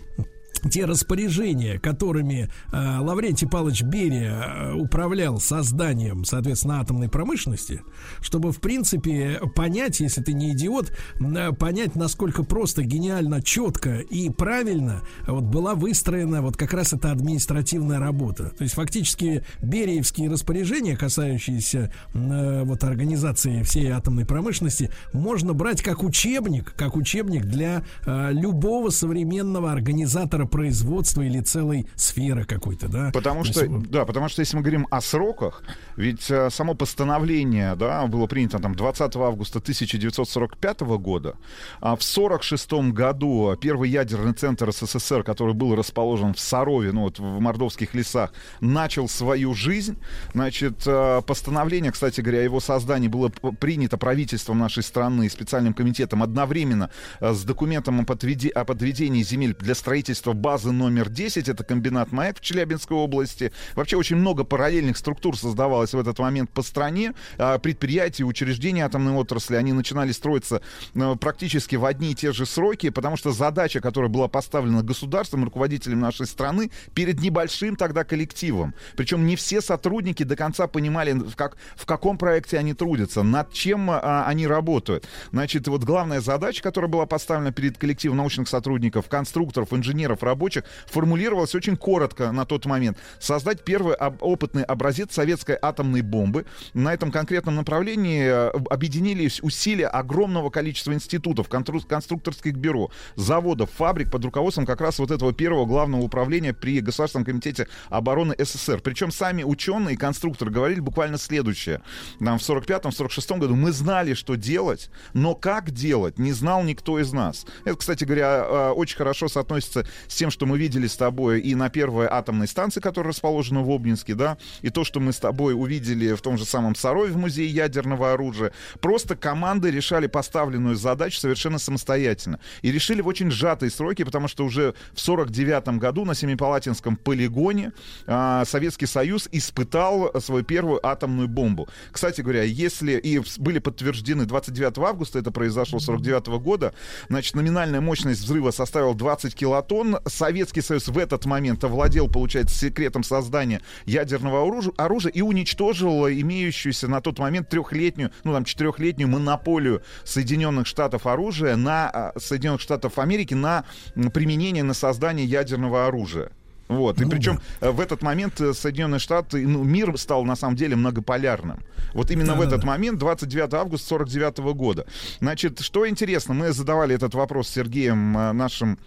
те 0.70 0.86
распоряжения, 0.86 1.80
которыми 1.80 2.50
э, 2.72 2.98
Лаврентий 3.00 3.48
Павлович 3.48 3.84
Берия 3.84 4.34
э, 4.34 4.74
управлял 4.74 5.40
созданием, 5.40 6.26
соответственно, 6.26 6.82
атомной 6.82 7.10
промышленности, 7.10 7.82
чтобы, 8.22 8.52
в 8.52 8.60
принципе, 8.60 9.40
понять, 9.56 10.00
если 10.00 10.22
ты 10.22 10.34
не 10.34 10.54
идиот, 10.54 10.92
э, 11.20 11.52
понять, 11.54 11.96
насколько 11.96 12.44
просто, 12.44 12.84
гениально, 12.84 13.42
четко 13.42 14.00
и 14.00 14.30
правильно 14.30 15.02
вот 15.28 15.44
была 15.44 15.76
выстроена 15.76 16.42
вот 16.42 16.58
как 16.58 16.74
раз 16.74 16.94
эта 16.94 17.12
административная 17.12 18.00
работа. 18.00 18.52
То 18.58 18.64
есть, 18.64 18.76
фактически, 18.76 19.44
бериевские 19.62 20.30
распоряжения, 20.30 20.96
касающиеся 20.96 21.92
э, 22.14 22.64
вот 22.64 22.84
организации 22.84 23.64
всей 23.64 23.90
атомной 23.90 24.26
промышленности, 24.26 24.92
можно 25.14 25.54
брать 25.54 25.82
как 25.82 26.04
учебник, 26.04 26.74
как 26.76 26.96
учебник 26.96 27.46
для 27.46 27.84
э, 28.06 28.30
любого 28.32 28.90
современного 28.90 29.72
организатора 29.72 30.46
производства 30.48 31.22
или 31.22 31.40
целой 31.42 31.88
сферы 31.96 32.46
какой-то, 32.46 32.88
да? 32.88 33.12
Потому 33.14 33.44
То 33.44 33.52
что, 33.52 33.66
есть, 33.66 33.90
да, 33.90 34.06
потому 34.06 34.30
что 34.30 34.42
если 34.42 34.58
мы 34.58 34.64
говорим 34.64 34.88
о 34.90 35.02
сроках, 35.02 35.64
ведь 35.96 36.30
э, 36.30 36.50
само 36.50 36.74
постановление, 36.74 37.76
да, 37.76 38.06
было 38.08 38.28
принято 38.28 38.60
там 38.60 38.76
20 38.76 39.16
августа 39.16 39.60
1945 39.60 40.82
года, 40.82 41.36
а 41.82 41.96
в 41.96 42.04
46 42.04 42.72
году 42.92 43.56
первый 43.60 43.90
ядерный 43.90 44.34
центр 44.34 44.72
СССР, 44.72 45.24
который 45.24 45.54
был 45.54 45.76
расположен 45.76 46.34
в 46.34 46.40
Сарове, 46.40 46.92
ну 46.92 47.02
вот 47.02 47.20
в 47.20 47.40
Мордовских 47.40 47.94
лесах, 47.94 48.34
начал 48.62 49.08
свою 49.08 49.54
жизнь. 49.54 49.98
Значит, 50.34 50.84
э, 50.86 51.22
постановление, 51.26 51.92
кстати 51.92 52.22
говоря, 52.22 52.40
о 52.40 52.44
его 52.44 52.60
создании 52.60 53.08
было 53.08 53.30
принято 53.30 53.98
правительством 53.98 54.60
нашей 54.60 54.84
страны 54.84 55.26
и 55.26 55.30
специальным 55.30 55.74
комитетом 55.74 56.24
одновременно 56.24 56.90
э, 57.20 57.34
с 57.34 57.44
документом 57.44 58.00
о 58.00 58.06
подведении 58.06 59.24
земель 59.24 59.56
для 59.60 59.76
строительства 59.76 60.34
базы 60.38 60.72
номер 60.72 61.10
10, 61.10 61.50
это 61.50 61.64
комбинат 61.64 62.12
МАЭК 62.12 62.38
в 62.38 62.42
Челябинской 62.42 62.96
области. 62.96 63.52
Вообще 63.76 63.98
очень 63.98 64.16
много 64.16 64.44
параллельных 64.44 64.98
структур 64.98 65.38
создавалось 65.38 65.94
в 65.94 66.00
этот 66.00 66.20
момент 66.20 66.50
по 66.52 66.62
стране. 66.62 67.14
А, 67.38 67.58
Предприятия, 67.58 68.24
учреждения 68.24 68.86
атомной 68.86 69.14
отрасли, 69.14 69.56
они 69.56 69.74
начинали 69.74 70.12
строиться 70.12 70.62
э, 70.96 71.16
практически 71.20 71.76
в 71.76 71.86
одни 71.86 72.12
и 72.12 72.16
те 72.16 72.32
же 72.32 72.46
сроки, 72.46 72.90
потому 72.90 73.18
что 73.18 73.32
задача, 73.32 73.82
которая 73.82 74.10
была 74.10 74.28
поставлена 74.28 74.84
государством, 74.84 75.44
руководителем 75.44 76.00
нашей 76.00 76.28
страны, 76.28 76.72
перед 76.94 77.20
небольшим 77.20 77.76
тогда 77.76 78.04
коллективом. 78.04 78.74
Причем 78.96 79.26
не 79.26 79.36
все 79.36 79.62
сотрудники 79.62 80.24
до 80.24 80.36
конца 80.36 80.68
понимали, 80.68 81.14
в, 81.14 81.36
как, 81.36 81.58
в 81.76 81.86
каком 81.86 82.18
проекте 82.18 82.58
они 82.58 82.74
трудятся, 82.74 83.24
над 83.24 83.52
чем 83.52 83.90
а, 83.90 84.26
они 84.28 84.48
работают. 84.48 85.08
Значит, 85.32 85.68
вот 85.68 85.84
главная 85.84 86.22
задача, 86.22 86.62
которая 86.62 86.90
была 86.90 87.06
поставлена 87.06 87.52
перед 87.52 87.78
коллективом 87.78 88.18
научных 88.18 88.48
сотрудников, 88.48 89.08
конструкторов, 89.10 89.74
инженеров, 89.74 90.24
рабочих, 90.28 90.64
формулировалась 90.88 91.56
очень 91.56 91.76
коротко 91.78 92.32
на 92.32 92.46
тот 92.46 92.66
момент. 92.66 92.98
Создать 93.20 93.64
первый 93.64 93.96
об- 93.96 94.22
опытный 94.22 94.64
образец 94.64 95.14
советской 95.14 95.58
атомной 95.62 96.02
бомбы. 96.02 96.46
На 96.74 96.94
этом 96.94 97.12
конкретном 97.12 97.56
направлении 97.56 98.26
э, 98.26 98.50
объединились 98.70 99.42
усилия 99.42 99.88
огромного 99.88 100.50
количества 100.50 100.94
институтов, 100.94 101.50
конструкторских 101.50 102.56
бюро, 102.56 102.92
заводов, 103.16 103.70
фабрик 103.72 104.12
под 104.12 104.26
руководством 104.26 104.66
как 104.66 104.82
раз 104.82 105.00
вот 105.00 105.12
этого 105.12 105.34
первого 105.34 105.66
главного 105.66 106.02
управления 106.02 106.54
при 106.54 106.82
Государственном 106.82 107.26
комитете 107.26 107.68
обороны 107.90 108.36
СССР. 108.38 108.82
Причем 108.82 109.12
сами 109.12 109.44
ученые 109.44 109.96
и 109.96 109.98
конструкторы 109.98 110.52
говорили 110.52 110.80
буквально 110.80 111.18
следующее. 111.18 111.82
Нам 112.20 112.40
в 112.40 112.42
45-46 112.42 113.40
году 113.40 113.56
мы 113.56 113.72
знали, 113.72 114.14
что 114.14 114.36
делать, 114.36 114.90
но 115.14 115.36
как 115.36 115.72
делать, 115.72 116.20
не 116.20 116.34
знал 116.34 116.64
никто 116.64 117.00
из 117.00 117.14
нас. 117.14 117.46
Это, 117.66 117.76
кстати 117.78 118.04
говоря, 118.04 118.46
э, 118.48 118.70
очень 118.72 118.98
хорошо 118.98 119.28
соотносится 119.28 119.88
с 120.08 120.16
тем, 120.16 120.32
что 120.32 120.46
мы 120.46 120.58
видели 120.58 120.88
с 120.88 120.96
тобой 120.96 121.42
и 121.42 121.56
на 121.56 121.70
первой 121.70 122.08
атомной 122.08 122.48
станции, 122.48 122.80
которая 122.80 123.14
расположена 123.14 123.62
в 123.62 123.70
Обнинске, 123.70 124.16
да, 124.16 124.38
и 124.62 124.70
то, 124.70 124.84
что 124.84 125.00
мы 125.00 125.14
с 125.14 125.18
тобой 125.18 125.54
увидели 125.54 126.14
в 126.14 126.22
том 126.22 126.38
же 126.38 126.46
самом 126.46 126.76
Сарове 126.76 127.12
в 127.12 127.18
музее 127.18 127.48
ядерного 127.48 128.14
оружия. 128.14 128.52
Просто 128.80 129.16
команды 129.16 129.72
решали 129.72 130.08
поставленную 130.08 130.76
задачу 130.76 131.20
совершенно 131.20 131.60
самостоятельно. 131.60 132.40
И 132.62 132.72
решили 132.72 133.02
в 133.02 133.08
очень 133.08 133.32
сжатые 133.32 133.70
сроки, 133.70 134.04
потому 134.04 134.28
что 134.28 134.46
уже 134.46 134.74
в 134.94 135.00
49 135.00 135.80
году 135.80 136.06
на 136.06 136.16
Семипалатинском 136.16 136.96
полигоне 136.96 137.72
а, 138.06 138.46
Советский 138.46 138.86
Союз 138.86 139.28
испытал 139.32 140.12
свою 140.22 140.44
первую 140.44 140.86
атомную 140.86 141.28
бомбу. 141.28 141.68
Кстати 141.92 142.22
говоря, 142.22 142.44
если 142.44 142.94
и 142.94 143.22
были 143.38 143.60
подтверждены 143.60 144.26
29 144.26 144.78
августа, 144.80 145.20
это 145.20 145.32
произошло 145.32 145.80
49 145.80 146.28
года, 146.42 146.74
значит, 147.10 147.36
номинальная 147.36 147.82
мощность 147.82 148.22
взрыва 148.22 148.52
составила 148.52 148.96
20 148.96 149.36
килотонн. 149.36 149.97
Советский 150.06 150.62
Союз 150.62 150.88
в 150.88 150.98
этот 150.98 151.26
момент 151.26 151.64
овладел, 151.64 152.08
получается, 152.08 152.58
секретом 152.58 153.04
создания 153.04 153.62
ядерного 153.86 154.42
оружия, 154.46 154.74
оружия 154.78 155.12
и 155.12 155.22
уничтожил 155.22 156.08
имеющуюся 156.08 156.88
на 156.88 157.02
тот 157.02 157.20
момент 157.20 157.50
трехлетнюю, 157.50 158.12
ну 158.24 158.34
там 158.34 158.46
четырехлетнюю 158.46 159.10
монополию 159.10 159.82
Соединенных 160.04 160.68
Штатов 160.68 161.08
оружия 161.08 161.56
на 161.56 161.90
а, 161.90 162.14
Соединенных 162.20 162.62
Штатов 162.62 163.00
Америки 163.00 163.34
на 163.34 163.66
применение 164.14 164.64
на 164.64 164.74
создание 164.74 165.26
ядерного 165.26 165.88
оружия. 165.88 166.32
Вот. 166.68 167.00
И 167.00 167.06
Ну 167.06 167.10
причем 167.10 167.40
э, 167.62 167.72
в 167.72 167.80
этот 167.80 168.02
момент 168.02 168.40
э, 168.42 168.54
Соединенные 168.54 169.00
Штаты, 169.00 169.48
ну, 169.48 169.64
мир 169.64 169.98
стал 169.98 170.26
на 170.26 170.36
самом 170.36 170.56
деле 170.56 170.76
многополярным. 170.76 171.64
Вот 171.94 172.12
именно 172.12 172.34
в 172.34 172.40
Да-да-да. 172.40 172.56
этот 172.56 172.66
момент, 172.66 173.00
29 173.00 173.54
августа 173.54 173.88
49 173.88 174.40
года. 174.54 174.86
Значит, 175.20 175.62
что 175.62 175.88
интересно, 175.88 176.34
мы 176.34 176.52
задавали 176.52 176.94
этот 176.94 177.14
вопрос 177.14 177.48
Сергеем, 177.48 178.18
э, 178.18 178.34
нашим 178.34 178.78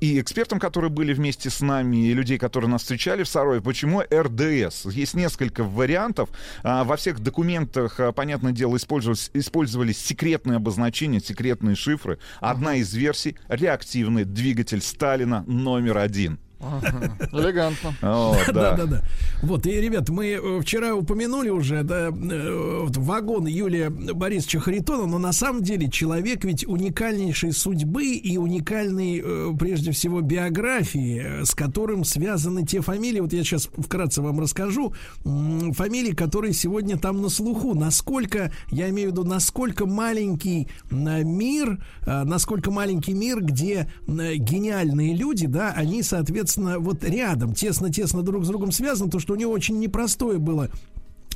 и 0.00 0.20
экспертам, 0.20 0.58
которые 0.58 0.90
были 0.90 1.12
вместе 1.12 1.50
с 1.50 1.60
нами, 1.60 2.08
и 2.08 2.14
людей, 2.14 2.38
которые 2.38 2.70
нас 2.70 2.82
встречали 2.82 3.22
в 3.22 3.28
Сарове, 3.28 3.60
почему 3.60 4.02
РДС? 4.02 4.86
Есть 4.86 5.14
несколько 5.14 5.64
вариантов. 5.64 6.30
А, 6.62 6.84
Во 6.84 6.96
всех 6.96 7.20
документах, 7.20 8.00
а, 8.00 8.12
понятное 8.12 8.52
дело, 8.52 8.76
использовались, 8.76 9.30
использовались 9.34 9.98
секретные 9.98 10.56
обозначения, 10.56 11.20
секретные 11.20 11.76
шифры. 11.76 12.18
Одна 12.40 12.76
из 12.76 12.92
версий— 12.94 13.36
реактивный 13.48 14.24
двигатель 14.24 14.80
Сталина 14.80 15.44
номер 15.46 15.98
один. 15.98 16.38
Элегантно. 16.60 17.94
Да, 18.48 18.52
да. 18.52 18.76
да, 18.76 18.86
да. 18.86 19.02
Вот, 19.42 19.66
и, 19.66 19.80
ребят, 19.80 20.08
мы 20.08 20.26
э, 20.26 20.60
вчера 20.60 20.94
упомянули 20.94 21.50
уже, 21.50 21.82
да, 21.82 22.08
э, 22.08 22.86
вагон 22.96 23.46
Юлия 23.46 23.90
Борисовича 23.90 24.58
Харитона, 24.58 25.06
но 25.06 25.18
на 25.18 25.32
самом 25.32 25.62
деле 25.62 25.88
человек 25.90 26.44
ведь 26.44 26.66
уникальнейшей 26.66 27.52
судьбы 27.52 28.06
и 28.06 28.36
уникальной, 28.36 29.22
э, 29.22 29.52
прежде 29.58 29.92
всего, 29.92 30.20
биографии, 30.20 31.44
с 31.44 31.54
которым 31.54 32.04
связаны 32.04 32.66
те 32.66 32.80
фамилии, 32.80 33.20
вот 33.20 33.32
я 33.32 33.44
сейчас 33.44 33.68
вкратце 33.76 34.22
вам 34.22 34.40
расскажу, 34.40 34.94
фамилии, 35.22 36.12
которые 36.12 36.52
сегодня 36.52 36.96
там 36.98 37.22
на 37.22 37.28
слуху, 37.28 37.74
насколько, 37.74 38.50
я 38.70 38.88
имею 38.90 39.10
в 39.10 39.12
виду, 39.12 39.24
насколько 39.24 39.86
маленький 39.86 40.68
мир, 40.90 41.78
насколько 42.06 42.70
маленький 42.70 43.12
мир, 43.12 43.42
где 43.42 43.90
гениальные 44.06 45.14
люди, 45.14 45.46
да, 45.46 45.72
они, 45.76 46.02
соответственно, 46.02 46.47
вот 46.56 47.04
рядом, 47.04 47.54
тесно-тесно 47.54 48.22
друг 48.22 48.44
с 48.44 48.48
другом 48.48 48.72
связаны, 48.72 49.10
то, 49.10 49.18
что 49.18 49.34
у 49.34 49.36
него 49.36 49.52
очень 49.52 49.78
непростое 49.78 50.38
было 50.38 50.70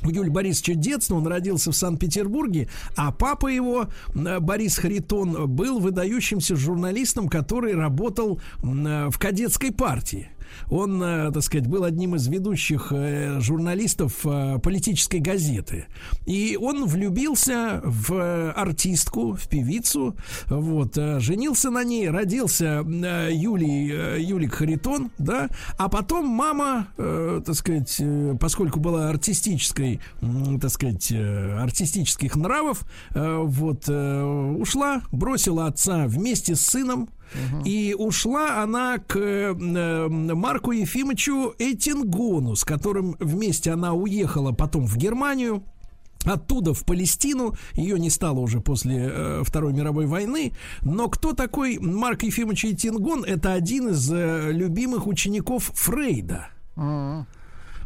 у 0.05 0.09
Юлия 0.09 0.31
Борисовича 0.31 0.73
детства, 0.73 1.15
он 1.15 1.27
родился 1.27 1.71
в 1.71 1.75
Санкт-Петербурге, 1.75 2.69
а 2.95 3.11
папа 3.11 3.47
его, 3.47 3.87
э, 4.13 4.39
Борис 4.39 4.77
Харитон, 4.77 5.47
был 5.49 5.79
выдающимся 5.79 6.55
журналистом, 6.55 7.29
который 7.29 7.73
работал 7.73 8.39
э, 8.61 9.09
в 9.09 9.17
кадетской 9.17 9.71
партии. 9.71 10.29
Он, 10.69 11.01
э, 11.01 11.31
так 11.31 11.43
сказать, 11.43 11.67
был 11.67 11.83
одним 11.83 12.15
из 12.15 12.27
ведущих 12.27 12.91
э, 12.91 13.39
журналистов 13.39 14.25
э, 14.25 14.59
политической 14.59 15.19
газеты. 15.19 15.85
И 16.25 16.57
он 16.59 16.85
влюбился 16.85 17.81
в 17.83 18.51
артистку, 18.51 19.33
в 19.33 19.47
певицу, 19.47 20.15
вот, 20.47 20.95
женился 20.95 21.69
на 21.69 21.83
ней, 21.83 22.09
родился 22.09 22.83
Юлий, 22.85 24.21
Юлик 24.23 24.55
Харитон, 24.55 25.11
да, 25.17 25.49
а 25.77 25.89
потом 25.89 26.27
мама, 26.27 26.87
так 26.97 27.55
сказать, 27.55 28.01
поскольку 28.39 28.79
была 28.79 29.09
артистической, 29.09 29.99
так 30.61 30.69
сказать, 30.69 31.11
артистических 31.11 32.35
нравов, 32.35 32.83
вот, 33.11 33.87
ушла, 33.89 35.01
бросила 35.11 35.67
отца 35.67 36.05
вместе 36.07 36.55
с 36.55 36.61
сыном, 36.61 37.09
и 37.65 37.95
ушла 37.97 38.61
она 38.61 38.97
к 38.97 39.15
э, 39.17 39.53
э, 39.53 40.07
Марку 40.07 40.71
Ефимовичу 40.71 41.55
Эйтингону, 41.59 42.55
с 42.55 42.63
которым 42.63 43.15
вместе 43.19 43.71
она 43.71 43.93
уехала 43.93 44.51
потом 44.51 44.85
в 44.85 44.97
Германию. 44.97 45.63
Оттуда 46.25 46.73
в 46.73 46.85
Палестину, 46.85 47.55
ее 47.73 47.99
не 47.99 48.09
стало 48.09 48.39
уже 48.39 48.61
после 48.61 49.09
э, 49.11 49.41
Второй 49.43 49.73
мировой 49.73 50.05
войны. 50.05 50.53
Но 50.81 51.09
кто 51.09 51.33
такой 51.33 51.79
Марк 51.79 52.23
Ефимович 52.23 52.65
Эйтингон? 52.65 53.25
Это 53.25 53.53
один 53.53 53.89
из 53.89 54.09
э, 54.11 54.51
любимых 54.51 55.07
учеников 55.07 55.71
Фрейда. 55.73 56.47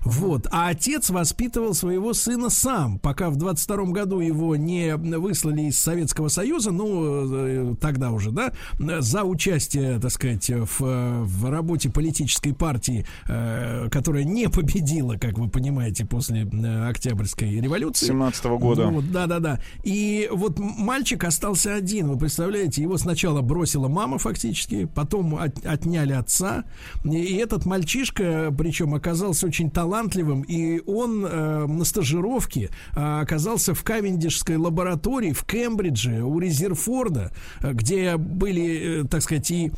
Вот. 0.08 0.48
А 0.52 0.70
отец 0.70 1.10
воспитывал 1.10 1.74
своего 1.74 2.14
сына 2.14 2.50
сам, 2.50 3.00
пока 3.00 3.30
в 3.30 3.36
22 3.36 3.86
году 3.86 4.20
его 4.20 4.56
не 4.56 4.96
выслали 4.96 5.64
из 5.64 5.78
Советского 5.78 6.30
Союза, 6.30 6.72
ну, 6.72 7.72
э, 7.72 7.76
тогда 7.80 8.12
уже, 8.12 8.32
да, 8.32 8.52
за 8.80 9.24
участие, 9.24 10.00
так 10.00 10.12
сказать, 10.12 10.50
в, 10.50 10.80
в 10.80 11.50
работе 11.50 11.90
политической 11.90 12.54
партии, 12.54 13.06
э, 13.28 13.90
которая 13.92 14.24
не 14.24 14.50
победила, 14.50 15.16
как 15.16 15.38
вы 15.38 15.50
понимаете, 15.50 16.06
после 16.06 16.44
э, 16.44 16.90
Октябрьской 16.90 17.60
революции. 17.60 18.08
17 18.08 18.46
года. 18.46 18.88
Вот, 18.88 19.12
да, 19.12 19.28
да, 19.28 19.40
да. 19.40 19.60
И 19.84 20.30
вот 20.32 20.58
мальчик 20.60 21.24
остался 21.26 21.76
один. 21.76 22.08
Вы 22.08 22.18
представляете, 22.18 22.82
его 22.82 22.98
сначала 22.98 23.42
бросила 23.42 23.88
мама 23.88 24.18
фактически, 24.18 24.86
потом 24.86 25.36
от- 25.36 25.66
отняли 25.66 26.14
отца. 26.14 26.64
И 27.04 27.36
этот 27.36 27.66
мальчишка, 27.66 28.54
причем 28.58 28.94
оказался 28.94 29.48
очень 29.48 29.70
талантливым, 29.70 29.97
и 30.44 30.82
он 30.86 31.26
э, 31.26 31.65
на 31.65 31.86
стажировке 31.86 32.69
э, 32.95 33.22
оказался 33.22 33.74
в 33.74 33.84
Кавендишской 33.84 34.57
лаборатории 34.57 35.32
в 35.32 35.44
Кембридже 35.44 36.24
у 36.24 36.40
Резерфорда, 36.40 37.32
э, 37.61 37.74
где 37.74 38.18
были, 38.18 39.02
э, 39.02 39.07
так 39.07 39.22
сказать, 39.22 39.49
и 39.52 39.72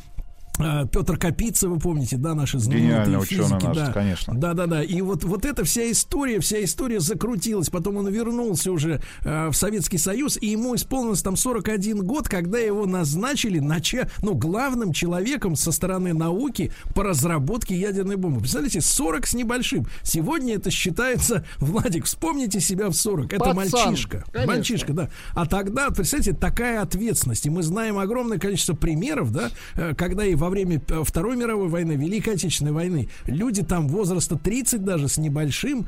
Петр 0.92 1.16
Капица, 1.16 1.68
вы 1.68 1.78
помните, 1.78 2.16
да, 2.16 2.34
наши 2.34 2.58
знаменитые 2.58 2.90
Гениальный 2.90 3.22
ученый 3.22 3.44
физики, 3.44 3.66
наш, 3.66 3.76
да. 3.76 3.92
конечно. 3.92 4.34
Да, 4.34 4.54
да, 4.54 4.66
да. 4.66 4.82
И 4.82 5.00
вот, 5.00 5.24
вот 5.24 5.44
эта 5.44 5.64
вся 5.64 5.90
история, 5.90 6.40
вся 6.40 6.62
история 6.62 7.00
закрутилась. 7.00 7.70
Потом 7.70 7.96
он 7.96 8.08
вернулся 8.08 8.72
уже 8.72 9.00
э, 9.24 9.48
в 9.48 9.54
Советский 9.54 9.98
Союз, 9.98 10.38
и 10.40 10.48
ему 10.48 10.74
исполнилось 10.74 11.22
там 11.22 11.36
41 11.36 12.04
год, 12.04 12.28
когда 12.28 12.58
его 12.58 12.86
назначили 12.86 13.58
нача... 13.58 14.08
ну, 14.22 14.34
главным 14.34 14.92
человеком 14.92 15.56
со 15.56 15.72
стороны 15.72 16.12
науки 16.12 16.72
по 16.94 17.04
разработке 17.04 17.76
ядерной 17.76 18.16
бомбы. 18.16 18.40
Представляете, 18.40 18.80
40 18.80 19.26
с 19.26 19.34
небольшим. 19.34 19.86
Сегодня 20.02 20.56
это 20.56 20.70
считается, 20.70 21.44
Владик, 21.58 22.04
вспомните 22.04 22.60
себя 22.60 22.88
в 22.88 22.94
40. 22.94 23.32
Это 23.32 23.38
Пацан, 23.38 23.56
мальчишка. 23.56 24.24
конечно. 24.32 24.54
Мальчишка, 24.54 24.92
да. 24.92 25.10
А 25.34 25.46
тогда, 25.46 25.90
представляете, 25.90 26.32
такая 26.32 26.82
ответственность. 26.82 27.46
И 27.46 27.50
мы 27.50 27.62
знаем 27.62 27.98
огромное 27.98 28.38
количество 28.38 28.74
примеров, 28.74 29.32
да, 29.32 29.50
э, 29.76 29.94
когда 29.94 30.24
и 30.24 30.34
во 30.34 30.49
время 30.50 30.82
э, 30.88 31.02
Второй 31.04 31.36
мировой 31.36 31.68
войны, 31.68 31.92
Великой 31.92 32.34
Отечественной 32.34 32.72
войны, 32.72 33.08
люди 33.26 33.62
там 33.62 33.88
возраста 33.88 34.36
30 34.36 34.84
даже 34.84 35.08
с 35.08 35.16
небольшим 35.18 35.86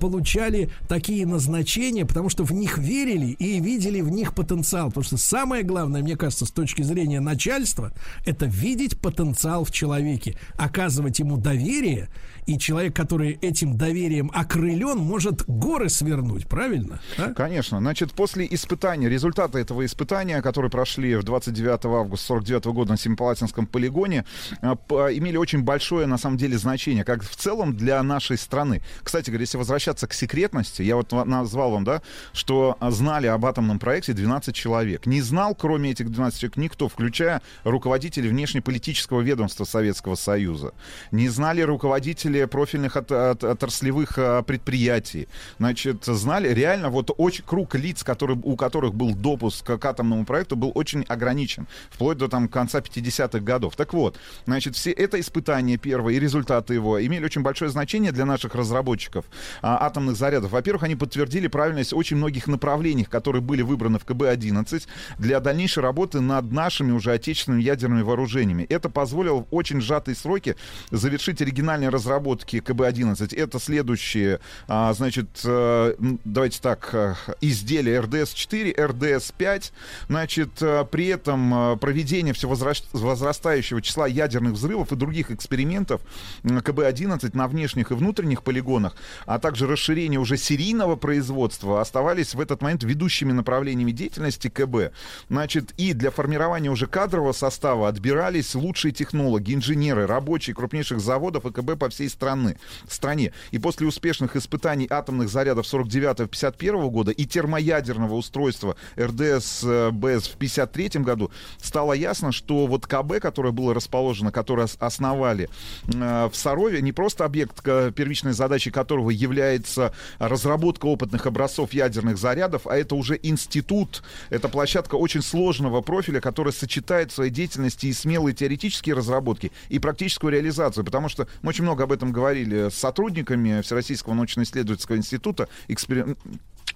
получали 0.00 0.70
такие 0.88 1.26
назначения, 1.26 2.04
потому 2.06 2.28
что 2.28 2.44
в 2.44 2.52
них 2.52 2.78
верили 2.78 3.32
и 3.32 3.60
видели 3.60 4.00
в 4.00 4.10
них 4.10 4.34
потенциал. 4.34 4.88
Потому 4.88 5.04
что 5.04 5.16
самое 5.16 5.62
главное, 5.62 6.02
мне 6.02 6.16
кажется, 6.16 6.46
с 6.46 6.50
точки 6.50 6.82
зрения 6.82 7.20
начальства, 7.20 7.92
это 8.24 8.46
видеть 8.46 8.98
потенциал 8.98 9.64
в 9.64 9.72
человеке, 9.72 10.36
оказывать 10.56 11.18
ему 11.18 11.36
доверие, 11.36 12.08
и 12.46 12.58
человек, 12.58 12.94
который 12.94 13.32
этим 13.40 13.76
доверием 13.76 14.30
окрылен, 14.34 14.98
может 14.98 15.44
горы 15.46 15.88
свернуть, 15.88 16.46
правильно? 16.46 17.00
А? 17.18 17.32
Конечно. 17.32 17.78
Значит, 17.78 18.12
после 18.12 18.46
испытания, 18.50 19.08
результаты 19.08 19.58
этого 19.58 19.84
испытания, 19.84 20.42
которые 20.42 20.70
прошли 20.70 21.16
в 21.16 21.22
29 21.22 21.84
августа 21.86 22.26
49 22.26 22.66
года 22.66 22.92
на 22.92 22.96
Семипалатинском 22.96 23.66
полигоне, 23.66 24.24
а, 24.62 24.76
имели 25.08 25.36
очень 25.36 25.62
большое, 25.62 26.06
на 26.06 26.18
самом 26.18 26.36
деле, 26.36 26.58
значение, 26.58 27.04
как 27.04 27.22
в 27.22 27.36
целом 27.36 27.76
для 27.76 28.02
нашей 28.02 28.38
страны. 28.38 28.82
Кстати 29.02 29.30
говоря, 29.30 29.42
если 29.42 29.58
возвращаться 29.58 30.06
к 30.06 30.12
секретности, 30.12 30.82
я 30.82 30.96
вот 30.96 31.12
ва- 31.12 31.24
назвал 31.24 31.72
вам, 31.72 31.84
да, 31.84 32.02
что 32.32 32.76
знали 32.90 33.26
об 33.26 33.44
атомном 33.46 33.78
проекте 33.78 34.12
12 34.12 34.54
человек. 34.54 35.06
Не 35.06 35.20
знал, 35.22 35.54
кроме 35.54 35.90
этих 35.90 36.10
12 36.10 36.38
человек, 36.40 36.56
никто, 36.56 36.88
включая 36.88 37.42
руководителей 37.64 38.28
внешнеполитического 38.28 39.20
ведомства 39.20 39.64
Советского 39.64 40.14
Союза. 40.14 40.72
Не 41.10 41.28
знали 41.28 41.62
руководители 41.62 42.33
профильных 42.42 42.96
от- 42.96 43.12
от- 43.12 43.44
отраслевых 43.44 44.18
а, 44.18 44.42
предприятий. 44.42 45.28
Значит, 45.58 46.04
знали 46.04 46.52
реально 46.52 46.90
вот 46.90 47.10
очень 47.16 47.44
круг 47.44 47.74
лиц, 47.74 48.02
который, 48.02 48.36
у 48.42 48.56
которых 48.56 48.94
был 48.94 49.14
допуск 49.14 49.64
к 49.64 49.84
атомному 49.84 50.24
проекту, 50.24 50.56
был 50.56 50.72
очень 50.74 51.04
ограничен. 51.04 51.66
Вплоть 51.90 52.18
до 52.18 52.28
там 52.28 52.48
конца 52.48 52.80
50-х 52.80 53.40
годов. 53.40 53.76
Так 53.76 53.92
вот, 53.94 54.18
значит, 54.46 54.76
все 54.76 54.90
это 54.90 55.20
испытание 55.20 55.76
первое 55.76 56.14
и 56.14 56.18
результаты 56.18 56.74
его 56.74 57.04
имели 57.04 57.24
очень 57.24 57.42
большое 57.42 57.70
значение 57.70 58.12
для 58.12 58.24
наших 58.24 58.54
разработчиков 58.54 59.24
а, 59.62 59.86
атомных 59.86 60.16
зарядов. 60.16 60.50
Во-первых, 60.50 60.82
они 60.84 60.96
подтвердили 60.96 61.46
правильность 61.46 61.92
очень 61.92 62.16
многих 62.16 62.46
направлений, 62.46 63.04
которые 63.04 63.42
были 63.42 63.62
выбраны 63.62 63.98
в 63.98 64.04
КБ-11 64.04 64.86
для 65.18 65.40
дальнейшей 65.40 65.82
работы 65.82 66.20
над 66.20 66.50
нашими 66.50 66.92
уже 66.92 67.12
отечественными 67.12 67.62
ядерными 67.62 68.02
вооружениями. 68.02 68.64
Это 68.68 68.88
позволило 68.88 69.40
в 69.40 69.46
очень 69.50 69.80
сжатые 69.80 70.14
сроки 70.14 70.56
завершить 70.90 71.40
оригинальные 71.42 71.90
разработки 71.90 72.23
КБ-11. 72.32 73.36
Это 73.36 73.58
следующие, 73.58 74.40
а, 74.66 74.92
значит, 74.94 75.28
м, 75.44 76.20
давайте 76.24 76.60
так, 76.60 76.90
э, 76.92 77.14
изделия 77.40 78.00
РДС-4, 78.00 78.74
РДС-5. 78.74 79.72
Значит, 80.08 80.50
э, 80.62 80.84
при 80.90 81.06
этом 81.06 81.78
проведение 81.78 82.34
все 82.34 82.48
возрас- 82.48 82.84
возрастающего 82.92 83.80
числа 83.82 84.06
ядерных 84.06 84.52
взрывов 84.54 84.92
и 84.92 84.96
других 84.96 85.30
экспериментов 85.30 86.00
м, 86.42 86.60
КБ-11 86.60 87.30
на 87.36 87.48
внешних 87.48 87.90
и 87.90 87.94
внутренних 87.94 88.42
полигонах, 88.42 88.96
а 89.26 89.38
также 89.38 89.66
расширение 89.66 90.20
уже 90.20 90.36
серийного 90.36 90.96
производства 90.96 91.80
оставались 91.80 92.34
в 92.34 92.40
этот 92.40 92.62
момент 92.62 92.82
ведущими 92.84 93.32
направлениями 93.32 93.92
деятельности 93.92 94.48
КБ. 94.48 94.92
Значит, 95.28 95.72
и 95.76 95.92
для 95.92 96.10
формирования 96.10 96.70
уже 96.70 96.86
кадрового 96.86 97.32
состава 97.32 97.88
отбирались 97.88 98.54
лучшие 98.54 98.92
технологи, 98.92 99.54
инженеры, 99.54 100.06
рабочие 100.06 100.54
крупнейших 100.54 101.00
заводов 101.00 101.46
и 101.46 101.52
КБ 101.52 101.78
по 101.78 101.88
всей 101.88 102.08
страны, 102.14 102.56
стране. 102.88 103.32
И 103.50 103.58
после 103.58 103.86
успешных 103.86 104.36
испытаний 104.36 104.86
атомных 104.88 105.28
зарядов 105.28 105.66
49-51 105.66 106.90
года 106.90 107.10
и 107.10 107.24
термоядерного 107.26 108.14
устройства 108.14 108.76
РДС-БС 108.96 110.28
в 110.28 110.36
53 110.38 111.00
году 111.02 111.30
стало 111.60 111.92
ясно, 111.92 112.32
что 112.32 112.66
вот 112.66 112.86
КБ, 112.86 113.20
которое 113.20 113.52
было 113.52 113.74
расположено, 113.74 114.30
которое 114.30 114.64
ос- 114.64 114.76
основали 114.78 115.48
э, 115.92 116.28
в 116.32 116.36
Сарове, 116.36 116.80
не 116.82 116.92
просто 116.92 117.24
объект, 117.24 117.62
первичной 117.62 118.32
задачей 118.32 118.70
которого 118.70 119.10
является 119.10 119.92
разработка 120.18 120.86
опытных 120.86 121.26
образцов 121.26 121.72
ядерных 121.72 122.16
зарядов, 122.16 122.66
а 122.66 122.76
это 122.76 122.94
уже 122.94 123.18
институт, 123.22 124.02
это 124.30 124.48
площадка 124.48 124.94
очень 124.94 125.22
сложного 125.22 125.80
профиля, 125.80 126.20
которая 126.20 126.52
сочетает 126.52 127.10
в 127.10 127.14
своей 127.14 127.30
деятельности 127.30 127.86
и 127.86 127.92
смелые 127.92 128.34
теоретические 128.34 128.94
разработки, 128.94 129.50
и 129.68 129.78
практическую 129.78 130.32
реализацию, 130.32 130.84
потому 130.84 131.08
что 131.08 131.26
мы 131.42 131.48
очень 131.50 131.64
много 131.64 131.84
об 131.84 131.92
этом 131.92 132.03
говорили 132.12 132.68
с 132.68 132.74
сотрудниками 132.74 133.60
Всероссийского 133.60 134.14
научно-исследовательского 134.14 134.96
института, 134.96 135.48
экспери- 135.68 136.16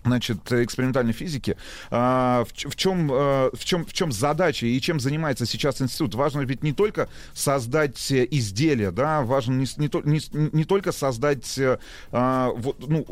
значит, 0.09 0.53
экспериментальной 0.53 1.13
физики. 1.13 1.57
А, 1.91 2.45
в, 2.45 2.71
в 2.71 2.77
чем, 2.77 3.11
э, 3.13 3.51
в, 3.53 3.65
чем, 3.65 3.85
в 3.87 3.93
чем 3.93 4.13
задача 4.13 4.67
и 4.67 4.81
чем 4.81 5.01
занимается 5.01 5.47
сейчас 5.47 5.81
институт? 5.81 6.15
Важно 6.15 6.43
ведь 6.43 6.63
не 6.63 6.73
только 6.73 7.09
создать 7.33 8.11
э, 8.11 8.27
изделие, 8.31 8.91
да, 8.91 9.23
важно 9.23 9.55
не, 9.55 9.67
не, 9.77 9.91
не 10.05 10.59
не 10.59 10.65
только 10.65 10.93
создать 10.93 11.59
э, 11.59 11.79
а, 12.11 12.51
вот, 12.51 12.87
ну, 12.87 13.05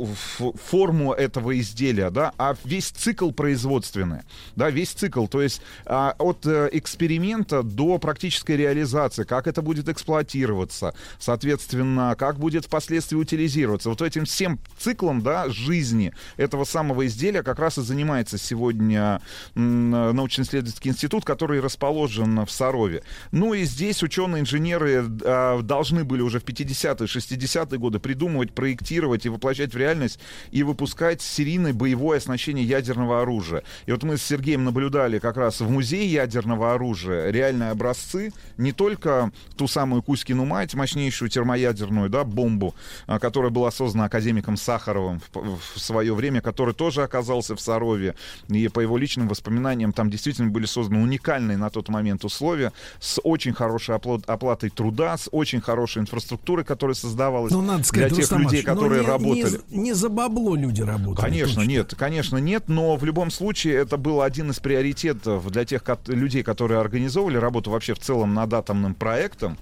форму 0.69 1.13
этого 1.13 1.59
изделия, 1.59 2.11
да, 2.11 2.33
а 2.39 2.57
весь 2.65 2.89
цикл 2.89 3.31
производственный, 3.31 4.23
да, 4.57 4.71
весь 4.71 4.91
цикл, 4.91 5.27
то 5.27 5.43
есть 5.43 5.63
а, 5.85 6.15
от 6.19 6.47
э, 6.47 6.69
эксперимента 6.73 7.63
до 7.63 7.99
практической 7.99 8.57
реализации, 8.57 9.25
как 9.25 9.47
это 9.47 9.63
будет 9.63 9.89
эксплуатироваться, 9.89 10.95
соответственно, 11.19 12.17
как 12.19 12.39
будет 12.39 12.67
впоследствии 12.67 13.17
утилизироваться. 13.17 13.89
Вот 13.89 14.03
этим 14.03 14.25
всем 14.25 14.59
циклом, 14.79 15.23
да, 15.23 15.49
жизни 15.49 16.13
этого 16.37 16.65
самого 16.65 16.86
изделия 17.07 17.43
как 17.43 17.59
раз 17.59 17.79
и 17.79 17.83
занимается 17.83 18.39
сегодня 18.39 19.21
научно-исследовательский 19.55 20.91
институт, 20.91 21.25
который 21.25 21.61
расположен 21.61 22.45
в 22.45 22.51
Сарове. 22.51 23.03
Ну 23.33 23.55
и 23.55 23.65
здесь 23.65 24.03
ученые-инженеры 24.03 25.05
а, 25.25 25.61
должны 25.63 26.05
были 26.05 26.23
уже 26.23 26.41
в 26.41 26.45
50-е, 26.45 27.07
60-е 27.07 27.79
годы 27.79 27.99
придумывать, 27.99 28.53
проектировать 28.53 29.27
и 29.27 29.29
воплощать 29.29 29.75
в 29.75 29.77
реальность 29.77 30.19
и 30.51 30.63
выпускать 30.63 31.23
серийное 31.23 31.73
боевое 31.73 32.19
оснащение 32.19 32.65
ядерного 32.65 33.23
оружия. 33.23 33.63
И 33.87 33.93
вот 33.93 34.03
мы 34.03 34.17
с 34.17 34.23
Сергеем 34.23 34.65
наблюдали 34.65 35.19
как 35.19 35.37
раз 35.37 35.61
в 35.61 35.71
музее 35.71 36.11
ядерного 36.11 36.75
оружия 36.75 37.31
реальные 37.31 37.71
образцы, 37.71 38.33
не 38.57 38.73
только 38.73 39.31
ту 39.57 39.67
самую 39.69 40.03
Кузькину 40.03 40.45
мать, 40.45 40.75
мощнейшую 40.75 41.29
термоядерную 41.29 42.09
да, 42.09 42.25
бомбу, 42.25 42.75
а, 43.07 43.19
которая 43.19 43.51
была 43.51 43.71
создана 43.71 44.05
академиком 44.05 44.57
Сахаровым 44.57 45.21
в, 45.33 45.79
свое 45.79 46.15
время, 46.15 46.41
который 46.67 46.75
тоже 46.75 47.03
оказался 47.03 47.55
в 47.55 47.61
Сарове. 47.61 48.15
И 48.49 48.69
по 48.69 48.81
его 48.81 48.99
личным 48.99 49.29
воспоминаниям 49.29 49.93
там 49.93 50.11
действительно 50.11 50.51
были 50.51 50.67
созданы 50.67 51.03
уникальные 51.03 51.57
на 51.57 51.71
тот 51.71 51.89
момент 51.89 52.25
условия 52.25 52.73
с 52.99 53.21
очень 53.23 53.53
хорошей 53.53 53.95
оплатой 53.95 54.71
труда, 54.71 55.17
с 55.17 55.29
очень 55.31 55.61
хорошей 55.61 56.03
инфраструктурой, 56.03 56.65
которая 56.65 56.95
создавалась 56.95 57.53
Ну, 57.53 57.63
надо 57.63 57.85
сказать, 57.85 58.09
для 58.09 58.17
тех 58.17 58.25
Рустам 58.25 58.43
людей, 58.43 58.63
но 58.67 58.75
которые 58.75 59.03
не- 59.03 59.07
работали. 59.07 59.61
Не, 59.71 59.79
не 59.79 59.93
за 59.95 60.09
бабло 60.09 60.57
люди 60.57 60.83
работали. 60.83 61.25
Конечно, 61.25 61.57
точно. 61.57 61.69
нет, 61.69 61.95
конечно, 61.97 62.39
нет, 62.39 62.65
но 62.69 62.97
в 62.97 63.05
любом 63.05 63.31
случае 63.31 63.75
это 63.75 63.97
был 63.97 64.23
один 64.23 64.51
из 64.51 64.59
приоритетов 64.59 65.49
для 65.51 65.65
тех 65.65 65.83
людей, 66.09 66.43
которые 66.43 66.81
организовывали 66.81 67.37
работу 67.37 67.71
вообще 67.71 67.95
в 67.95 67.99
целом 67.99 68.35
над 68.35 68.53
атомным 68.53 68.95
проектом. 68.95 69.57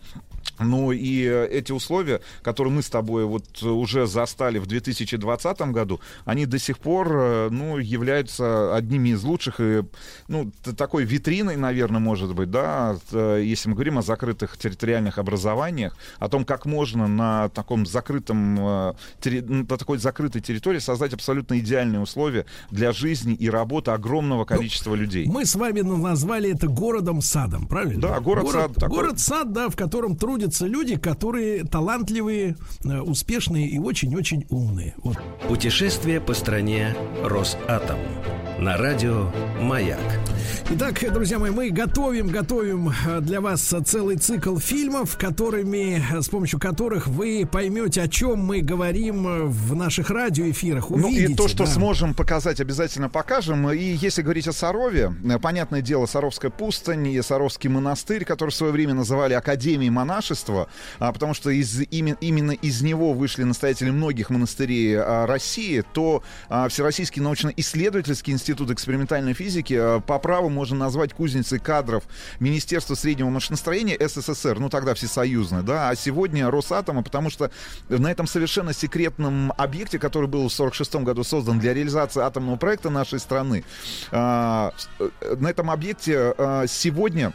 Ну 0.60 0.92
и 0.92 1.24
э, 1.24 1.48
эти 1.48 1.72
условия, 1.72 2.20
которые 2.42 2.72
мы 2.72 2.82
с 2.82 2.88
тобой 2.88 3.24
вот 3.24 3.44
э, 3.62 3.66
уже 3.66 4.06
застали 4.06 4.58
в 4.58 4.66
2020 4.66 5.60
году, 5.72 6.00
они 6.24 6.46
до 6.46 6.58
сих 6.58 6.78
пор, 6.78 7.08
э, 7.12 7.48
ну, 7.50 7.78
являются 7.78 8.74
одними 8.74 9.10
из 9.10 9.22
лучших 9.24 9.56
и, 9.58 9.82
ну, 10.28 10.52
такой 10.76 11.04
витриной, 11.04 11.56
наверное, 11.56 12.00
может 12.00 12.34
быть, 12.34 12.50
да, 12.50 12.96
если 13.12 13.68
мы 13.68 13.74
говорим 13.74 13.98
о 13.98 14.02
закрытых 14.02 14.56
территориальных 14.56 15.18
образованиях, 15.18 15.96
о 16.18 16.28
том, 16.28 16.44
как 16.44 16.66
можно 16.66 17.08
на 17.08 17.48
таком 17.48 17.84
закрытом, 17.86 18.54
на 18.54 18.94
такой 19.66 19.98
закрытой 19.98 20.40
территории 20.40 20.78
создать 20.78 21.14
абсолютно 21.14 21.58
идеальные 21.58 22.00
условия 22.00 22.46
для 22.70 22.92
жизни 22.92 23.34
и 23.34 23.50
работы 23.50 23.90
огромного 23.90 24.44
количества 24.44 24.94
людей. 24.94 25.26
Мы 25.26 25.44
с 25.46 25.54
вами 25.56 25.80
на- 25.80 25.96
назвали 25.96 26.52
это 26.52 26.68
городом-садом, 26.68 27.66
правильно? 27.66 28.00
Да, 28.00 28.20
город-сад 28.20 28.74
такой. 28.74 28.96
Город-сад, 28.98 29.52
да, 29.52 29.68
в 29.68 29.76
котором 29.76 30.16
трудятся 30.34 30.66
люди, 30.66 30.96
которые 30.96 31.62
талантливые, 31.62 32.56
э, 32.84 32.98
успешные 32.98 33.68
и 33.68 33.78
очень-очень 33.78 34.46
умные. 34.50 34.94
Вот. 34.96 35.16
Путешествие 35.46 36.20
по 36.20 36.34
стране 36.34 36.96
Росатом. 37.22 37.98
На 38.58 38.76
радио 38.76 39.30
«Маяк». 39.60 40.00
Итак, 40.70 41.04
друзья 41.12 41.38
мои, 41.38 41.50
мы 41.50 41.70
готовим, 41.70 42.28
готовим 42.28 42.88
э, 42.88 43.20
для 43.20 43.40
вас 43.40 43.60
целый 43.84 44.16
цикл 44.16 44.56
фильмов, 44.56 45.16
которыми, 45.18 46.02
э, 46.12 46.22
с 46.22 46.28
помощью 46.28 46.58
которых 46.58 47.06
вы 47.06 47.46
поймете, 47.50 48.02
о 48.02 48.08
чем 48.08 48.38
мы 48.40 48.60
говорим 48.60 49.48
в 49.50 49.74
наших 49.76 50.10
радиоэфирах. 50.10 50.90
Ну 50.90 50.98
и 50.98 51.02
Увидите, 51.02 51.34
то, 51.34 51.48
что 51.48 51.64
да. 51.64 51.70
сможем 51.70 52.14
показать, 52.14 52.60
обязательно 52.60 53.08
покажем. 53.08 53.70
И 53.70 53.84
если 53.84 54.22
говорить 54.22 54.48
о 54.48 54.52
Сарове, 54.52 55.12
понятное 55.42 55.82
дело, 55.82 56.06
Саровская 56.06 56.50
пустынь 56.50 57.08
и 57.08 57.20
Саровский 57.22 57.68
монастырь, 57.68 58.24
который 58.24 58.50
в 58.50 58.54
свое 58.54 58.72
время 58.72 58.94
называли 58.94 59.34
Академией 59.34 59.90
монашества, 59.90 60.23
а, 60.98 61.12
потому 61.12 61.34
что 61.34 61.50
из, 61.50 61.80
име- 61.82 62.16
именно 62.20 62.52
из 62.52 62.82
него 62.82 63.12
вышли 63.12 63.42
настоятели 63.42 63.90
многих 63.90 64.30
монастырей 64.30 64.96
а, 64.96 65.26
России, 65.26 65.84
то 65.92 66.22
а, 66.48 66.68
Всероссийский 66.68 67.22
научно-исследовательский 67.22 68.32
институт 68.32 68.70
экспериментальной 68.70 69.34
физики 69.34 69.74
а, 69.74 70.00
по 70.00 70.18
праву 70.18 70.48
можно 70.48 70.76
назвать 70.76 71.12
кузницей 71.12 71.58
кадров 71.58 72.04
Министерства 72.40 72.94
среднего 72.94 73.30
машиностроения 73.30 73.96
СССР, 73.98 74.58
ну 74.58 74.68
тогда 74.68 74.94
всесоюзное, 74.94 75.62
да, 75.62 75.88
а 75.90 75.96
сегодня 75.96 76.50
Росатома, 76.50 77.02
потому 77.02 77.30
что 77.30 77.50
на 77.88 78.10
этом 78.10 78.26
совершенно 78.26 78.72
секретном 78.72 79.52
объекте, 79.56 79.98
который 79.98 80.28
был 80.28 80.48
в 80.48 80.52
1946 80.52 80.94
году 81.04 81.24
создан 81.24 81.58
для 81.58 81.74
реализации 81.74 82.22
атомного 82.22 82.56
проекта 82.56 82.90
нашей 82.90 83.18
страны, 83.18 83.64
а, 84.10 84.72
э, 84.98 85.36
на 85.38 85.48
этом 85.48 85.70
объекте 85.70 86.34
а, 86.36 86.66
сегодня 86.66 87.32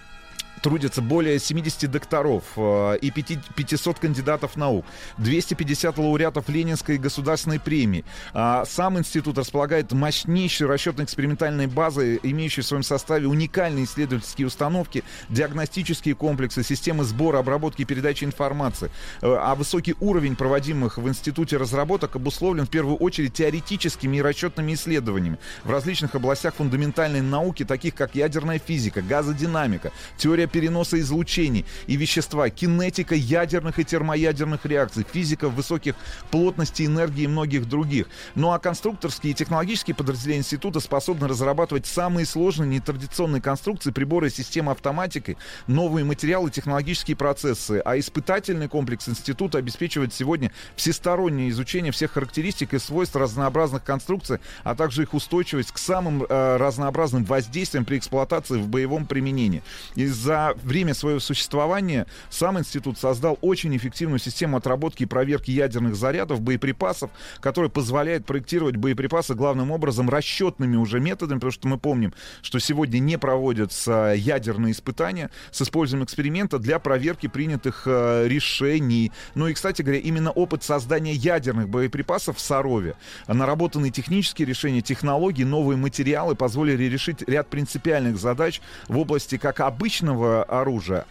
трудится 0.62 1.02
более 1.02 1.40
70 1.40 1.90
докторов 1.90 2.44
э, 2.56 2.98
и 3.02 3.12
5 3.12 3.40
500 3.56 4.00
кандидатов 4.00 4.56
наук, 4.56 4.86
250 5.18 5.98
лауреатов 5.98 6.50
Ленинской 6.50 6.98
государственной 6.98 7.60
премии. 7.60 8.06
А 8.34 8.66
Сам 8.66 8.98
институт 8.98 9.38
располагает 9.38 9.92
мощнейшей 9.92 10.68
расчетно-экспериментальной 10.68 11.68
базой, 11.68 12.20
имеющей 12.24 12.62
в 12.62 12.66
своем 12.66 12.84
составе 12.84 13.28
уникальные 13.28 13.86
исследовательские 13.86 14.48
установки, 14.48 15.04
диагностические 15.30 16.16
комплексы, 16.16 16.64
системы 16.64 17.04
сбора, 17.04 17.40
обработки 17.40 17.82
и 17.82 17.86
передачи 17.86 18.24
информации. 18.24 18.92
Э, 19.22 19.36
А 19.40 19.56
высокий 19.56 19.96
уровень 20.00 20.36
проводимых 20.36 20.98
в 20.98 21.08
институте 21.08 21.58
разработок 21.58 22.16
обусловлен 22.16 22.66
в 22.66 22.70
первую 22.70 22.98
очередь 22.98 23.34
теоретическими 23.34 24.18
и 24.18 24.22
расчетными 24.22 24.74
исследованиями 24.74 25.38
в 25.64 25.72
различных 25.72 26.16
областях 26.16 26.56
фундаментальной 26.56 27.22
науки, 27.22 27.64
таких 27.66 27.96
как 27.96 28.16
ядерная 28.16 28.60
физика, 28.60 29.02
газодинамика, 29.02 29.92
теория 30.18 30.48
переноса 30.50 31.00
излучений 31.00 31.66
и 31.88 31.96
вещества, 31.96 32.50
кинетика 32.50 33.16
ядерных 33.16 33.80
и 33.80 33.86
термоядерных 33.86 34.66
реакций, 34.66 35.06
физика 35.10 35.50
высоких 35.50 35.96
плотностей 36.32 36.86
энергии 36.86 37.24
и 37.24 37.28
многих 37.28 37.68
других. 37.68 38.08
Ну 38.36 38.52
а 38.52 38.60
конструкторские 38.60 39.32
и 39.32 39.36
технологические 39.36 39.96
подразделения 39.96 40.40
института 40.42 40.80
способны 40.80 41.28
разрабатывать 41.28 41.86
самые 41.86 42.26
сложные 42.26 42.70
нетрадиционные 42.70 43.42
конструкции, 43.42 43.92
приборы 43.92 44.28
и 44.28 44.32
системы 44.32 44.72
автоматики, 44.72 45.38
новые 45.68 46.06
материалы, 46.06 46.52
технологические 46.52 47.16
процессы. 47.16 47.82
А 47.86 47.98
испытательный 47.98 48.68
комплекс 48.68 49.08
института 49.08 49.58
обеспечивает 49.58 50.14
сегодня 50.14 50.52
всестороннее 50.76 51.50
изучение 51.50 51.92
всех 51.92 52.12
характеристик 52.12 52.74
и 52.74 52.80
свойств 52.80 53.16
разнообразных 53.16 53.84
конструкций, 53.84 54.40
а 54.64 54.76
также 54.76 55.04
их 55.04 55.14
устойчивость 55.14 55.72
к 55.72 55.78
самым 55.78 56.24
э, 56.24 56.58
разнообразным 56.58 57.24
воздействиям 57.24 57.86
при 57.86 57.98
эксплуатации 57.98 58.58
в 58.58 58.68
боевом 58.68 59.06
применении. 59.06 59.64
И 59.96 60.06
за 60.40 60.54
время 60.64 60.94
своего 60.94 61.20
существования 61.20 62.06
сам 62.30 62.60
институт 62.60 62.98
создал 62.98 63.38
очень 63.42 63.76
эффективную 63.76 64.20
систему 64.20 64.58
отработки 64.58 65.04
и 65.04 65.06
проверки 65.06 65.52
ядерных 65.52 65.96
зарядов, 65.96 66.42
боеприпасов, 66.42 67.12
которая 67.42 67.70
позволяет 67.70 68.26
проектировать 68.26 68.78
боеприпасы 68.78 69.34
главным 69.36 69.72
образом 69.72 70.10
расчетными 70.10 70.78
уже 70.78 71.00
методами, 71.00 71.40
потому 71.40 71.52
что 71.52 71.68
мы 71.68 71.78
помним, 71.78 72.14
что 72.42 72.60
сегодня 72.60 73.00
не 73.00 73.18
проводятся 73.18 74.14
ядерные 74.16 74.72
испытания 74.72 75.30
с 75.52 75.62
использованием 75.62 76.06
эксперимента 76.06 76.58
для 76.58 76.80
проверки 76.80 77.28
принятых 77.28 77.84
э, 77.86 78.28
решений. 78.28 79.12
Ну 79.36 79.48
и, 79.48 79.54
кстати 79.54 79.82
говоря, 79.82 80.00
именно 80.00 80.32
опыт 80.32 80.64
создания 80.64 81.14
ядерных 81.14 81.70
боеприпасов 81.70 82.38
в 82.38 82.40
Сарове, 82.40 82.96
наработанные 83.28 83.92
технические 83.92 84.48
решения, 84.48 84.82
технологии, 84.82 85.44
новые 85.44 85.78
материалы 85.78 86.36
позволили 86.36 86.84
решить 86.84 87.28
ряд 87.28 87.50
принципиальных 87.50 88.18
задач 88.18 88.62
в 88.88 88.98
области 88.98 89.38
как 89.38 89.60
обычного 89.60 90.29
оружия, 90.44 91.06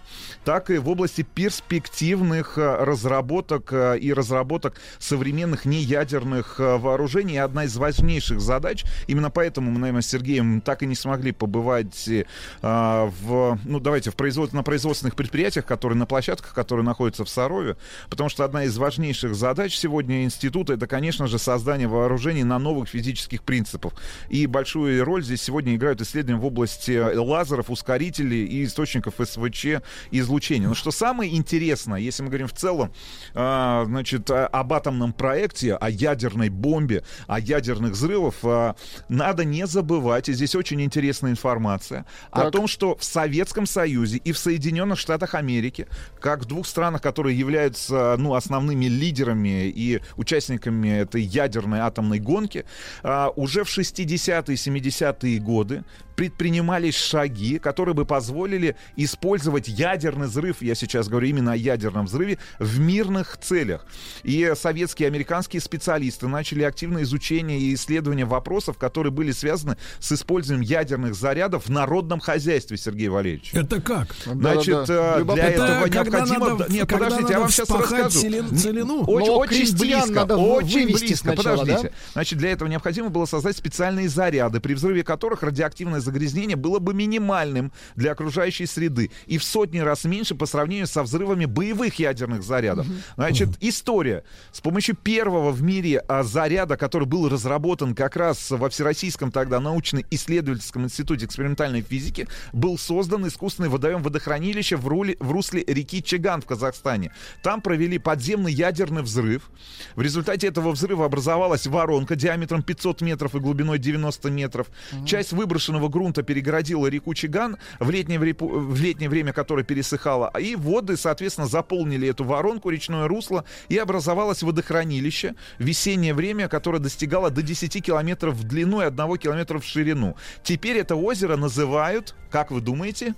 так 0.44 0.70
и 0.70 0.78
в 0.78 0.88
области 0.88 1.22
перспективных 1.22 2.58
э, 2.58 2.84
разработок 2.84 3.72
э, 3.72 3.98
и 3.98 4.12
разработок 4.12 4.80
современных 4.98 5.64
неядерных 5.64 6.58
э, 6.58 6.76
вооружений. 6.76 7.34
И 7.34 7.38
одна 7.38 7.64
из 7.64 7.76
важнейших 7.76 8.40
задач, 8.40 8.84
именно 9.06 9.30
поэтому 9.30 9.70
мы, 9.70 9.78
наверное, 9.78 10.02
с 10.02 10.06
Сергеем 10.06 10.60
так 10.60 10.82
и 10.82 10.86
не 10.86 10.94
смогли 10.94 11.32
побывать 11.32 12.08
э, 12.08 12.24
в, 12.62 13.58
ну, 13.64 13.80
давайте, 13.80 14.10
в 14.10 14.16
производ... 14.16 14.52
на 14.52 14.62
производственных 14.62 15.16
предприятиях, 15.16 15.66
которые 15.66 15.98
на 15.98 16.06
площадках, 16.06 16.54
которые 16.54 16.84
находятся 16.84 17.24
в 17.24 17.28
Сарове, 17.28 17.76
потому 18.08 18.28
что 18.28 18.44
одна 18.44 18.64
из 18.64 18.76
важнейших 18.78 19.34
задач 19.34 19.76
сегодня 19.76 20.24
института 20.24 20.74
это, 20.74 20.86
конечно 20.86 21.26
же, 21.26 21.38
создание 21.38 21.88
вооружений 21.88 22.44
на 22.44 22.58
новых 22.58 22.88
физических 22.88 23.42
принципах. 23.42 23.92
И 24.28 24.46
большую 24.46 25.04
роль 25.04 25.22
здесь 25.22 25.42
сегодня 25.42 25.74
играют 25.74 26.00
исследования 26.00 26.40
в 26.40 26.46
области 26.46 26.98
лазеров, 27.16 27.70
ускорителей 27.70 28.44
и 28.44 28.64
источников 28.64 29.07
источников 29.09 29.14
СВЧ 29.28 29.64
и 30.10 30.20
излучения. 30.20 30.68
Но 30.68 30.74
что 30.74 30.90
самое 30.90 31.35
интересное, 31.36 31.98
если 31.98 32.22
мы 32.22 32.28
говорим 32.28 32.48
в 32.48 32.52
целом, 32.52 32.93
а, 33.35 33.85
значит, 33.86 34.30
а, 34.30 34.47
об 34.47 34.72
атомном 34.72 35.12
проекте, 35.12 35.74
о 35.74 35.90
ядерной 35.90 36.48
бомбе, 36.48 37.02
о 37.26 37.40
ядерных 37.40 37.93
взрывах, 37.93 38.35
а, 38.43 38.76
надо 39.09 39.44
не 39.44 39.66
забывать, 39.66 40.28
и 40.28 40.32
здесь 40.32 40.55
очень 40.55 40.80
интересная 40.82 41.30
информация, 41.30 42.05
о 42.30 42.43
Так. 42.43 42.52
том, 42.52 42.66
что 42.66 42.97
в 42.97 43.05
Советском 43.05 43.66
Союзе 43.66 44.18
и 44.18 44.32
в 44.32 44.39
Соединенных 44.39 44.98
Штатах 44.98 45.35
Америки, 45.35 45.86
как 46.20 46.43
в 46.43 46.44
двух 46.47 46.66
странах, 46.66 47.02
которые 47.02 47.39
являются 47.39 48.16
ну, 48.18 48.35
основными 48.35 48.86
лидерами 48.86 49.68
и 49.68 50.01
участниками 50.16 50.89
этой 50.89 51.22
ядерной 51.22 51.80
атомной 51.80 52.18
гонки, 52.18 52.64
а, 53.02 53.30
уже 53.36 53.64
в 53.64 53.68
60-е, 53.68 54.56
70-е 54.56 55.39
годы 55.39 55.85
предпринимались 56.18 56.97
шаги, 56.97 57.60
которые 57.60 57.94
бы 57.94 58.05
позволили 58.05 58.74
использовать 59.04 59.68
ядерный 59.68 60.26
взрыв, 60.26 60.60
я 60.60 60.74
сейчас 60.74 61.08
говорю 61.08 61.28
именно 61.28 61.52
о 61.52 61.56
ядерном 61.56 62.06
взрыве, 62.06 62.38
в 62.58 62.78
мирных 62.80 63.38
целях. 63.40 63.86
И 64.24 64.52
советские 64.60 65.06
и 65.08 65.10
американские 65.10 65.62
специалисты 65.62 66.26
начали 66.28 66.62
активное 66.64 67.04
изучение 67.04 67.60
и 67.60 67.74
исследование 67.74 68.26
вопросов, 68.26 68.76
которые 68.76 69.12
были 69.12 69.30
связаны 69.30 69.76
с 70.00 70.10
использованием 70.12 70.68
ядерных 70.68 71.14
зарядов 71.14 71.66
в 71.66 71.70
народном 71.70 72.18
хозяйстве, 72.20 72.76
Сергей 72.76 73.08
Валерьевич. 73.08 73.50
Это 73.54 73.80
как? 73.80 74.08
Значит, 74.24 74.74
Да-да-да. 74.86 75.16
э, 75.16 75.18
Любопытно. 75.20 75.34
для 75.34 75.52
этого 75.54 75.66
Это 75.66 75.80
когда 75.90 76.18
необходимо... 76.18 76.48
надо- 76.50 76.72
Нет, 76.72 76.88
когда 76.88 77.04
подождите, 77.04 77.32
я 77.32 77.40
вам 77.40 77.48
сейчас 77.50 77.70
расскажу. 77.70 78.20
целин- 78.20 78.56
целину? 78.56 79.04
Очень, 79.04 79.26
Но 79.28 79.36
очень 79.38 79.76
близко, 79.78 80.12
надо 80.12 80.36
очень 80.36 80.86
близко. 80.88 81.16
сначала, 81.16 81.58
Подождите. 81.58 81.88
да? 81.90 81.94
Значит, 82.14 82.38
для 82.40 82.50
этого 82.50 82.68
необходимо 82.68 83.10
было 83.10 83.26
создать 83.26 83.56
специальные 83.56 84.08
заряды, 84.08 84.58
при 84.60 84.74
взрыве 84.74 85.04
которых 85.04 85.44
радиоактивное 85.44 86.00
загрязнение 86.00 86.56
было 86.56 86.80
бы 86.80 86.94
минимальным 86.94 87.72
для 87.94 88.10
окружающей 88.12 88.66
среды 88.66 88.88
и 89.27 89.39
в 89.39 89.44
сотни 89.44 89.78
раз 89.78 90.05
меньше 90.05 90.35
по 90.35 90.47
сравнению 90.47 90.86
со 90.86 91.02
взрывами 91.02 91.44
боевых 91.44 91.98
ядерных 91.98 92.43
зарядов. 92.43 92.86
Значит, 93.16 93.51
история. 93.60 94.24
С 94.52 94.60
помощью 94.60 94.97
первого 94.97 95.51
в 95.51 95.62
мире 95.62 95.98
а, 96.09 96.23
заряда, 96.23 96.77
который 96.77 97.06
был 97.06 97.28
разработан 97.28 97.94
как 97.94 98.16
раз 98.16 98.51
во 98.51 98.69
Всероссийском 98.69 99.31
тогда 99.31 99.60
научно-исследовательском 99.60 100.85
институте 100.85 101.27
экспериментальной 101.27 101.82
физики, 101.82 102.27
был 102.52 102.78
создан 102.78 103.27
искусственный 103.27 103.69
водоем 103.69 104.02
водохранилище 104.02 104.77
в, 104.77 104.86
руле- 104.86 105.16
в 105.20 105.31
русле 105.31 105.65
реки 105.66 106.02
Чаган 106.02 106.43
в 106.43 106.47
Казахстане. 106.47 107.12
Там 107.43 107.60
провели 107.60 107.98
подземный 107.98 108.52
ядерный 108.52 109.02
взрыв. 109.02 109.51
В 109.94 110.02
результате 110.02 110.47
этого 110.48 110.70
взрыва 110.73 111.05
образовалась 111.06 111.66
воронка 111.66 112.16
диаметром 112.16 112.62
500 112.62 113.01
метров 113.02 113.35
и 113.35 113.39
глубиной 113.39 113.78
90 113.78 114.31
метров. 114.31 114.69
Часть 115.06 115.32
выброшенного 115.32 115.89
грунта 115.89 116.23
перегородила 116.23 116.86
реку 116.86 117.15
Чиган, 117.15 117.56
в 117.78 117.90
летнее, 117.90 118.19
в 118.68 118.80
летнее 118.80 119.08
время 119.08 119.32
которое 119.32 119.64
пересыхало, 119.64 120.30
и 120.38 120.54
воды, 120.56 120.96
соответственно, 120.96 121.46
заполнили 121.46 122.08
эту 122.08 122.24
воронку, 122.24 122.70
речное 122.70 123.08
русло, 123.08 123.44
и 123.68 123.78
образовалось 123.78 124.42
водохранилище 124.42 125.34
в 125.58 125.64
весеннее 125.64 126.14
время, 126.14 126.48
которое 126.48 126.78
достигало 126.78 127.30
до 127.30 127.42
10 127.42 127.84
километров 127.84 128.34
в 128.34 128.44
длину 128.44 128.82
и 128.82 128.84
1 128.84 129.16
километра 129.16 129.58
в 129.58 129.64
ширину. 129.64 130.16
Теперь 130.42 130.78
это 130.78 130.96
озеро 130.96 131.36
называют, 131.36 132.14
как 132.30 132.50
вы 132.50 132.60
думаете? 132.60 133.14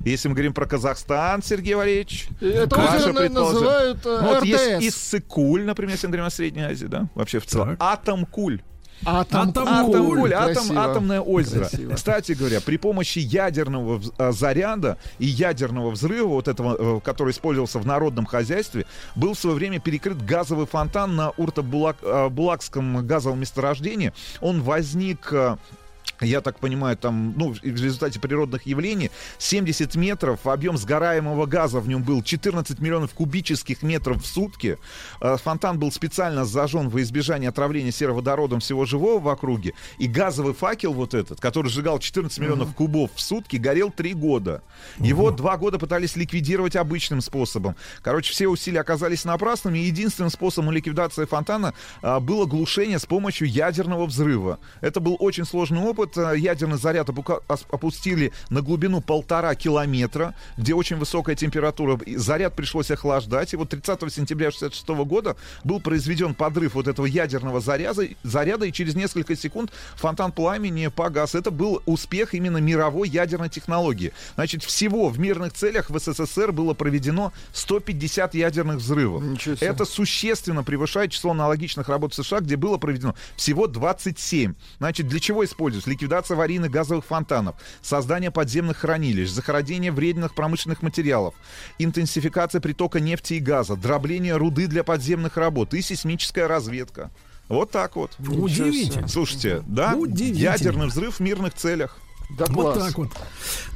Если 0.00 0.28
мы 0.28 0.34
говорим 0.34 0.52
про 0.52 0.66
Казахстан, 0.66 1.42
Сергей 1.42 1.74
Валерьевич, 1.74 2.28
Это 2.40 2.76
ваше 2.76 3.12
называют 3.30 4.04
э, 4.04 4.18
Ну, 4.20 4.34
вот 4.34 4.44
есть 4.44 4.76
РТС. 4.76 4.84
Иссык-Куль, 4.84 5.64
например, 5.64 5.92
если 5.92 6.06
мы 6.08 6.10
говорим 6.10 6.26
о 6.26 6.30
Средней 6.30 6.62
Азии, 6.62 6.86
да, 6.86 7.08
вообще 7.14 7.38
в 7.38 7.46
целом. 7.46 7.76
Так. 7.76 7.78
Атом-Куль. 7.80 8.60
Атом. 9.04 9.50
Атом-Куль, 9.50 10.32
атом, 10.32 10.54
Красиво. 10.54 10.84
атомное 10.84 11.20
озеро. 11.20 11.68
Красиво. 11.68 11.94
Кстати 11.94 12.32
говоря, 12.32 12.60
при 12.60 12.76
помощи 12.76 13.18
ядерного 13.18 14.00
а, 14.18 14.32
заряда 14.32 14.98
и 15.18 15.26
ядерного 15.26 15.90
взрыва, 15.90 16.28
вот 16.28 16.48
этого, 16.48 16.98
э, 16.98 17.00
который 17.00 17.32
использовался 17.32 17.78
в 17.78 17.86
народном 17.86 18.26
хозяйстве, 18.26 18.86
был 19.14 19.34
в 19.34 19.38
свое 19.38 19.56
время 19.56 19.80
перекрыт 19.80 20.24
газовый 20.24 20.66
фонтан 20.66 21.16
на 21.16 21.30
Урто-Булакском 21.36 23.02
газовом 23.02 23.40
месторождении. 23.40 24.12
Он 24.40 24.62
возник 24.62 25.28
э, 25.32 25.56
я 26.20 26.40
так 26.40 26.58
понимаю, 26.58 26.96
там, 26.96 27.34
ну, 27.36 27.52
в 27.52 27.62
результате 27.62 28.20
природных 28.20 28.66
явлений, 28.66 29.10
70 29.38 29.94
метров, 29.96 30.46
объем 30.46 30.76
сгораемого 30.76 31.46
газа 31.46 31.80
в 31.80 31.88
нем 31.88 32.02
был 32.02 32.22
14 32.22 32.78
миллионов 32.78 33.14
кубических 33.14 33.82
метров 33.82 34.22
в 34.22 34.26
сутки. 34.26 34.78
Э, 35.20 35.36
Фонтан 35.42 35.78
был 35.78 35.90
специально 35.90 36.44
зажжен 36.44 36.88
во 36.88 37.02
избежание 37.02 37.48
отравления 37.48 37.90
сероводородом 37.90 38.60
всего 38.60 38.84
живого 38.84 39.18
в 39.20 39.28
округе. 39.28 39.74
И 39.98 40.06
газовый 40.06 40.54
факел 40.54 40.92
вот 40.92 41.14
этот, 41.14 41.40
который 41.40 41.68
сжигал 41.68 41.98
14 41.98 42.38
миллионов 42.38 42.74
кубов 42.74 43.10
в 43.14 43.20
сутки, 43.20 43.56
горел 43.56 43.90
3 43.90 44.14
года. 44.14 44.62
Его 44.98 45.30
два 45.30 45.56
года 45.56 45.78
пытались 45.78 46.16
ликвидировать 46.16 46.76
обычным 46.76 47.20
способом. 47.20 47.76
Короче, 48.02 48.32
все 48.32 48.48
усилия 48.48 48.80
оказались 48.80 49.24
напрасными. 49.24 49.78
И 49.78 49.86
единственным 49.86 50.30
способом 50.30 50.70
ликвидации 50.72 51.24
фонтана 51.24 51.74
а, 52.02 52.20
было 52.20 52.46
глушение 52.46 52.98
с 52.98 53.06
помощью 53.06 53.48
ядерного 53.48 54.06
взрыва. 54.06 54.58
Это 54.80 55.00
был 55.00 55.16
очень 55.18 55.44
сложный 55.44 55.80
опыт. 55.80 55.93
А, 56.16 56.32
Ядерный 56.32 56.78
заряд 56.78 57.08
опустили 57.08 58.32
на 58.50 58.60
глубину 58.62 59.00
полтора 59.00 59.54
километра, 59.54 60.34
где 60.56 60.74
очень 60.74 60.96
высокая 60.96 61.36
температура. 61.36 61.98
Заряд 62.16 62.54
пришлось 62.54 62.90
охлаждать. 62.90 63.52
И 63.52 63.56
вот 63.56 63.70
30 63.70 64.00
сентября 64.12 64.48
1966 64.48 64.88
года 65.06 65.36
был 65.64 65.80
произведен 65.80 66.34
подрыв 66.34 66.74
вот 66.74 66.88
этого 66.88 67.06
ядерного 67.06 67.60
заряда, 67.60 68.06
заряда, 68.22 68.66
и 68.66 68.72
через 68.72 68.94
несколько 68.94 69.36
секунд 69.36 69.72
фонтан 69.96 70.32
пламени 70.32 70.88
погас. 70.88 71.34
Это 71.34 71.50
был 71.50 71.82
успех 71.86 72.34
именно 72.34 72.58
мировой 72.58 73.08
ядерной 73.08 73.48
технологии. 73.48 74.12
Значит, 74.34 74.62
всего 74.62 75.08
в 75.08 75.18
мирных 75.18 75.52
целях 75.52 75.90
в 75.90 75.98
СССР 75.98 76.52
было 76.52 76.74
проведено 76.74 77.32
150 77.52 78.34
ядерных 78.34 78.76
взрывов. 78.78 79.22
Это 79.60 79.84
существенно 79.84 80.62
превышает 80.62 81.12
число 81.12 81.30
аналогичных 81.32 81.88
работ 81.88 82.12
в 82.12 82.22
США, 82.22 82.40
где 82.40 82.56
было 82.56 82.78
проведено 82.78 83.14
всего 83.36 83.66
27. 83.66 84.54
Значит, 84.78 85.08
для 85.08 85.20
чего 85.20 85.44
используется? 85.44 85.83
Ликвидация 85.86 86.34
аварийных 86.34 86.70
газовых 86.70 87.04
фонтанов, 87.04 87.56
создание 87.82 88.30
подземных 88.30 88.78
хранилищ, 88.78 89.28
захоронение 89.28 89.92
вредных 89.92 90.34
промышленных 90.34 90.82
материалов, 90.82 91.34
интенсификация 91.78 92.60
притока 92.60 93.00
нефти 93.00 93.34
и 93.34 93.40
газа, 93.40 93.76
дробление 93.76 94.36
руды 94.36 94.66
для 94.66 94.84
подземных 94.84 95.36
работ 95.36 95.74
и 95.74 95.82
сейсмическая 95.82 96.48
разведка. 96.48 97.10
Вот 97.48 97.70
так 97.70 97.96
вот. 97.96 98.12
Удивительно. 98.18 99.06
Слушайте, 99.08 99.62
да, 99.66 99.94
Удивительно. 99.94 100.38
ядерный 100.42 100.86
взрыв 100.86 101.16
в 101.16 101.20
мирных 101.20 101.54
целях. 101.54 101.98
Да 102.30 102.46
Вот 102.48 102.76
класс. 102.76 102.88
так 102.88 102.98
вот. 102.98 103.10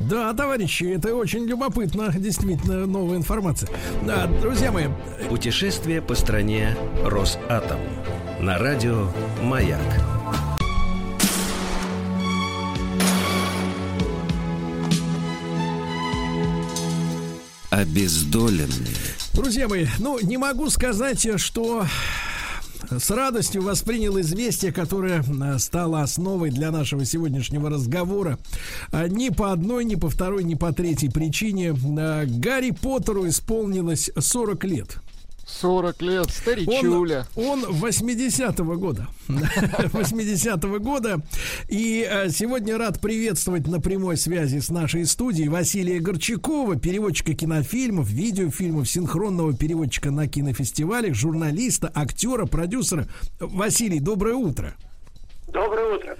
Да, 0.01 0.33
товарищи, 0.33 0.85
это 0.85 1.15
очень 1.15 1.45
любопытно, 1.45 2.11
действительно 2.17 2.87
новая 2.87 3.19
информация. 3.19 3.69
Да, 4.07 4.27
друзья 4.27 4.73
мои, 4.73 4.87
Путешествие 5.29 6.01
по 6.01 6.15
стране 6.15 6.75
Росатом. 7.05 7.79
На 8.41 8.57
радио 8.59 9.11
«Маяк». 9.43 10.18
Обездоленные. 17.71 18.97
друзья 19.35 19.69
мои, 19.69 19.87
ну 19.99 20.19
не 20.21 20.39
могу 20.39 20.71
сказать, 20.71 21.27
что 21.39 21.87
с 22.91 23.11
радостью 23.11 23.63
воспринял 23.63 24.19
известие, 24.21 24.73
которое 24.73 25.23
э, 25.23 25.59
стало 25.59 26.01
основой 26.01 26.51
для 26.51 26.71
нашего 26.71 27.05
сегодняшнего 27.05 27.69
разговора. 27.69 28.39
А, 28.91 29.09
Ни 29.09 29.29
по 29.29 29.53
одной, 29.53 29.85
ни 29.85 29.97
по 29.97 30.09
второй, 30.09 30.45
ни 30.45 30.55
по 30.55 30.73
третьей 30.73 31.11
причине 31.11 31.75
э, 31.75 32.25
Гарри 32.27 32.71
Поттеру 32.71 33.29
исполнилось 33.29 34.11
40 34.17 34.65
лет. 34.65 34.99
40 35.49 36.03
лет, 36.03 36.27
Он, 36.27 36.29
старичуля. 36.31 37.27
он 37.35 37.65
80-го 37.65 38.77
года. 38.77 39.09
80-го 39.29 40.79
года. 40.79 41.21
И 41.69 42.07
э, 42.09 42.29
сегодня 42.31 42.77
рад 42.77 43.01
приветствовать 43.01 43.67
на 43.67 43.81
прямой 43.81 44.17
связи 44.19 44.59
с 44.59 44.69
нашей 44.69 45.07
студией 45.07 45.49
Василия 45.49 46.01
Горчакова, 46.01 46.77
переводчика 46.77 47.35
кинофильмов, 47.35 48.09
видеофильмов, 48.09 48.89
синхронного 48.89 49.55
переводчика 49.55 50.11
на 50.11 50.29
кинофестивалях, 50.29 51.15
журналиста, 51.15 51.91
актера, 51.95 52.45
продюсера. 52.47 53.09
Василий, 53.41 54.01
доброе 54.01 54.35
утро. 54.35 54.75
Доброе 55.49 55.97
утро. 55.97 56.17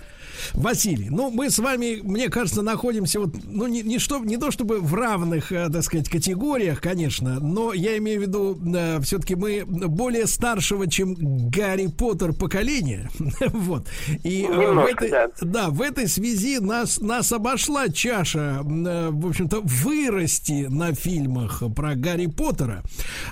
Василий, 0.55 1.09
ну 1.11 1.31
мы 1.31 1.51
с 1.51 1.59
вами, 1.59 2.01
мне 2.03 2.29
кажется, 2.29 2.63
находимся 2.63 3.21
вот, 3.21 3.35
ну 3.45 3.67
не, 3.67 3.83
не, 3.83 3.99
что, 3.99 4.19
не 4.19 4.37
то 4.37 4.51
чтобы 4.51 4.81
в 4.81 4.95
равных, 4.95 5.53
э, 5.53 5.69
так 5.71 5.83
сказать, 5.83 6.09
категориях, 6.09 6.81
конечно, 6.81 7.41
но 7.41 7.73
я 7.73 7.97
имею 7.99 8.21
в 8.21 8.23
виду, 8.23 8.59
э, 8.75 9.01
все-таки 9.03 9.35
мы 9.35 9.65
более 9.67 10.27
старшего, 10.27 10.89
чем 10.89 11.15
Гарри 11.51 11.87
Поттер 11.87 12.33
поколения, 12.33 13.11
вот. 13.53 13.87
И 14.23 14.43
э, 14.43 14.47
в 14.47 14.59
Немножко, 14.59 15.05
этой, 15.05 15.11
да. 15.11 15.31
да, 15.41 15.71
в 15.71 15.83
этой 15.83 16.09
связи 16.09 16.59
нас, 16.59 17.01
нас 17.01 17.33
обошла 17.33 17.89
чаша, 17.89 18.63
э, 18.65 19.09
в 19.11 19.27
общем-то, 19.27 19.61
вырасти 19.63 20.67
на 20.69 20.95
фильмах 20.95 21.63
про 21.75 21.95
Гарри 21.95 22.27
Поттера. 22.27 22.83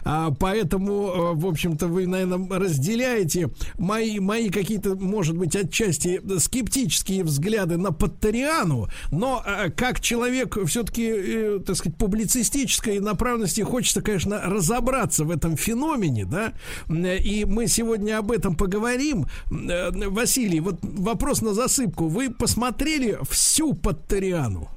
А, 0.04 0.30
поэтому, 0.30 1.08
э, 1.08 1.32
в 1.34 1.46
общем-то, 1.46 1.86
вы, 1.86 2.06
наверное, 2.06 2.58
разделяете 2.58 3.50
мои, 3.78 4.18
мои 4.18 4.50
какие-то, 4.50 4.94
может 4.96 5.36
быть, 5.36 5.54
отчасти 5.56 6.20
скептические 6.38 6.95
политические 6.96 7.24
взгляды 7.24 7.76
на 7.76 7.92
Паттериану, 7.92 8.88
но 9.12 9.42
э, 9.44 9.70
как 9.70 10.00
человек 10.00 10.56
все-таки, 10.66 11.08
э, 11.08 11.58
так 11.66 11.76
сказать, 11.76 11.98
публицистической 11.98 13.00
направленности 13.00 13.60
хочется, 13.62 14.02
конечно, 14.02 14.40
разобраться 14.44 15.24
в 15.24 15.30
этом 15.30 15.56
феномене, 15.56 16.24
да, 16.24 16.52
и 16.88 17.44
мы 17.46 17.66
сегодня 17.68 18.18
об 18.18 18.30
этом 18.30 18.56
поговорим. 18.56 19.26
Э, 19.50 19.90
Василий, 20.08 20.60
вот 20.60 20.76
вопрос 20.82 21.42
на 21.42 21.52
засыпку. 21.52 22.08
Вы 22.08 22.30
посмотрели 22.30 23.18
всю 23.30 23.74
Паттериану? 23.74 24.68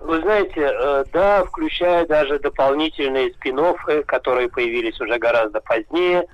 Вы 0.00 0.20
знаете, 0.20 1.04
да, 1.12 1.44
включая 1.44 2.06
даже 2.06 2.38
дополнительные 2.38 3.32
спин 3.32 3.58
которые 4.06 4.48
появились 4.48 5.00
уже 5.00 5.18
гораздо 5.18 5.60
позднее. 5.60 6.26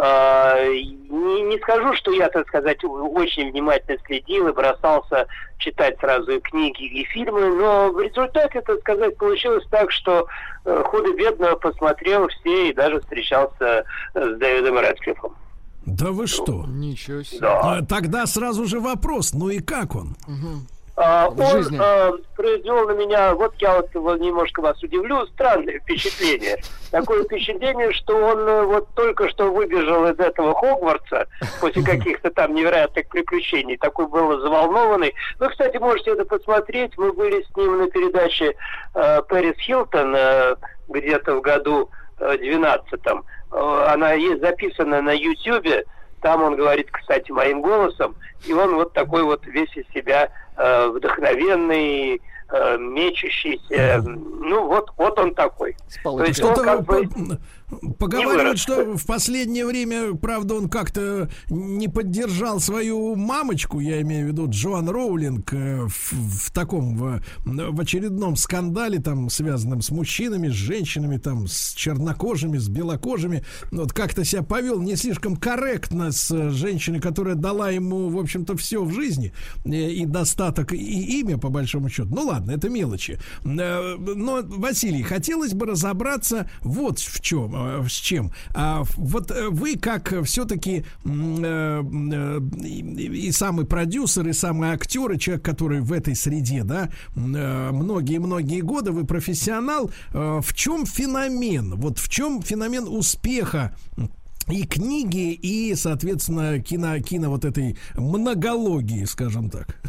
Э, 0.00 0.70
Не, 1.10 1.42
не 1.42 1.58
скажу, 1.58 1.92
что 1.94 2.12
я, 2.12 2.28
так 2.28 2.46
сказать, 2.46 2.84
очень 2.84 3.50
внимательно 3.50 3.98
следил 4.06 4.46
и 4.48 4.52
бросался 4.52 5.26
читать 5.58 5.98
сразу 5.98 6.30
и 6.30 6.40
книги, 6.40 6.84
и 6.84 7.04
фильмы, 7.04 7.48
но 7.48 7.90
в 7.90 8.00
результате, 8.00 8.60
так 8.60 8.78
сказать, 8.80 9.16
получилось 9.16 9.64
так, 9.70 9.90
что 9.90 10.28
э, 10.64 10.82
худо-бедно 10.86 11.56
посмотрел 11.56 12.28
все 12.28 12.68
и 12.70 12.74
даже 12.74 13.00
встречался 13.00 13.84
с 14.14 14.38
Дэвидом 14.38 14.78
Рэдклиффом. 14.78 15.34
Да 15.86 16.12
вы 16.12 16.26
что? 16.26 16.64
Ничего 16.68 17.22
себе. 17.22 17.40
Да. 17.40 17.60
А, 17.78 17.82
Тогда 17.84 18.26
сразу 18.26 18.66
же 18.66 18.78
вопрос, 18.78 19.32
ну 19.32 19.48
и 19.48 19.58
как 19.58 19.96
он? 19.96 20.16
А, 20.28 20.30
В 20.98 21.40
он 21.40 21.62
жизни. 21.62 21.78
а, 21.80 22.10
произвел 22.34 22.88
на 22.88 22.92
меня, 22.92 23.32
вот 23.34 23.54
я 23.60 23.80
вот 23.80 23.94
немножко 24.18 24.60
вас 24.60 24.82
удивлю, 24.82 25.24
странное 25.28 25.78
впечатление. 25.78 26.58
Такое 26.90 27.22
впечатление, 27.22 27.92
что 27.92 28.16
он 28.16 28.40
э, 28.40 28.62
вот 28.64 28.88
только 28.96 29.28
что 29.28 29.52
выбежал 29.52 30.08
из 30.08 30.18
этого 30.18 30.54
Хогвартса 30.54 31.28
после 31.60 31.84
каких-то 31.84 32.30
там 32.30 32.52
невероятных 32.52 33.06
приключений. 33.08 33.76
Такой 33.76 34.08
был 34.08 34.40
заволнованный. 34.40 35.14
Вы, 35.38 35.50
кстати, 35.50 35.76
можете 35.76 36.12
это 36.12 36.24
посмотреть. 36.24 36.96
Мы 36.96 37.12
были 37.12 37.42
с 37.42 37.56
ним 37.56 37.78
на 37.78 37.88
передаче 37.88 38.56
э, 38.94 39.22
Пэрис 39.28 39.56
Хилтон 39.58 40.16
э, 40.16 40.56
где-то 40.88 41.36
в 41.36 41.42
году 41.42 41.90
э, 42.18 42.36
12-м. 42.38 43.24
Э, 43.52 43.86
она 43.88 44.14
есть 44.14 44.40
записана 44.40 45.00
на 45.00 45.12
Ютьюбе. 45.12 45.84
Там 46.20 46.42
он 46.42 46.56
говорит, 46.56 46.90
кстати, 46.90 47.30
моим 47.30 47.62
голосом, 47.62 48.16
и 48.46 48.52
он 48.52 48.74
вот 48.74 48.92
такой 48.92 49.22
вот 49.22 49.46
весь 49.46 49.74
из 49.76 49.84
себя 49.94 50.30
э, 50.56 50.88
вдохновенный, 50.88 52.20
э, 52.50 52.78
мечущийся. 52.78 54.02
Ну, 54.04 54.66
вот, 54.66 54.90
вот 54.96 55.18
он 55.18 55.34
такой. 55.34 55.76
То 56.02 56.24
есть 56.24 56.42
он 56.42 56.54
Что-то 56.54 56.64
как 56.64 56.84
бы... 56.84 57.08
по- 57.68 57.92
поговаривают, 57.92 58.58
что 58.58 58.96
в 58.96 59.06
последнее 59.06 59.66
время, 59.66 60.14
правда, 60.14 60.54
он 60.54 60.68
как-то 60.68 61.28
не 61.48 61.88
поддержал 61.88 62.60
свою 62.60 63.14
мамочку, 63.16 63.80
я 63.80 64.00
имею 64.02 64.26
в 64.26 64.28
виду 64.28 64.46
Джоан 64.48 64.88
Роулинг, 64.88 65.52
э, 65.52 65.86
в, 65.86 66.12
в 66.12 66.50
таком 66.52 66.96
в, 66.96 67.22
в 67.44 67.80
очередном 67.80 68.36
скандале, 68.36 68.98
там, 68.98 69.30
связанном 69.30 69.82
с 69.82 69.90
мужчинами, 69.90 70.48
с 70.48 70.52
женщинами, 70.52 71.18
там, 71.18 71.46
с 71.46 71.74
чернокожими, 71.74 72.58
с 72.58 72.68
белокожими. 72.68 73.44
Вот 73.70 73.92
как-то 73.92 74.24
себя 74.24 74.42
повел 74.42 74.80
не 74.80 74.96
слишком 74.96 75.36
корректно 75.36 76.12
с 76.12 76.50
женщиной, 76.50 77.00
которая 77.00 77.34
дала 77.34 77.70
ему, 77.70 78.08
в 78.08 78.18
общем-то, 78.18 78.56
все 78.56 78.82
в 78.82 78.92
жизни, 78.94 79.32
э, 79.64 79.70
и 79.70 80.06
достаток, 80.06 80.72
и 80.72 81.20
имя, 81.20 81.38
по 81.38 81.48
большому 81.48 81.88
счету. 81.88 82.08
Ну 82.10 82.26
ладно, 82.26 82.52
это 82.52 82.68
мелочи. 82.68 83.18
Э, 83.44 83.96
Но, 83.98 84.40
Василий, 84.42 85.02
хотелось 85.02 85.52
бы 85.54 85.66
разобраться 85.66 86.50
вот 86.62 86.98
в 86.98 87.20
чем, 87.20 87.54
с 87.88 87.92
чем. 87.92 88.32
А 88.54 88.82
вот 88.96 89.30
э, 89.30 89.48
вы 89.48 89.76
как 89.76 90.14
все-таки 90.24 90.84
и, 92.68 93.32
самый 93.32 93.66
продюсер, 93.66 94.28
и 94.28 94.32
самый 94.32 94.70
актер, 94.70 95.12
и 95.12 95.18
человек, 95.18 95.44
который 95.44 95.80
в 95.80 95.92
этой 95.92 96.14
среде, 96.14 96.64
да, 96.64 96.90
э, 97.14 97.70
многие-многие 97.72 98.60
годы, 98.60 98.92
вы 98.92 99.04
профессионал. 99.04 99.90
Э, 100.12 100.40
В 100.42 100.54
чем 100.54 100.86
феномен? 100.86 101.74
Вот 101.76 101.98
в 101.98 102.08
чем 102.08 102.42
феномен 102.42 102.86
успеха 102.88 103.74
и 104.50 104.64
книги, 104.64 105.32
и, 105.32 105.74
соответственно, 105.74 106.58
кино, 106.60 106.98
кино 107.00 107.30
вот 107.30 107.44
этой 107.44 107.76
многологии, 107.94 109.04
скажем 109.04 109.50
так. 109.50 109.80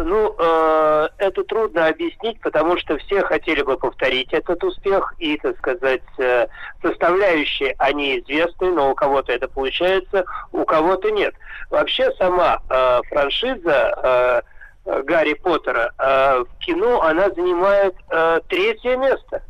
Ну, 0.00 0.32
э, 0.38 1.08
это 1.18 1.42
трудно 1.42 1.88
объяснить, 1.88 2.40
потому 2.40 2.78
что 2.78 2.96
все 2.98 3.20
хотели 3.22 3.62
бы 3.62 3.76
повторить 3.76 4.32
этот 4.32 4.62
успех, 4.62 5.12
и, 5.18 5.36
так 5.38 5.58
сказать, 5.58 6.02
э, 6.18 6.46
составляющие, 6.80 7.74
они 7.78 8.20
известны, 8.20 8.70
но 8.70 8.92
у 8.92 8.94
кого-то 8.94 9.32
это 9.32 9.48
получается, 9.48 10.24
у 10.52 10.64
кого-то 10.64 11.10
нет. 11.10 11.34
Вообще 11.70 12.12
сама 12.12 12.60
э, 12.70 13.00
франшиза 13.08 14.44
э, 14.86 15.02
Гарри 15.02 15.34
Поттера 15.34 15.92
э, 15.98 16.44
в 16.44 16.58
кино, 16.64 17.02
она 17.02 17.30
занимает 17.30 17.96
э, 18.10 18.40
третье 18.48 18.96
место. 18.96 19.42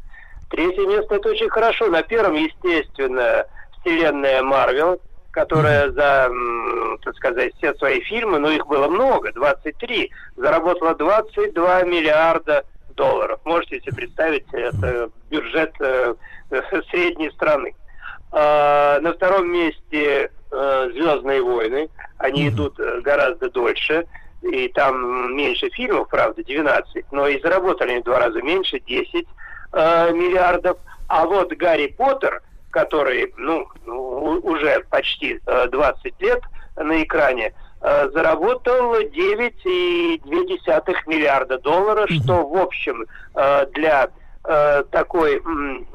Третье 0.48 0.86
место 0.86 1.16
это 1.16 1.28
очень 1.28 1.50
хорошо. 1.50 1.88
На 1.88 2.02
первом, 2.02 2.32
естественно, 2.32 3.44
вселенная 3.80 4.42
Марвел, 4.42 4.98
которая 5.38 5.92
за, 5.92 6.28
так 7.04 7.14
сказать, 7.14 7.54
все 7.58 7.72
свои 7.74 8.00
фильмы, 8.00 8.40
но 8.40 8.50
их 8.50 8.66
было 8.66 8.88
много, 8.88 9.32
23, 9.32 10.10
заработала 10.36 10.96
22 10.96 11.82
миллиарда 11.84 12.64
долларов. 12.96 13.38
Можете 13.44 13.80
себе 13.80 13.92
представить, 13.94 14.46
это 14.52 15.10
бюджет 15.30 15.72
э, 15.78 16.14
средней 16.90 17.30
страны. 17.30 17.76
А, 18.32 18.98
на 19.00 19.12
втором 19.12 19.48
месте 19.52 20.30
э, 20.50 20.90
Звездные 20.92 21.40
войны. 21.40 21.88
Они 22.18 22.48
идут 22.48 22.80
э, 22.80 23.00
гораздо 23.02 23.48
дольше. 23.48 24.06
И 24.42 24.68
там 24.68 25.36
меньше 25.36 25.68
фильмов, 25.70 26.08
правда, 26.08 26.42
12, 26.42 27.04
но 27.12 27.28
и 27.28 27.40
заработали 27.40 27.90
они 27.90 28.00
в 28.00 28.04
два 28.04 28.18
раза 28.18 28.42
меньше, 28.42 28.80
10 28.80 29.26
э, 29.72 30.12
миллиардов. 30.12 30.78
А 31.06 31.26
вот 31.26 31.52
Гарри 31.52 31.94
Поттер, 31.96 32.42
который, 32.78 33.32
ну, 33.36 33.66
уже 33.86 34.84
почти 34.90 35.40
э, 35.46 35.66
20 35.68 36.20
лет 36.20 36.40
на 36.76 37.02
экране, 37.02 37.52
э, 37.80 38.08
заработал 38.10 38.94
9,2 39.00 40.94
миллиарда 41.06 41.58
долларов, 41.58 42.08
что, 42.10 42.46
в 42.46 42.56
общем, 42.56 43.04
э, 43.34 43.66
для 43.74 44.10
э, 44.44 44.84
такой, 44.92 45.42
ну, 45.44 45.86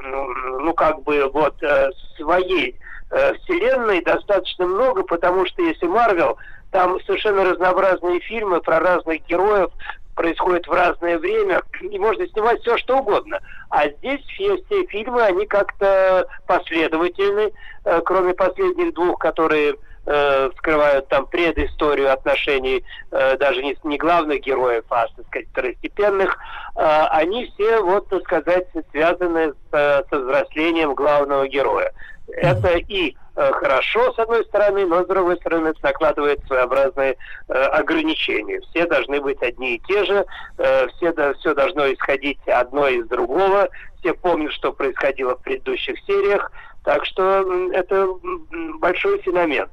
ну, 0.60 0.74
как 0.74 1.04
бы, 1.04 1.30
вот, 1.34 1.56
э, 1.64 1.90
своей 2.18 2.76
э, 3.12 3.34
вселенной 3.36 4.04
достаточно 4.04 4.68
много, 4.68 5.04
потому 5.04 5.46
что 5.46 5.62
если 5.62 5.88
Марвел, 5.88 6.38
там 6.72 7.00
совершенно 7.06 7.46
разнообразные 7.46 8.20
фильмы 8.20 8.60
про 8.60 8.80
разных 8.80 9.26
героев, 9.28 9.72
происходит 10.16 10.68
в 10.68 10.72
разное 10.72 11.18
время, 11.18 11.62
и 11.82 12.00
можно 12.00 12.28
снимать 12.28 12.62
все, 12.62 12.78
что 12.78 12.98
угодно. 12.98 13.40
А 13.70 13.88
здесь 13.90 14.22
все, 14.28 14.58
все 14.64 14.86
фильмы, 14.88 15.22
они 15.24 15.46
как-то 15.46 16.28
последовательны, 16.48 17.52
э, 17.86 18.02
кроме 18.06 18.34
последних 18.34 18.94
двух, 18.94 19.20
которые 19.20 19.76
э, 20.06 20.50
вскрывают 20.56 21.08
там 21.08 21.26
предысторию 21.28 22.12
отношений 22.12 22.84
э, 23.12 23.38
даже 23.38 23.64
не, 23.64 23.78
не 23.84 23.98
главных 23.98 24.42
героев, 24.42 24.86
а, 24.90 25.08
так 25.16 25.26
сказать, 25.28 25.48
второстепенных, 25.50 26.38
э, 26.76 27.06
они 27.12 27.52
все, 27.54 27.80
вот, 27.82 28.10
так 28.10 28.24
сказать, 28.24 28.68
связаны 28.92 29.52
с, 29.52 29.56
э, 29.72 30.04
взрослением 30.12 30.94
главного 30.94 31.48
героя. 31.48 31.92
Это 32.28 32.78
и 32.78 33.16
э, 33.36 33.52
хорошо, 33.52 34.14
с 34.14 34.20
одной 34.20 34.46
стороны, 34.46 34.86
но 34.86 35.04
с 35.04 35.08
другой 35.08 35.36
стороны 35.38 35.74
накладывает 35.82 36.42
своеобразные 36.48 37.18
э, 37.50 37.54
ограничения. 37.54 38.62
Все 38.70 38.86
должны 38.88 39.20
быть 39.20 39.42
одни 39.42 39.76
и 39.76 39.82
те 39.88 40.06
же, 40.06 40.26
э, 40.58 40.88
все, 40.96 41.12
да- 41.12 41.34
все 41.34 41.54
должно 41.54 41.92
исходить 41.92 42.40
одно 42.48 42.88
из 42.88 43.08
другого, 43.08 43.70
все 44.00 44.14
помнят, 44.14 44.54
что 44.54 44.72
происходило 44.72 45.36
в 45.36 45.42
предыдущих 45.42 46.00
сериях, 46.08 46.52
так 46.84 47.06
что 47.06 47.72
это 47.72 48.08
большой 48.80 49.22
феномен. 49.22 49.68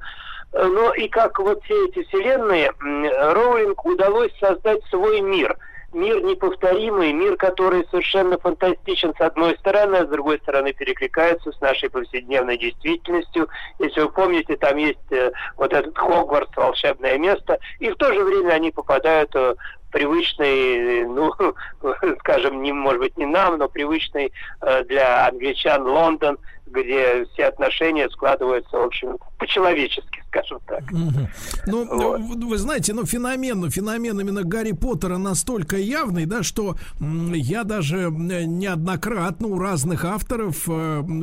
Э, 0.53 0.65
Но 0.65 0.93
и 0.93 1.07
как 1.07 1.39
вот 1.39 1.63
все 1.63 1.87
эти 1.87 2.03
вселенные, 2.03 2.71
Роулинг 2.79 3.85
удалось 3.85 4.31
создать 4.39 4.83
свой 4.89 5.21
мир. 5.21 5.57
Мир 5.93 6.23
неповторимый, 6.23 7.11
мир, 7.11 7.35
который 7.35 7.85
совершенно 7.91 8.39
фантастичен 8.39 9.13
с 9.17 9.19
одной 9.19 9.57
стороны, 9.57 9.97
а 9.97 10.05
с 10.05 10.09
другой 10.09 10.39
стороны 10.39 10.71
перекликается 10.71 11.51
с 11.51 11.59
нашей 11.59 11.89
повседневной 11.89 12.57
действительностью. 12.57 13.49
Если 13.77 13.99
вы 13.99 14.09
помните, 14.09 14.55
там 14.55 14.77
есть 14.77 15.11
э, 15.11 15.31
вот 15.57 15.73
этот 15.73 15.97
Хогвартс, 15.97 16.55
волшебное 16.55 17.17
место, 17.17 17.59
и 17.79 17.89
в 17.89 17.95
то 17.97 18.13
же 18.13 18.23
время 18.23 18.53
они 18.53 18.71
попадают 18.71 19.35
э, 19.35 19.55
привычный, 19.91 21.05
ну, 21.05 21.33
скажем, 22.19 22.61
не, 22.61 22.71
может 22.71 23.01
быть, 23.01 23.17
не 23.17 23.25
нам, 23.25 23.57
но 23.57 23.67
привычный 23.67 24.31
э, 24.61 24.83
для 24.85 25.27
англичан 25.27 25.85
Лондон, 25.85 26.37
где 26.71 27.25
все 27.33 27.45
отношения 27.45 28.09
складываются, 28.09 28.77
в 28.77 28.83
общем, 28.83 29.17
по-человечески, 29.37 30.23
скажем 30.27 30.59
так. 30.67 30.91
Мгм. 30.91 31.27
Ну, 31.67 31.85
Вот. 31.85 32.19
э, 32.19 32.45
вы 32.45 32.57
знаете, 32.57 32.93
ну, 32.93 33.05
феномен, 33.05 33.59
ну, 33.59 33.69
феномен 33.69 34.19
именно 34.19 34.43
Гарри 34.43 34.71
Поттера 34.71 35.17
настолько 35.17 35.77
явный, 35.77 36.25
да, 36.25 36.43
что 36.43 36.75
я 36.99 37.63
даже 37.63 37.97
э, 38.03 38.09
неоднократно 38.09 39.47
у 39.47 39.59
разных 39.59 40.05
авторов, 40.05 40.63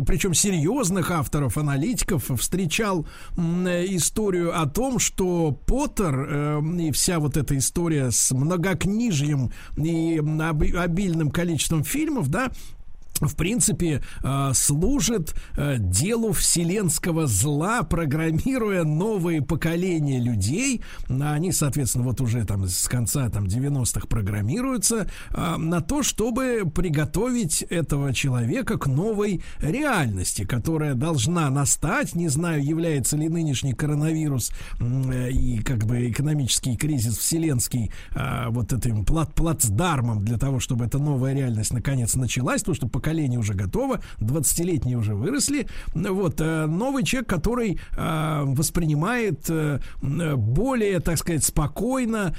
причем 0.06 0.34
серьезных 0.34 1.10
авторов, 1.10 1.56
аналитиков, 1.56 2.30
встречал 2.38 3.06
э, 3.36 3.86
историю 3.86 4.60
о 4.60 4.66
том, 4.66 4.98
что 4.98 5.52
Поттер 5.66 6.26
э, 6.28 6.60
и 6.78 6.92
вся 6.92 7.18
вот 7.18 7.36
эта 7.36 7.56
история 7.56 8.10
с 8.10 8.30
многокнижием 8.32 9.52
и 9.76 10.18
обильным 10.76 11.30
количеством 11.30 11.84
фильмов, 11.84 12.28
да, 12.28 12.50
в 13.26 13.36
принципе, 13.36 14.02
э, 14.22 14.50
служит 14.54 15.34
э, 15.56 15.76
делу 15.78 16.32
вселенского 16.32 17.26
зла, 17.26 17.82
программируя 17.82 18.84
новые 18.84 19.42
поколения 19.42 20.20
людей. 20.20 20.82
Они, 21.08 21.52
соответственно, 21.52 22.04
вот 22.04 22.20
уже 22.20 22.44
там 22.44 22.66
с 22.66 22.88
конца 22.88 23.28
там 23.30 23.46
90-х 23.46 24.06
программируются 24.06 25.08
э, 25.30 25.56
на 25.56 25.80
то, 25.80 26.02
чтобы 26.02 26.70
приготовить 26.72 27.62
этого 27.62 28.14
человека 28.14 28.78
к 28.78 28.86
новой 28.86 29.42
реальности, 29.58 30.44
которая 30.44 30.94
должна 30.94 31.50
настать. 31.50 32.14
Не 32.14 32.28
знаю, 32.28 32.64
является 32.64 33.16
ли 33.16 33.28
нынешний 33.28 33.72
коронавирус 33.72 34.52
и 34.80 35.60
как 35.64 35.84
бы 35.84 36.10
экономический 36.10 36.76
кризис 36.76 37.16
вселенский 37.16 37.90
вот 38.48 38.72
этим 38.72 39.04
плат 39.04 39.34
плацдармом 39.34 40.24
для 40.24 40.38
того, 40.38 40.60
чтобы 40.60 40.84
эта 40.84 40.98
новая 40.98 41.34
реальность 41.34 41.72
наконец 41.72 42.14
началась, 42.14 42.62
то, 42.62 42.74
что 42.74 42.88
поколение 43.08 43.38
уже 43.38 43.54
готово, 43.54 44.00
20-летние 44.20 44.98
уже 44.98 45.14
выросли. 45.14 45.66
Вот, 45.94 46.40
э, 46.40 46.66
новый 46.66 47.04
человек, 47.04 47.28
который 47.28 47.80
э, 47.96 48.42
воспринимает 48.44 49.48
э, 49.48 49.80
более, 50.02 51.00
так 51.00 51.16
сказать, 51.16 51.42
спокойно 51.42 52.34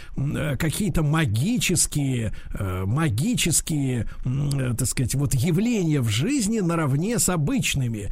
какие-то 0.60 1.02
магические, 1.02 2.34
магические, 2.86 4.08
так 4.78 4.88
сказать, 4.88 5.16
вот 5.16 5.34
явления 5.34 6.02
в 6.02 6.10
жизни 6.10 6.60
наравне 6.60 7.20
с 7.20 7.30
обычными. 7.30 8.12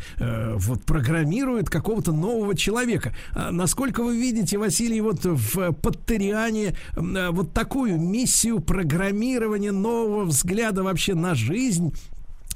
Вот 0.56 0.84
программирует 0.84 1.70
какого-то 1.70 2.12
нового 2.12 2.56
человека. 2.56 3.14
А 3.34 3.52
Насколько 3.52 4.04
вы 4.04 4.18
видите, 4.18 4.58
Василий, 4.58 5.02
вот 5.02 5.20
в 5.24 5.74
Паттериане 5.74 6.76
вот 6.96 7.54
такую 7.54 8.00
миссию 8.00 8.60
программирования 8.60 9.72
нового 9.72 10.24
взгляда 10.26 10.84
вообще 10.84 11.14
на 11.14 11.36
жизнь, 11.36 11.94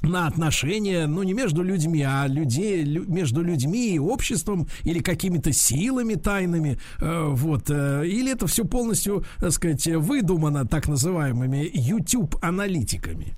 на 0.02 0.26
отношения, 0.26 1.06
ну, 1.06 1.22
не 1.22 1.34
между 1.34 1.62
людьми, 1.62 2.02
а 2.02 2.26
людей, 2.26 2.84
лю- 2.84 3.04
между 3.08 3.42
людьми 3.42 3.94
и 3.94 3.98
обществом 3.98 4.66
или 4.84 5.00
какими-то 5.00 5.52
силами 5.52 6.14
тайными, 6.14 6.78
э, 7.00 7.24
вот, 7.28 7.70
э, 7.70 8.06
или 8.06 8.32
это 8.32 8.46
все 8.46 8.64
полностью, 8.64 9.24
так 9.40 9.52
сказать, 9.52 9.86
выдумано 9.86 10.66
так 10.66 10.88
называемыми 10.88 11.70
YouTube-аналитиками? 11.72 13.34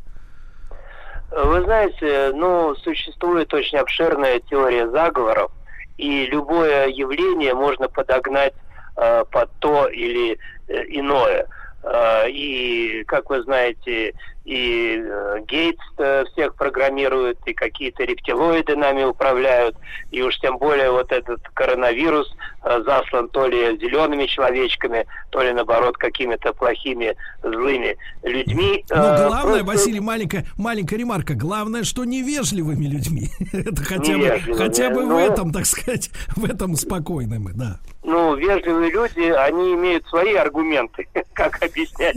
Вы 1.30 1.62
знаете, 1.64 2.32
ну, 2.34 2.74
существует 2.76 3.52
очень 3.52 3.78
обширная 3.78 4.40
теория 4.40 4.88
заговоров, 4.90 5.50
и 5.98 6.26
любое 6.26 6.88
явление 6.88 7.54
можно 7.54 7.88
подогнать 7.88 8.54
э, 8.96 9.24
под 9.30 9.50
то 9.58 9.88
или 9.88 10.38
э, 10.68 10.84
иное. 10.88 11.46
Э, 11.82 12.30
и, 12.30 13.04
как 13.04 13.30
вы 13.30 13.42
знаете, 13.42 14.14
и 14.44 15.02
э, 15.02 15.38
Гейтс 15.48 15.82
э, 15.98 16.24
всех 16.32 16.54
программирует, 16.54 17.38
и 17.46 17.54
какие-то 17.54 18.04
рептилоиды 18.04 18.76
нами 18.76 19.04
управляют, 19.04 19.76
и 20.10 20.20
уж 20.22 20.38
тем 20.38 20.58
более 20.58 20.90
вот 20.90 21.10
этот 21.12 21.40
коронавирус 21.54 22.30
э, 22.62 22.82
заслан 22.84 23.28
то 23.28 23.46
ли 23.46 23.78
зелеными 23.78 24.26
человечками, 24.26 25.06
то 25.30 25.42
ли 25.42 25.52
наоборот 25.52 25.96
какими-то 25.96 26.52
плохими 26.52 27.16
злыми 27.42 27.96
людьми. 28.22 28.84
Ну, 28.90 28.96
главное, 28.96 29.40
просто- 29.40 29.64
Василий, 29.64 30.00
маленькая, 30.00 30.46
маленькая 30.58 30.96
ремарка. 30.96 31.34
Главное, 31.34 31.82
что 31.84 32.04
невежливыми 32.04 32.84
людьми. 32.84 33.28
Это 33.52 33.82
хотя 33.82 34.18
бы, 34.18 34.40
хотя 34.56 34.90
бы 34.90 35.06
в 35.06 35.08
ну. 35.08 35.18
этом, 35.18 35.52
так 35.52 35.64
сказать, 35.64 36.10
в 36.36 36.44
этом 36.44 36.76
спокойны 36.76 37.38
мы, 37.38 37.52
да. 37.54 37.80
ну, 38.02 38.36
вежливые 38.36 38.90
люди, 38.90 39.30
они 39.30 39.72
имеют 39.72 40.06
свои 40.08 40.34
аргументы, 40.34 41.08
как 41.32 41.62
объяснять 41.62 42.16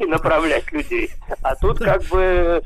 и 0.00 0.06
направлять 0.06 0.70
людей. 0.70 1.10
А 1.42 1.54
тут 1.56 1.78
как 1.78 2.02
бы 2.04 2.62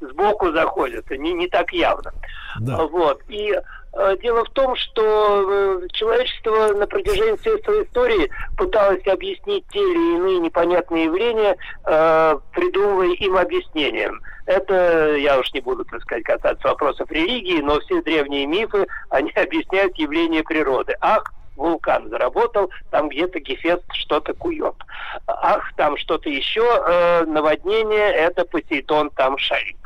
сбоку 0.00 0.52
заходят, 0.52 1.10
не, 1.10 1.32
не 1.32 1.48
так 1.48 1.72
явно. 1.72 2.12
Да. 2.60 2.86
Вот. 2.86 3.20
И 3.28 3.54
э, 3.54 4.16
дело 4.22 4.44
в 4.44 4.50
том, 4.50 4.74
что 4.76 5.82
э, 5.82 5.88
человечество 5.92 6.72
на 6.74 6.86
протяжении 6.86 7.36
всей 7.36 7.62
своей 7.62 7.84
истории 7.84 8.30
пыталось 8.56 9.06
объяснить 9.06 9.64
те 9.72 9.78
или 9.78 10.16
иные 10.16 10.38
непонятные 10.38 11.04
явления, 11.04 11.56
э, 11.84 12.38
придумывая 12.52 13.14
им 13.14 13.36
объяснением. 13.36 14.20
Это, 14.46 15.14
я 15.16 15.38
уж 15.38 15.52
не 15.52 15.60
буду, 15.60 15.84
так 15.84 16.00
сказать, 16.02 16.24
касаться 16.24 16.68
вопросов 16.68 17.10
религии, 17.10 17.60
но 17.60 17.80
все 17.80 18.00
древние 18.02 18.46
мифы, 18.46 18.86
они 19.10 19.30
объясняют 19.36 19.96
явление 19.96 20.42
природы. 20.42 20.94
Ах, 21.00 21.24
вулкан 21.58 22.08
заработал, 22.08 22.70
там 22.90 23.08
где-то 23.08 23.40
Гефест 23.40 23.84
что-то 23.92 24.32
кует. 24.34 24.74
Ах, 25.26 25.72
там 25.76 25.96
что-то 25.96 26.30
еще, 26.30 26.64
э, 26.64 27.24
наводнение, 27.24 28.12
это 28.12 28.44
Посейдон 28.44 29.10
там 29.10 29.36
шарит. 29.38 29.76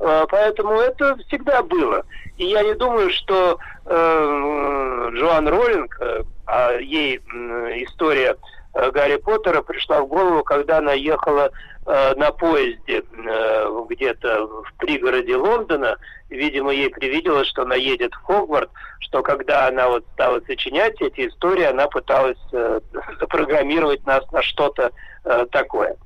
Э, 0.00 0.26
Поэтому 0.30 0.72
это 0.80 1.16
всегда 1.26 1.62
было. 1.62 2.04
И 2.38 2.46
я 2.46 2.62
не 2.62 2.74
думаю, 2.74 3.10
что 3.10 3.58
э, 3.84 5.10
Джоан 5.14 5.48
Роллинг, 5.48 5.96
э, 6.00 6.22
а 6.46 6.72
ей 6.78 7.20
м, 7.32 7.66
история 7.84 8.36
э, 8.74 8.90
Гарри 8.90 9.16
Поттера 9.16 9.62
пришла 9.62 10.00
в 10.00 10.06
голову, 10.08 10.42
когда 10.44 10.78
она 10.78 10.92
ехала 10.92 11.50
э, 11.50 11.50
на 11.86 12.32
поезде 12.32 13.02
э, 13.02 13.84
где-то 13.88 14.46
в 14.46 14.74
пригороде 14.78 15.36
Лондона. 15.36 15.96
Видимо, 16.28 16.72
ей 16.72 16.90
привиделось, 16.90 17.46
что 17.48 17.62
она 17.62 17.76
едет 17.76 18.12
в 18.12 18.22
Хогварт, 18.24 18.70
что 19.00 19.22
когда 19.22 19.68
она 19.68 19.88
вот 19.88 20.04
стала 20.14 20.40
сочинять 20.46 21.00
эти 21.00 21.28
истории, 21.28 21.64
она 21.64 21.86
пыталась 21.86 22.38
э, 22.52 22.80
запрограммировать 23.20 24.04
нас 24.04 24.28
на 24.32 24.42
что-то 24.42 24.90
э, 25.24 25.46
такое. 25.52 25.96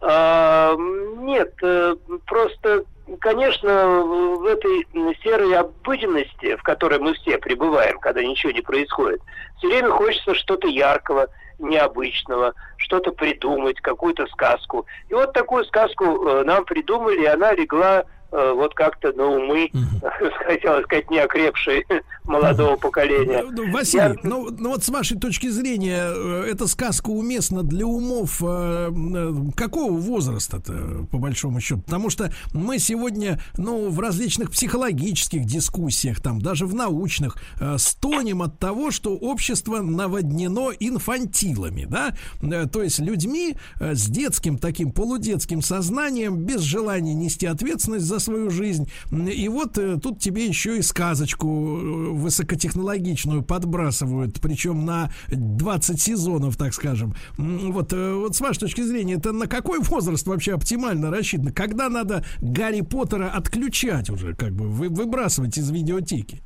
А, 0.00 0.76
нет, 0.76 1.52
э, 1.62 1.96
просто, 2.26 2.84
конечно, 3.20 3.88
в 4.02 4.46
этой 4.46 4.86
серой 5.22 5.56
обыденности, 5.56 6.56
в 6.56 6.62
которой 6.62 7.00
мы 7.00 7.14
все 7.14 7.38
пребываем, 7.38 7.98
когда 7.98 8.22
ничего 8.22 8.52
не 8.52 8.60
происходит, 8.60 9.20
все 9.58 9.68
время 9.68 9.90
хочется 9.90 10.34
что-то 10.34 10.68
яркого, 10.68 11.28
необычного, 11.58 12.54
что-то 12.76 13.12
придумать, 13.12 13.80
какую-то 13.80 14.26
сказку. 14.26 14.86
И 15.08 15.14
вот 15.14 15.23
такую 15.32 15.64
сказку 15.64 16.04
э, 16.04 16.44
нам 16.44 16.64
придумали, 16.64 17.22
и 17.22 17.26
она 17.26 17.52
легла 17.52 18.04
э, 18.32 18.52
вот 18.54 18.74
как-то 18.74 19.12
на 19.12 19.26
умы, 19.26 19.70
хотела 20.46 20.82
сказать, 20.82 21.10
неокрепшие 21.10 21.84
молодого 22.24 22.76
поколения. 22.76 23.44
Ну, 23.50 23.70
Василий, 23.70 24.18
ну, 24.22 24.50
ну 24.50 24.70
вот 24.70 24.84
с 24.84 24.88
вашей 24.88 25.18
точки 25.18 25.48
зрения, 25.48 26.06
э, 26.06 26.48
эта 26.50 26.66
сказка 26.66 27.10
уместна 27.10 27.62
для 27.62 27.86
умов 27.86 28.42
э, 28.42 28.90
э, 28.90 29.34
какого 29.54 29.92
возраста-то, 29.92 31.06
по 31.10 31.18
большому 31.18 31.60
счету? 31.60 31.82
Потому 31.82 32.10
что 32.10 32.32
мы 32.52 32.78
сегодня, 32.78 33.40
ну, 33.56 33.90
в 33.90 34.00
различных 34.00 34.50
психологических 34.50 35.44
дискуссиях, 35.44 36.20
там, 36.20 36.40
даже 36.40 36.66
в 36.66 36.74
научных, 36.74 37.36
э, 37.60 37.76
стонем 37.78 38.42
от 38.42 38.58
того, 38.58 38.90
что 38.90 39.14
общество 39.14 39.80
наводнено 39.80 40.70
инфантилами, 40.80 41.86
да? 41.88 42.16
Э, 42.42 42.66
То 42.66 42.82
есть 42.82 43.00
людьми 43.00 43.56
э, 43.80 43.94
с 43.94 44.06
детским 44.06 44.58
таким 44.58 44.92
полудетским 44.92 45.60
сознанием, 45.62 46.36
без 46.36 46.62
желания 46.62 47.14
нести 47.14 47.46
ответственность 47.46 48.06
за 48.06 48.18
свою 48.18 48.50
жизнь. 48.50 48.90
И 49.12 49.48
вот 49.48 49.76
э, 49.78 49.98
тут 50.00 50.20
тебе 50.20 50.46
еще 50.46 50.78
и 50.78 50.82
сказочку 50.82 51.46
э, 51.46 52.13
высокотехнологичную 52.16 53.42
подбрасывают, 53.42 54.40
причем 54.40 54.84
на 54.84 55.10
20 55.28 56.00
сезонов, 56.00 56.56
так 56.56 56.74
скажем. 56.74 57.14
Вот, 57.36 57.92
э, 57.92 58.14
вот 58.14 58.34
с 58.36 58.40
вашей 58.40 58.60
точки 58.60 58.82
зрения, 58.82 59.14
это 59.14 59.32
на 59.32 59.46
какой 59.46 59.78
возраст 59.80 60.26
вообще 60.26 60.54
оптимально 60.54 61.10
рассчитано? 61.10 61.52
Когда 61.52 61.88
надо 61.88 62.24
Гарри 62.40 62.80
Поттера 62.82 63.30
отключать 63.30 64.10
уже, 64.10 64.34
как 64.34 64.52
бы 64.52 64.66
вы- 64.68 64.88
выбрасывать 64.88 65.56
из 65.58 65.70
видеотеки? 65.70 66.42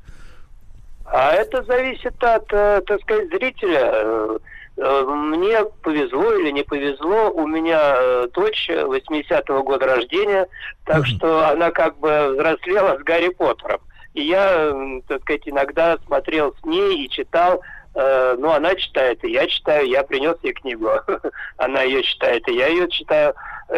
А 1.05 1.31
это 1.31 1.63
зависит 1.63 2.23
от, 2.23 2.51
э, 2.53 2.81
так 2.85 3.01
сказать, 3.01 3.29
зрителя. 3.29 3.91
Э, 3.93 4.37
Мне 4.81 5.65
повезло 5.83 6.33
или 6.35 6.51
не 6.51 6.63
повезло. 6.63 7.31
У 7.31 7.45
меня 7.45 8.27
дочь 8.33 8.69
80-го 8.69 9.61
года 9.63 9.85
рождения, 9.87 10.47
так 10.85 11.05
что 11.05 11.49
она 11.49 11.69
как 11.71 11.99
бы 11.99 12.29
взрослела 12.31 12.97
с 12.97 13.03
Гарри 13.03 13.27
Поттером. 13.27 13.81
И 14.13 14.23
я, 14.23 14.73
так 15.07 15.21
сказать, 15.21 15.47
иногда 15.47 15.97
смотрел 16.05 16.55
с 16.61 16.65
ней 16.65 17.05
и 17.05 17.09
читал 17.09 17.61
э, 17.95 18.35
ну, 18.37 18.49
она 18.51 18.75
читает, 18.75 19.23
и 19.23 19.31
я 19.31 19.47
читаю, 19.47 19.87
я 19.87 20.03
принес 20.03 20.37
ей 20.41 20.53
книгу. 20.53 20.89
Она 21.57 21.83
ее 21.83 22.03
читает, 22.03 22.47
и 22.47 22.55
я 22.55 22.67
ее 22.67 22.89
читаю. 22.89 23.33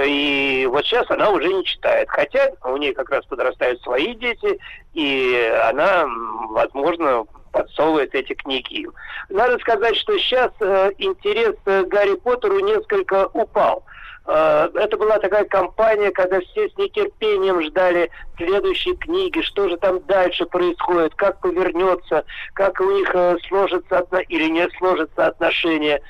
И 0.06 0.68
вот 0.72 0.86
сейчас 0.86 1.10
она 1.10 1.32
уже 1.32 1.52
не 1.52 1.66
читает. 1.66 2.08
Хотя 2.10 2.52
у 2.64 2.78
нее 2.78 2.94
как 2.94 3.10
раз 3.10 3.26
подрастают 3.26 3.82
свои 3.82 4.16
дети, 4.16 4.58
и 4.94 5.54
она, 5.66 6.08
возможно, 6.50 7.26
подсовывает 7.52 8.16
эти 8.16 8.34
книги. 8.34 8.88
Надо 9.30 9.58
сказать, 9.60 9.96
что 9.98 10.18
сейчас 10.18 10.52
э, 10.62 10.92
интерес 10.98 11.56
э, 11.66 11.84
к 11.84 11.88
Гарри 11.90 12.16
Поттеру 12.16 12.60
несколько 12.60 13.28
упал. 13.34 13.84
Э, 14.34 14.70
Это 14.76 14.98
была 14.98 15.20
такая 15.20 15.44
кампания, 15.46 16.12
когда 16.12 16.40
все 16.40 16.70
с 16.70 16.78
нетерпением 16.78 17.62
ждали 17.64 18.10
следующей 18.38 18.96
книги, 18.96 19.42
что 19.42 19.68
же 19.68 19.76
там 19.78 20.00
дальше 20.06 20.46
происходит, 20.46 21.14
как 21.16 21.40
повернется, 21.42 22.24
как 22.54 22.80
у 22.80 22.90
них 22.92 23.10
э, 23.14 23.38
сложится 23.48 24.00
отно- 24.00 24.24
или 24.30 24.46
не 24.50 24.70
сложится 24.78 25.28
отношения. 25.28 26.02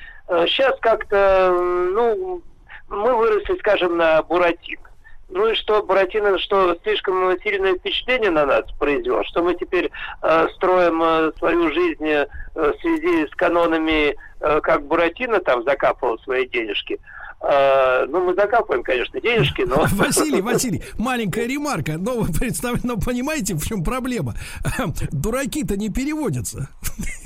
Сейчас 0.46 0.80
как-то, 0.80 1.18
м, 1.52 1.94
ну, 1.94 2.42
мы 2.88 3.16
выросли, 3.18 3.58
скажем, 3.60 3.98
на 3.98 4.22
Буратино. 4.24 4.82
Ну 5.30 5.48
и 5.48 5.56
что, 5.56 5.82
Буратино, 5.84 6.38
что 6.40 6.78
слишком 6.84 7.38
сильное 7.42 7.76
впечатление 7.76 8.30
на 8.32 8.46
нас 8.46 8.64
произвел, 8.80 9.24
что 9.26 9.42
мы 9.44 9.56
теперь 9.56 9.90
э, 10.22 10.48
строим 10.56 11.02
э, 11.04 11.32
свою 11.38 11.72
жизнь 11.74 12.08
э, 12.08 12.28
в 12.54 12.74
связи 12.82 13.28
с 13.28 13.36
канонами, 13.36 14.16
э, 14.42 14.62
как 14.62 14.84
Буратино 14.84 15.40
там 15.40 15.64
закапывал 15.64 16.20
свои 16.20 16.48
денежки. 16.48 17.00
Э, 17.44 18.06
ну, 18.08 18.22
мы 18.22 18.36
закапываем, 18.36 18.84
конечно, 18.84 19.20
денежки, 19.20 19.64
но... 19.64 19.88
Василий, 19.92 20.42
Василий, 20.42 20.84
маленькая 20.98 21.48
ремарка. 21.48 21.98
Но 21.98 22.20
вы 22.20 22.32
представляете, 22.32 22.88
но 22.88 22.98
понимаете, 22.98 23.56
в 23.56 23.66
чем 23.66 23.84
проблема? 23.84 24.36
Дураки-то 25.12 25.76
не 25.76 25.90
переводятся. 25.90 26.70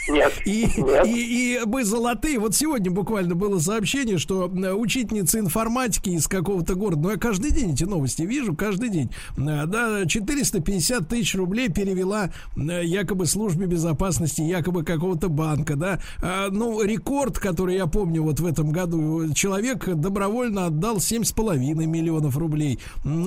Нет, 0.08 0.34
И, 0.46 0.70
нет. 0.78 1.06
и, 1.06 1.58
и 1.58 1.66
мы 1.66 1.84
золотые. 1.84 2.40
Вот 2.40 2.56
сегодня 2.56 2.92
буквально 2.92 3.36
было 3.36 3.60
сообщение, 3.60 4.18
что 4.18 4.50
э, 4.50 4.74
учительница 4.74 5.40
информатики 5.40 6.10
из 6.10 6.28
какого-то 6.28 6.76
города, 6.76 7.02
ну 7.02 7.12
я 7.12 7.18
каждый 7.18 7.52
день 7.52 7.74
эти 7.74 7.84
новости 7.84 8.22
вижу, 8.22 8.56
каждый 8.56 8.90
день, 8.90 9.12
э, 9.38 9.66
да, 9.66 10.06
450 10.06 11.10
тысяч 11.10 11.36
рублей 11.36 11.70
перевела 11.70 12.30
э, 12.56 12.86
якобы 12.86 13.26
службе 13.26 13.66
безопасности, 13.66 14.42
якобы 14.42 14.84
какого-то 14.84 15.28
банка, 15.30 15.76
да. 15.76 16.00
А, 16.22 16.50
Ну, 16.50 16.82
рекорд, 16.82 17.40
который 17.40 17.76
я 17.76 17.88
помню 17.88 18.24
вот 18.24 18.40
в 18.40 18.46
этом 18.46 18.72
году, 18.72 19.34
человек 19.34 19.88
добровольно 20.06 20.68
отдал 20.68 20.98
7,5 20.98 21.56
миллионов 21.88 22.38
рублей. 22.38 22.80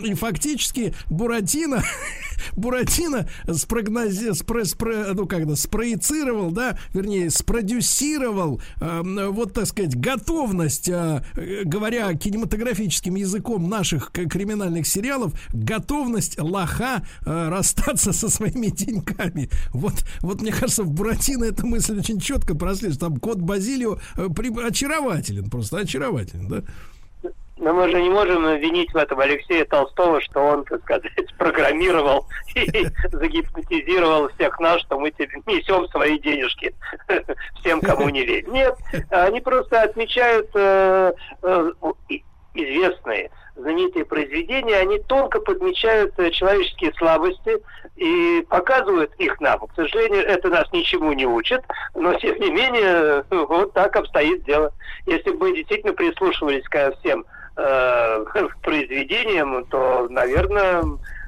И 0.04 0.14
фактически 0.14 0.94
Буратино, 1.10 1.82
Буратино 2.56 3.28
спрогнози, 3.52 4.32
спро, 4.32 4.62
спро- 4.62 5.12
ну 5.12 5.26
как 5.26 5.44
то 5.44 5.56
спроецировал, 5.56 6.52
да, 6.52 6.78
вернее, 6.94 7.30
спродюсировал, 7.30 8.60
э, 8.80 9.28
вот 9.30 9.54
так 9.54 9.66
сказать, 9.66 9.96
готовность, 9.98 10.88
э, 10.88 11.22
говоря 11.64 12.14
кинематографическим 12.14 13.16
языком 13.16 13.68
наших 13.68 14.12
криминальных 14.12 14.86
сериалов, 14.86 15.32
готовность 15.52 16.40
лоха 16.40 17.02
э, 17.26 17.48
расстаться 17.48 18.12
со 18.12 18.28
своими 18.28 18.68
деньгами. 18.68 19.50
Вот, 19.72 20.04
вот 20.20 20.42
мне 20.42 20.52
кажется, 20.52 20.84
в 20.84 20.90
Буратино 20.92 21.44
эта 21.44 21.66
мысль 21.66 21.98
очень 21.98 22.20
четко 22.20 22.54
прослеживается. 22.54 23.00
Там 23.00 23.16
кот 23.16 23.38
Базилио 23.38 23.98
э, 24.16 24.28
при- 24.28 24.56
очарователен, 24.64 25.50
просто 25.50 25.78
очарователен, 25.78 26.46
да? 26.48 26.62
Но 27.60 27.72
мы 27.72 27.90
же 27.90 28.00
не 28.00 28.08
можем 28.08 28.44
винить 28.56 28.92
в 28.92 28.96
этом 28.96 29.18
Алексея 29.20 29.64
Толстого, 29.64 30.20
что 30.20 30.40
он, 30.40 30.64
так 30.64 30.82
сказать, 30.82 31.12
программировал 31.38 32.26
и 32.54 32.86
загипнотизировал 33.10 34.28
всех 34.30 34.58
нас, 34.60 34.80
что 34.82 34.98
мы 34.98 35.10
теперь 35.10 35.42
несем 35.46 35.88
свои 35.88 36.18
денежки 36.18 36.74
всем, 37.60 37.80
кому 37.80 38.08
не 38.08 38.24
лень. 38.24 38.46
Нет, 38.48 38.76
они 39.10 39.40
просто 39.40 39.82
отмечают 39.82 40.48
э, 40.54 41.12
э, 41.42 41.72
известные, 42.54 43.30
знаменитые 43.56 44.04
произведения, 44.04 44.76
они 44.76 45.00
тонко 45.00 45.40
подмечают 45.40 46.16
э, 46.18 46.30
человеческие 46.30 46.92
слабости 46.94 47.58
и 47.96 48.46
показывают 48.48 49.12
их 49.16 49.40
нам. 49.40 49.66
К 49.66 49.74
сожалению, 49.74 50.22
это 50.22 50.48
нас 50.48 50.70
ничему 50.72 51.12
не 51.12 51.26
учит, 51.26 51.62
но 51.96 52.14
тем 52.14 52.38
не 52.38 52.50
менее, 52.50 53.24
вот 53.30 53.72
так 53.72 53.96
обстоит 53.96 54.44
дело. 54.44 54.72
Если 55.06 55.30
бы 55.30 55.48
мы 55.48 55.56
действительно 55.56 55.92
прислушивались 55.92 56.64
ко 56.68 56.92
всем 57.00 57.24
э, 57.58 58.24
произведениям, 58.62 59.64
то, 59.66 60.06
наверное, 60.08 60.82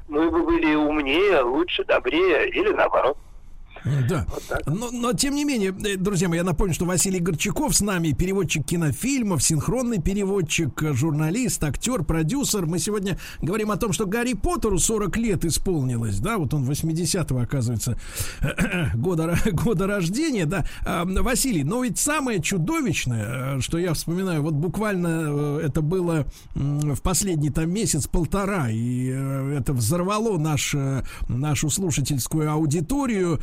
мы 0.07 0.29
бы 0.29 0.43
были 0.43 0.73
умнее, 0.75 1.41
лучше, 1.41 1.83
добрее 1.83 2.49
или 2.49 2.69
наоборот. 2.73 3.17
Да. 4.07 4.25
Но, 4.65 4.91
но 4.91 5.13
тем 5.13 5.35
не 5.35 5.43
менее, 5.43 5.73
э, 5.85 5.97
друзья 5.97 6.29
мои, 6.29 6.37
я 6.37 6.43
напомню, 6.43 6.73
что 6.73 6.85
Василий 6.85 7.19
Горчаков 7.19 7.75
с 7.75 7.81
нами, 7.81 8.11
переводчик 8.11 8.65
кинофильмов, 8.65 9.41
синхронный 9.41 10.01
переводчик, 10.01 10.81
журналист, 10.93 11.63
актер, 11.63 12.03
продюсер. 12.03 12.65
Мы 12.65 12.79
сегодня 12.79 13.17
говорим 13.41 13.71
о 13.71 13.77
том, 13.77 13.93
что 13.93 14.05
Гарри 14.05 14.33
Поттеру 14.33 14.77
40 14.77 15.17
лет 15.17 15.45
исполнилось, 15.45 16.19
да, 16.19 16.37
вот 16.37 16.53
он 16.53 16.69
80-го, 16.69 17.39
оказывается, 17.39 17.97
года, 18.93 19.37
года 19.51 19.87
рождения, 19.87 20.45
да. 20.45 20.65
А, 20.85 21.05
Василий, 21.05 21.63
но 21.63 21.83
ведь 21.83 21.99
самое 21.99 22.41
чудовищное, 22.41 23.57
э, 23.57 23.61
что 23.61 23.77
я 23.77 23.93
вспоминаю, 23.93 24.43
вот 24.43 24.53
буквально 24.53 25.07
э, 25.07 25.61
это 25.65 25.81
было 25.81 26.25
в 26.53 27.01
последний 27.01 27.49
там 27.49 27.71
месяц-полтора, 27.71 28.69
и 28.69 29.07
это 29.07 29.73
взорвало 29.73 30.37
наш, 30.37 30.75
нашу 31.27 31.69
слушательскую 31.69 32.51
аудиторию, 32.51 33.39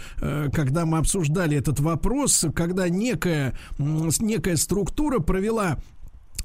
когда 0.52 0.86
мы 0.86 0.98
обсуждали 0.98 1.56
этот 1.56 1.80
вопрос, 1.80 2.46
когда 2.54 2.88
некая, 2.88 3.54
некая 3.78 4.56
структура 4.56 5.18
провела 5.20 5.78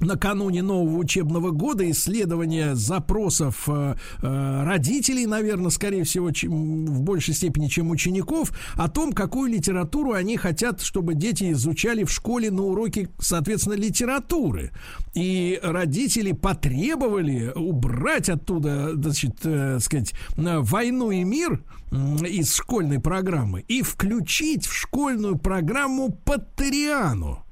накануне 0.00 0.62
нового 0.62 0.96
учебного 0.96 1.50
года 1.50 1.88
исследование 1.90 2.74
запросов 2.74 3.64
э, 3.68 3.94
э, 4.22 4.64
родителей, 4.64 5.26
наверное, 5.26 5.70
скорее 5.70 6.04
всего, 6.04 6.30
чем, 6.30 6.86
в 6.86 7.02
большей 7.02 7.34
степени, 7.34 7.68
чем 7.68 7.90
учеников, 7.90 8.52
о 8.74 8.88
том, 8.88 9.12
какую 9.12 9.50
литературу 9.50 10.12
они 10.12 10.36
хотят, 10.36 10.80
чтобы 10.80 11.14
дети 11.14 11.52
изучали 11.52 12.04
в 12.04 12.10
школе 12.10 12.50
на 12.50 12.62
уроке, 12.62 13.08
соответственно, 13.18 13.74
литературы. 13.74 14.72
И 15.14 15.60
родители 15.62 16.32
потребовали 16.32 17.52
убрать 17.54 18.28
оттуда, 18.28 18.94
значит, 18.94 19.36
э, 19.44 19.78
сказать, 19.80 20.12
э, 20.36 20.58
войну 20.58 21.10
и 21.10 21.24
мир 21.24 21.62
из 21.92 22.54
школьной 22.54 23.00
программы 23.00 23.64
и 23.68 23.82
включить 23.82 24.66
в 24.66 24.72
школьную 24.72 25.38
программу 25.38 26.10
Паттериану. 26.10 27.43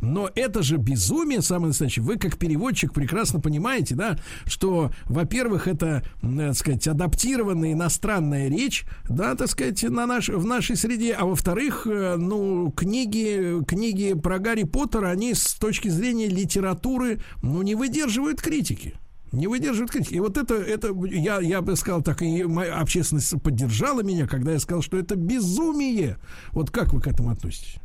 Но 0.00 0.30
это 0.34 0.62
же 0.62 0.76
безумие, 0.76 1.42
самое 1.42 1.68
настоящее. 1.68 2.04
Вы, 2.04 2.16
как 2.16 2.38
переводчик, 2.38 2.92
прекрасно 2.92 3.40
понимаете, 3.40 3.94
да, 3.94 4.18
что, 4.46 4.90
во-первых, 5.06 5.68
это, 5.68 6.02
м, 6.22 6.38
так 6.38 6.56
сказать, 6.56 6.88
адаптированная 6.88 7.72
иностранная 7.72 8.48
речь, 8.48 8.84
да, 9.08 9.34
так 9.34 9.48
сказать, 9.48 9.82
на 9.82 10.06
наш, 10.06 10.28
в 10.28 10.44
нашей 10.44 10.76
среде, 10.76 11.12
а 11.12 11.26
во-вторых, 11.26 11.86
э, 11.86 12.16
ну, 12.16 12.70
книги, 12.70 13.62
книги 13.66 14.14
про 14.14 14.38
Гарри 14.38 14.64
Поттера, 14.64 15.08
они 15.08 15.34
с 15.34 15.54
точки 15.54 15.88
зрения 15.88 16.28
литературы, 16.28 17.20
ну, 17.42 17.62
не 17.62 17.74
выдерживают 17.74 18.40
критики. 18.40 18.94
Не 19.32 19.46
выдерживают 19.46 19.92
критики. 19.92 20.14
И 20.14 20.20
вот 20.20 20.36
это, 20.36 20.54
это 20.54 20.92
я, 21.06 21.40
я 21.40 21.60
бы 21.62 21.76
сказал 21.76 22.02
так, 22.02 22.20
и 22.22 22.42
моя 22.44 22.78
общественность 22.78 23.40
поддержала 23.42 24.02
меня, 24.02 24.26
когда 24.26 24.52
я 24.52 24.58
сказал, 24.58 24.82
что 24.82 24.96
это 24.96 25.14
безумие. 25.14 26.16
Вот 26.50 26.70
как 26.70 26.92
вы 26.92 27.00
к 27.00 27.06
этому 27.06 27.30
относитесь? 27.30 27.76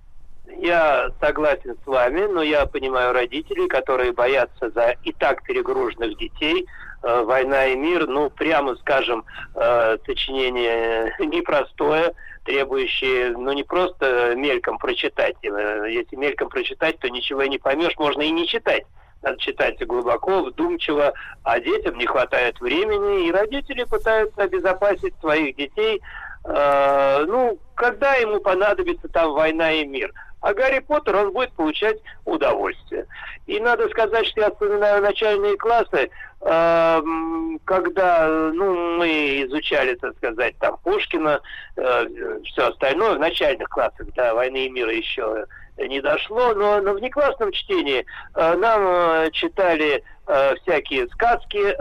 Я 0.65 1.11
согласен 1.21 1.77
с 1.83 1.85
вами, 1.85 2.25
но 2.25 2.41
я 2.41 2.65
понимаю 2.65 3.13
родителей, 3.13 3.67
которые 3.67 4.13
боятся 4.13 4.71
за 4.71 4.95
и 5.03 5.13
так 5.13 5.43
перегруженных 5.43 6.17
детей. 6.17 6.65
Э, 7.03 7.21
«Война 7.21 7.67
и 7.67 7.75
мир», 7.75 8.07
ну, 8.07 8.31
прямо 8.31 8.75
скажем, 8.77 9.25
э, 9.53 9.97
сочинение 10.07 11.13
непростое, 11.19 12.15
требующее, 12.45 13.37
ну, 13.37 13.53
не 13.53 13.61
просто 13.61 14.33
мельком 14.35 14.79
прочитать. 14.79 15.35
Э, 15.43 15.85
Если 15.87 16.15
мельком 16.15 16.49
прочитать, 16.49 16.97
то 16.97 17.09
ничего 17.11 17.43
и 17.43 17.49
не 17.49 17.59
поймешь, 17.59 17.95
можно 17.97 18.23
и 18.23 18.31
не 18.31 18.47
читать. 18.47 18.85
Надо 19.21 19.37
читать 19.37 19.77
глубоко, 19.85 20.41
вдумчиво, 20.41 21.13
а 21.43 21.59
детям 21.59 21.95
не 21.99 22.07
хватает 22.07 22.59
времени, 22.59 23.27
и 23.27 23.31
родители 23.31 23.83
пытаются 23.83 24.41
обезопасить 24.41 25.13
своих 25.19 25.57
детей. 25.57 26.01
Э, 26.43 27.23
ну, 27.27 27.59
когда 27.75 28.15
ему 28.15 28.39
понадобится 28.39 29.07
там 29.09 29.33
война 29.33 29.71
и 29.71 29.85
мир? 29.85 30.11
А 30.45 30.53
Гарри 30.53 30.77
Поттер, 30.77 31.15
он 31.15 31.34
будет 31.34 31.51
получать 31.53 31.97
удовольствие. 32.23 33.07
И 33.47 33.59
надо 33.59 33.89
сказать, 33.89 34.27
что 34.27 34.41
я 34.41 34.51
вспоминаю 34.51 35.01
начальные 35.01 35.57
классы, 35.57 36.11
э, 36.41 36.99
м, 36.99 37.59
когда 37.65 38.27
ну, 38.53 38.95
мы 38.97 39.43
изучали, 39.47 39.95
так 39.95 40.15
сказать, 40.17 40.55
там 40.59 40.77
Пушкина, 40.84 41.41
все 41.76 42.67
остальное 42.67 43.15
в 43.15 43.19
начальных 43.19 43.67
классах, 43.69 44.05
да, 44.15 44.35
«Войны 44.35 44.67
и 44.67 44.69
мира» 44.69 44.93
еще 44.93 45.47
не 45.77 46.02
дошло, 46.02 46.53
но 46.53 46.81
на 46.81 46.93
внеклассном 46.93 47.52
чтении 47.52 48.06
э, 48.35 48.56
нам 48.56 48.81
э, 48.88 49.31
читали 49.31 50.03
э, 50.27 50.56
всякие 50.61 51.07
сказки, 51.10 51.76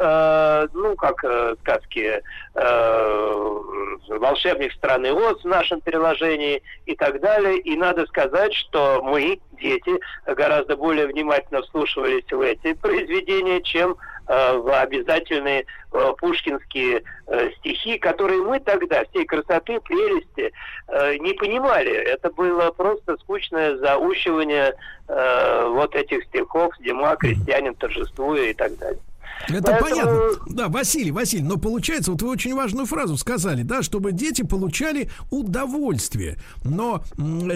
ну, 0.75 0.97
как 0.97 1.25
сказки 1.61 2.23
«Волшебник 4.09 4.73
страны 4.75 5.13
Оз» 5.13 5.43
в 5.43 5.47
нашем 5.47 5.81
переложении 5.81 6.63
и 6.87 6.95
так 6.95 7.21
далее. 7.21 7.59
И 7.59 7.77
надо 7.77 8.07
сказать, 8.07 8.53
что 8.53 9.01
мы, 9.03 9.41
дети, 9.53 9.93
гораздо 10.27 10.77
более 10.77 11.07
внимательно 11.07 11.63
вслушивались 11.63 12.31
в 12.31 12.41
эти 12.41 12.75
произведения, 12.75 13.63
чем 13.63 13.97
в 14.27 14.81
обязательные 14.81 15.67
э, 15.93 16.13
пушкинские 16.19 17.03
э, 17.27 17.51
стихи, 17.59 17.99
которые 17.99 18.43
мы 18.43 18.61
тогда 18.61 19.05
всей 19.11 19.27
красоты, 19.27 19.81
прелести 19.81 20.53
э, 20.89 21.17
не 21.19 21.35
понимали. 21.35 21.93
Это 21.93 22.31
было 22.31 22.71
просто 22.71 23.17
скучное 23.19 23.77
заучивание 23.77 24.75
э, 25.09 25.67
вот 25.69 25.95
этих 25.95 26.25
стихов 26.25 26.73
«Зима, 26.81 27.17
крестьянин, 27.17 27.75
торжествуя» 27.75 28.51
и 28.51 28.55
так 28.55 28.77
далее. 28.79 29.01
Это 29.49 29.77
Поэтому- 29.79 29.81
понятно. 29.91 30.55
Да, 30.55 30.69
Василий, 30.69 31.11
Василий, 31.11 31.43
но 31.43 31.57
получается, 31.59 32.13
вот 32.13 32.23
вы 32.23 32.31
очень 32.31 32.55
важную 32.55 32.87
фразу 32.87 33.17
сказали, 33.17 33.63
да, 33.63 33.83
чтобы 33.83 34.13
дети 34.13 34.43
получали 34.43 35.11
удовольствие. 35.31 36.39
Но 36.65 37.03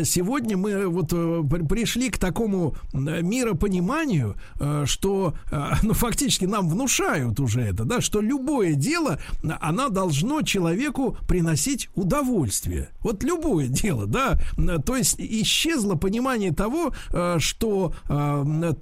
сегодня 0.04 0.56
мы 0.56 0.86
вот 0.86 1.12
э, 1.12 1.42
при- 1.50 1.66
пришли 1.66 2.10
к 2.10 2.18
такому 2.18 2.74
э, 2.92 3.22
миропониманию, 3.22 4.36
э, 4.60 4.84
что, 4.86 5.34
ну, 5.82 5.94
фактически 5.94 6.44
нам 6.44 6.68
внушают 6.68 7.40
уже 7.40 7.62
это, 7.62 7.84
да, 7.84 8.00
что 8.00 8.20
любое 8.20 8.74
дело, 8.74 9.18
оно 9.60 9.88
должно 9.88 10.42
человеку 10.42 11.16
приносить 11.26 11.88
удовольствие. 11.94 12.90
Вот 13.00 13.22
любое 13.24 13.66
дело, 13.68 14.06
да, 14.06 14.38
то 14.84 14.96
есть 14.96 15.16
исчезло 15.18 15.94
понимание 15.94 16.52
того, 16.52 16.92
что 17.38 17.92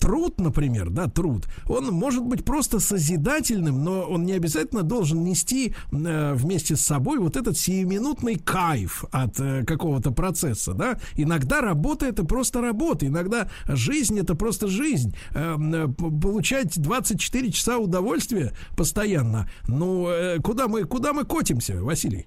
труд, 0.01 0.41
например, 0.41 0.91
да, 0.91 1.07
труд, 1.09 1.45
он 1.69 1.87
может 1.93 2.25
быть 2.25 2.45
просто 2.45 2.81
созидательным, 2.87 3.83
но 3.85 4.03
он 4.03 4.25
не 4.25 4.33
обязательно 4.33 4.83
должен 4.83 5.23
нести 5.25 5.75
э, 5.93 6.33
вместе 6.35 6.77
с 6.77 6.81
собой 6.81 7.19
вот 7.19 7.37
этот 7.37 7.59
сиюминутный 7.59 8.37
кайф 8.37 9.05
от 9.13 9.39
э, 9.41 9.65
какого-то 9.65 10.11
процесса, 10.13 10.73
да. 10.73 10.99
Иногда 11.17 11.61
работа 11.61 12.07
это 12.07 12.25
просто 12.25 12.61
работа, 12.61 13.07
иногда 13.07 13.49
жизнь 13.67 14.19
это 14.19 14.35
просто 14.35 14.69
жизнь. 14.69 15.17
Э, 15.35 15.57
п- 15.57 16.11
получать 16.23 16.81
24 16.81 17.53
часа 17.53 17.79
удовольствия 17.79 18.53
постоянно, 18.77 19.49
ну, 19.69 20.09
э, 20.09 20.39
куда 20.39 20.69
мы, 20.69 20.85
куда 20.85 21.13
мы 21.13 21.25
котимся, 21.25 21.75
Василий? 21.83 22.27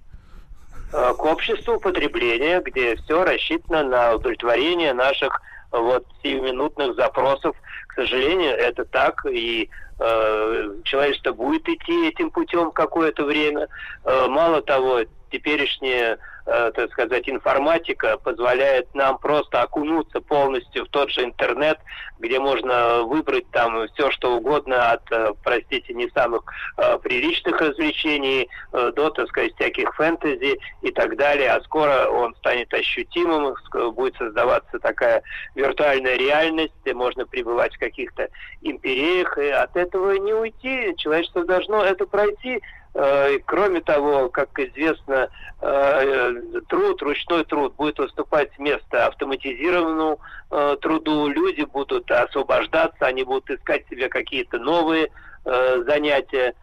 э, 0.92 1.14
к 1.14 1.24
обществу 1.26 1.80
потребления, 1.80 2.62
где 2.66 2.96
все 2.98 3.24
рассчитано 3.24 3.84
на 3.84 4.16
удовлетворение 4.16 4.94
наших 4.94 5.42
э, 5.72 5.78
вот 5.78 6.06
сиюминутных 6.24 6.96
запросов. 6.96 7.56
К 7.88 7.94
сожалению, 7.96 8.52
это 8.52 8.86
так, 8.86 9.26
и 9.26 9.64
э, 9.64 9.70
человечество 10.84 11.34
будет 11.34 11.68
идти 11.68 12.08
этим 12.08 12.32
путем 12.32 12.72
какое-то 12.72 13.26
время. 13.26 13.68
Э, 14.06 14.28
мало 14.28 14.62
того, 14.62 15.02
теперешняя, 15.32 16.14
э, 16.14 16.18
так 16.50 16.92
сказать, 16.92 17.30
информатика 17.30 18.18
позволяет 18.18 18.94
нам 18.96 19.18
просто 19.18 19.62
окунуться 19.62 20.22
полностью 20.22 20.86
в 20.86 20.90
тот 20.90 21.12
же 21.12 21.24
интернет, 21.24 21.78
где 22.20 22.40
можно 22.40 23.04
выбрать 23.04 23.50
там 23.52 23.88
все, 23.94 24.12
что 24.12 24.36
угодно 24.36 24.92
от, 24.92 25.12
э, 25.12 25.34
простите, 25.44 25.94
не 25.94 26.10
самых 26.10 26.44
э, 26.78 26.98
приличных 27.00 27.60
развлечений 27.62 28.50
э, 28.74 28.92
до, 28.96 29.10
так 29.10 29.28
сказать, 29.30 29.56
всяких 29.56 29.94
фэнтези 29.96 30.60
и 30.82 30.92
так 30.92 31.16
далее. 31.18 31.52
А 31.52 31.62
скоро 31.62 32.08
он 32.08 32.36
станет 32.36 32.74
ощутимым, 32.74 33.56
будет 33.94 34.16
создаваться 34.18 34.80
такая 34.80 35.24
виртуальная 35.56 36.18
реальность, 36.18 36.74
где 36.84 36.94
можно 36.94 37.26
пребывать 37.26 37.74
в 37.76 37.80
каких-то 37.80 38.28
империях, 38.62 39.38
и 39.38 39.48
от 39.48 39.76
этого 39.76 40.14
не 40.14 40.34
уйти. 40.34 40.94
Человечество 40.98 41.46
должно 41.46 41.84
это 41.84 42.06
пройти. 42.06 42.62
Э, 42.96 43.38
Кроме 43.46 43.82
того, 43.82 44.30
как 44.30 44.58
известно, 44.60 45.30
э, 45.62 46.34
труд, 46.68 47.02
ручной 47.02 47.46
труд 47.46 47.76
будет 47.76 48.00
уступать 48.00 48.58
место 48.58 49.08
автоматизированному 49.08 50.20
э, 50.52 50.78
труду. 50.82 51.28
Люди 51.28 51.62
будут 51.62 52.10
освобождаться, 52.10 53.06
они 53.06 53.24
будут 53.24 53.50
искать 53.52 53.88
себе 53.90 54.10
какие-то 54.10 54.60
новые 54.60 55.10
занятия. 55.46 56.54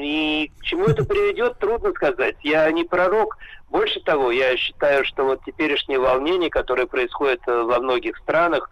И 0.00 0.52
к 0.60 0.62
чему 0.62 0.84
это 0.84 1.04
приведет, 1.04 1.58
трудно 1.58 1.90
сказать. 1.90 2.36
Я 2.42 2.70
не 2.70 2.84
пророк. 2.84 3.36
Больше 3.70 4.00
того, 4.00 4.30
я 4.30 4.56
считаю, 4.56 5.04
что 5.04 5.24
вот 5.24 5.40
теперешние 5.44 5.98
волнения, 5.98 6.48
которые 6.48 6.86
происходят 6.86 7.40
во 7.44 7.80
многих 7.80 8.16
странах, 8.18 8.70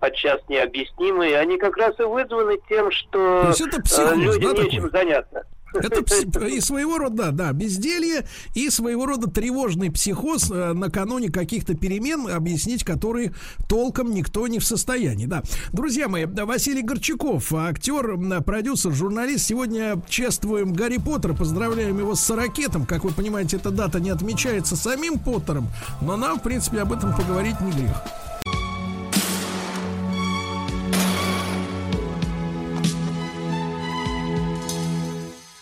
подчас 0.00 0.40
необъяснимые, 0.48 1.38
они 1.38 1.58
как 1.58 1.76
раз 1.76 1.98
и 2.00 2.02
вызваны 2.02 2.58
тем, 2.68 2.90
что 2.90 3.42
То 3.42 3.48
есть 3.48 3.60
это 3.60 3.78
э, 3.78 3.82
психоз, 3.82 4.16
людям 4.16 4.54
да, 4.54 4.62
нечем 4.62 4.82
такой? 4.84 4.90
заняться. 4.90 5.44
Это 5.74 6.46
и 6.46 6.60
своего 6.60 6.98
рода, 6.98 7.30
да, 7.30 7.52
безделье, 7.52 8.26
и 8.54 8.70
своего 8.70 9.06
рода 9.06 9.30
тревожный 9.30 9.90
психоз 9.90 10.50
э, 10.50 10.72
накануне 10.72 11.30
каких-то 11.30 11.74
перемен, 11.74 12.28
объяснить 12.28 12.84
которые 12.84 13.32
толком 13.68 14.12
никто 14.12 14.46
не 14.48 14.58
в 14.58 14.64
состоянии, 14.64 15.26
да. 15.26 15.42
Друзья 15.72 16.08
мои, 16.08 16.24
Василий 16.24 16.82
Горчаков, 16.82 17.52
актер, 17.52 18.16
продюсер, 18.44 18.92
журналист. 18.92 19.46
Сегодня 19.46 20.00
чествуем 20.08 20.72
Гарри 20.72 20.98
Поттера, 20.98 21.34
поздравляем 21.34 21.98
его 21.98 22.14
с 22.14 22.20
40 22.22 22.86
Как 22.88 23.04
вы 23.04 23.12
понимаете, 23.12 23.56
эта 23.56 23.70
дата 23.70 24.00
не 24.00 24.10
отмечается 24.10 24.74
самим 24.74 25.18
Поттером, 25.18 25.68
но 26.00 26.16
нам, 26.16 26.40
в 26.40 26.42
принципе, 26.42 26.80
об 26.80 26.92
этом 26.92 27.14
поговорить 27.14 27.60
не 27.60 27.72
грех. 27.72 28.29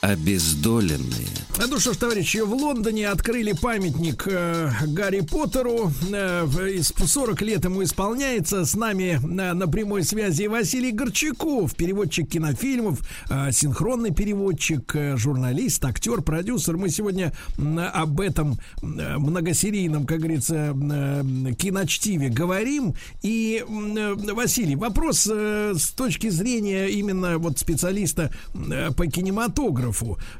Обездоленные. 0.00 1.26
Ну 1.68 1.80
что 1.80 1.92
ж, 1.92 1.96
товарищи, 1.96 2.38
в 2.38 2.52
Лондоне 2.54 3.08
открыли 3.08 3.50
памятник 3.50 4.28
э, 4.30 4.70
Гарри 4.86 5.20
Поттеру. 5.22 5.90
Э, 6.12 6.44
в- 6.44 6.64
из- 6.66 6.92
40 6.96 7.42
лет 7.42 7.64
ему 7.64 7.82
исполняется. 7.82 8.64
С 8.64 8.74
нами 8.76 9.18
на, 9.24 9.54
на 9.54 9.66
прямой 9.66 10.04
связи 10.04 10.46
Василий 10.46 10.92
Горчаков, 10.92 11.74
переводчик 11.74 12.28
кинофильмов, 12.30 13.00
э, 13.28 13.50
синхронный 13.50 14.12
переводчик, 14.14 14.94
э, 14.94 15.16
журналист, 15.16 15.84
актер, 15.84 16.22
продюсер. 16.22 16.76
Мы 16.76 16.90
сегодня 16.90 17.32
м, 17.58 17.80
об 17.80 18.20
этом 18.20 18.56
э, 18.80 19.18
многосерийном, 19.18 20.06
как 20.06 20.18
говорится, 20.18 20.76
э, 20.80 21.52
киночтиве 21.58 22.28
говорим. 22.28 22.94
И, 23.22 23.64
э, 23.68 24.14
Василий, 24.32 24.76
вопрос 24.76 25.28
э, 25.28 25.74
с 25.76 25.88
точки 25.90 26.28
зрения 26.28 26.86
именно 26.86 27.38
вот 27.38 27.58
специалиста 27.58 28.30
э, 28.54 28.90
по 28.96 29.08
кинематографу. 29.08 29.87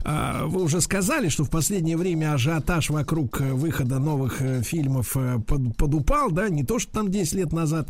А, 0.04 0.46
Вы 0.46 0.62
уже 0.62 0.80
сказали, 0.80 1.28
что 1.28 1.44
в 1.44 1.50
последнее 1.50 1.96
время 1.96 2.34
ажиотаж 2.34 2.90
вокруг 2.90 3.40
э, 3.40 3.52
выхода 3.52 3.98
новых 3.98 4.40
э, 4.42 4.62
фильмов 4.62 5.16
э, 5.16 5.38
под- 5.46 5.76
подупал, 5.76 6.30
да, 6.30 6.48
не 6.48 6.64
то, 6.64 6.78
что 6.78 6.92
там 6.92 7.10
10 7.10 7.34
лет 7.34 7.52
назад. 7.52 7.88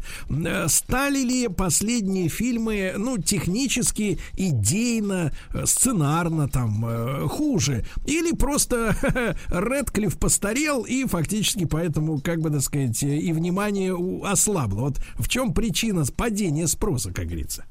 Стали 0.67 1.23
ли 1.23 1.49
последние 1.49 2.29
фильмы, 2.29 2.95
ну, 2.97 3.19
технически, 3.19 4.19
идейно, 4.37 5.33
сценарно 5.65 6.49
там 6.49 7.29
хуже? 7.29 7.85
Или 8.07 8.33
просто 8.33 8.97
Редклифф 9.49 10.19
постарел 10.19 10.83
и 10.83 11.05
фактически 11.07 11.65
поэтому, 11.65 12.21
как 12.21 12.41
бы, 12.41 12.51
так 12.51 12.63
сказать, 12.63 13.03
и 13.03 13.33
внимание 13.33 13.97
ослабло? 14.25 14.81
Вот 14.81 15.01
в 15.17 15.29
чем 15.29 15.53
причина 15.53 16.05
падения 16.17 16.67
спроса, 16.67 17.13
как 17.13 17.27
говорится? 17.27 17.65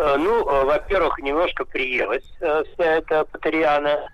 Э, 0.00 0.16
Ну, 0.16 0.48
э, 0.48 0.64
во-первых, 0.64 1.18
немножко 1.18 1.66
приелась 1.66 2.24
э, 2.40 2.64
вся 2.72 2.84
эта 2.84 3.24
Патериана. 3.24 4.08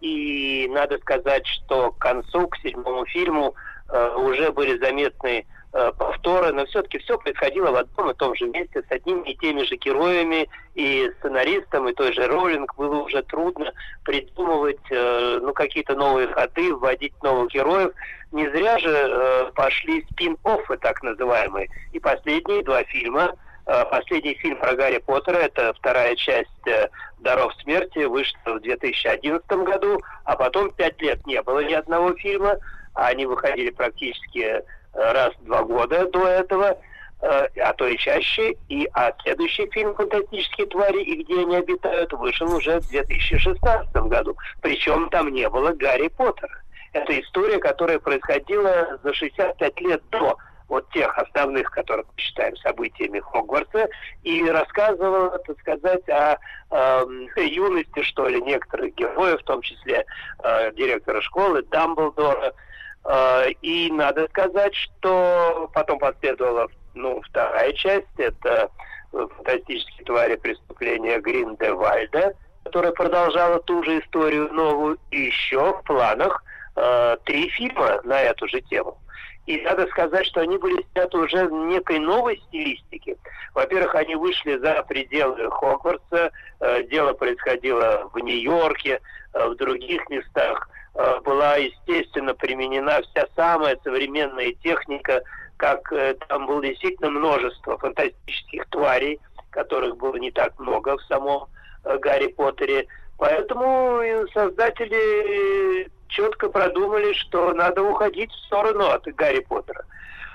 И 0.00 0.66
надо 0.72 0.98
сказать, 0.98 1.46
что 1.46 1.92
к 1.92 1.98
концу, 1.98 2.48
к 2.48 2.56
седьмому 2.56 3.04
фильму 3.06 3.54
уже 4.16 4.50
были 4.50 4.76
заметны 4.78 5.46
повторы, 5.70 6.52
но 6.52 6.64
все-таки 6.66 6.98
все 6.98 7.16
происходило 7.16 7.70
в 7.70 7.76
одном 7.76 8.10
и 8.10 8.14
том 8.14 8.34
же 8.34 8.46
месте 8.46 8.82
с 8.82 8.90
одними 8.90 9.30
и 9.30 9.36
теми 9.36 9.62
же 9.62 9.76
героями, 9.76 10.48
и 10.74 11.12
сценаристам, 11.18 11.88
и 11.88 11.92
той 11.92 12.12
же 12.12 12.26
Роллинг 12.26 12.74
было 12.76 13.02
уже 13.02 13.22
трудно 13.22 13.72
придумывать 14.04 14.80
ну, 14.90 15.52
какие-то 15.52 15.94
новые 15.94 16.26
ходы, 16.28 16.74
вводить 16.74 17.12
новых 17.22 17.52
героев. 17.52 17.92
Не 18.32 18.48
зря 18.48 18.78
же 18.78 19.52
пошли 19.54 20.04
спин-оффы, 20.10 20.76
так 20.78 21.04
называемые. 21.04 21.68
И 21.92 22.00
последние 22.00 22.64
два 22.64 22.82
фильма 22.84 23.36
Последний 23.66 24.34
фильм 24.34 24.58
про 24.58 24.74
Гарри 24.74 24.98
Поттера, 24.98 25.38
это 25.38 25.74
вторая 25.74 26.14
часть 26.14 26.68
э, 26.68 26.88
«Даров 27.18 27.52
смерти», 27.62 28.04
вышла 28.04 28.38
в 28.44 28.60
2011 28.60 29.44
году, 29.64 30.00
а 30.24 30.36
потом 30.36 30.70
пять 30.70 31.02
лет 31.02 31.26
не 31.26 31.42
было 31.42 31.64
ни 31.64 31.72
одного 31.72 32.14
фильма, 32.14 32.58
а 32.94 33.08
они 33.08 33.26
выходили 33.26 33.70
практически 33.70 34.38
э, 34.38 34.62
раз 34.92 35.34
в 35.40 35.44
два 35.46 35.64
года 35.64 36.08
до 36.10 36.28
этого. 36.28 36.78
э, 37.22 37.48
а 37.60 37.72
то 37.72 37.88
и 37.88 37.96
чаще, 37.98 38.56
и 38.68 38.88
а 38.94 39.12
следующий 39.24 39.68
фильм 39.70 39.96
«Фантастические 39.96 40.68
твари» 40.68 41.02
и 41.02 41.24
где 41.24 41.40
они 41.40 41.56
обитают 41.56 42.12
вышел 42.12 42.54
уже 42.54 42.78
в 42.78 42.88
2016 42.88 43.92
году. 43.94 44.36
Причем 44.62 45.08
там 45.10 45.28
не 45.32 45.48
было 45.50 45.72
Гарри 45.72 46.06
Поттера. 46.06 46.62
Это 46.92 47.20
история, 47.20 47.58
которая 47.58 47.98
происходила 47.98 48.98
за 49.02 49.12
65 49.12 49.80
лет 49.80 50.02
до 50.10 50.36
вот 50.68 50.88
тех 50.90 51.16
основных, 51.18 51.70
которых 51.70 52.06
мы 52.06 52.20
считаем 52.20 52.56
событиями 52.56 53.20
Хогвартса, 53.20 53.88
и 54.22 54.44
рассказывала, 54.48 55.38
так 55.38 55.58
сказать, 55.60 56.08
о 56.08 56.38
эм, 56.70 57.28
юности, 57.36 58.02
что 58.02 58.26
ли, 58.28 58.40
некоторых 58.42 58.94
героев, 58.94 59.40
в 59.40 59.44
том 59.44 59.62
числе 59.62 60.04
э, 60.42 60.72
директора 60.72 61.20
школы, 61.20 61.62
Дамблдора. 61.62 62.52
Э, 63.04 63.50
и 63.62 63.90
надо 63.92 64.26
сказать, 64.28 64.74
что 64.74 65.70
потом 65.72 65.98
последовала 65.98 66.68
ну, 66.96 67.20
вторая 67.22 67.72
часть, 67.74 68.06
это 68.18 68.70
э, 69.12 69.26
фантастические 69.36 70.04
твари 70.04 70.36
преступления 70.36 71.20
Гриндевальда, 71.20 72.34
которая 72.64 72.92
продолжала 72.92 73.60
ту 73.60 73.84
же 73.84 74.00
историю 74.00 74.52
новую, 74.52 74.98
и 75.10 75.20
еще 75.20 75.74
в 75.74 75.82
планах 75.84 76.42
э, 76.74 77.16
три 77.24 77.48
фильма 77.50 78.00
на 78.02 78.20
эту 78.20 78.48
же 78.48 78.60
тему. 78.62 78.98
И 79.46 79.60
надо 79.62 79.86
сказать, 79.86 80.26
что 80.26 80.40
они 80.40 80.58
были 80.58 80.84
сняты 80.92 81.16
уже 81.18 81.46
в 81.46 81.52
некой 81.52 82.00
новой 82.00 82.42
стилистике. 82.48 83.16
Во-первых, 83.54 83.94
они 83.94 84.16
вышли 84.16 84.56
за 84.58 84.82
пределы 84.82 85.50
Хогвартса. 85.50 86.32
Э, 86.60 86.82
Дело 86.84 87.12
происходило 87.12 88.10
в 88.12 88.18
Нью-Йорке, 88.18 89.00
э, 89.32 89.48
в 89.48 89.54
других 89.54 90.08
местах. 90.10 90.68
Э, 90.94 91.20
Была, 91.20 91.56
естественно, 91.56 92.34
применена 92.34 93.00
вся 93.02 93.26
самая 93.36 93.78
современная 93.84 94.52
техника, 94.62 95.22
как 95.56 95.90
там 96.28 96.46
было 96.46 96.60
действительно 96.60 97.08
множество 97.08 97.78
фантастических 97.78 98.66
тварей, 98.68 99.18
которых 99.50 99.96
было 99.96 100.16
не 100.16 100.30
так 100.30 100.58
много 100.58 100.98
в 100.98 101.02
самом 101.04 101.46
Гарри 101.82 102.26
Поттере. 102.26 102.86
Поэтому 103.18 104.02
создатели 104.32 105.88
четко 106.08 106.48
продумали, 106.48 107.12
что 107.14 107.52
надо 107.52 107.82
уходить 107.82 108.30
в 108.30 108.46
сторону 108.46 108.86
от 108.86 109.04
Гарри 109.14 109.40
Поттера. 109.40 109.84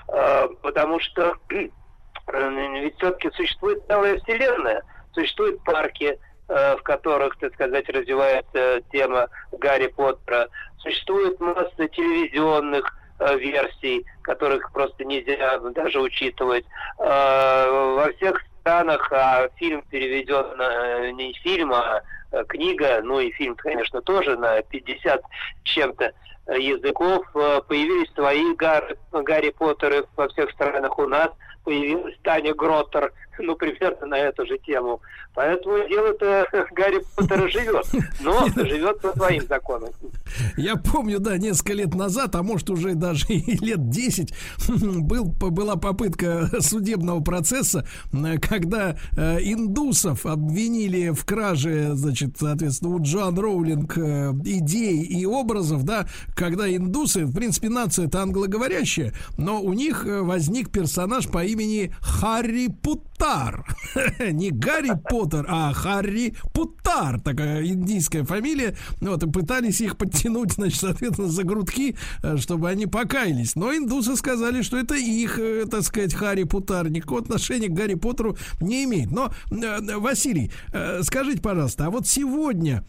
Э, 0.08 0.48
Потому 0.62 1.00
что 1.00 1.36
э, 1.50 1.68
ведь 2.26 2.96
все-таки 2.96 3.30
существует 3.30 3.82
целая 3.86 4.18
вселенная, 4.18 4.82
существуют 5.14 5.62
парки, 5.64 6.18
э, 6.48 6.76
в 6.76 6.82
которых, 6.82 7.36
так 7.38 7.54
сказать, 7.54 7.88
развивается 7.88 8.82
тема 8.90 9.28
Гарри 9.52 9.88
Поттера. 9.88 10.48
Существует 10.78 11.38
масса 11.40 11.88
телевизионных 11.88 12.92
э, 13.20 13.36
версий, 13.38 14.04
которых 14.22 14.72
просто 14.72 15.04
нельзя 15.04 15.58
даже 15.58 16.00
учитывать. 16.00 16.64
Э, 16.98 17.94
Во 17.96 18.12
всех 18.16 18.42
странах 18.62 19.12
а 19.12 19.48
фильм 19.56 19.82
переведен 19.90 20.60
э, 20.60 21.10
не 21.10 21.32
фильм, 21.34 21.72
а 21.74 22.02
э, 22.30 22.44
книга, 22.48 23.00
ну 23.02 23.20
и 23.20 23.30
фильм, 23.32 23.56
конечно, 23.56 24.00
тоже 24.00 24.36
на 24.36 24.62
50 24.62 25.20
с 25.20 25.24
чем-то 25.64 26.12
э, 26.46 26.58
языков. 26.58 27.26
Появились 27.32 28.12
свои 28.14 28.54
Гар- 28.54 28.96
Гарри 29.12 29.50
Поттеры 29.50 30.04
во 30.16 30.28
всех 30.28 30.50
странах 30.52 30.98
у 30.98 31.06
нас. 31.06 31.28
Появилась 31.64 32.16
Таня 32.22 32.54
Гроттер, 32.54 33.12
ну, 33.38 33.56
примерно 33.56 34.06
на 34.06 34.18
эту 34.18 34.46
же 34.46 34.58
тему. 34.58 35.00
Поэтому 35.34 35.88
дело-то 35.88 36.46
Гарри 36.72 37.00
Поттера 37.16 37.48
живет, 37.48 37.86
но 38.20 38.46
живет 38.48 39.00
по 39.00 39.12
своим 39.12 39.46
законам. 39.46 39.90
Я 40.56 40.76
помню, 40.76 41.20
да, 41.20 41.38
несколько 41.38 41.72
лет 41.72 41.94
назад, 41.94 42.34
а 42.34 42.42
может 42.42 42.68
уже 42.70 42.94
даже 42.94 43.26
и 43.28 43.56
лет 43.64 43.88
10, 43.88 44.34
был, 45.00 45.24
была 45.24 45.76
попытка 45.76 46.48
судебного 46.60 47.22
процесса, 47.22 47.86
когда 48.42 48.96
э, 49.16 49.38
индусов 49.42 50.26
обвинили 50.26 51.10
в 51.10 51.24
краже, 51.24 51.90
значит, 51.94 52.36
соответственно, 52.38 52.94
у 52.94 53.02
Джоан 53.02 53.38
Роулинг 53.38 53.96
э, 53.96 54.32
идей 54.44 55.02
и 55.02 55.24
образов, 55.24 55.84
да, 55.84 56.06
когда 56.34 56.68
индусы, 56.68 57.24
в 57.24 57.34
принципе, 57.34 57.68
нация 57.68 58.06
это 58.06 58.22
англоговорящая, 58.22 59.14
но 59.38 59.62
у 59.62 59.72
них 59.72 60.06
э, 60.06 60.20
возник 60.20 60.70
персонаж 60.70 61.28
по 61.28 61.44
имени 61.44 61.51
Харри 62.00 62.68
Путтар. 62.68 63.64
Не 64.32 64.50
Гарри 64.50 64.92
Поттер, 65.08 65.46
а 65.48 65.72
Харри 65.72 66.34
Путтар, 66.52 67.20
такая 67.20 67.64
индийская 67.66 68.24
фамилия. 68.24 68.76
Вот, 69.00 69.22
и 69.22 69.30
пытались 69.30 69.80
их 69.80 69.96
подтянуть, 69.96 70.52
значит, 70.56 70.80
соответственно, 70.80 71.28
за 71.28 71.44
грудки, 71.44 71.96
э, 72.22 72.36
чтобы 72.38 72.68
они 72.68 72.86
покаялись. 72.86 73.56
Но 73.56 73.74
индусы 73.74 74.16
сказали, 74.16 74.62
что 74.62 74.76
это 74.76 74.94
их, 74.94 75.38
э, 75.38 75.66
так 75.70 75.82
сказать, 75.82 76.14
Харри 76.14 76.44
Путтар. 76.44 76.88
Никакого 76.90 77.20
отношения 77.20 77.68
к 77.68 77.74
Гарри 77.74 77.94
Поттеру 77.94 78.36
не 78.60 78.84
имеет. 78.84 79.10
Но, 79.10 79.32
э, 79.50 79.96
Василий, 79.98 80.50
скажите, 81.02 81.40
пожалуйста, 81.40 81.86
а 81.86 81.90
вот 81.90 82.06
сегодня 82.06 82.84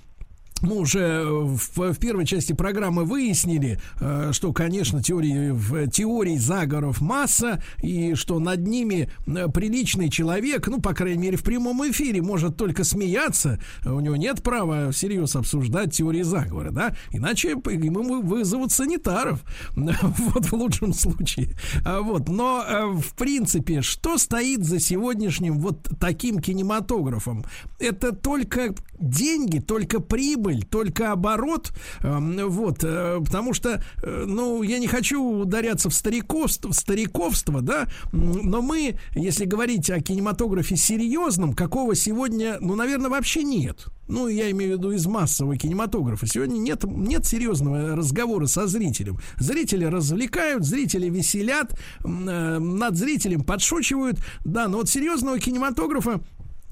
мы 0.63 0.77
уже 0.77 1.25
в, 1.25 1.93
в 1.93 1.99
первой 1.99 2.25
части 2.25 2.53
программы 2.53 3.03
выяснили, 3.03 3.79
э, 3.99 4.29
что, 4.31 4.53
конечно, 4.53 5.03
теории, 5.03 5.51
в, 5.51 5.87
теорий 5.89 6.37
заговоров 6.37 7.01
масса, 7.01 7.61
и 7.81 8.15
что 8.15 8.39
над 8.39 8.65
ними 8.65 9.09
э, 9.27 9.47
приличный 9.53 10.09
человек, 10.09 10.67
ну, 10.67 10.79
по 10.79 10.93
крайней 10.93 11.21
мере, 11.21 11.37
в 11.37 11.43
прямом 11.43 11.89
эфире 11.89 12.21
может 12.21 12.57
только 12.57 12.83
смеяться, 12.83 13.59
у 13.85 13.99
него 13.99 14.15
нет 14.15 14.41
права 14.41 14.91
всерьез 14.91 15.35
обсуждать 15.35 15.93
теории 15.93 16.21
заговора, 16.21 16.71
да, 16.71 16.95
иначе 17.11 17.49
ему 17.49 18.21
вызовут 18.21 18.71
санитаров, 18.71 19.43
вот 19.75 20.45
в 20.45 20.53
лучшем 20.53 20.93
случае. 20.93 21.49
А 21.85 22.01
Вот, 22.01 22.29
но, 22.29 22.63
э, 22.67 22.85
в 22.85 23.13
принципе, 23.15 23.81
что 23.81 24.17
стоит 24.17 24.63
за 24.63 24.79
сегодняшним 24.79 25.59
вот 25.59 25.89
таким 25.99 26.39
кинематографом? 26.39 27.43
Это 27.79 28.13
только 28.13 28.73
деньги, 28.99 29.59
только 29.59 29.99
прибыль, 29.99 30.52
только 30.61 31.11
оборот, 31.11 31.71
эм, 32.01 32.37
вот, 32.49 32.83
э, 32.83 33.19
потому 33.23 33.53
что, 33.53 33.83
э, 34.01 34.23
ну, 34.25 34.63
я 34.63 34.79
не 34.79 34.87
хочу 34.87 35.21
ударяться 35.21 35.89
в 35.89 35.93
стариковство, 35.93 36.71
в 36.71 36.75
стариковство, 36.75 37.61
да, 37.61 37.87
но 38.11 38.61
мы, 38.61 38.95
если 39.15 39.45
говорить 39.45 39.89
о 39.89 40.01
кинематографе 40.01 40.75
серьезном, 40.75 41.53
какого 41.53 41.95
сегодня, 41.95 42.57
ну, 42.59 42.75
наверное, 42.75 43.09
вообще 43.09 43.43
нет. 43.43 43.87
Ну, 44.07 44.27
я 44.27 44.51
имею 44.51 44.75
в 44.75 44.77
виду 44.79 44.91
из 44.91 45.05
массового 45.05 45.55
кинематографа. 45.55 46.27
Сегодня 46.27 46.57
нет, 46.57 46.83
нет 46.83 47.25
серьезного 47.25 47.95
разговора 47.95 48.47
со 48.47 48.67
зрителем. 48.67 49.17
Зрители 49.37 49.85
развлекают, 49.85 50.65
зрители 50.65 51.09
веселят, 51.09 51.79
э, 52.03 52.07
над 52.07 52.95
зрителем 52.97 53.43
подшучивают. 53.43 54.19
Да, 54.43 54.67
но 54.67 54.77
вот 54.77 54.89
серьезного 54.89 55.39
кинематографа 55.39 56.21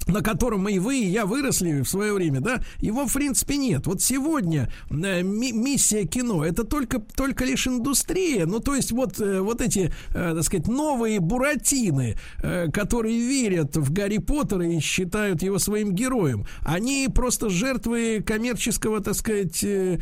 на 0.06 0.20
котором 0.20 0.68
и 0.68 0.78
вы, 0.78 1.00
и 1.00 1.06
я 1.06 1.26
выросли 1.26 1.80
в 1.82 1.88
свое 1.88 2.12
время, 2.12 2.40
да, 2.40 2.60
его, 2.78 3.06
в 3.06 3.12
принципе, 3.12 3.56
нет. 3.56 3.86
Вот 3.86 4.02
сегодня 4.02 4.72
э, 4.90 5.22
ми- 5.22 5.52
миссия 5.52 6.04
кино 6.04 6.44
это 6.44 6.64
только, 6.64 7.00
только 7.00 7.44
лишь 7.44 7.66
индустрия. 7.66 8.46
Ну, 8.46 8.60
то 8.60 8.74
есть, 8.74 8.92
вот, 8.92 9.20
э, 9.20 9.40
вот 9.40 9.60
эти, 9.60 9.92
э, 10.10 10.32
так 10.34 10.42
сказать, 10.42 10.68
новые 10.68 11.20
буратины, 11.20 12.16
э, 12.42 12.70
которые 12.72 13.18
верят 13.18 13.76
в 13.76 13.92
Гарри 13.92 14.18
Поттера 14.18 14.66
и 14.66 14.80
считают 14.80 15.42
его 15.42 15.58
своим 15.58 15.92
героем, 15.92 16.46
они 16.62 17.08
просто 17.14 17.48
жертвы 17.50 18.22
коммерческого, 18.26 19.00
так 19.00 19.14
сказать, 19.14 19.62
э, 19.62 19.98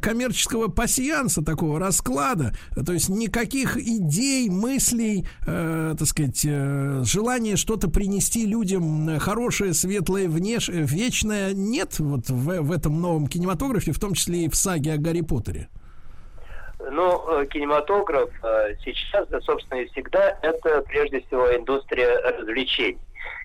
коммерческого 0.00 0.68
пассианса, 0.68 1.42
такого 1.42 1.78
расклада. 1.78 2.56
То 2.86 2.92
есть, 2.92 3.08
никаких 3.08 3.76
идей, 3.76 4.48
мыслей, 4.48 5.26
э, 5.46 5.94
так 5.98 6.08
сказать, 6.08 6.40
э, 6.44 7.02
желания 7.04 7.56
что-то 7.56 7.88
принести 7.88 8.46
людям 8.46 9.08
э, 9.08 9.18
хорошее, 9.42 9.74
светлое, 9.74 10.28
внеш... 10.28 10.68
вечное 10.68 11.52
нет 11.52 11.98
вот 11.98 12.28
в, 12.28 12.60
в 12.62 12.70
этом 12.70 13.00
новом 13.00 13.26
кинематографе, 13.26 13.90
в 13.90 13.98
том 13.98 14.14
числе 14.14 14.44
и 14.44 14.48
в 14.48 14.54
саге 14.54 14.92
о 14.92 14.98
Гарри 14.98 15.22
Поттере. 15.22 15.68
Ну, 16.78 17.40
э, 17.40 17.46
кинематограф 17.46 18.30
э, 18.44 18.76
сейчас, 18.84 19.26
да, 19.28 19.40
собственно, 19.40 19.80
и 19.80 19.86
всегда, 19.86 20.38
это 20.42 20.82
прежде 20.82 21.22
всего 21.22 21.54
индустрия 21.56 22.20
развлечений. 22.20 23.00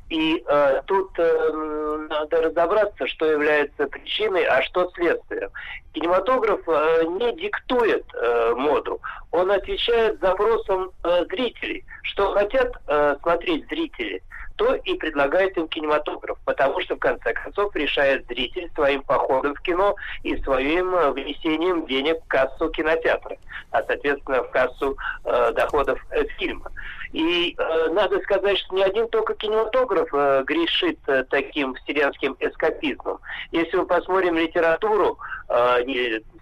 И 0.09 0.43
э, 0.47 0.81
тут 0.85 1.09
э, 1.17 2.05
надо 2.09 2.43
разобраться, 2.43 3.07
что 3.07 3.25
является 3.25 3.87
причиной, 3.87 4.43
а 4.43 4.61
что 4.61 4.91
следствием. 4.95 5.49
Кинематограф 5.93 6.61
э, 6.67 7.03
не 7.05 7.35
диктует 7.41 8.05
э, 8.13 8.53
моду, 8.55 9.01
он 9.31 9.49
отвечает 9.49 10.19
запросам 10.21 10.91
э, 11.03 11.25
зрителей. 11.31 11.83
Что 12.03 12.33
хотят 12.33 12.71
э, 12.87 13.15
смотреть 13.21 13.67
зрители, 13.67 14.21
то 14.57 14.73
и 14.73 14.95
предлагает 14.95 15.55
им 15.57 15.67
кинематограф, 15.67 16.37
потому 16.43 16.81
что 16.81 16.95
в 16.95 16.99
конце 16.99 17.33
концов 17.33 17.75
решает 17.75 18.25
зритель 18.27 18.69
своим 18.75 19.01
походом 19.03 19.55
в 19.55 19.61
кино 19.61 19.95
и 20.23 20.35
своим 20.37 20.93
э, 20.95 21.11
внесением 21.11 21.85
денег 21.85 22.17
в 22.23 22.27
кассу 22.27 22.69
кинотеатра, 22.69 23.37
а 23.71 23.83
соответственно 23.83 24.43
в 24.43 24.51
кассу 24.51 24.97
э, 25.23 25.51
доходов 25.53 26.03
э, 26.11 26.25
фильма. 26.39 26.71
И 27.13 27.55
э, 27.57 27.87
надо 27.91 28.19
сказать, 28.21 28.57
что 28.57 28.75
не 28.75 28.83
один 28.83 29.07
только 29.09 29.35
кинематограф 29.35 30.09
э, 30.13 30.43
грешит 30.45 30.99
э, 31.07 31.23
таким 31.29 31.75
вселенским 31.75 32.35
эскапизмом. 32.39 33.19
Если 33.51 33.77
мы 33.77 33.85
посмотрим 33.85 34.35
литературу, 34.35 35.17
э, 35.49 35.83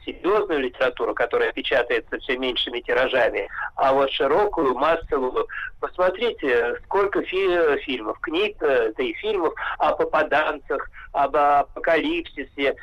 серьезную 0.05 0.61
литературу, 0.61 1.13
которая 1.13 1.51
печатается 1.51 2.17
все 2.19 2.37
меньшими 2.37 2.79
тиражами, 2.79 3.47
а 3.75 3.93
вот 3.93 4.11
широкую, 4.11 4.75
массовую. 4.75 5.47
Посмотрите, 5.79 6.75
сколько 6.85 7.21
фи- 7.23 7.77
фильмов, 7.81 8.19
книг, 8.21 8.55
э, 8.61 8.93
да 8.95 9.03
и 9.03 9.13
фильмов 9.13 9.53
о 9.79 9.93
попаданцах, 9.93 10.89
об 11.15 11.35
апокалипсисе. 11.35 12.75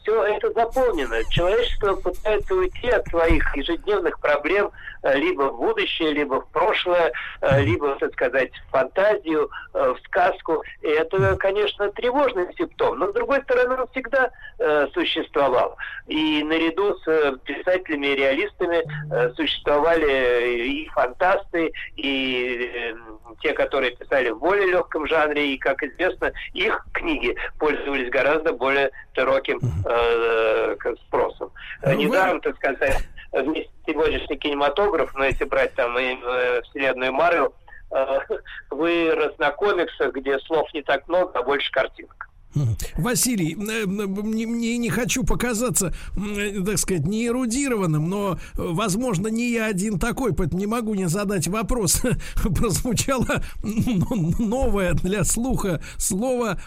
Все 0.00 0.24
это 0.24 0.52
заполнено. 0.52 1.22
Человечество 1.30 1.94
пытается 1.96 2.54
уйти 2.54 2.88
от 2.90 3.06
своих 3.08 3.56
ежедневных 3.56 4.20
проблем 4.20 4.70
э, 5.02 5.18
либо 5.18 5.42
в 5.50 5.56
будущее, 5.56 6.12
либо 6.12 6.40
в 6.40 6.48
прошлое, 6.48 7.12
э, 7.40 7.62
либо, 7.62 7.94
так 7.96 8.12
сказать, 8.12 8.50
в 8.52 8.70
фантазию, 8.70 9.50
э, 9.74 9.94
в 9.94 10.06
сказку. 10.06 10.62
И 10.82 10.88
это, 10.88 11.36
конечно, 11.36 11.90
тревожный 11.92 12.46
симптом. 12.56 12.98
Но, 12.98 13.10
с 13.10 13.14
другой 13.14 13.42
стороны, 13.42 13.76
он 13.76 13.88
всегда 13.88 14.30
э, 14.58 14.86
существовал. 14.92 15.76
И 16.06 16.42
наряду 16.44 16.96
с 16.98 17.08
э, 17.08 17.36
писателями 17.44 18.08
и 18.08 18.16
реалистами 18.16 18.82
э, 19.10 19.32
существовали 19.34 20.66
и 20.66 20.88
фантасты, 20.88 21.72
и 21.96 22.70
э, 22.74 22.94
те, 23.40 23.52
которые 23.52 23.96
писали 23.96 24.30
в 24.30 24.38
более 24.38 24.66
легком 24.66 25.06
жанре, 25.06 25.54
и, 25.54 25.58
как 25.58 25.82
известно, 25.82 26.32
их 26.52 26.86
книги 26.92 27.36
пользовались 27.72 28.10
гораздо 28.10 28.52
более 28.52 28.90
широким 29.14 29.60
э, 29.86 30.76
спросом. 31.06 31.50
Ну, 31.82 31.90
вы- 31.90 31.96
Недаром, 31.96 32.40
так 32.40 32.56
сказать, 32.56 32.98
весь 33.32 33.68
сегодняшний 33.86 34.36
кинематограф, 34.36 35.14
но 35.14 35.24
если 35.24 35.44
брать 35.44 35.74
там 35.74 35.98
и 35.98 36.16
э, 36.22 36.62
вселенную 36.62 37.12
Марвел, 37.12 37.54
э, 37.90 38.18
вырос 38.70 39.36
на 39.38 39.50
комиксах, 39.50 40.12
где 40.14 40.38
слов 40.40 40.72
не 40.74 40.82
так 40.82 41.06
много, 41.08 41.38
а 41.38 41.42
больше 41.42 41.70
картинок. 41.72 42.28
Василий, 42.96 43.54
э, 43.54 43.86
мне, 43.86 44.46
мне 44.46 44.78
не 44.78 44.90
хочу 44.90 45.24
показаться, 45.24 45.94
э, 46.16 46.62
так 46.64 46.78
сказать, 46.78 47.06
не 47.06 47.26
эрудированным, 47.26 48.08
но, 48.08 48.32
э, 48.32 48.36
возможно, 48.56 49.28
не 49.28 49.52
я 49.52 49.66
один 49.66 49.98
такой, 49.98 50.34
поэтому 50.34 50.60
не 50.60 50.66
могу 50.66 50.94
не 50.94 51.08
задать 51.08 51.48
вопрос. 51.48 52.02
Прозвучало 52.42 53.42
новое 53.62 54.94
для 54.94 55.24
слуха 55.24 55.82
слово 55.96 56.60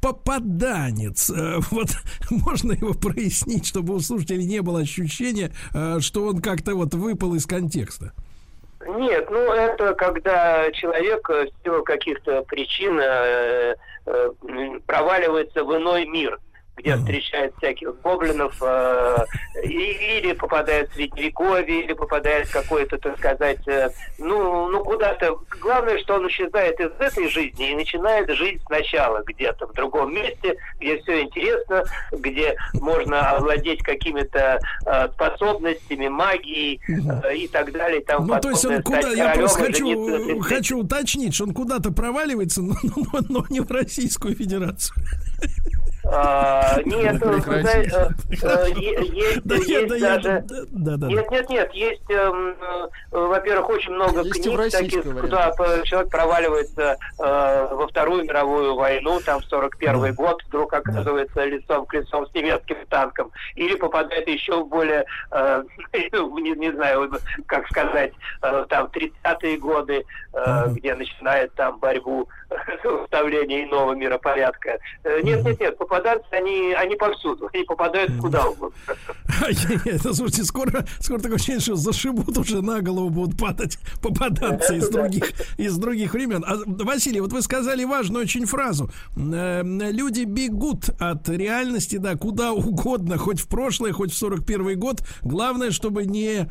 «попаданец». 0.00 1.30
Вот 1.70 1.88
можно 2.30 2.72
его 2.72 2.94
прояснить, 2.94 3.66
чтобы 3.66 3.94
у 3.94 4.00
слушателей 4.00 4.44
не 4.44 4.62
было 4.62 4.80
ощущения, 4.80 5.52
что 6.00 6.26
он 6.26 6.40
как-то 6.40 6.74
вот 6.74 6.94
выпал 6.94 7.34
из 7.34 7.46
контекста. 7.46 8.12
Нет, 8.86 9.30
ну 9.30 9.52
это 9.52 9.94
когда 9.94 10.70
человек 10.72 11.28
э, 11.30 11.46
в 11.46 11.64
силу 11.64 11.82
каких-то 11.82 12.42
причин 12.42 12.98
э, 13.00 13.76
э, 14.06 14.30
проваливается 14.86 15.64
в 15.64 15.76
иной 15.76 16.06
мир, 16.06 16.38
где 16.76 16.96
встречает 16.96 17.54
всяких 17.58 18.00
гоблинов, 18.02 18.56
э, 18.60 19.16
или 19.62 20.32
попадает 20.32 20.90
в 20.90 20.94
средневековье, 20.94 21.84
или 21.84 21.92
попадает 21.92 22.48
в 22.48 22.52
какое-то, 22.52 22.98
так 22.98 23.16
сказать, 23.18 23.66
э, 23.68 23.90
ну, 24.18 24.68
ну 24.68 24.82
куда-то. 24.82 25.38
Главное, 25.60 25.98
что 25.98 26.14
он 26.14 26.28
исчезает 26.28 26.78
из 26.80 26.90
этой 26.98 27.28
жизни 27.28 27.70
и 27.70 27.74
начинает 27.74 28.28
жить 28.30 28.60
сначала 28.66 29.22
где-то 29.24 29.66
в 29.66 29.72
другом 29.72 30.14
месте, 30.14 30.56
где 30.80 30.98
все 31.02 31.22
интересно, 31.22 31.84
где 32.12 32.56
можно 32.74 33.30
овладеть 33.30 33.82
какими-то 33.82 34.58
э, 34.86 35.08
способностями, 35.14 36.08
магией 36.08 36.80
э, 36.88 37.36
и 37.36 37.48
так 37.48 37.72
далее. 37.72 38.00
И 38.00 38.04
тому 38.04 38.26
Ну, 38.26 38.40
то 38.40 38.50
есть 38.50 38.64
он 38.64 38.82
куда, 38.82 39.10
я 39.10 39.34
просто 39.34 39.64
хочу, 39.64 40.40
хочу 40.40 40.78
уточнить, 40.80 41.34
что 41.34 41.44
он 41.44 41.54
куда-то 41.54 41.92
проваливается, 41.92 42.62
но, 42.62 42.74
но- 43.12 43.20
но 43.28 43.44
не 43.48 43.60
в 43.60 43.70
Российскую 43.70 44.34
Федерацию. 44.34 44.94
А, 46.06 46.80
Нет, 46.84 47.22
э, 47.22 47.26
э. 48.42 48.70
Нет, 51.08 51.30
нет, 51.30 51.48
нет, 51.48 51.72
есть, 51.72 52.10
эм, 52.10 52.54
э, 52.60 52.88
во-первых, 53.10 53.70
очень 53.70 53.92
много 53.92 54.22
книг 54.22 54.70
таких, 54.70 55.02
куда 55.02 55.52
человек 55.84 56.10
проваливается 56.10 56.98
во 57.18 57.86
Вторую 57.88 58.24
мировую 58.24 58.74
войну, 58.74 59.20
там, 59.24 59.40
в 59.40 59.44
41 59.44 60.14
год, 60.14 60.42
вдруг 60.48 60.72
оказывается 60.74 61.44
лицом 61.44 61.86
к 61.86 61.94
лицом 61.94 62.26
с 62.26 62.34
немецким 62.34 62.76
танком, 62.88 63.30
или 63.54 63.76
попадает 63.76 64.28
еще 64.28 64.62
в 64.62 64.68
более, 64.68 65.04
ну, 66.12 66.38
не, 66.38 66.72
знаю, 66.72 67.10
как 67.46 67.66
сказать, 67.68 68.12
там, 68.40 68.86
30-е 68.86 69.58
годы, 69.58 70.04
где 70.68 70.94
начинает 70.94 71.52
там 71.54 71.78
борьбу 71.78 72.28
установления 73.04 73.64
иного 73.64 73.94
миропорядка. 73.94 74.78
Э, 75.04 75.20
Нет, 75.22 75.44
нет, 75.44 75.60
нет, 75.60 75.78
попаданцы, 75.78 76.26
они, 76.30 76.72
они 76.74 76.96
повсюду, 76.96 77.48
они 77.52 77.64
попадают 77.64 78.12
куда 78.20 78.46
угодно. 78.46 78.76
Это, 79.84 80.14
слушайте, 80.14 80.44
скоро, 80.44 80.84
скоро 81.00 81.18
такое 81.18 81.36
ощущение, 81.36 81.60
что 81.60 81.76
зашибут 81.76 82.36
уже 82.38 82.62
на 82.62 82.80
голову 82.80 83.10
будут 83.10 83.38
падать 83.38 83.78
попаданцы 84.02 84.76
из 84.76 84.88
других, 84.88 85.32
из 85.58 85.76
других 85.76 86.14
времен. 86.14 86.44
А, 86.46 86.56
Василий, 86.66 87.20
вот 87.20 87.32
вы 87.32 87.42
сказали 87.42 87.84
важную 87.84 88.24
очень 88.24 88.46
фразу. 88.46 88.90
Э, 89.16 89.62
Люди 89.64 90.24
бегут 90.24 90.90
от 90.98 91.28
реальности, 91.28 91.96
да, 91.96 92.16
куда 92.16 92.52
угодно, 92.52 93.18
хоть 93.18 93.40
в 93.40 93.48
прошлое, 93.48 93.92
хоть 93.92 94.12
в 94.12 94.16
41 94.16 94.78
год. 94.78 95.02
Главное, 95.22 95.70
чтобы 95.70 96.04
не 96.04 96.48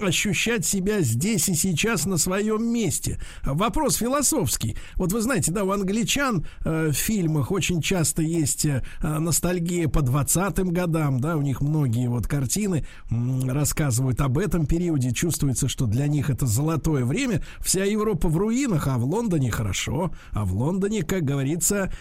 ощущать 0.00 0.64
себя 0.64 1.00
здесь 1.00 1.48
и 1.48 1.54
сейчас 1.54 2.06
на 2.06 2.16
своем 2.18 2.64
месте. 2.72 3.18
Вопрос 3.44 3.96
философский. 3.96 4.76
Вот 4.96 5.12
вы 5.12 5.20
знаете, 5.20 5.27
да, 5.50 5.64
у 5.64 5.70
англичан 5.70 6.46
э, 6.64 6.88
в 6.88 6.92
фильмах 6.92 7.50
очень 7.50 7.80
часто 7.80 8.22
есть 8.22 8.64
э, 8.66 8.82
ностальгия 9.02 9.88
по 9.88 10.00
20-м 10.00 10.70
годам, 10.70 11.20
да, 11.20 11.36
у 11.36 11.42
них 11.42 11.60
многие 11.60 12.08
вот 12.08 12.26
картины 12.26 12.84
м, 13.10 13.48
рассказывают 13.50 14.20
об 14.20 14.38
этом 14.38 14.66
периоде, 14.66 15.12
чувствуется, 15.12 15.68
что 15.68 15.86
для 15.86 16.06
них 16.06 16.30
это 16.30 16.46
золотое 16.46 17.04
время, 17.04 17.42
вся 17.60 17.84
Европа 17.84 18.28
в 18.28 18.36
руинах, 18.36 18.88
а 18.88 18.98
в 18.98 19.04
Лондоне 19.04 19.50
хорошо, 19.50 20.12
а 20.32 20.44
в 20.44 20.54
Лондоне, 20.54 21.02
как 21.02 21.24
говорится, 21.24 21.92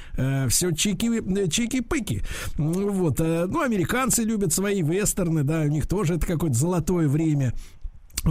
все 0.50 0.72
чики, 0.72 1.08
э, 1.08 1.48
чики-пыки. 1.48 2.24
М, 2.58 2.88
Вот, 2.98 3.20
э, 3.20 3.46
ну, 3.48 3.62
американцы 3.62 4.24
любят 4.24 4.54
свои 4.54 4.82
вестерны, 4.82 5.44
да, 5.44 5.62
у 5.62 5.68
них 5.68 5.88
тоже 5.88 6.16
это 6.16 6.26
какое-то 6.26 6.58
золотое 6.58 7.08
время 7.08 7.54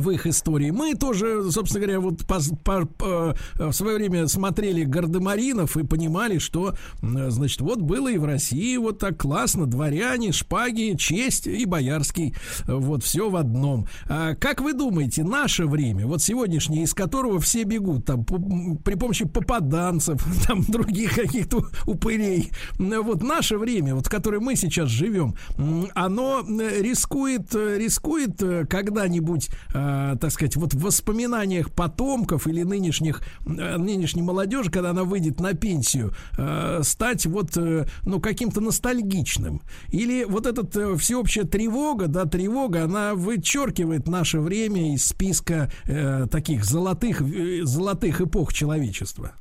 в 0.00 0.10
их 0.10 0.26
истории. 0.26 0.70
Мы 0.70 0.94
тоже, 0.94 1.50
собственно 1.50 1.84
говоря, 1.84 2.00
вот 2.00 2.22
пос- 2.22 2.56
по- 2.62 2.86
по- 2.86 3.36
в 3.54 3.72
свое 3.72 3.96
время 3.96 4.26
смотрели 4.28 4.84
Гардемаринов 4.84 5.76
и 5.76 5.84
понимали, 5.84 6.38
что, 6.38 6.74
м, 7.02 7.30
значит, 7.30 7.60
вот 7.60 7.80
было 7.80 8.10
и 8.10 8.18
в 8.18 8.24
России 8.24 8.76
вот 8.76 8.98
так 8.98 9.18
классно, 9.18 9.66
дворяне, 9.66 10.32
шпаги, 10.32 10.94
честь 10.98 11.46
и 11.46 11.64
боярский, 11.64 12.34
вот 12.66 13.02
все 13.04 13.28
в 13.30 13.36
одном. 13.36 13.86
А 14.08 14.34
как 14.34 14.60
вы 14.60 14.72
думаете, 14.72 15.24
наше 15.24 15.66
время, 15.66 16.06
вот 16.06 16.22
сегодняшнее, 16.22 16.84
из 16.84 16.94
которого 16.94 17.40
все 17.40 17.64
бегут, 17.64 18.04
там, 18.06 18.24
по- 18.24 18.38
при 18.84 18.94
помощи 18.94 19.24
попаданцев, 19.26 20.22
там, 20.46 20.62
других 20.64 21.14
каких-то 21.14 21.64
упырей, 21.86 22.50
вот 22.78 23.22
наше 23.22 23.58
время, 23.58 23.94
вот 23.94 24.06
в 24.06 24.10
которое 24.10 24.40
мы 24.40 24.56
сейчас 24.56 24.88
живем, 24.88 25.34
оно 25.94 26.42
э, 26.46 26.82
рискует, 26.82 27.54
э, 27.54 27.78
рискует 27.78 28.42
э, 28.42 28.66
когда-нибудь, 28.66 29.48
э, 29.86 30.16
так 30.20 30.30
сказать, 30.30 30.56
вот 30.56 30.74
в 30.74 30.80
воспоминаниях 30.80 31.70
потомков 31.70 32.46
или 32.46 32.62
нынешних, 32.62 33.22
э, 33.46 33.76
нынешней 33.76 34.22
молодежи, 34.22 34.70
когда 34.70 34.90
она 34.90 35.04
выйдет 35.04 35.40
на 35.40 35.54
пенсию, 35.54 36.12
э, 36.36 36.80
стать 36.82 37.26
вот, 37.26 37.56
э, 37.56 37.86
ну, 38.02 38.20
каким-то 38.20 38.60
ностальгичным. 38.60 39.62
Или 39.88 40.24
вот 40.24 40.46
эта 40.46 40.96
всеобщая 40.96 41.44
тревога, 41.44 42.06
да, 42.08 42.24
тревога, 42.24 42.84
она 42.84 43.14
вычеркивает 43.14 44.08
наше 44.08 44.40
время 44.40 44.94
из 44.94 45.06
списка 45.06 45.70
таких 46.30 46.64
золотых, 46.64 47.22
золотых 47.64 48.20
эпох 48.20 48.52
человечества. 48.52 49.32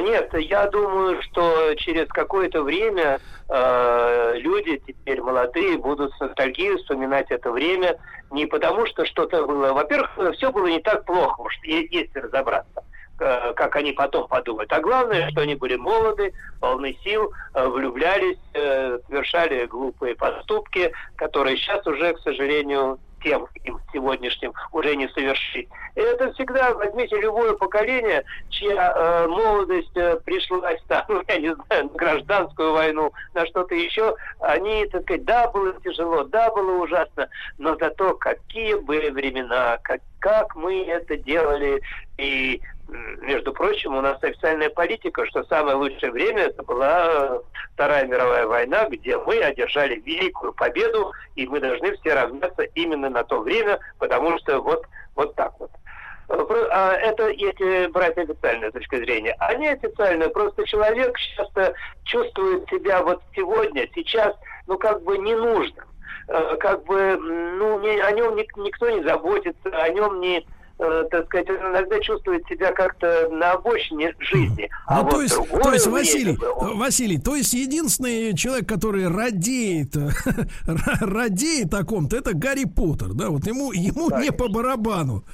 Нет, 0.00 0.30
я 0.34 0.66
думаю, 0.68 1.22
что 1.22 1.74
через 1.76 2.08
какое-то 2.08 2.62
время 2.62 3.20
э, 3.48 4.32
люди 4.36 4.82
теперь 4.86 5.20
молодые 5.20 5.78
будут 5.78 6.12
с 6.14 6.20
ностальгией 6.20 6.76
вспоминать 6.78 7.30
это 7.30 7.50
время 7.50 7.98
не 8.30 8.46
потому, 8.46 8.86
что 8.86 9.04
что-то 9.04 9.46
было. 9.46 9.72
Во-первых, 9.72 10.34
все 10.36 10.50
было 10.50 10.66
не 10.66 10.80
так 10.80 11.04
плохо, 11.04 11.40
уж 11.40 11.58
если 11.62 12.18
разобраться 12.18 12.82
э, 13.20 13.52
как 13.54 13.76
они 13.76 13.92
потом 13.92 14.26
подумают. 14.28 14.72
А 14.72 14.80
главное, 14.80 15.30
что 15.30 15.42
они 15.42 15.54
были 15.54 15.76
молоды, 15.76 16.32
полны 16.60 16.96
сил, 17.04 17.32
э, 17.54 17.66
влюблялись, 17.66 18.38
э, 18.54 18.98
совершали 19.08 19.66
глупые 19.66 20.16
поступки, 20.16 20.92
которые 21.16 21.56
сейчас 21.56 21.86
уже, 21.86 22.14
к 22.14 22.20
сожалению, 22.20 22.98
тем 23.24 23.48
им 23.64 23.80
сегодняшним 23.92 24.52
уже 24.70 24.94
не 24.94 25.08
совершить. 25.08 25.68
Это 25.94 26.32
всегда, 26.34 26.74
возьмите 26.74 27.18
любое 27.20 27.54
поколение, 27.54 28.22
чья 28.50 28.92
э, 28.94 29.26
молодость 29.26 29.96
э, 29.96 30.20
пришлась 30.24 30.80
там, 30.86 31.04
я 31.28 31.38
не 31.38 31.54
знаю, 31.54 31.84
на 31.84 31.98
гражданскую 31.98 32.72
войну, 32.72 33.12
на 33.32 33.46
что-то 33.46 33.74
еще, 33.74 34.14
они, 34.40 34.86
так 34.86 35.02
сказать, 35.02 35.24
да, 35.24 35.50
было 35.50 35.72
тяжело, 35.82 36.24
да, 36.24 36.50
было 36.50 36.82
ужасно, 36.82 37.28
но 37.58 37.76
зато 37.76 38.14
какие 38.16 38.74
были 38.74 39.10
времена, 39.10 39.78
как, 39.82 40.00
как 40.20 40.54
мы 40.54 40.84
это 40.84 41.16
делали, 41.16 41.80
и 42.18 42.60
между 42.88 43.52
прочим, 43.52 43.96
у 43.96 44.00
нас 44.00 44.22
официальная 44.22 44.70
политика, 44.70 45.24
что 45.26 45.44
самое 45.44 45.76
лучшее 45.76 46.12
время 46.12 46.44
это 46.44 46.62
была 46.62 47.40
Вторая 47.74 48.06
мировая 48.06 48.46
война, 48.46 48.86
где 48.88 49.16
мы 49.18 49.38
одержали 49.38 49.96
великую 49.96 50.52
победу, 50.52 51.12
и 51.34 51.46
мы 51.46 51.60
должны 51.60 51.96
все 51.96 52.14
равняться 52.14 52.62
именно 52.74 53.08
на 53.10 53.24
то 53.24 53.40
время, 53.40 53.78
потому 53.98 54.38
что 54.38 54.60
вот, 54.60 54.86
вот 55.16 55.34
так 55.34 55.52
вот. 55.58 55.70
Э, 56.28 56.68
а 56.70 56.92
Это 56.92 57.28
если 57.30 57.86
брать 57.88 58.16
официальную 58.16 58.72
точку 58.72 58.96
зрения. 58.96 59.34
А 59.38 59.54
неофициальную, 59.54 60.30
просто 60.30 60.64
человек 60.66 61.16
часто 61.36 61.74
чувствует 62.04 62.68
себя 62.68 63.02
вот 63.02 63.22
сегодня, 63.34 63.88
сейчас, 63.94 64.34
ну 64.66 64.78
как 64.78 65.02
бы 65.02 65.18
не 65.18 65.34
нужно. 65.34 65.84
Э, 66.28 66.56
Как 66.58 66.84
бы, 66.84 67.16
ну, 67.18 67.80
не- 67.80 68.00
о 68.00 68.10
нем 68.12 68.36
ник- 68.36 68.56
никто 68.56 68.88
не 68.88 69.02
заботится, 69.02 69.68
о 69.70 69.88
нем 69.90 70.20
не, 70.20 70.46
э, 70.78 71.04
так 71.10 71.26
сказать, 71.26 71.48
он 71.50 71.72
иногда 71.72 72.00
чувствует 72.00 72.46
себя 72.48 72.72
как-то 72.72 73.28
на 73.30 73.52
обочине 73.52 74.14
жизни. 74.18 74.68
А 74.86 74.96
Ну, 74.98 75.02
вот 75.02 75.10
то 75.10 75.22
есть, 75.22 75.36
то 75.62 75.72
есть, 75.72 75.86
Василий, 75.86 76.32
э, 76.34 76.74
Василий, 76.76 77.18
то 77.18 77.36
есть 77.36 77.52
единственный 77.54 78.34
человек, 78.36 78.68
который 78.68 79.08
радеет, 79.08 79.94
ра- 80.66 80.98
радеет 81.00 81.72
о 81.74 81.84
ком-то, 81.84 82.16
это 82.16 82.34
Гарри 82.34 82.64
Поттер, 82.64 83.12
да, 83.14 83.28
вот 83.30 83.46
ему, 83.46 83.72
ему 83.72 84.10
не 84.18 84.30
по 84.32 84.48
барабану. 84.48 85.24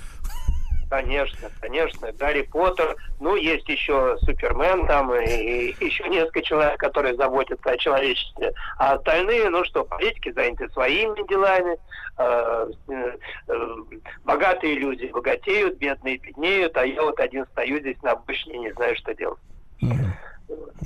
Конечно, 0.91 1.49
конечно, 1.61 2.11
Гарри 2.19 2.43
Поттер, 2.43 2.97
ну, 3.21 3.37
есть 3.37 3.69
еще 3.69 4.19
Супермен 4.23 4.89
там, 4.89 5.15
и, 5.15 5.71
и 5.71 5.85
еще 5.85 6.09
несколько 6.09 6.43
человек, 6.43 6.81
которые 6.81 7.15
заботятся 7.15 7.71
о 7.71 7.79
человечестве. 7.79 8.53
А 8.77 8.95
остальные, 8.95 9.51
ну 9.51 9.65
что, 9.65 9.85
политики 9.85 10.33
заняты 10.33 10.69
своими 10.71 11.25
делами, 11.29 11.77
э, 12.19 12.71
э, 12.89 13.17
э, 13.47 13.77
богатые 14.25 14.75
люди 14.81 15.07
богатеют, 15.07 15.79
бедные 15.79 16.19
беднеют, 16.19 16.77
а 16.77 16.85
я 16.85 17.03
вот 17.03 17.21
один 17.21 17.47
стою 17.53 17.79
здесь 17.79 18.03
на 18.03 18.11
обочине, 18.11 18.59
не 18.59 18.73
знаю, 18.73 18.97
что 18.97 19.15
делать. 19.15 19.39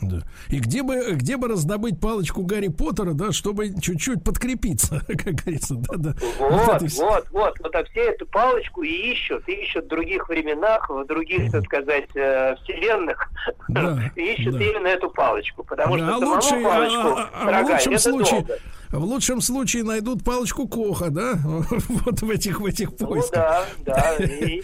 Да. 0.03 0.19
И 0.49 0.59
где 0.59 0.82
бы, 0.82 1.12
где 1.12 1.36
бы 1.36 1.49
раздобыть 1.49 2.01
палочку 2.01 2.43
Гарри 2.43 2.69
Поттера, 2.69 3.12
да, 3.12 3.31
чтобы 3.32 3.81
чуть-чуть 3.81 4.24
подкрепиться, 4.24 5.01
как 5.07 5.35
говорится, 5.35 5.74
да, 5.77 5.95
да. 5.97 6.15
Вот, 6.41 6.69
это 6.77 6.86
всё. 6.89 7.05
вот, 7.05 7.27
вот, 7.31 7.55
вот, 7.61 7.74
а 7.77 7.85
все 7.85 8.01
эту 8.11 8.27
палочку 8.27 8.82
и 8.82 8.89
ищут, 9.12 9.49
и 9.49 9.53
ищут 9.53 9.85
в 9.85 9.89
других 9.89 10.28
временах, 10.28 10.91
в 10.91 11.07
других, 11.07 11.53
так 11.53 11.65
сказать, 11.65 12.09
э, 12.16 12.57
вселенных, 12.65 13.28
Да, 13.69 13.99
ищут 14.16 14.55
да. 14.59 14.65
именно 14.65 14.89
эту 14.89 15.11
палочку, 15.11 15.62
потому 15.62 15.97
Да, 15.97 16.05
что 16.05 16.16
а 16.16 16.19
самому 16.19 16.35
лучше, 16.35 16.55
а- 16.57 16.62
палочку 16.62 17.09
а- 17.09 17.31
а 17.32 17.39
в 17.39 17.49
строгать 17.49 17.70
лучшем 17.86 17.93
это 17.93 18.03
случае, 18.03 18.41
долго. 18.41 18.59
В 18.98 19.04
лучшем 19.04 19.40
случае 19.40 19.82
найдут 19.84 20.24
палочку 20.24 20.68
Коха, 20.68 21.10
да, 21.10 21.34
вот 21.44 22.22
в 22.22 22.30
этих 22.30 22.60
в 22.60 22.66
этих 22.66 22.90
Ну 22.98 23.06
поисках. 23.06 23.32
да, 23.34 23.66
да, 23.84 24.16
и, 24.24 24.62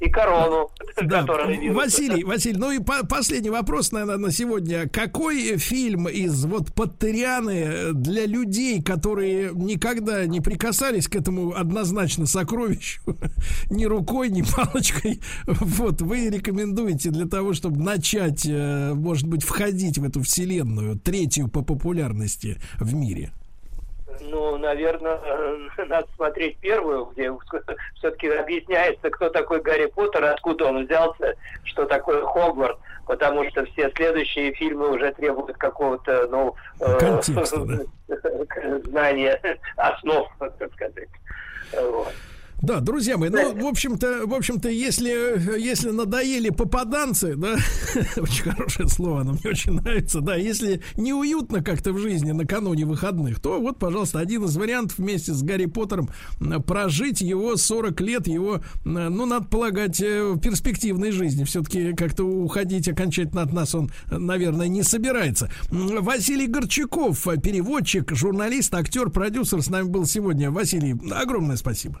и- 0.00 0.10
корону, 0.10 0.70
Да. 1.02 1.24
Василий, 1.72 2.24
Василий, 2.24 2.56
ну 2.58 2.72
и 2.72 2.78
по- 2.78 3.06
последний 3.06 3.50
вопрос, 3.50 3.92
наверное, 3.92 4.16
на 4.16 4.30
сегодня. 4.32 4.88
Какой 4.88 5.58
фильм 5.58 6.08
из 6.08 6.44
вот 6.46 6.72
Паттерианы 6.74 7.92
для 7.92 8.24
людей, 8.26 8.82
которые 8.82 9.50
никогда 9.54 10.24
не 10.26 10.40
прикасались 10.40 11.06
к 11.06 11.16
этому 11.16 11.54
однозначно 11.54 12.26
сокровищу, 12.26 13.02
ни 13.70 13.84
рукой, 13.84 14.30
ни 14.30 14.42
палочкой, 14.42 15.20
вот, 15.46 16.00
вы 16.00 16.30
рекомендуете 16.30 17.10
для 17.10 17.26
того, 17.26 17.52
чтобы 17.52 17.78
начать, 17.82 18.46
э, 18.46 18.94
может 18.94 19.28
быть, 19.28 19.42
входить 19.44 19.98
в 19.98 20.04
эту 20.04 20.22
вселенную, 20.22 20.98
третью 20.98 21.48
по 21.48 21.62
популярности 21.62 22.56
в 22.78 22.94
мире? 22.94 23.32
Ну, 24.20 24.58
наверное, 24.58 25.18
надо 25.78 26.06
смотреть 26.16 26.58
первую, 26.58 27.06
где 27.06 27.32
все-таки 27.96 28.28
объясняется, 28.28 29.10
кто 29.10 29.30
такой 29.30 29.60
Гарри 29.60 29.86
Поттер, 29.86 30.24
откуда 30.24 30.66
он 30.66 30.84
взялся, 30.84 31.34
что 31.64 31.86
такое 31.86 32.24
Хогвартс, 32.24 32.80
потому 33.06 33.48
что 33.50 33.64
все 33.66 33.90
следующие 33.96 34.52
фильмы 34.54 34.90
уже 34.90 35.12
требуют 35.12 35.56
какого-то, 35.56 36.28
ну, 36.28 36.54
э, 36.80 37.22
знания 38.84 39.40
основ, 39.76 40.28
так 40.38 40.72
сказать. 40.74 41.08
Вот. 41.72 42.12
Да, 42.62 42.80
друзья 42.80 43.16
мои, 43.16 43.30
ну, 43.30 43.54
в 43.54 43.66
общем-то, 43.66 44.26
в 44.26 44.34
общем-то, 44.34 44.68
если, 44.68 45.58
если 45.58 45.90
надоели 45.90 46.50
попаданцы, 46.50 47.34
да, 47.34 47.56
очень 48.18 48.50
хорошее 48.50 48.88
слово, 48.88 49.22
оно 49.22 49.32
мне 49.32 49.50
очень 49.50 49.72
нравится, 49.72 50.20
да, 50.20 50.36
если 50.36 50.82
неуютно 50.96 51.62
как-то 51.62 51.92
в 51.92 51.98
жизни 51.98 52.32
накануне 52.32 52.84
выходных, 52.84 53.40
то 53.40 53.58
вот, 53.58 53.78
пожалуйста, 53.78 54.18
один 54.18 54.44
из 54.44 54.56
вариантов 54.56 54.98
вместе 54.98 55.32
с 55.32 55.42
Гарри 55.42 55.66
Поттером 55.66 56.10
прожить 56.66 57.22
его 57.22 57.56
40 57.56 57.98
лет, 58.02 58.26
его, 58.26 58.60
ну, 58.84 59.24
надо 59.24 59.46
полагать, 59.46 60.00
э, 60.02 60.32
в 60.32 60.38
перспективной 60.38 61.12
жизни. 61.12 61.44
Все-таки 61.44 61.94
как-то 61.94 62.24
уходить 62.24 62.88
окончательно 62.88 63.42
от 63.42 63.52
нас 63.52 63.74
он, 63.74 63.90
наверное, 64.10 64.68
не 64.68 64.82
собирается. 64.82 65.50
Василий 65.70 66.46
Горчаков, 66.46 67.26
переводчик, 67.42 68.14
журналист, 68.14 68.74
актер, 68.74 69.08
продюсер 69.10 69.62
с 69.62 69.70
нами 69.70 69.88
был 69.88 70.04
сегодня. 70.04 70.50
Василий, 70.50 70.94
огромное 71.10 71.56
спасибо. 71.56 72.00